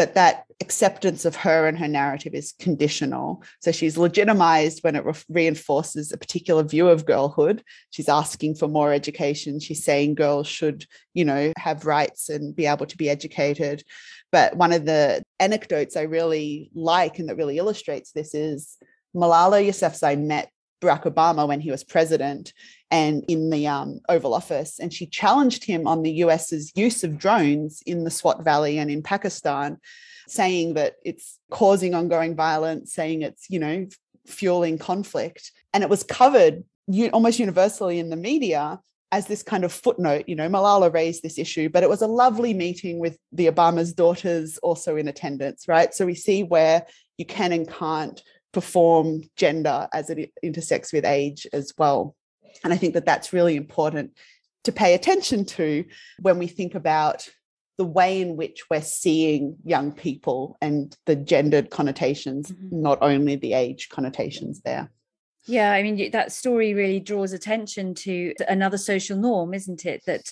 But 0.00 0.14
that 0.14 0.44
acceptance 0.62 1.26
of 1.26 1.36
her 1.36 1.68
and 1.68 1.78
her 1.78 1.86
narrative 1.86 2.32
is 2.32 2.52
conditional. 2.58 3.42
So 3.60 3.70
she's 3.70 3.98
legitimized 3.98 4.82
when 4.82 4.96
it 4.96 5.04
re- 5.04 5.12
reinforces 5.28 6.10
a 6.10 6.16
particular 6.16 6.62
view 6.62 6.88
of 6.88 7.04
girlhood. 7.04 7.62
She's 7.90 8.08
asking 8.08 8.54
for 8.54 8.66
more 8.66 8.94
education. 8.94 9.60
She's 9.60 9.84
saying 9.84 10.14
girls 10.14 10.46
should, 10.46 10.86
you 11.12 11.26
know, 11.26 11.52
have 11.58 11.84
rights 11.84 12.30
and 12.30 12.56
be 12.56 12.64
able 12.64 12.86
to 12.86 12.96
be 12.96 13.10
educated. 13.10 13.84
But 14.32 14.56
one 14.56 14.72
of 14.72 14.86
the 14.86 15.22
anecdotes 15.38 15.98
I 15.98 16.04
really 16.04 16.70
like 16.74 17.18
and 17.18 17.28
that 17.28 17.36
really 17.36 17.58
illustrates 17.58 18.12
this 18.12 18.34
is 18.34 18.78
Malala 19.14 19.62
Yousafzai 19.62 20.18
met 20.18 20.50
Barack 20.80 21.04
Obama 21.04 21.46
when 21.46 21.60
he 21.60 21.70
was 21.70 21.84
president 21.84 22.52
and 22.90 23.24
in 23.28 23.50
the 23.50 23.66
um, 23.66 24.00
Oval 24.08 24.34
Office. 24.34 24.78
And 24.78 24.92
she 24.92 25.06
challenged 25.06 25.64
him 25.64 25.86
on 25.86 26.02
the 26.02 26.12
US's 26.24 26.72
use 26.74 27.04
of 27.04 27.18
drones 27.18 27.82
in 27.86 28.04
the 28.04 28.10
Swat 28.10 28.42
Valley 28.44 28.78
and 28.78 28.90
in 28.90 29.02
Pakistan, 29.02 29.78
saying 30.28 30.74
that 30.74 30.94
it's 31.04 31.38
causing 31.50 31.94
ongoing 31.94 32.34
violence, 32.34 32.92
saying 32.92 33.22
it's, 33.22 33.48
you 33.48 33.58
know, 33.58 33.86
fueling 34.26 34.78
conflict. 34.78 35.52
And 35.72 35.82
it 35.82 35.90
was 35.90 36.02
covered 36.02 36.64
almost 37.12 37.38
universally 37.38 37.98
in 37.98 38.10
the 38.10 38.16
media 38.16 38.80
as 39.12 39.26
this 39.26 39.42
kind 39.42 39.64
of 39.64 39.72
footnote, 39.72 40.24
you 40.28 40.36
know, 40.36 40.48
Malala 40.48 40.92
raised 40.92 41.22
this 41.22 41.38
issue, 41.38 41.68
but 41.68 41.82
it 41.82 41.88
was 41.88 42.02
a 42.02 42.06
lovely 42.06 42.54
meeting 42.54 43.00
with 43.00 43.18
the 43.32 43.46
Obama's 43.46 43.92
daughters 43.92 44.56
also 44.58 44.94
in 44.96 45.08
attendance, 45.08 45.66
right? 45.66 45.92
So 45.92 46.06
we 46.06 46.14
see 46.14 46.44
where 46.44 46.86
you 47.18 47.24
can 47.24 47.52
and 47.52 47.68
can't 47.68 48.22
perform 48.52 49.22
gender 49.36 49.88
as 49.92 50.10
it 50.10 50.32
intersects 50.42 50.92
with 50.92 51.04
age 51.04 51.46
as 51.52 51.72
well. 51.78 52.14
And 52.64 52.72
I 52.72 52.76
think 52.76 52.94
that 52.94 53.06
that's 53.06 53.32
really 53.32 53.56
important 53.56 54.12
to 54.64 54.72
pay 54.72 54.94
attention 54.94 55.44
to 55.44 55.84
when 56.20 56.38
we 56.38 56.46
think 56.46 56.74
about 56.74 57.28
the 57.78 57.84
way 57.84 58.20
in 58.20 58.36
which 58.36 58.64
we're 58.68 58.82
seeing 58.82 59.56
young 59.64 59.90
people 59.92 60.58
and 60.60 60.94
the 61.06 61.16
gendered 61.16 61.70
connotations, 61.70 62.50
mm-hmm. 62.50 62.82
not 62.82 62.98
only 63.00 63.36
the 63.36 63.54
age 63.54 63.88
connotations 63.88 64.60
there. 64.60 64.90
Yeah, 65.46 65.72
I 65.72 65.82
mean, 65.82 66.10
that 66.10 66.32
story 66.32 66.74
really 66.74 67.00
draws 67.00 67.32
attention 67.32 67.94
to 67.94 68.34
another 68.48 68.76
social 68.76 69.16
norm, 69.16 69.54
isn't 69.54 69.86
it? 69.86 70.02
That 70.06 70.30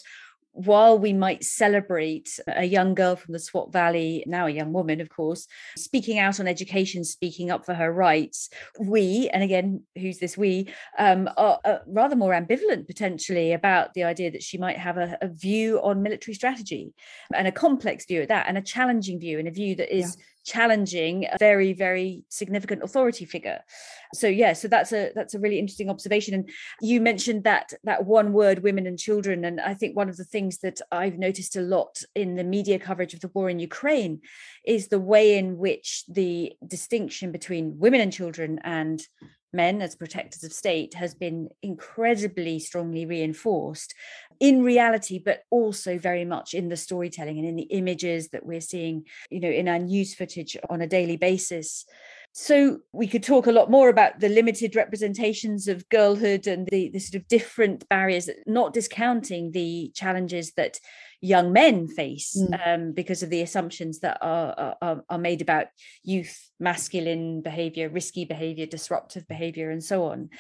while 0.59 0.99
we 0.99 1.13
might 1.13 1.45
celebrate 1.45 2.41
a 2.49 2.65
young 2.65 2.93
girl 2.93 3.15
from 3.15 3.33
the 3.33 3.39
Swat 3.39 3.73
Valley, 3.73 4.25
now 4.27 4.47
a 4.47 4.51
young 4.51 4.73
woman, 4.73 5.01
of 5.01 5.09
course, 5.09 5.47
speaking 5.77 6.19
out 6.19 6.41
on 6.41 6.49
education, 6.49 7.05
speaking 7.05 7.49
up 7.49 7.65
for 7.65 7.75
her 7.75 7.93
rights, 7.93 8.51
we, 8.81 9.31
and 9.33 9.45
again, 9.45 9.85
who's 9.97 10.19
this 10.19 10.37
we, 10.37 10.69
um, 10.99 11.31
are, 11.37 11.61
are 11.65 11.83
rather 11.87 12.17
more 12.17 12.33
ambivalent 12.33 12.89
potentially 12.89 13.53
about 13.53 13.95
the 13.95 14.03
idea 14.03 14.33
that 14.33 14.43
she 14.43 14.59
might 14.59 14.79
have 14.79 14.97
a, 14.97 15.17
a, 15.23 15.29
view 15.29 15.81
on 15.81 16.03
military 16.03 16.35
strategy 16.35 16.93
and 17.33 17.47
a 17.47 17.53
complex 17.53 18.07
view 18.07 18.23
at 18.23 18.29
that, 18.29 18.47
and 18.49 18.59
a 18.59 18.63
challenging 18.63 19.21
view, 19.21 19.39
and 19.39 19.47
a 19.47 19.53
view 19.53 19.77
that 19.77 19.95
is. 19.95 20.17
Yeah 20.19 20.25
challenging 20.55 21.27
a 21.27 21.37
very 21.39 21.73
very 21.73 22.25
significant 22.29 22.83
authority 22.83 23.25
figure. 23.25 23.61
So 24.15 24.27
yeah 24.27 24.53
so 24.55 24.69
that's 24.69 24.93
a 24.93 25.13
that's 25.15 25.35
a 25.35 25.39
really 25.39 25.59
interesting 25.59 25.91
observation. 25.91 26.35
And 26.35 26.45
you 26.81 27.01
mentioned 27.01 27.45
that 27.45 27.73
that 27.85 28.07
one 28.07 28.33
word 28.33 28.63
women 28.63 28.87
and 28.87 28.99
children. 28.99 29.45
And 29.45 29.61
i 29.61 29.75
think 29.75 29.97
one 29.97 30.09
of 30.09 30.17
the 30.17 30.25
things 30.25 30.59
that 30.59 30.81
i've 30.93 31.19
noticed 31.19 31.57
a 31.57 31.61
lot 31.61 32.03
in 32.15 32.35
the 32.35 32.45
media 32.45 32.79
coverage 32.79 33.15
of 33.15 33.21
the 33.21 33.31
war 33.35 33.49
in 33.51 33.59
ukraine 33.59 34.21
is 34.65 34.89
the 34.89 35.01
way 35.13 35.39
in 35.39 35.59
which 35.59 36.05
the 36.09 36.53
distinction 36.67 37.33
between 37.33 37.79
women 37.79 38.01
and 38.01 38.13
children 38.13 38.59
and 38.65 39.01
men 39.53 39.81
as 39.81 39.97
protectors 39.97 40.45
of 40.45 40.53
state 40.53 40.95
has 40.95 41.15
been 41.15 41.49
incredibly 41.63 42.59
strongly 42.59 43.07
reinforced 43.07 43.95
in 44.41 44.63
reality 44.63 45.19
but 45.19 45.43
also 45.51 45.99
very 45.99 46.25
much 46.25 46.55
in 46.55 46.69
the 46.69 46.77
storytelling 46.77 47.39
and 47.39 47.49
in 47.49 47.57
the 47.57 47.63
images 47.65 48.29
that 48.29 48.45
we're 48.45 48.61
seeing 48.61 49.05
you 49.31 49.41
know 49.41 49.51
in 49.51 49.69
our 49.69 49.79
news 49.79 50.15
footage 50.15 50.57
on 50.71 50.81
a 50.81 50.87
daily 50.87 51.17
basis. 51.17 51.85
So 52.33 52.79
we 52.93 53.09
could 53.09 53.23
talk 53.23 53.47
a 53.47 53.53
lot 53.53 53.71
more 53.71 53.89
about 53.89 54.21
the 54.21 54.29
limited 54.29 54.77
representations 54.77 55.67
of 55.67 55.89
girlhood 55.89 56.47
and 56.47 56.69
the, 56.71 56.91
the 56.91 56.99
sort 56.99 57.21
of 57.21 57.27
different 57.27 57.89
barriers 57.89 58.29
not 58.47 58.75
discounting 58.75 59.51
the 59.51 59.91
challenges 59.95 60.53
that 60.53 60.79
young 61.21 61.53
men 61.53 61.89
face 61.89 62.37
mm. 62.37 62.67
um, 62.67 62.93
because 62.93 63.23
of 63.23 63.31
the 63.31 63.43
assumptions 63.43 64.01
that 64.01 64.19
are, 64.21 64.77
are, 64.81 65.05
are 65.09 65.19
made 65.19 65.43
about 65.43 65.67
youth, 66.03 66.51
masculine 66.61 67.41
behavior, 67.43 67.89
risky 67.89 68.25
behavior, 68.25 68.67
disruptive 68.67 69.27
behavior, 69.27 69.71
and 69.71 69.83
so 69.83 70.05
on. 70.05 70.31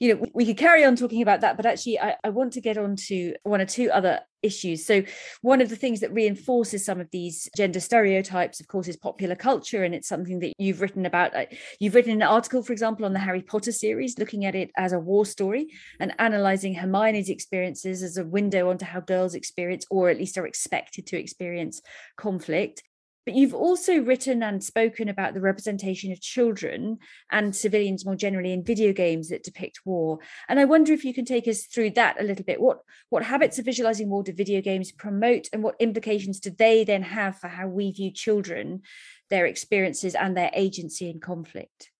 You 0.00 0.14
know, 0.14 0.26
we, 0.34 0.46
could 0.46 0.56
carry 0.56 0.84
on 0.84 0.96
talking 0.96 1.22
about 1.22 1.40
that, 1.40 1.56
but 1.56 1.66
actually, 1.66 2.00
I, 2.00 2.16
I 2.24 2.30
want 2.30 2.52
to 2.54 2.60
get 2.60 2.78
on 2.78 2.96
to 3.08 3.34
one 3.42 3.60
or 3.60 3.66
two 3.66 3.90
other 3.90 4.20
issues. 4.42 4.86
So, 4.86 5.02
one 5.42 5.60
of 5.60 5.70
the 5.70 5.76
things 5.76 6.00
that 6.00 6.12
reinforces 6.12 6.84
some 6.84 7.00
of 7.00 7.08
these 7.10 7.48
gender 7.56 7.80
stereotypes, 7.80 8.60
of 8.60 8.68
course, 8.68 8.88
is 8.88 8.96
popular 8.96 9.34
culture. 9.34 9.84
And 9.84 9.94
it's 9.94 10.08
something 10.08 10.40
that 10.40 10.52
you've 10.58 10.80
written 10.80 11.06
about. 11.06 11.34
Uh, 11.34 11.46
you've 11.80 11.94
written 11.94 12.12
an 12.12 12.22
article, 12.22 12.62
for 12.62 12.72
example, 12.72 13.04
on 13.06 13.12
the 13.12 13.18
Harry 13.18 13.42
Potter 13.42 13.72
series, 13.72 14.18
looking 14.18 14.44
at 14.44 14.54
it 14.54 14.70
as 14.76 14.92
a 14.92 14.98
war 14.98 15.26
story 15.26 15.68
and 16.00 16.14
analyzing 16.18 16.74
Hermione's 16.74 17.30
experiences 17.30 18.02
as 18.02 18.16
a 18.16 18.24
window 18.24 18.70
onto 18.70 18.84
how 18.84 19.00
girls 19.00 19.34
experience, 19.34 19.86
or 19.90 20.10
at 20.10 20.18
least 20.18 20.38
are 20.38 20.46
expected 20.46 21.06
to 21.08 21.18
experience, 21.18 21.80
conflict. 22.16 22.82
But 23.24 23.34
you've 23.34 23.54
also 23.54 23.98
written 23.98 24.42
and 24.42 24.62
spoken 24.62 25.08
about 25.08 25.32
the 25.32 25.40
representation 25.40 26.12
of 26.12 26.20
children 26.20 26.98
and 27.30 27.56
civilians 27.56 28.04
more 28.04 28.16
generally 28.16 28.52
in 28.52 28.64
video 28.64 28.92
games 28.92 29.30
that 29.30 29.42
depict 29.42 29.80
war. 29.86 30.18
And 30.48 30.60
I 30.60 30.66
wonder 30.66 30.92
if 30.92 31.04
you 31.04 31.14
can 31.14 31.24
take 31.24 31.48
us 31.48 31.64
through 31.64 31.90
that 31.92 32.20
a 32.20 32.24
little 32.24 32.44
bit. 32.44 32.60
What 32.60 32.80
what 33.08 33.22
habits 33.22 33.58
of 33.58 33.64
visualizing 33.64 34.10
war 34.10 34.22
do 34.22 34.32
video 34.32 34.60
games 34.60 34.92
promote, 34.92 35.48
and 35.52 35.62
what 35.62 35.76
implications 35.80 36.40
do 36.40 36.50
they 36.50 36.84
then 36.84 37.02
have 37.02 37.38
for 37.38 37.48
how 37.48 37.66
we 37.66 37.92
view 37.92 38.10
children, 38.10 38.82
their 39.30 39.46
experiences, 39.46 40.14
and 40.14 40.36
their 40.36 40.50
agency 40.52 41.08
in 41.08 41.20
conflict? 41.20 41.90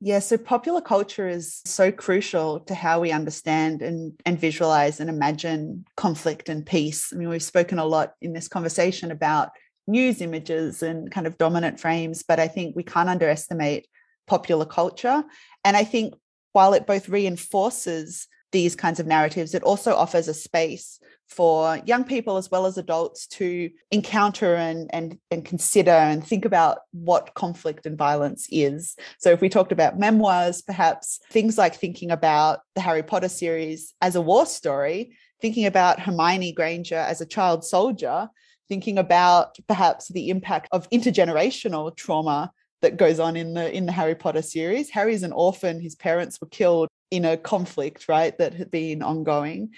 Yeah, 0.00 0.20
so 0.20 0.38
popular 0.38 0.80
culture 0.80 1.28
is 1.28 1.60
so 1.64 1.90
crucial 1.90 2.60
to 2.60 2.74
how 2.74 3.00
we 3.00 3.10
understand 3.10 3.82
and, 3.82 4.12
and 4.24 4.38
visualize 4.38 5.00
and 5.00 5.10
imagine 5.10 5.86
conflict 5.96 6.48
and 6.48 6.64
peace. 6.64 7.12
I 7.12 7.16
mean, 7.16 7.28
we've 7.28 7.42
spoken 7.42 7.80
a 7.80 7.84
lot 7.84 8.14
in 8.20 8.32
this 8.32 8.46
conversation 8.46 9.10
about 9.10 9.50
news 9.88 10.20
images 10.20 10.82
and 10.82 11.10
kind 11.10 11.26
of 11.26 11.38
dominant 11.38 11.80
frames, 11.80 12.22
but 12.22 12.38
I 12.38 12.46
think 12.46 12.76
we 12.76 12.82
can't 12.82 13.08
underestimate 13.08 13.88
popular 14.26 14.66
culture. 14.66 15.24
And 15.64 15.76
I 15.76 15.84
think 15.84 16.14
while 16.52 16.74
it 16.74 16.86
both 16.86 17.08
reinforces 17.08 18.28
these 18.52 18.74
kinds 18.74 18.98
of 18.98 19.06
narratives, 19.06 19.54
it 19.54 19.62
also 19.62 19.94
offers 19.94 20.28
a 20.28 20.34
space 20.34 21.00
for 21.26 21.78
young 21.84 22.04
people 22.04 22.38
as 22.38 22.50
well 22.50 22.64
as 22.64 22.78
adults 22.78 23.26
to 23.26 23.70
encounter 23.90 24.54
and, 24.54 24.88
and, 24.94 25.18
and 25.30 25.44
consider 25.44 25.90
and 25.90 26.26
think 26.26 26.44
about 26.44 26.78
what 26.92 27.34
conflict 27.34 27.84
and 27.84 27.98
violence 27.98 28.48
is. 28.50 28.96
So, 29.18 29.30
if 29.30 29.42
we 29.42 29.50
talked 29.50 29.72
about 29.72 29.98
memoirs, 29.98 30.62
perhaps 30.62 31.20
things 31.30 31.58
like 31.58 31.74
thinking 31.74 32.10
about 32.10 32.60
the 32.74 32.80
Harry 32.80 33.02
Potter 33.02 33.28
series 33.28 33.92
as 34.00 34.16
a 34.16 34.22
war 34.22 34.46
story, 34.46 35.16
thinking 35.40 35.66
about 35.66 36.00
Hermione 36.00 36.52
Granger 36.52 36.96
as 36.96 37.20
a 37.20 37.26
child 37.26 37.64
soldier, 37.64 38.30
thinking 38.68 38.98
about 38.98 39.56
perhaps 39.66 40.08
the 40.08 40.30
impact 40.30 40.68
of 40.72 40.88
intergenerational 40.90 41.94
trauma 41.96 42.52
that 42.82 42.96
goes 42.96 43.18
on 43.18 43.36
in 43.36 43.54
the 43.54 43.74
in 43.74 43.86
the 43.86 43.92
Harry 43.92 44.14
Potter 44.14 44.42
series. 44.42 44.90
Harry's 44.90 45.22
an 45.22 45.32
orphan, 45.32 45.80
his 45.80 45.94
parents 45.94 46.40
were 46.40 46.48
killed 46.48 46.88
in 47.10 47.24
a 47.24 47.36
conflict, 47.36 48.08
right, 48.08 48.36
that 48.38 48.54
had 48.54 48.70
been 48.70 49.02
ongoing. 49.02 49.70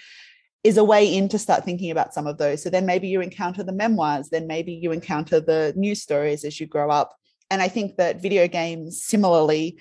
Is 0.63 0.77
a 0.77 0.83
way 0.83 1.11
in 1.11 1.27
to 1.29 1.39
start 1.39 1.65
thinking 1.65 1.89
about 1.89 2.13
some 2.13 2.27
of 2.27 2.37
those. 2.37 2.61
So 2.61 2.69
then 2.69 2.85
maybe 2.85 3.07
you 3.07 3.21
encounter 3.21 3.63
the 3.63 3.71
memoirs, 3.71 4.29
then 4.29 4.45
maybe 4.45 4.73
you 4.73 4.91
encounter 4.91 5.39
the 5.39 5.73
news 5.75 6.03
stories 6.03 6.45
as 6.45 6.59
you 6.59 6.67
grow 6.67 6.91
up. 6.91 7.15
And 7.49 7.63
I 7.63 7.67
think 7.67 7.97
that 7.97 8.21
video 8.21 8.47
games 8.47 9.03
similarly 9.03 9.79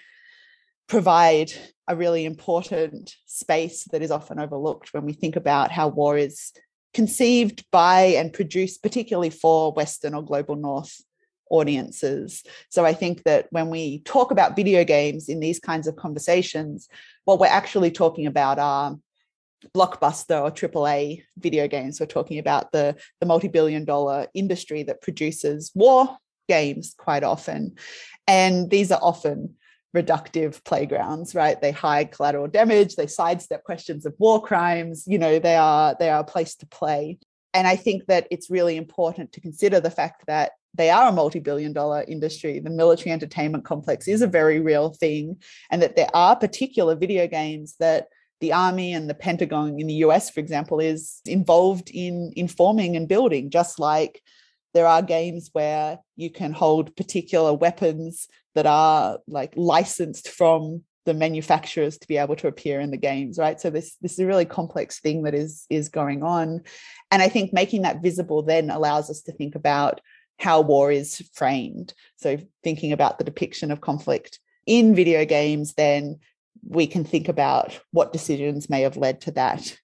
provide 0.88 1.52
a 1.86 1.94
really 1.94 2.24
important 2.24 3.14
space 3.26 3.84
that 3.92 4.00
is 4.00 4.10
often 4.10 4.40
overlooked 4.40 4.94
when 4.94 5.04
we 5.04 5.12
think 5.12 5.36
about 5.36 5.70
how 5.70 5.88
war 5.88 6.16
is 6.16 6.52
conceived 6.92 7.64
by 7.70 8.00
and 8.00 8.32
produced 8.32 8.82
particularly 8.82 9.30
for 9.30 9.72
Western 9.72 10.14
or 10.14 10.24
global 10.24 10.56
North 10.56 11.00
audiences. 11.50 12.44
So 12.68 12.84
I 12.84 12.94
think 12.94 13.24
that 13.24 13.46
when 13.50 13.70
we 13.70 14.00
talk 14.00 14.30
about 14.30 14.56
video 14.56 14.84
games 14.84 15.28
in 15.28 15.40
these 15.40 15.58
kinds 15.58 15.86
of 15.86 15.96
conversations, 15.96 16.88
what 17.24 17.40
we're 17.40 17.46
actually 17.46 17.90
talking 17.90 18.26
about 18.26 18.58
are 18.58 18.96
blockbuster 19.74 20.40
or 20.40 20.50
AAA 20.50 21.24
video 21.36 21.68
games. 21.68 22.00
We're 22.00 22.06
talking 22.06 22.38
about 22.38 22.72
the, 22.72 22.96
the 23.20 23.26
multi-billion 23.26 23.84
dollar 23.84 24.28
industry 24.32 24.82
that 24.84 25.02
produces 25.02 25.70
war 25.74 26.16
games 26.48 26.94
quite 26.96 27.24
often. 27.24 27.76
And 28.26 28.70
these 28.70 28.90
are 28.90 29.00
often 29.02 29.56
reductive 29.96 30.62
playgrounds 30.64 31.34
right? 31.34 31.60
They 31.60 31.72
hide 31.72 32.12
collateral 32.12 32.48
damage 32.48 32.96
they 32.96 33.06
sidestep 33.06 33.64
questions 33.64 34.06
of 34.06 34.14
war 34.18 34.40
crimes 34.42 35.04
you 35.06 35.18
know 35.18 35.38
they 35.38 35.56
are 35.56 35.96
they 35.98 36.10
are 36.10 36.20
a 36.20 36.24
place 36.24 36.54
to 36.56 36.66
play. 36.66 37.18
And 37.52 37.66
i 37.66 37.76
think 37.76 38.06
that 38.06 38.28
it's 38.30 38.50
really 38.50 38.76
important 38.76 39.32
to 39.32 39.40
consider 39.40 39.80
the 39.80 39.90
fact 39.90 40.26
that 40.26 40.52
they 40.74 40.90
are 40.90 41.08
a 41.08 41.12
multi-billion 41.12 41.72
dollar 41.72 42.04
industry. 42.06 42.60
The 42.60 42.70
military 42.70 43.12
entertainment 43.12 43.64
complex 43.64 44.06
is 44.06 44.22
a 44.22 44.26
very 44.26 44.60
real 44.60 44.90
thing 44.90 45.42
and 45.70 45.82
that 45.82 45.96
there 45.96 46.14
are 46.14 46.36
particular 46.36 46.94
video 46.94 47.26
games 47.26 47.74
that 47.80 48.08
the 48.40 48.52
army 48.52 48.94
and 48.94 49.08
the 49.08 49.14
Pentagon 49.14 49.78
in 49.78 49.86
the 49.86 49.94
US, 50.06 50.30
for 50.30 50.40
example, 50.40 50.80
is 50.80 51.20
involved 51.26 51.90
in 51.92 52.32
informing 52.36 52.96
and 52.96 53.08
building, 53.08 53.50
just 53.50 53.78
like 53.78 54.22
there 54.72 54.86
are 54.86 55.02
games 55.02 55.50
where 55.52 55.98
you 56.16 56.30
can 56.30 56.52
hold 56.52 56.96
particular 56.96 57.52
weapons 57.52 58.28
that 58.54 58.66
are 58.66 59.18
like 59.26 59.52
licensed 59.56 60.28
from 60.28 60.82
the 61.06 61.14
manufacturers 61.14 61.98
to 61.98 62.06
be 62.06 62.18
able 62.18 62.36
to 62.36 62.46
appear 62.46 62.78
in 62.80 62.90
the 62.90 62.96
games 62.96 63.38
right? 63.38 63.60
So 63.60 63.70
this 63.70 63.96
this 64.00 64.12
is 64.12 64.18
a 64.20 64.26
really 64.26 64.44
complex 64.44 65.00
thing 65.00 65.22
that 65.22 65.34
is 65.34 65.66
is 65.70 65.88
going 65.88 66.22
on. 66.22 66.62
And 67.10 67.22
i 67.22 67.28
think 67.28 67.52
making 67.52 67.82
that 67.82 68.02
visible 68.02 68.42
then 68.42 68.70
allows 68.70 69.10
us 69.10 69.22
to 69.22 69.32
think 69.32 69.54
about 69.54 70.00
how 70.38 70.60
war 70.60 70.90
is 70.90 71.22
framed. 71.34 71.92
So 72.16 72.38
thinking 72.64 72.92
about 72.92 73.18
the 73.18 73.24
depiction 73.24 73.70
of 73.70 73.80
conflict 73.80 74.38
in 74.66 74.94
video 74.94 75.24
games 75.24 75.74
then 75.74 76.18
we 76.68 76.86
can 76.86 77.04
think 77.04 77.28
about 77.28 77.80
what 77.90 78.12
decisions 78.12 78.68
may 78.68 78.82
have 78.82 78.96
led 78.96 79.22
to 79.22 79.30
that 79.32 79.76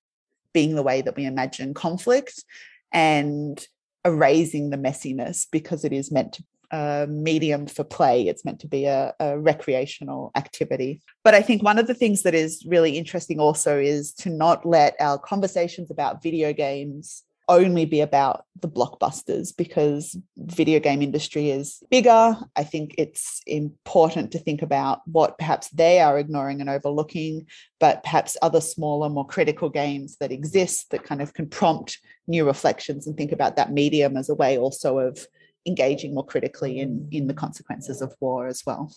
being 0.53 0.75
the 0.75 0.83
way 0.83 1.01
that 1.01 1.17
we 1.17 1.25
imagine 1.25 1.75
conflict 1.75 2.45
and 2.93 3.67
erasing 4.05 4.71
the 4.71 4.77
messiness 4.77 5.47
because 5.51 5.85
it 5.85 5.93
is 5.93 6.13
meant 6.13 6.35
to 6.35 6.45
a 6.71 7.07
medium 7.09 7.67
for 7.67 7.85
play. 7.85 8.29
It's 8.29 8.45
meant 8.45 8.61
to 8.61 8.69
be 8.69 8.87
a, 8.87 9.15
a, 9.21 9.39
recreational 9.39 10.31
activity. 10.35 11.03
But 11.25 11.35
I 11.35 11.43
think 11.43 11.63
one 11.63 11.79
of 11.79 11.87
the 11.87 11.95
things 11.95 12.23
that 12.23 12.35
is 12.35 12.65
really 12.67 12.99
interesting 12.99 13.41
also 13.41 13.79
is 13.79 14.13
to 14.15 14.31
not 14.31 14.67
let 14.67 14.97
our 15.01 15.19
conversations 15.19 15.91
about 15.91 16.23
video 16.23 16.53
games 16.53 17.23
only 17.49 17.85
be 17.85 18.01
about 18.01 18.45
the 18.61 18.69
blockbusters 18.69 19.57
because 19.57 20.17
video 20.37 20.81
game 20.81 21.01
industry 21.01 21.51
is 21.51 21.83
bigger 21.91 22.37
i 22.57 22.65
think 22.65 22.95
it's 22.99 23.41
important 23.47 24.33
to 24.33 24.39
think 24.39 24.63
about 24.63 25.01
what 25.07 25.39
perhaps 25.39 25.69
they 25.69 26.01
are 26.01 26.19
ignoring 26.19 26.61
and 26.61 26.69
overlooking 26.69 27.47
but 27.79 28.03
perhaps 28.03 28.37
other 28.43 28.61
smaller 28.61 29.09
more 29.09 29.27
critical 29.27 29.69
games 29.69 30.17
that 30.19 30.33
exist 30.33 30.91
that 30.91 31.05
kind 31.05 31.23
of 31.23 31.35
can 31.35 31.49
prompt 31.49 31.99
new 32.27 32.45
reflections 32.45 33.07
and 33.07 33.17
think 33.17 33.33
about 33.33 33.57
that 33.57 33.73
medium 33.73 34.17
as 34.17 34.29
a 34.29 34.35
way 34.35 34.59
also 34.59 34.99
of 34.99 35.27
engaging 35.67 36.15
more 36.15 36.25
critically 36.25 36.79
in 36.79 37.09
in 37.11 37.27
the 37.27 37.35
consequences 37.35 38.01
of 38.01 38.15
war 38.21 38.47
as 38.47 38.63
well. 38.67 38.93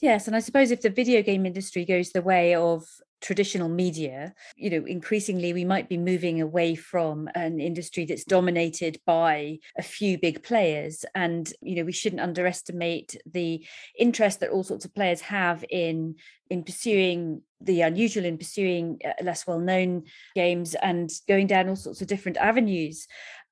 Yes 0.00 0.26
and 0.26 0.36
i 0.36 0.40
suppose 0.40 0.70
if 0.70 0.82
the 0.82 0.90
video 0.90 1.22
game 1.22 1.46
industry 1.46 1.84
goes 1.84 2.12
the 2.12 2.22
way 2.22 2.54
of 2.54 2.84
traditional 3.22 3.68
media 3.68 4.34
you 4.56 4.68
know 4.68 4.86
increasingly 4.86 5.52
we 5.52 5.64
might 5.64 5.88
be 5.88 5.96
moving 5.96 6.40
away 6.40 6.74
from 6.74 7.28
an 7.34 7.60
industry 7.60 8.04
that's 8.04 8.24
dominated 8.24 9.00
by 9.06 9.58
a 9.78 9.82
few 9.82 10.18
big 10.18 10.42
players. 10.42 11.04
And 11.14 11.50
you 11.62 11.76
know 11.76 11.84
we 11.84 11.92
shouldn't 11.92 12.22
underestimate 12.22 13.16
the 13.30 13.64
interest 13.98 14.40
that 14.40 14.50
all 14.50 14.64
sorts 14.64 14.84
of 14.84 14.94
players 14.94 15.22
have 15.22 15.64
in 15.70 16.16
in 16.50 16.62
pursuing 16.62 17.42
the 17.60 17.80
unusual 17.80 18.24
in 18.24 18.36
pursuing 18.36 19.00
uh, 19.04 19.24
less 19.24 19.46
well 19.46 19.60
known 19.60 20.04
games 20.34 20.74
and 20.74 21.10
going 21.26 21.46
down 21.46 21.68
all 21.68 21.76
sorts 21.76 22.02
of 22.02 22.06
different 22.06 22.36
avenues 22.36 23.06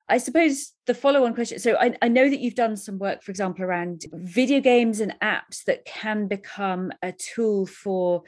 I 0.07 0.19
suppose 0.19 0.73
the 0.85 0.93
follow 0.93 1.25
on 1.25 1.33
question. 1.33 1.57
So, 1.57 1.75
I, 1.77 1.95
I, 2.01 2.07
know 2.09 2.29
that 2.29 2.39
you've 2.39 2.53
done 2.53 2.77
some 2.77 2.99
work, 2.99 3.23
for 3.23 3.31
example, 3.31 3.65
around 3.65 4.05
video 4.13 4.59
games 4.59 4.99
and 4.99 5.15
apps 5.19 5.63
that 5.65 5.83
can 5.85 6.27
become 6.27 6.91
a 7.01 7.11
tool 7.11 7.65
for 7.65 8.23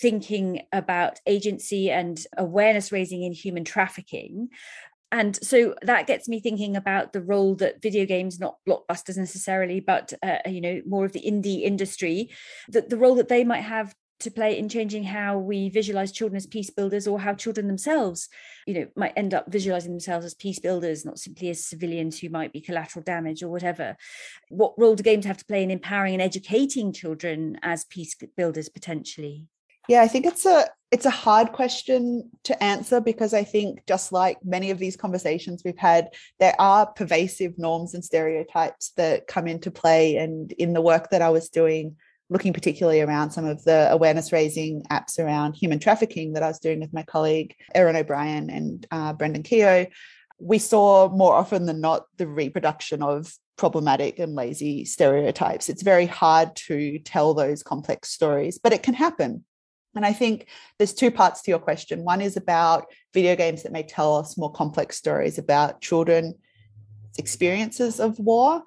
thinking 0.00 0.62
about 0.72 1.20
agency 1.26 1.90
and 1.90 2.18
awareness 2.38 2.92
raising 2.92 3.22
in 3.24 3.32
human 3.32 3.64
trafficking. 3.64 4.48
And 5.10 5.36
so 5.42 5.74
that 5.82 6.06
gets 6.06 6.28
me 6.28 6.40
thinking 6.40 6.76
about 6.76 7.12
the 7.12 7.22
role 7.22 7.54
that 7.56 7.80
video 7.82 8.04
games, 8.04 8.38
not 8.38 8.56
blockbusters 8.66 9.16
necessarily, 9.16 9.80
but 9.80 10.12
uh, 10.22 10.38
you 10.46 10.60
know 10.60 10.82
more 10.86 11.04
of 11.04 11.12
the 11.12 11.22
indie 11.22 11.62
industry, 11.62 12.30
that 12.68 12.90
the 12.90 12.96
role 12.96 13.14
that 13.16 13.28
they 13.28 13.44
might 13.44 13.62
have 13.62 13.94
to 14.20 14.30
play 14.30 14.58
in 14.58 14.68
changing 14.68 15.04
how 15.04 15.38
we 15.38 15.68
visualize 15.68 16.12
children 16.12 16.36
as 16.36 16.46
peace 16.46 16.70
builders 16.70 17.06
or 17.06 17.20
how 17.20 17.34
children 17.34 17.66
themselves 17.66 18.28
you 18.66 18.74
know 18.74 18.86
might 18.96 19.12
end 19.16 19.32
up 19.32 19.50
visualizing 19.50 19.92
themselves 19.92 20.26
as 20.26 20.34
peace 20.34 20.58
builders 20.58 21.04
not 21.04 21.18
simply 21.18 21.50
as 21.50 21.64
civilians 21.64 22.18
who 22.18 22.28
might 22.28 22.52
be 22.52 22.60
collateral 22.60 23.02
damage 23.02 23.42
or 23.42 23.48
whatever. 23.48 23.96
What 24.48 24.74
role 24.78 24.94
do 24.94 25.02
games 25.02 25.24
have 25.26 25.38
to 25.38 25.44
play 25.44 25.62
in 25.62 25.70
empowering 25.70 26.14
and 26.14 26.22
educating 26.22 26.92
children 26.92 27.58
as 27.62 27.84
peace 27.84 28.14
builders 28.36 28.68
potentially? 28.68 29.46
Yeah 29.88 30.02
i 30.02 30.08
think 30.08 30.26
it's 30.26 30.44
a 30.44 30.66
it's 30.90 31.06
a 31.06 31.10
hard 31.10 31.52
question 31.52 32.30
to 32.44 32.62
answer 32.62 33.00
because 33.00 33.32
i 33.32 33.42
think 33.42 33.80
just 33.86 34.12
like 34.12 34.36
many 34.44 34.70
of 34.70 34.78
these 34.78 34.96
conversations 34.96 35.62
we've 35.64 35.78
had 35.78 36.10
there 36.38 36.54
are 36.58 36.86
pervasive 36.86 37.58
norms 37.58 37.94
and 37.94 38.04
stereotypes 38.04 38.92
that 38.96 39.26
come 39.26 39.46
into 39.46 39.70
play 39.70 40.16
and 40.16 40.52
in 40.52 40.74
the 40.74 40.82
work 40.82 41.08
that 41.10 41.22
i 41.22 41.30
was 41.30 41.48
doing 41.48 41.96
looking 42.30 42.52
particularly 42.52 43.00
around 43.00 43.30
some 43.30 43.44
of 43.44 43.64
the 43.64 43.90
awareness 43.90 44.32
raising 44.32 44.82
apps 44.90 45.18
around 45.18 45.54
human 45.54 45.78
trafficking 45.78 46.34
that 46.34 46.42
I 46.42 46.48
was 46.48 46.58
doing 46.58 46.80
with 46.80 46.92
my 46.92 47.02
colleague 47.02 47.54
Erin 47.74 47.96
O'Brien 47.96 48.50
and 48.50 48.86
uh, 48.90 49.12
Brendan 49.14 49.42
Keogh, 49.42 49.86
we 50.38 50.58
saw 50.58 51.08
more 51.08 51.34
often 51.34 51.66
than 51.66 51.80
not 51.80 52.04
the 52.16 52.28
reproduction 52.28 53.02
of 53.02 53.32
problematic 53.56 54.18
and 54.18 54.34
lazy 54.34 54.84
stereotypes. 54.84 55.68
It's 55.68 55.82
very 55.82 56.06
hard 56.06 56.54
to 56.68 56.98
tell 57.00 57.34
those 57.34 57.62
complex 57.62 58.10
stories, 58.10 58.58
but 58.58 58.72
it 58.72 58.82
can 58.82 58.94
happen. 58.94 59.44
And 59.96 60.06
I 60.06 60.12
think 60.12 60.48
there's 60.78 60.94
two 60.94 61.10
parts 61.10 61.42
to 61.42 61.50
your 61.50 61.58
question. 61.58 62.04
One 62.04 62.20
is 62.20 62.36
about 62.36 62.86
video 63.12 63.34
games 63.34 63.64
that 63.64 63.72
may 63.72 63.82
tell 63.82 64.16
us 64.16 64.38
more 64.38 64.52
complex 64.52 64.96
stories 64.96 65.38
about 65.38 65.80
children 65.80 66.34
experiences 67.18 67.98
of 67.98 68.18
war 68.20 68.62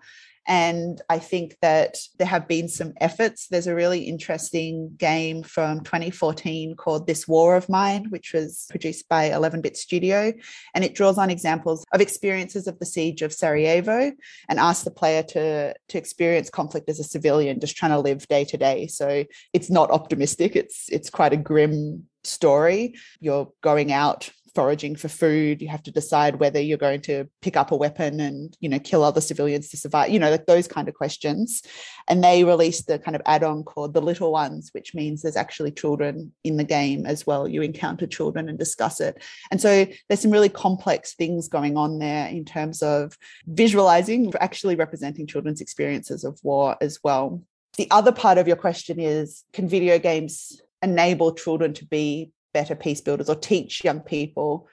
and 0.48 1.02
I 1.10 1.20
think 1.20 1.58
that 1.62 1.98
there 2.18 2.28
have 2.28 2.48
been 2.48 2.68
some 2.68 2.94
efforts. 3.00 3.48
There's 3.48 3.68
a 3.68 3.76
really 3.76 4.02
interesting 4.02 4.96
game 4.98 5.44
from 5.44 5.82
2014 5.82 6.76
called 6.76 7.06
This 7.06 7.28
War 7.28 7.56
of 7.56 7.70
Mine, 7.70 8.08
which 8.10 8.34
was 8.34 8.66
produced 8.70 9.08
by 9.08 9.26
11 9.26 9.62
Bit 9.62 9.78
Studio. 9.78 10.34
And 10.74 10.84
it 10.84 10.96
draws 10.96 11.18
on 11.18 11.30
examples 11.30 11.86
of 11.94 12.02
experiences 12.02 12.68
of 12.68 12.80
the 12.80 12.86
siege 12.86 13.22
of 13.22 13.34
Sarajevo 13.34 14.12
and 14.50 14.60
asks 14.60 14.84
the 14.84 14.92
player 14.92 15.24
to, 15.24 15.74
to 15.90 15.98
experience 15.98 16.50
conflict 16.50 16.90
as 16.90 17.00
a 17.00 17.04
civilian, 17.04 17.60
just 17.60 17.78
trying 17.78 17.92
to 17.92 18.00
live 18.00 18.28
day 18.28 18.44
to 18.46 18.58
day. 18.58 18.88
So 18.88 19.26
it's 19.54 19.70
not 19.70 19.92
optimistic, 19.92 20.56
it's, 20.56 20.86
it's 20.90 21.10
quite 21.10 21.34
a 21.34 21.38
grim 21.38 22.08
story. 22.24 22.96
You're 23.20 23.52
going 23.62 23.92
out 23.92 24.32
foraging 24.54 24.96
for 24.96 25.08
food. 25.08 25.62
You 25.62 25.68
have 25.70 25.84
to 25.84 25.92
decide 25.92 26.40
whether 26.40 26.60
you're 26.60 26.78
going 26.78 27.02
to 27.02 27.30
pick 27.42 27.56
up 27.56 27.72
a 27.72 27.76
weapon 27.76 28.20
and 28.20 28.56
you 28.60 28.70
know 28.70 28.80
kill 28.80 29.04
other 29.04 29.22
civilians 29.22 29.70
to 29.70 29.78
survive 29.78 30.10
you 30.10 30.20
know 30.20 30.30
like 30.30 30.46
those 30.46 30.68
kind 30.68 30.88
of 30.88 30.96
questions. 30.96 31.62
And 32.08 32.24
they 32.24 32.44
released 32.44 32.88
the 32.88 33.00
kind 33.00 33.16
of 33.16 33.22
add-on 33.26 33.64
called 33.64 33.94
the 33.94 34.02
little 34.02 34.32
ones 34.32 34.70
which 34.74 34.94
means 34.94 35.22
there's 35.22 35.36
actually 35.36 35.72
children 35.72 36.34
in 36.44 36.58
the 36.58 36.64
game 36.64 37.06
as 37.06 37.26
well. 37.26 37.48
You 37.48 37.62
encounter 37.62 38.08
children 38.08 38.50
and 38.50 38.58
discuss 38.58 39.00
it. 39.00 39.22
And 39.50 39.62
so 39.62 39.86
there's 40.08 40.22
some 40.22 40.32
really 40.32 40.50
complex 40.50 41.14
things 41.16 41.48
going 41.48 41.78
on 41.78 42.00
there 42.00 42.28
in 42.28 42.46
terms 42.46 42.82
of 42.82 43.18
visualizing 43.48 44.34
actually 44.40 44.76
representing 44.76 45.28
children's 45.28 45.62
experiences 45.62 46.24
of 46.24 46.40
war 46.44 46.78
as 46.82 47.00
well. 47.04 47.42
The 47.78 47.90
other 47.90 48.12
part 48.12 48.38
of 48.38 48.48
your 48.48 48.58
question 48.58 49.00
is 49.00 49.44
can 49.54 49.68
video 49.68 49.98
games 49.98 50.62
enable 50.82 51.34
children 51.34 51.74
to 51.74 51.86
be 51.86 52.32
better 52.54 52.76
peace 52.76 53.02
builders 53.02 53.30
or 53.30 53.36
teach 53.36 53.84
young 53.84 54.00
people 54.00 54.68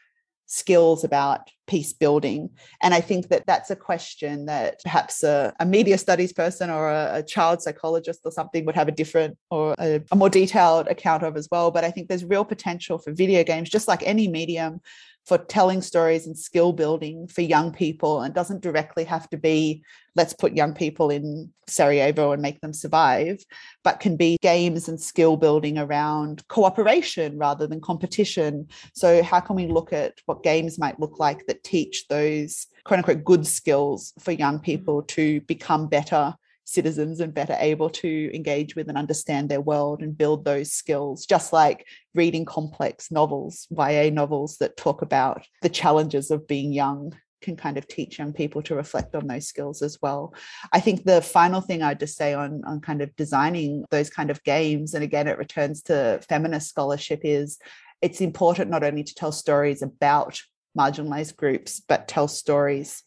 skills 0.47 1.05
about 1.05 1.51
peace 1.69 1.93
building 1.93 2.51
and 2.83 2.95
i 2.95 3.01
think 3.01 3.29
that 3.29 3.45
that's 3.47 3.71
a 3.71 3.77
question 3.77 4.47
that 4.47 4.81
perhaps 4.83 5.23
a, 5.23 5.55
a 5.61 5.67
media 5.67 5.97
studies 5.97 6.33
person 6.33 6.71
or 6.71 6.91
a, 6.91 7.19
a, 7.19 7.23
child 7.23 7.63
psychologist 7.63 8.21
or 8.25 8.33
something 8.33 8.65
would 8.65 8.75
have 8.75 8.89
a 8.89 8.93
different 8.93 9.37
or 9.51 9.75
a, 9.79 10.01
a 10.11 10.17
more 10.17 10.31
detailed 10.31 10.89
account 10.89 11.23
of 11.23 11.37
as 11.37 11.47
well 11.53 11.71
but 11.71 11.85
i 11.85 11.91
think 11.91 12.09
there's 12.09 12.25
real 12.25 12.45
potential 12.45 12.99
for 12.99 13.13
video 13.13 13.45
games 13.45 13.69
just 13.69 13.87
like 13.87 14.03
any 14.03 14.27
medium 14.27 14.81
for 15.27 15.37
telling 15.37 15.83
stories 15.83 16.27
and 16.27 16.39
skill 16.39 16.73
building 16.73 17.29
for 17.29 17.43
young 17.43 17.71
people 17.71 18.23
and 18.23 18.35
doesn't 18.35 18.63
directly 18.63 19.05
have 19.05 19.29
to 19.29 19.37
be 19.37 19.83
let's 20.19 20.35
put 20.35 20.57
young 20.57 20.75
people 20.75 21.11
in 21.11 21.51
Sarajevo 21.69 22.33
and 22.33 22.43
make 22.43 22.61
them 22.61 22.73
survive, 22.73 23.39
but 23.85 24.01
can 24.01 24.17
be 24.17 24.37
games 24.43 24.89
and 24.89 25.01
skill 25.01 25.37
building 25.37 25.79
around 25.79 26.47
cooperation 26.49 27.39
rather 27.39 27.69
than 27.69 27.81
competition. 27.81 28.67
So, 28.95 29.23
how 29.23 29.39
can 29.41 29.55
we 29.55 29.69
look 29.69 29.93
at 29.93 30.15
what 30.27 30.43
games 30.43 30.79
might 30.79 30.99
look 30.99 31.21
like 31.21 31.47
that 31.47 31.58
teach 31.63 32.07
those 32.09 32.67
quote 32.85 32.99
unquote 32.99 33.25
good 33.25 33.47
skills 33.47 34.13
for 34.19 34.33
young 34.33 34.57
mm-hmm. 34.57 34.65
people 34.65 35.03
to 35.03 35.41
become 35.43 35.89
better 35.89 36.35
citizens 36.65 37.21
and 37.21 37.33
better 37.33 37.57
able 37.59 37.89
to 37.89 38.31
engage 38.35 38.77
with 38.77 38.89
and 38.91 38.99
understand 38.99 39.49
their 39.49 39.61
world 39.61 40.03
and 40.03 40.19
build 40.19 40.45
those 40.45 40.71
skills, 40.71 41.25
just 41.25 41.51
like 41.51 41.87
reading 42.15 42.45
complex 42.45 43.11
novels, 43.11 43.67
YA 43.71 44.11
novels 44.11 44.59
that 44.59 44.77
talk 44.77 45.01
about 45.01 45.47
the 45.63 45.71
challenges 45.71 46.31
of 46.31 46.47
being 46.47 46.73
young 46.73 47.17
can 47.41 47.57
kind 47.57 47.79
of 47.79 47.87
teach 47.87 48.19
young 48.19 48.33
people 48.33 48.61
to 48.63 48.75
reflect 48.75 49.15
on 49.15 49.27
those 49.27 49.47
skills 49.47 49.81
as 49.81 49.99
well. 50.03 50.35
I 50.73 50.81
think 50.81 51.05
the 51.05 51.23
final 51.23 51.61
thing 51.61 51.83
I'd 51.83 52.01
just 52.01 52.17
say 52.17 52.35
on, 52.35 52.63
on 52.67 52.81
kind 52.81 53.01
of 53.01 53.15
designing 53.17 53.85
those 53.91 54.11
kind 54.11 54.31
of 54.31 54.43
games, 54.43 54.93
and 54.95 55.05
again, 55.05 55.29
it 55.29 55.39
returns 55.39 55.83
to 55.85 56.21
feminist 56.29 56.69
scholarship, 56.69 57.21
is 57.23 57.59
it's 58.03 58.21
important 58.21 58.71
not 58.71 58.85
only 58.85 59.05
to 59.05 59.15
tell 59.15 59.33
stories 59.33 59.83
about 59.83 60.41
marginalized 60.79 61.37
groups, 61.37 61.81
but 61.87 62.09
tell 62.09 62.29
stories 62.29 63.03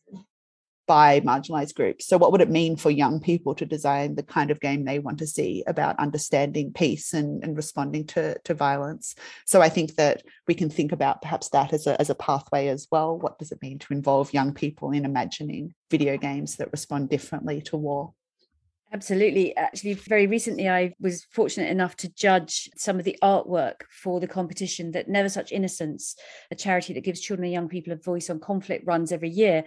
by 0.91 1.21
marginalized 1.21 1.73
groups. 1.73 2.05
So, 2.05 2.17
what 2.17 2.33
would 2.33 2.41
it 2.41 2.49
mean 2.49 2.75
for 2.75 2.91
young 2.91 3.21
people 3.21 3.55
to 3.55 3.65
design 3.65 4.15
the 4.15 4.23
kind 4.23 4.51
of 4.51 4.59
game 4.59 4.83
they 4.83 4.99
want 4.99 5.19
to 5.19 5.25
see 5.25 5.63
about 5.65 5.97
understanding 5.99 6.73
peace 6.73 7.13
and, 7.13 7.41
and 7.43 7.55
responding 7.55 8.05
to, 8.07 8.37
to 8.43 8.53
violence? 8.53 9.15
So, 9.45 9.61
I 9.61 9.69
think 9.69 9.95
that 9.95 10.23
we 10.49 10.53
can 10.53 10.69
think 10.69 10.91
about 10.91 11.21
perhaps 11.21 11.47
that 11.49 11.71
as 11.71 11.87
a, 11.87 11.99
as 12.01 12.09
a 12.09 12.15
pathway 12.15 12.67
as 12.67 12.87
well. 12.91 13.17
What 13.17 13.39
does 13.39 13.53
it 13.53 13.61
mean 13.61 13.79
to 13.79 13.93
involve 13.93 14.33
young 14.33 14.53
people 14.53 14.91
in 14.91 15.05
imagining 15.05 15.73
video 15.89 16.17
games 16.17 16.57
that 16.57 16.73
respond 16.73 17.09
differently 17.09 17.61
to 17.61 17.77
war? 17.77 18.13
Absolutely. 18.93 19.55
Actually, 19.55 19.93
very 19.93 20.27
recently, 20.27 20.67
I 20.67 20.93
was 20.99 21.23
fortunate 21.31 21.69
enough 21.71 21.95
to 21.97 22.13
judge 22.13 22.69
some 22.75 22.99
of 22.99 23.05
the 23.05 23.17
artwork 23.23 23.83
for 23.89 24.19
the 24.19 24.27
competition 24.27 24.91
that 24.91 25.07
Never 25.07 25.29
Such 25.29 25.53
Innocence, 25.53 26.17
a 26.51 26.55
charity 26.55 26.93
that 26.93 27.05
gives 27.05 27.21
children 27.21 27.45
and 27.45 27.53
young 27.53 27.69
people 27.69 27.93
a 27.93 27.95
voice 27.95 28.29
on 28.29 28.41
conflict, 28.41 28.85
runs 28.85 29.13
every 29.13 29.29
year. 29.29 29.63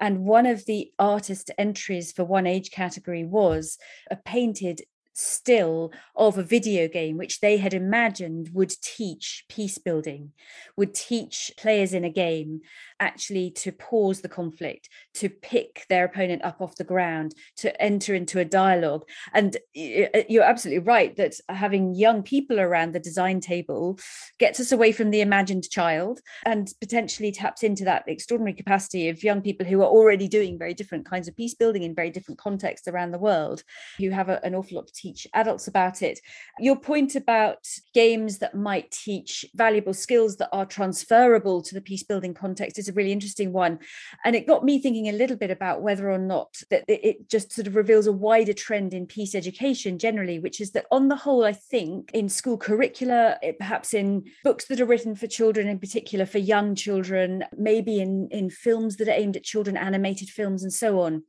And 0.00 0.20
one 0.24 0.46
of 0.46 0.64
the 0.64 0.90
artist 0.98 1.50
entries 1.58 2.12
for 2.12 2.24
one 2.24 2.46
age 2.46 2.70
category 2.70 3.24
was 3.24 3.76
a 4.10 4.16
painted 4.16 4.80
still 5.12 5.92
of 6.16 6.38
a 6.38 6.42
video 6.42 6.88
game 6.88 7.16
which 7.16 7.40
they 7.40 7.56
had 7.56 7.74
imagined 7.74 8.50
would 8.52 8.72
teach 8.82 9.44
peace 9.48 9.78
building 9.78 10.32
would 10.76 10.94
teach 10.94 11.52
players 11.56 11.92
in 11.92 12.04
a 12.04 12.10
game 12.10 12.60
actually 13.02 13.50
to 13.50 13.72
pause 13.72 14.20
the 14.20 14.28
conflict 14.28 14.88
to 15.12 15.28
pick 15.28 15.84
their 15.88 16.04
opponent 16.04 16.42
up 16.44 16.60
off 16.60 16.76
the 16.76 16.84
ground 16.84 17.34
to 17.56 17.82
enter 17.82 18.14
into 18.14 18.38
a 18.38 18.44
dialogue. 18.44 19.02
And 19.34 19.56
uh, 19.56 20.22
you're 20.28 20.44
absolutely 20.44 20.84
right 20.84 21.14
that 21.16 21.34
having 21.48 21.94
young 21.94 22.22
people 22.22 22.60
around 22.60 22.92
the 22.92 23.00
design 23.00 23.40
table 23.40 23.98
gets 24.38 24.60
us 24.60 24.70
away 24.70 24.92
from 24.92 25.10
the 25.10 25.20
imagined 25.20 25.68
child 25.68 26.20
and 26.46 26.72
potentially 26.80 27.32
taps 27.32 27.64
into 27.64 27.84
that 27.84 28.04
extraordinary 28.06 28.54
capacity 28.54 29.08
of 29.08 29.24
young 29.24 29.42
people 29.42 29.66
who 29.66 29.80
are 29.82 29.88
already 29.88 30.28
doing 30.28 30.58
very 30.58 30.74
different 30.74 31.04
kinds 31.04 31.26
of 31.26 31.36
peace 31.36 31.54
building 31.54 31.82
in 31.82 31.94
very 31.94 32.10
different 32.10 32.38
contexts 32.38 32.86
around 32.86 33.10
the 33.10 33.18
world 33.18 33.64
who 33.98 34.10
have 34.10 34.28
a, 34.28 34.44
an 34.44 34.54
awful 34.54 34.76
lot 34.76 34.86
teach 35.02 35.26
adults 35.34 35.66
about 35.66 36.02
it 36.02 36.20
your 36.58 36.76
point 36.76 37.16
about 37.16 37.66
games 37.94 38.38
that 38.38 38.54
might 38.54 38.90
teach 38.90 39.44
valuable 39.54 39.94
skills 39.94 40.36
that 40.36 40.48
are 40.52 40.64
transferable 40.64 41.60
to 41.62 41.74
the 41.74 41.80
peace 41.80 42.02
building 42.02 42.34
context 42.34 42.78
is 42.78 42.88
a 42.88 42.92
really 42.92 43.12
interesting 43.12 43.52
one. 43.52 43.78
And 44.24 44.36
it 44.36 44.46
got 44.46 44.64
me 44.64 44.78
thinking 44.78 45.08
a 45.08 45.12
little 45.12 45.36
bit 45.36 45.50
about 45.50 45.82
whether 45.82 46.10
or 46.10 46.18
not 46.18 46.54
that 46.70 46.84
it 46.88 47.28
just 47.28 47.52
sort 47.52 47.66
of 47.66 47.74
reveals 47.74 48.06
a 48.06 48.12
wider 48.12 48.52
trend 48.52 48.94
in 48.94 49.06
peace 49.06 49.34
education 49.34 49.98
generally, 49.98 50.38
which 50.38 50.60
is 50.60 50.72
that 50.72 50.86
on 50.90 51.08
the 51.08 51.16
whole, 51.16 51.44
I 51.44 51.52
think 51.52 52.10
in 52.12 52.28
school 52.28 52.56
curricula, 52.56 53.38
eh, 53.42 53.52
perhaps 53.58 53.92
in 53.92 54.24
books 54.44 54.66
that 54.66 54.80
are 54.80 54.86
written 54.86 55.16
for 55.16 55.26
children, 55.26 55.66
in 55.66 55.78
particular 55.78 56.26
for 56.26 56.38
young 56.38 56.74
children, 56.74 57.44
maybe 57.56 58.00
in, 58.00 58.28
in 58.30 58.50
films 58.50 58.96
that 58.96 59.08
are 59.08 59.12
aimed 59.12 59.36
at 59.36 59.42
children, 59.42 59.76
animated 59.76 60.28
films, 60.28 60.62
and 60.62 60.72
so 60.72 61.00
on, 61.00 61.24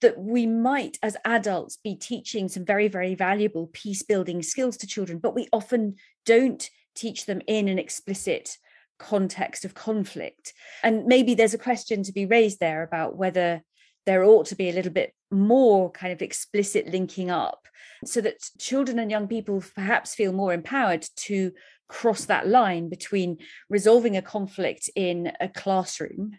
that 0.00 0.18
we 0.18 0.46
might, 0.46 0.96
as 1.02 1.16
adults, 1.24 1.78
be 1.82 1.96
teaching 1.96 2.48
some 2.48 2.64
very, 2.64 2.86
very 2.88 3.15
valuable 3.16 3.70
peace 3.72 4.02
building 4.02 4.42
skills 4.42 4.76
to 4.78 4.86
children, 4.86 5.18
but 5.18 5.34
we 5.34 5.48
often 5.52 5.96
don't 6.24 6.68
teach 6.94 7.26
them 7.26 7.40
in 7.46 7.68
an 7.68 7.78
explicit 7.78 8.56
context 8.98 9.64
of 9.64 9.74
conflict. 9.74 10.54
And 10.82 11.06
maybe 11.06 11.34
there's 11.34 11.54
a 11.54 11.58
question 11.58 12.02
to 12.04 12.12
be 12.12 12.26
raised 12.26 12.60
there 12.60 12.82
about 12.82 13.16
whether 13.16 13.62
there 14.06 14.24
ought 14.24 14.46
to 14.46 14.54
be 14.54 14.70
a 14.70 14.72
little 14.72 14.92
bit 14.92 15.12
more 15.30 15.90
kind 15.90 16.12
of 16.12 16.22
explicit 16.22 16.88
linking 16.88 17.30
up 17.30 17.66
so 18.04 18.20
that 18.20 18.48
children 18.58 18.98
and 18.98 19.10
young 19.10 19.26
people 19.26 19.62
perhaps 19.74 20.14
feel 20.14 20.32
more 20.32 20.52
empowered 20.52 21.04
to 21.16 21.52
cross 21.88 22.24
that 22.24 22.48
line 22.48 22.88
between 22.88 23.38
resolving 23.68 24.16
a 24.16 24.22
conflict 24.22 24.90
in 24.96 25.32
a 25.40 25.48
classroom 25.48 26.32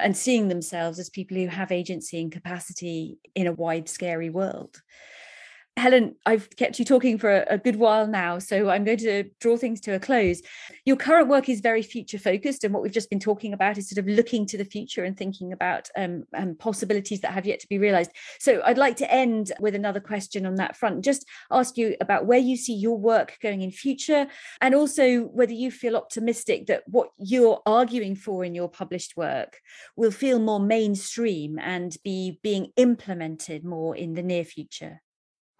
and 0.00 0.16
seeing 0.16 0.48
themselves 0.48 0.98
as 0.98 1.10
people 1.10 1.36
who 1.36 1.46
have 1.46 1.72
agency 1.72 2.20
and 2.20 2.32
capacity 2.32 3.18
in 3.34 3.46
a 3.46 3.52
wide 3.52 3.88
scary 3.88 4.30
world 4.30 4.80
Helen, 5.76 6.14
I've 6.24 6.48
kept 6.54 6.78
you 6.78 6.84
talking 6.84 7.18
for 7.18 7.44
a, 7.50 7.58
good 7.58 7.74
while 7.74 8.06
now, 8.06 8.38
so 8.38 8.68
I'm 8.70 8.84
going 8.84 8.98
to 8.98 9.24
draw 9.40 9.56
things 9.56 9.80
to 9.82 9.94
a 9.94 9.98
close. 9.98 10.40
Your 10.84 10.96
current 10.96 11.28
work 11.28 11.48
is 11.48 11.60
very 11.60 11.82
future 11.82 12.18
focused, 12.18 12.62
and 12.62 12.72
what 12.72 12.82
we've 12.82 12.92
just 12.92 13.10
been 13.10 13.18
talking 13.18 13.52
about 13.52 13.76
is 13.76 13.90
sort 13.90 13.98
of 13.98 14.06
looking 14.06 14.46
to 14.46 14.56
the 14.56 14.64
future 14.64 15.02
and 15.02 15.16
thinking 15.16 15.52
about 15.52 15.88
um, 15.96 16.24
um, 16.32 16.54
possibilities 16.54 17.22
that 17.22 17.32
have 17.32 17.44
yet 17.44 17.58
to 17.58 17.68
be 17.68 17.78
realized. 17.78 18.12
So 18.38 18.62
I'd 18.64 18.78
like 18.78 18.96
to 18.98 19.12
end 19.12 19.50
with 19.58 19.74
another 19.74 19.98
question 19.98 20.46
on 20.46 20.54
that 20.56 20.76
front. 20.76 21.04
Just 21.04 21.26
ask 21.50 21.76
you 21.76 21.96
about 22.00 22.26
where 22.26 22.38
you 22.38 22.56
see 22.56 22.74
your 22.74 22.96
work 22.96 23.36
going 23.42 23.62
in 23.62 23.72
future, 23.72 24.28
and 24.60 24.76
also 24.76 25.22
whether 25.22 25.54
you 25.54 25.72
feel 25.72 25.96
optimistic 25.96 26.66
that 26.66 26.84
what 26.86 27.08
you're 27.18 27.60
arguing 27.66 28.14
for 28.14 28.44
in 28.44 28.54
your 28.54 28.68
published 28.68 29.16
work 29.16 29.58
will 29.96 30.12
feel 30.12 30.38
more 30.38 30.60
mainstream 30.60 31.58
and 31.58 31.96
be 32.04 32.38
being 32.44 32.70
implemented 32.76 33.64
more 33.64 33.96
in 33.96 34.14
the 34.14 34.22
near 34.22 34.44
future. 34.44 35.00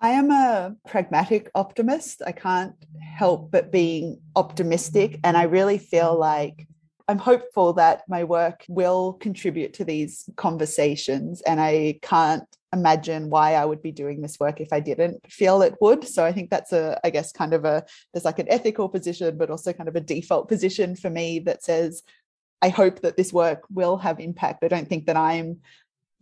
I 0.04 0.10
am 0.10 0.30
a 0.30 0.76
pragmatic 0.86 1.50
optimist. 1.54 2.20
I 2.26 2.32
can't 2.32 2.74
help 3.00 3.50
but 3.50 3.72
being 3.72 4.20
optimistic. 4.36 5.18
And 5.24 5.34
I 5.34 5.44
really 5.44 5.78
feel 5.78 6.14
like 6.18 6.68
I'm 7.08 7.16
hopeful 7.16 7.72
that 7.74 8.02
my 8.06 8.24
work 8.24 8.66
will 8.68 9.14
contribute 9.14 9.72
to 9.74 9.84
these 9.86 10.28
conversations. 10.36 11.40
And 11.40 11.58
I 11.58 12.00
can't 12.02 12.44
imagine 12.70 13.30
why 13.30 13.54
I 13.54 13.64
would 13.64 13.80
be 13.80 13.92
doing 13.92 14.20
this 14.20 14.38
work 14.38 14.60
if 14.60 14.74
I 14.74 14.80
didn't 14.80 15.24
feel 15.32 15.62
it 15.62 15.76
would. 15.80 16.06
So 16.06 16.22
I 16.22 16.32
think 16.32 16.50
that's 16.50 16.74
a, 16.74 17.00
I 17.02 17.08
guess, 17.08 17.32
kind 17.32 17.54
of 17.54 17.64
a, 17.64 17.82
there's 18.12 18.26
like 18.26 18.38
an 18.38 18.50
ethical 18.50 18.90
position, 18.90 19.38
but 19.38 19.48
also 19.48 19.72
kind 19.72 19.88
of 19.88 19.96
a 19.96 20.02
default 20.02 20.48
position 20.48 20.96
for 20.96 21.08
me 21.08 21.38
that 21.46 21.64
says, 21.64 22.02
I 22.60 22.68
hope 22.68 23.00
that 23.00 23.16
this 23.16 23.32
work 23.32 23.62
will 23.70 23.96
have 23.96 24.20
impact. 24.20 24.64
I 24.64 24.68
don't 24.68 24.88
think 24.88 25.06
that 25.06 25.16
I'm 25.16 25.60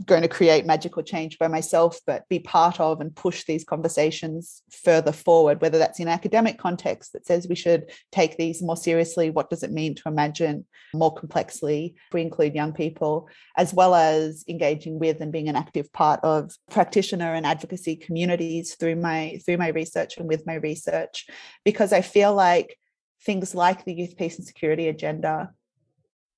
going 0.07 0.23
to 0.23 0.29
create 0.29 0.67
magical 0.67 1.03
change 1.03 1.39
by 1.39 1.49
myself, 1.49 1.99
but 2.07 2.29
be 2.29 2.39
part 2.39 2.81
of 2.81 3.01
and 3.01 3.15
push 3.15 3.45
these 3.45 3.65
conversations 3.65 4.63
further 4.71 5.13
forward, 5.13 5.61
whether 5.61 5.79
that's 5.79 6.01
in 6.01 6.09
academic 6.09 6.59
context 6.59 7.13
that 7.13 7.27
says 7.27 7.47
we 7.49 7.55
should 7.55 7.91
take 8.11 8.37
these 8.37 8.63
more 8.63 8.77
seriously. 8.77 9.31
What 9.31 9.51
does 9.51 9.63
it 9.63 9.73
mean 9.73 9.95
to 9.97 10.03
imagine 10.07 10.67
more 10.95 11.15
complexly? 11.15 11.95
We 12.13 12.23
include 12.23 12.55
young 12.55 12.73
people, 12.73 13.29
as 13.57 13.73
well 13.73 13.95
as 13.95 14.45
engaging 14.49 14.99
with 14.99 15.21
and 15.21 15.33
being 15.33 15.49
an 15.49 15.57
active 15.57 15.93
part 15.93 16.21
of 16.23 16.53
practitioner 16.71 17.35
and 17.35 17.47
advocacy 17.47 17.97
communities 17.97 18.75
through 18.75 18.97
my 18.97 19.41
through 19.45 19.59
my 19.59 19.69
research 19.69 20.17
and 20.17 20.29
with 20.29 20.47
my 20.47 20.55
research, 20.55 21.27
because 21.65 21.93
I 21.93 22.01
feel 22.01 22.35
like 22.35 22.79
things 23.25 23.55
like 23.55 23.85
the 23.85 23.95
youth 23.95 24.17
peace 24.17 24.37
and 24.37 24.47
security 24.47 24.89
agenda 24.89 25.51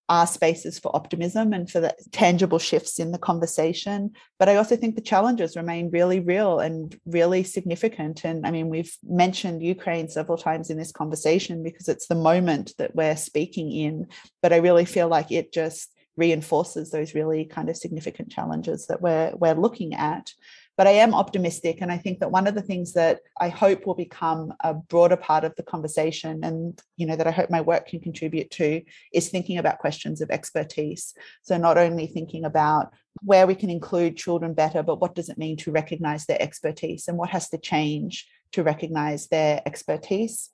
are 0.08 0.26
spaces 0.26 0.78
for 0.78 0.94
optimism 0.94 1.52
and 1.52 1.70
for 1.70 1.80
the 1.80 1.94
tangible 2.12 2.58
shifts 2.58 2.98
in 2.98 3.10
the 3.10 3.18
conversation. 3.18 4.10
But 4.38 4.48
I 4.48 4.56
also 4.56 4.76
think 4.76 4.94
the 4.94 5.00
challenges 5.00 5.56
remain 5.56 5.90
really 5.90 6.20
real 6.20 6.60
and 6.60 6.98
really 7.06 7.42
significant. 7.42 8.24
And 8.24 8.46
I 8.46 8.50
mean, 8.50 8.68
we've 8.68 8.94
mentioned 9.02 9.62
Ukraine 9.62 10.08
several 10.08 10.36
times 10.36 10.68
in 10.68 10.76
this 10.76 10.92
conversation 10.92 11.62
because 11.62 11.88
it's 11.88 12.06
the 12.06 12.14
moment 12.14 12.74
that 12.78 12.94
we're 12.94 13.16
speaking 13.16 13.72
in. 13.72 14.08
But 14.42 14.52
I 14.52 14.56
really 14.56 14.84
feel 14.84 15.08
like 15.08 15.32
it 15.32 15.52
just 15.52 15.90
reinforces 16.16 16.90
those 16.90 17.14
really 17.14 17.44
kind 17.44 17.68
of 17.68 17.76
significant 17.76 18.30
challenges 18.30 18.86
that 18.86 19.02
we're 19.02 19.32
we're 19.34 19.54
looking 19.54 19.94
at 19.94 20.32
but 20.76 20.86
I 20.86 20.92
am 20.92 21.14
optimistic. 21.14 21.78
And 21.80 21.92
I 21.92 21.98
think 21.98 22.18
that 22.20 22.30
one 22.30 22.46
of 22.46 22.54
the 22.54 22.62
things 22.62 22.94
that 22.94 23.20
I 23.40 23.48
hope 23.48 23.86
will 23.86 23.94
become 23.94 24.52
a 24.60 24.74
broader 24.74 25.16
part 25.16 25.44
of 25.44 25.54
the 25.56 25.62
conversation 25.62 26.42
and, 26.42 26.80
you 26.96 27.06
know, 27.06 27.16
that 27.16 27.26
I 27.26 27.30
hope 27.30 27.50
my 27.50 27.60
work 27.60 27.86
can 27.88 28.00
contribute 28.00 28.50
to 28.52 28.82
is 29.12 29.28
thinking 29.28 29.58
about 29.58 29.78
questions 29.78 30.20
of 30.20 30.30
expertise. 30.30 31.14
So 31.42 31.56
not 31.56 31.78
only 31.78 32.06
thinking 32.06 32.44
about 32.44 32.92
where 33.22 33.46
we 33.46 33.54
can 33.54 33.70
include 33.70 34.16
children 34.16 34.54
better, 34.54 34.82
but 34.82 35.00
what 35.00 35.14
does 35.14 35.28
it 35.28 35.38
mean 35.38 35.56
to 35.58 35.70
recognize 35.70 36.26
their 36.26 36.42
expertise 36.42 37.06
and 37.06 37.16
what 37.16 37.30
has 37.30 37.48
to 37.50 37.58
change 37.58 38.26
to 38.54 38.62
recognize 38.62 39.26
their 39.28 39.60
expertise. 39.66 40.50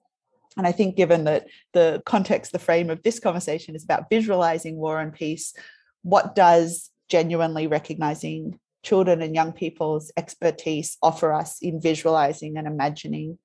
And 0.56 0.66
I 0.66 0.72
think, 0.72 0.97
given 0.97 1.24
that 1.24 1.47
the 1.72 2.02
context, 2.05 2.51
the 2.51 2.59
frame 2.59 2.90
of 2.90 3.02
this 3.02 3.20
conversation 3.20 3.76
is 3.76 3.84
about 3.84 4.10
visualizing 4.10 4.76
war 4.76 4.98
and 4.98 5.12
peace, 5.12 5.55
what 6.02 6.34
does 6.34 6.90
genuinely 7.09 7.66
recognizing 7.66 8.59
children 8.82 9.23
and 9.23 9.35
young 9.35 9.52
people's 9.52 10.11
expertise 10.16 10.97
offer 11.02 11.32
us 11.32 11.59
in 11.61 11.81
visualizing 11.81 12.57
and 12.57 12.66
imagining 12.66 13.39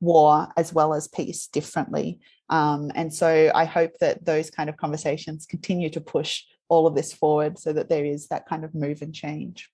war 0.00 0.48
as 0.56 0.72
well 0.72 0.94
as 0.94 1.08
peace 1.08 1.46
differently. 1.46 2.18
Um, 2.48 2.90
and 2.94 3.12
so 3.12 3.50
I 3.54 3.64
hope 3.64 3.92
that 4.00 4.24
those 4.24 4.50
kind 4.50 4.68
of 4.68 4.76
conversations 4.76 5.46
continue 5.46 5.90
to 5.90 6.00
push 6.00 6.42
all 6.68 6.86
of 6.86 6.94
this 6.94 7.12
forward 7.12 7.58
so 7.58 7.72
that 7.72 7.88
there 7.88 8.04
is 8.04 8.28
that 8.28 8.46
kind 8.46 8.64
of 8.64 8.74
move 8.74 9.02
and 9.02 9.14
change. 9.14 9.70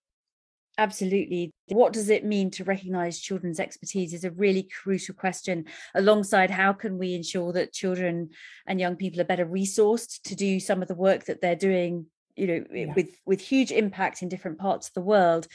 Absolutely. 0.76 1.50
What 1.66 1.92
does 1.92 2.08
it 2.08 2.24
mean 2.24 2.52
to 2.52 2.62
recognize 2.62 3.18
children's 3.18 3.58
expertise 3.58 4.14
is 4.14 4.22
a 4.22 4.30
really 4.30 4.62
crucial 4.62 5.14
question, 5.14 5.64
alongside 5.96 6.50
how 6.50 6.72
can 6.72 6.98
we 6.98 7.14
ensure 7.14 7.52
that 7.54 7.72
children 7.72 8.30
and 8.64 8.78
young 8.78 8.94
people 8.94 9.20
are 9.20 9.24
better 9.24 9.44
resourced 9.44 10.22
to 10.22 10.36
do 10.36 10.60
some 10.60 10.80
of 10.80 10.86
the 10.86 10.94
work 10.94 11.24
that 11.24 11.40
they're 11.40 11.56
doing 11.56 12.06
you 12.38 12.46
know 12.46 12.64
eh, 12.74 12.84
yeah. 12.86 12.92
with 12.94 13.10
with 13.26 13.40
huge 13.40 13.72
impact 13.72 14.22
in 14.22 14.28
different 14.28 14.58
parts 14.58 14.88
of 14.88 14.94
the 14.94 15.00
world 15.00 15.46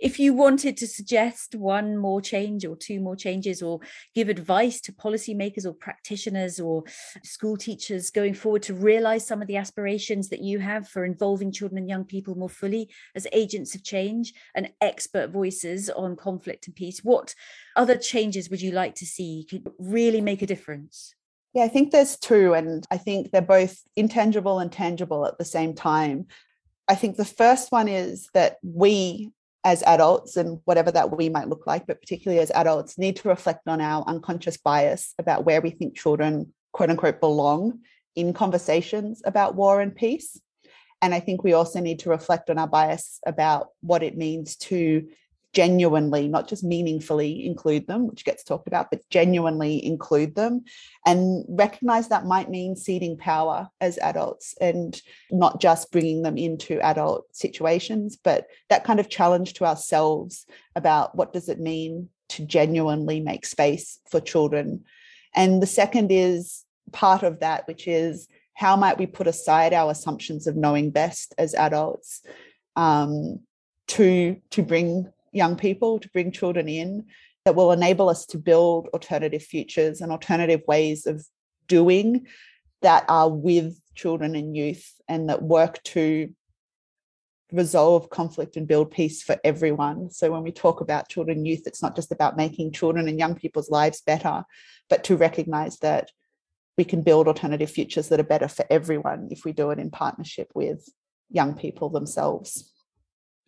if 0.00 0.18
you 0.18 0.32
wanted 0.32 0.76
to 0.76 0.86
suggest 0.86 1.54
one 1.54 1.96
more 1.96 2.20
change 2.20 2.64
or 2.64 2.76
two 2.76 3.00
more 3.00 3.16
changes 3.16 3.62
or 3.62 3.80
give 4.14 4.28
advice 4.28 4.80
to 4.80 4.92
policymakers 4.92 5.66
or 5.66 5.72
practitioners 5.72 6.58
or 6.58 6.82
school 7.22 7.56
teachers 7.56 8.10
going 8.10 8.34
forward 8.34 8.62
to 8.62 8.74
realize 8.74 9.26
some 9.26 9.42
of 9.42 9.48
the 9.48 9.56
aspirations 9.56 10.28
that 10.28 10.40
you 10.40 10.58
have 10.58 10.88
for 10.88 11.04
involving 11.04 11.52
children 11.52 11.78
and 11.78 11.88
young 11.88 12.04
people 12.04 12.34
more 12.34 12.48
fully 12.48 12.88
as 13.14 13.26
agents 13.32 13.74
of 13.74 13.84
change 13.84 14.32
and 14.54 14.70
expert 14.80 15.30
voices 15.30 15.90
on 15.90 16.16
conflict 16.16 16.66
and 16.66 16.76
peace 16.76 17.00
what 17.04 17.34
other 17.76 17.96
changes 17.96 18.48
would 18.48 18.62
you 18.62 18.72
like 18.72 18.94
to 18.94 19.06
see 19.06 19.46
could 19.48 19.68
really 19.78 20.20
make 20.20 20.42
a 20.42 20.46
difference 20.46 21.14
yeah, 21.52 21.64
I 21.64 21.68
think 21.68 21.90
there's 21.90 22.16
two, 22.16 22.54
and 22.54 22.86
I 22.90 22.96
think 22.96 23.30
they're 23.30 23.42
both 23.42 23.82
intangible 23.96 24.58
and 24.60 24.70
tangible 24.70 25.26
at 25.26 25.38
the 25.38 25.44
same 25.44 25.74
time. 25.74 26.26
I 26.86 26.94
think 26.94 27.16
the 27.16 27.24
first 27.24 27.72
one 27.72 27.88
is 27.88 28.28
that 28.34 28.58
we, 28.62 29.30
as 29.64 29.82
adults, 29.82 30.36
and 30.36 30.60
whatever 30.64 30.92
that 30.92 31.16
we 31.16 31.28
might 31.28 31.48
look 31.48 31.66
like, 31.66 31.86
but 31.86 32.00
particularly 32.00 32.40
as 32.40 32.52
adults, 32.52 32.98
need 32.98 33.16
to 33.16 33.28
reflect 33.28 33.66
on 33.66 33.80
our 33.80 34.04
unconscious 34.06 34.58
bias 34.58 35.14
about 35.18 35.44
where 35.44 35.60
we 35.60 35.70
think 35.70 35.96
children, 35.96 36.52
quote 36.72 36.90
unquote, 36.90 37.20
belong 37.20 37.80
in 38.14 38.32
conversations 38.32 39.22
about 39.24 39.54
war 39.54 39.80
and 39.80 39.94
peace. 39.94 40.40
And 41.02 41.14
I 41.14 41.20
think 41.20 41.42
we 41.42 41.52
also 41.52 41.80
need 41.80 42.00
to 42.00 42.10
reflect 42.10 42.50
on 42.50 42.58
our 42.58 42.68
bias 42.68 43.18
about 43.26 43.68
what 43.80 44.02
it 44.02 44.16
means 44.16 44.56
to 44.56 45.08
genuinely, 45.52 46.28
not 46.28 46.48
just 46.48 46.62
meaningfully 46.62 47.44
include 47.44 47.86
them, 47.86 48.06
which 48.06 48.24
gets 48.24 48.44
talked 48.44 48.68
about, 48.68 48.90
but 48.90 49.08
genuinely 49.10 49.84
include 49.84 50.34
them 50.34 50.64
and 51.06 51.44
recognize 51.48 52.08
that 52.08 52.24
might 52.24 52.48
mean 52.48 52.76
ceding 52.76 53.16
power 53.16 53.68
as 53.80 53.98
adults 53.98 54.54
and 54.60 55.02
not 55.30 55.60
just 55.60 55.90
bringing 55.90 56.22
them 56.22 56.38
into 56.38 56.80
adult 56.80 57.24
situations, 57.34 58.16
but 58.16 58.46
that 58.68 58.84
kind 58.84 59.00
of 59.00 59.08
challenge 59.08 59.54
to 59.54 59.64
ourselves 59.64 60.46
about 60.76 61.16
what 61.16 61.32
does 61.32 61.48
it 61.48 61.58
mean 61.58 62.08
to 62.28 62.44
genuinely 62.46 63.18
make 63.18 63.44
space 63.44 63.98
for 64.08 64.20
children. 64.20 64.84
And 65.34 65.60
the 65.60 65.66
second 65.66 66.12
is 66.12 66.64
part 66.92 67.24
of 67.24 67.40
that, 67.40 67.66
which 67.66 67.88
is 67.88 68.28
how 68.54 68.76
might 68.76 68.98
we 68.98 69.06
put 69.06 69.26
aside 69.26 69.72
our 69.72 69.90
assumptions 69.90 70.46
of 70.46 70.56
knowing 70.56 70.90
best 70.90 71.34
as 71.38 71.54
adults 71.54 72.22
um, 72.76 73.40
to 73.88 74.36
to 74.50 74.62
bring 74.62 75.10
young 75.32 75.56
people, 75.56 75.98
to 75.98 76.08
bring 76.10 76.32
children 76.32 76.68
in 76.68 77.06
that 77.44 77.54
will 77.54 77.72
enable 77.72 78.08
us 78.08 78.26
to 78.26 78.38
build 78.38 78.88
alternative 78.88 79.42
futures 79.42 80.00
and 80.00 80.12
alternative 80.12 80.62
ways 80.66 81.06
of 81.06 81.26
doing 81.68 82.26
that 82.82 83.04
are 83.08 83.30
with 83.30 83.78
children 83.94 84.34
and 84.34 84.56
youth 84.56 84.94
and 85.08 85.28
that 85.28 85.42
work 85.42 85.82
to 85.82 86.32
resolve 87.52 88.10
conflict 88.10 88.56
and 88.56 88.68
build 88.68 88.90
peace 88.90 89.22
for 89.22 89.36
everyone. 89.42 90.10
So 90.10 90.30
when 90.30 90.42
we 90.42 90.52
talk 90.52 90.80
about 90.80 91.08
children 91.08 91.38
and 91.38 91.46
youth, 91.46 91.66
it's 91.66 91.82
not 91.82 91.96
just 91.96 92.12
about 92.12 92.36
making 92.36 92.72
children 92.72 93.08
and 93.08 93.18
young 93.18 93.34
people's 93.34 93.70
lives 93.70 94.02
better, 94.02 94.44
but 94.88 95.04
to 95.04 95.16
recognize 95.16 95.78
that 95.78 96.10
we 96.78 96.84
can 96.84 97.02
build 97.02 97.26
alternative 97.26 97.70
futures 97.70 98.08
that 98.08 98.20
are 98.20 98.24
better 98.24 98.48
for 98.48 98.64
everyone 98.70 99.28
if 99.30 99.44
we 99.44 99.52
do 99.52 99.70
it 99.70 99.78
in 99.78 99.90
partnership 99.90 100.50
with 100.54 100.88
young 101.28 101.54
people 101.54 101.88
themselves. 101.88 102.72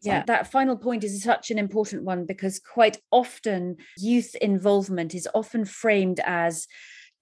Yeah, 0.03 0.23
that 0.27 0.51
final 0.51 0.77
point 0.77 1.05
is 1.05 1.23
such 1.23 1.51
an 1.51 1.59
important 1.59 2.03
one 2.03 2.27
because 2.27 2.59
quite 2.59 2.99
often 3.13 3.77
youth 3.97 4.35
involvement 4.41 5.15
is 5.15 5.29
often 5.35 5.65
framed 5.65 6.21
as 6.25 6.67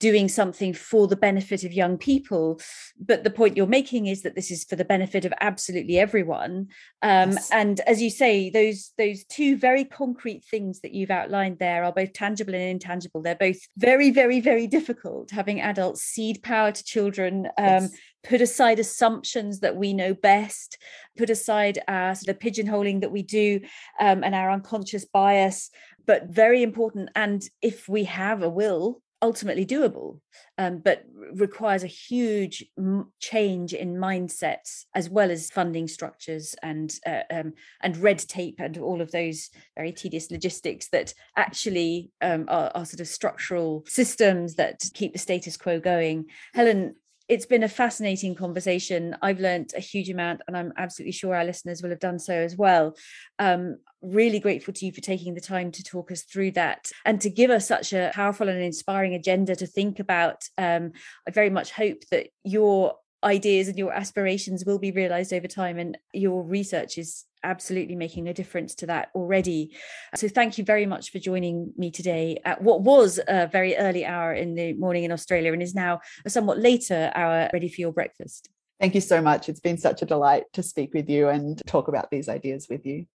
doing 0.00 0.28
something 0.28 0.72
for 0.72 1.06
the 1.06 1.16
benefit 1.16 1.62
of 1.62 1.72
young 1.72 1.96
people 1.96 2.60
but 2.98 3.22
the 3.22 3.30
point 3.30 3.56
you're 3.56 3.66
making 3.66 4.06
is 4.06 4.22
that 4.22 4.34
this 4.34 4.50
is 4.50 4.64
for 4.64 4.76
the 4.76 4.84
benefit 4.84 5.24
of 5.24 5.32
absolutely 5.40 5.98
everyone 5.98 6.66
um, 7.02 7.32
yes. 7.32 7.50
and 7.50 7.80
as 7.80 8.02
you 8.02 8.10
say 8.10 8.50
those 8.50 8.92
those 8.98 9.24
two 9.24 9.56
very 9.56 9.84
concrete 9.84 10.44
things 10.50 10.80
that 10.80 10.92
you've 10.92 11.10
outlined 11.10 11.58
there 11.58 11.84
are 11.84 11.92
both 11.92 12.12
tangible 12.12 12.54
and 12.54 12.62
intangible 12.62 13.22
they're 13.22 13.34
both 13.34 13.58
very 13.76 14.10
very 14.10 14.40
very 14.40 14.66
difficult 14.66 15.30
having 15.30 15.60
adults 15.60 16.02
cede 16.02 16.42
power 16.42 16.72
to 16.72 16.82
children 16.82 17.46
um, 17.58 17.82
yes 17.82 17.90
put 18.22 18.40
aside 18.40 18.78
assumptions 18.78 19.60
that 19.60 19.76
we 19.76 19.92
know 19.92 20.14
best, 20.14 20.78
put 21.16 21.30
aside 21.30 21.78
our 21.88 22.14
sort 22.14 22.28
of 22.28 22.38
pigeonholing 22.38 23.00
that 23.00 23.12
we 23.12 23.22
do 23.22 23.60
um, 23.98 24.22
and 24.22 24.34
our 24.34 24.50
unconscious 24.50 25.04
bias, 25.04 25.70
but 26.06 26.26
very 26.26 26.62
important. 26.62 27.10
And 27.14 27.42
if 27.62 27.88
we 27.88 28.04
have 28.04 28.42
a 28.42 28.50
will, 28.50 29.02
ultimately 29.22 29.66
doable, 29.66 30.20
um, 30.58 30.78
but 30.78 31.04
requires 31.32 31.82
a 31.82 31.88
huge 31.88 32.64
m- 32.78 33.12
change 33.20 33.74
in 33.74 33.96
mindsets 33.96 34.84
as 34.94 35.08
well 35.08 35.30
as 35.30 35.50
funding 35.50 35.86
structures 35.88 36.54
and 36.62 36.94
uh, 37.06 37.22
um, 37.30 37.52
and 37.82 37.96
red 37.98 38.18
tape 38.18 38.56
and 38.58 38.78
all 38.78 39.00
of 39.00 39.10
those 39.10 39.50
very 39.76 39.92
tedious 39.92 40.30
logistics 40.30 40.88
that 40.88 41.12
actually 41.36 42.10
um, 42.20 42.46
are, 42.48 42.70
are, 42.74 42.84
sort 42.84 43.00
of 43.00 43.08
structural 43.08 43.84
systems 43.86 44.54
that 44.56 44.82
keep 44.94 45.12
the 45.12 45.18
status 45.18 45.56
quo 45.56 45.78
going. 45.80 46.26
Helen, 46.54 46.94
it's 47.30 47.46
been 47.46 47.62
a 47.62 47.68
fascinating 47.68 48.34
conversation. 48.34 49.16
I've 49.22 49.38
learned 49.38 49.72
a 49.76 49.80
huge 49.80 50.10
amount, 50.10 50.40
and 50.48 50.56
I'm 50.56 50.72
absolutely 50.76 51.12
sure 51.12 51.36
our 51.36 51.44
listeners 51.44 51.80
will 51.80 51.90
have 51.90 52.00
done 52.00 52.18
so 52.18 52.34
as 52.34 52.56
well. 52.56 52.96
Um, 53.38 53.78
really 54.02 54.40
grateful 54.40 54.74
to 54.74 54.84
you 54.84 54.90
for 54.90 55.00
taking 55.00 55.34
the 55.34 55.40
time 55.40 55.70
to 55.70 55.84
talk 55.84 56.10
us 56.10 56.22
through 56.22 56.50
that 56.52 56.90
and 57.04 57.20
to 57.20 57.30
give 57.30 57.50
us 57.50 57.68
such 57.68 57.92
a 57.92 58.10
powerful 58.12 58.48
and 58.48 58.60
inspiring 58.60 59.14
agenda 59.14 59.54
to 59.54 59.66
think 59.66 60.00
about. 60.00 60.42
Um, 60.58 60.90
I 61.28 61.30
very 61.30 61.50
much 61.50 61.70
hope 61.70 62.02
that 62.10 62.30
your 62.42 62.96
ideas 63.22 63.68
and 63.68 63.78
your 63.78 63.92
aspirations 63.92 64.64
will 64.64 64.80
be 64.80 64.90
realized 64.90 65.32
over 65.32 65.46
time, 65.46 65.78
and 65.78 65.96
your 66.12 66.42
research 66.42 66.98
is 66.98 67.26
absolutely 67.42 67.96
making 67.96 68.28
a 68.28 68.34
difference 68.34 68.74
to 68.76 68.86
that 68.86 69.10
already. 69.14 69.76
So 70.14 70.28
thank 70.28 70.58
you 70.58 70.64
very 70.64 70.86
much 70.86 71.10
for 71.10 71.18
joining 71.18 71.72
me 71.76 71.90
today 71.90 72.40
at 72.44 72.62
what 72.62 72.82
was 72.82 73.20
a 73.26 73.46
very 73.46 73.76
early 73.76 74.04
hour 74.04 74.32
in 74.32 74.54
the 74.54 74.74
morning 74.74 75.04
in 75.04 75.12
Australia 75.12 75.52
and 75.52 75.62
is 75.62 75.74
now 75.74 76.00
a 76.24 76.30
somewhat 76.30 76.58
later 76.58 77.10
hour 77.14 77.48
ready 77.52 77.68
for 77.68 77.80
your 77.80 77.92
breakfast. 77.92 78.48
Thank 78.80 78.94
you 78.94 79.00
so 79.00 79.20
much. 79.20 79.48
It's 79.48 79.60
been 79.60 79.76
such 79.76 80.00
a 80.00 80.06
delight 80.06 80.44
to 80.54 80.62
speak 80.62 80.94
with 80.94 81.10
you 81.10 81.28
and 81.28 81.60
talk 81.66 81.88
about 81.88 82.10
these 82.10 82.28
ideas 82.28 82.66
with 82.70 82.86
you. 82.86 83.06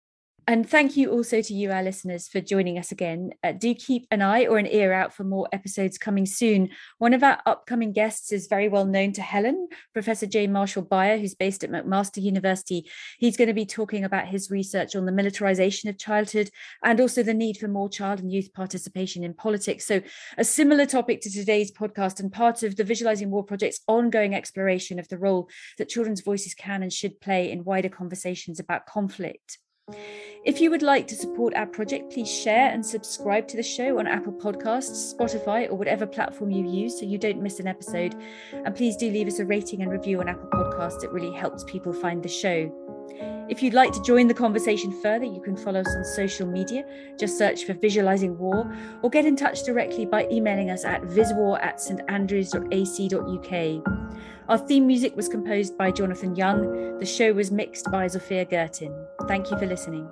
And 0.46 0.68
thank 0.68 0.94
you 0.94 1.10
also 1.10 1.40
to 1.40 1.54
you, 1.54 1.72
our 1.72 1.82
listeners, 1.82 2.28
for 2.28 2.38
joining 2.38 2.78
us 2.78 2.92
again. 2.92 3.30
Uh, 3.42 3.52
do 3.52 3.74
keep 3.74 4.06
an 4.10 4.20
eye 4.20 4.44
or 4.44 4.58
an 4.58 4.66
ear 4.66 4.92
out 4.92 5.14
for 5.14 5.24
more 5.24 5.48
episodes 5.52 5.96
coming 5.96 6.26
soon. 6.26 6.68
One 6.98 7.14
of 7.14 7.22
our 7.22 7.40
upcoming 7.46 7.94
guests 7.94 8.30
is 8.30 8.46
very 8.46 8.68
well 8.68 8.84
known 8.84 9.12
to 9.12 9.22
Helen, 9.22 9.68
Professor 9.94 10.26
J. 10.26 10.46
Marshall 10.46 10.84
Beier, 10.84 11.18
who's 11.18 11.34
based 11.34 11.64
at 11.64 11.70
McMaster 11.70 12.22
University. 12.22 12.90
He's 13.18 13.38
going 13.38 13.48
to 13.48 13.54
be 13.54 13.64
talking 13.64 14.04
about 14.04 14.28
his 14.28 14.50
research 14.50 14.94
on 14.94 15.06
the 15.06 15.12
militarization 15.12 15.88
of 15.88 15.96
childhood 15.96 16.50
and 16.82 17.00
also 17.00 17.22
the 17.22 17.32
need 17.32 17.56
for 17.56 17.68
more 17.68 17.88
child 17.88 18.20
and 18.20 18.30
youth 18.30 18.52
participation 18.52 19.24
in 19.24 19.32
politics. 19.32 19.86
So, 19.86 20.02
a 20.36 20.44
similar 20.44 20.84
topic 20.84 21.22
to 21.22 21.30
today's 21.30 21.72
podcast 21.72 22.20
and 22.20 22.30
part 22.30 22.62
of 22.62 22.76
the 22.76 22.84
Visualizing 22.84 23.30
War 23.30 23.44
Project's 23.44 23.80
ongoing 23.88 24.34
exploration 24.34 24.98
of 24.98 25.08
the 25.08 25.18
role 25.18 25.48
that 25.78 25.88
children's 25.88 26.20
voices 26.20 26.52
can 26.52 26.82
and 26.82 26.92
should 26.92 27.18
play 27.22 27.50
in 27.50 27.64
wider 27.64 27.88
conversations 27.88 28.60
about 28.60 28.84
conflict. 28.84 29.58
If 30.44 30.60
you 30.60 30.70
would 30.70 30.82
like 30.82 31.06
to 31.08 31.16
support 31.16 31.54
our 31.54 31.66
project, 31.66 32.12
please 32.12 32.30
share 32.30 32.70
and 32.70 32.84
subscribe 32.84 33.48
to 33.48 33.56
the 33.56 33.62
show 33.62 33.98
on 33.98 34.06
Apple 34.06 34.32
Podcasts, 34.34 35.14
Spotify, 35.14 35.70
or 35.70 35.74
whatever 35.74 36.06
platform 36.06 36.50
you 36.50 36.70
use 36.70 36.98
so 36.98 37.06
you 37.06 37.16
don't 37.16 37.42
miss 37.42 37.60
an 37.60 37.66
episode. 37.66 38.14
And 38.52 38.76
please 38.76 38.94
do 38.96 39.10
leave 39.10 39.26
us 39.26 39.38
a 39.38 39.46
rating 39.46 39.80
and 39.80 39.90
review 39.90 40.20
on 40.20 40.28
Apple 40.28 40.50
Podcasts, 40.52 41.02
it 41.02 41.10
really 41.10 41.34
helps 41.34 41.64
people 41.64 41.94
find 41.94 42.22
the 42.22 42.28
show. 42.28 42.70
If 43.48 43.62
you'd 43.62 43.72
like 43.74 43.92
to 43.92 44.02
join 44.02 44.26
the 44.26 44.34
conversation 44.34 44.92
further, 45.02 45.24
you 45.24 45.40
can 45.40 45.56
follow 45.56 45.80
us 45.80 45.94
on 45.94 46.04
social 46.04 46.46
media. 46.46 46.84
Just 47.18 47.38
search 47.38 47.64
for 47.64 47.72
Visualizing 47.74 48.36
War 48.38 48.70
or 49.02 49.10
get 49.10 49.24
in 49.26 49.36
touch 49.36 49.64
directly 49.64 50.04
by 50.06 50.26
emailing 50.30 50.70
us 50.70 50.84
at 50.84 51.02
viswar 51.02 51.62
at 51.62 51.78
standrews.ac.uk. 51.78 53.50
Our 54.46 54.58
theme 54.58 54.86
music 54.86 55.16
was 55.16 55.26
composed 55.26 55.78
by 55.78 55.90
Jonathan 55.90 56.36
Young. 56.36 56.98
The 56.98 57.06
show 57.06 57.32
was 57.32 57.50
mixed 57.50 57.90
by 57.90 58.04
Zofia 58.06 58.44
Gertin. 58.44 58.94
Thank 59.26 59.50
you 59.50 59.58
for 59.58 59.64
listening. 59.64 60.06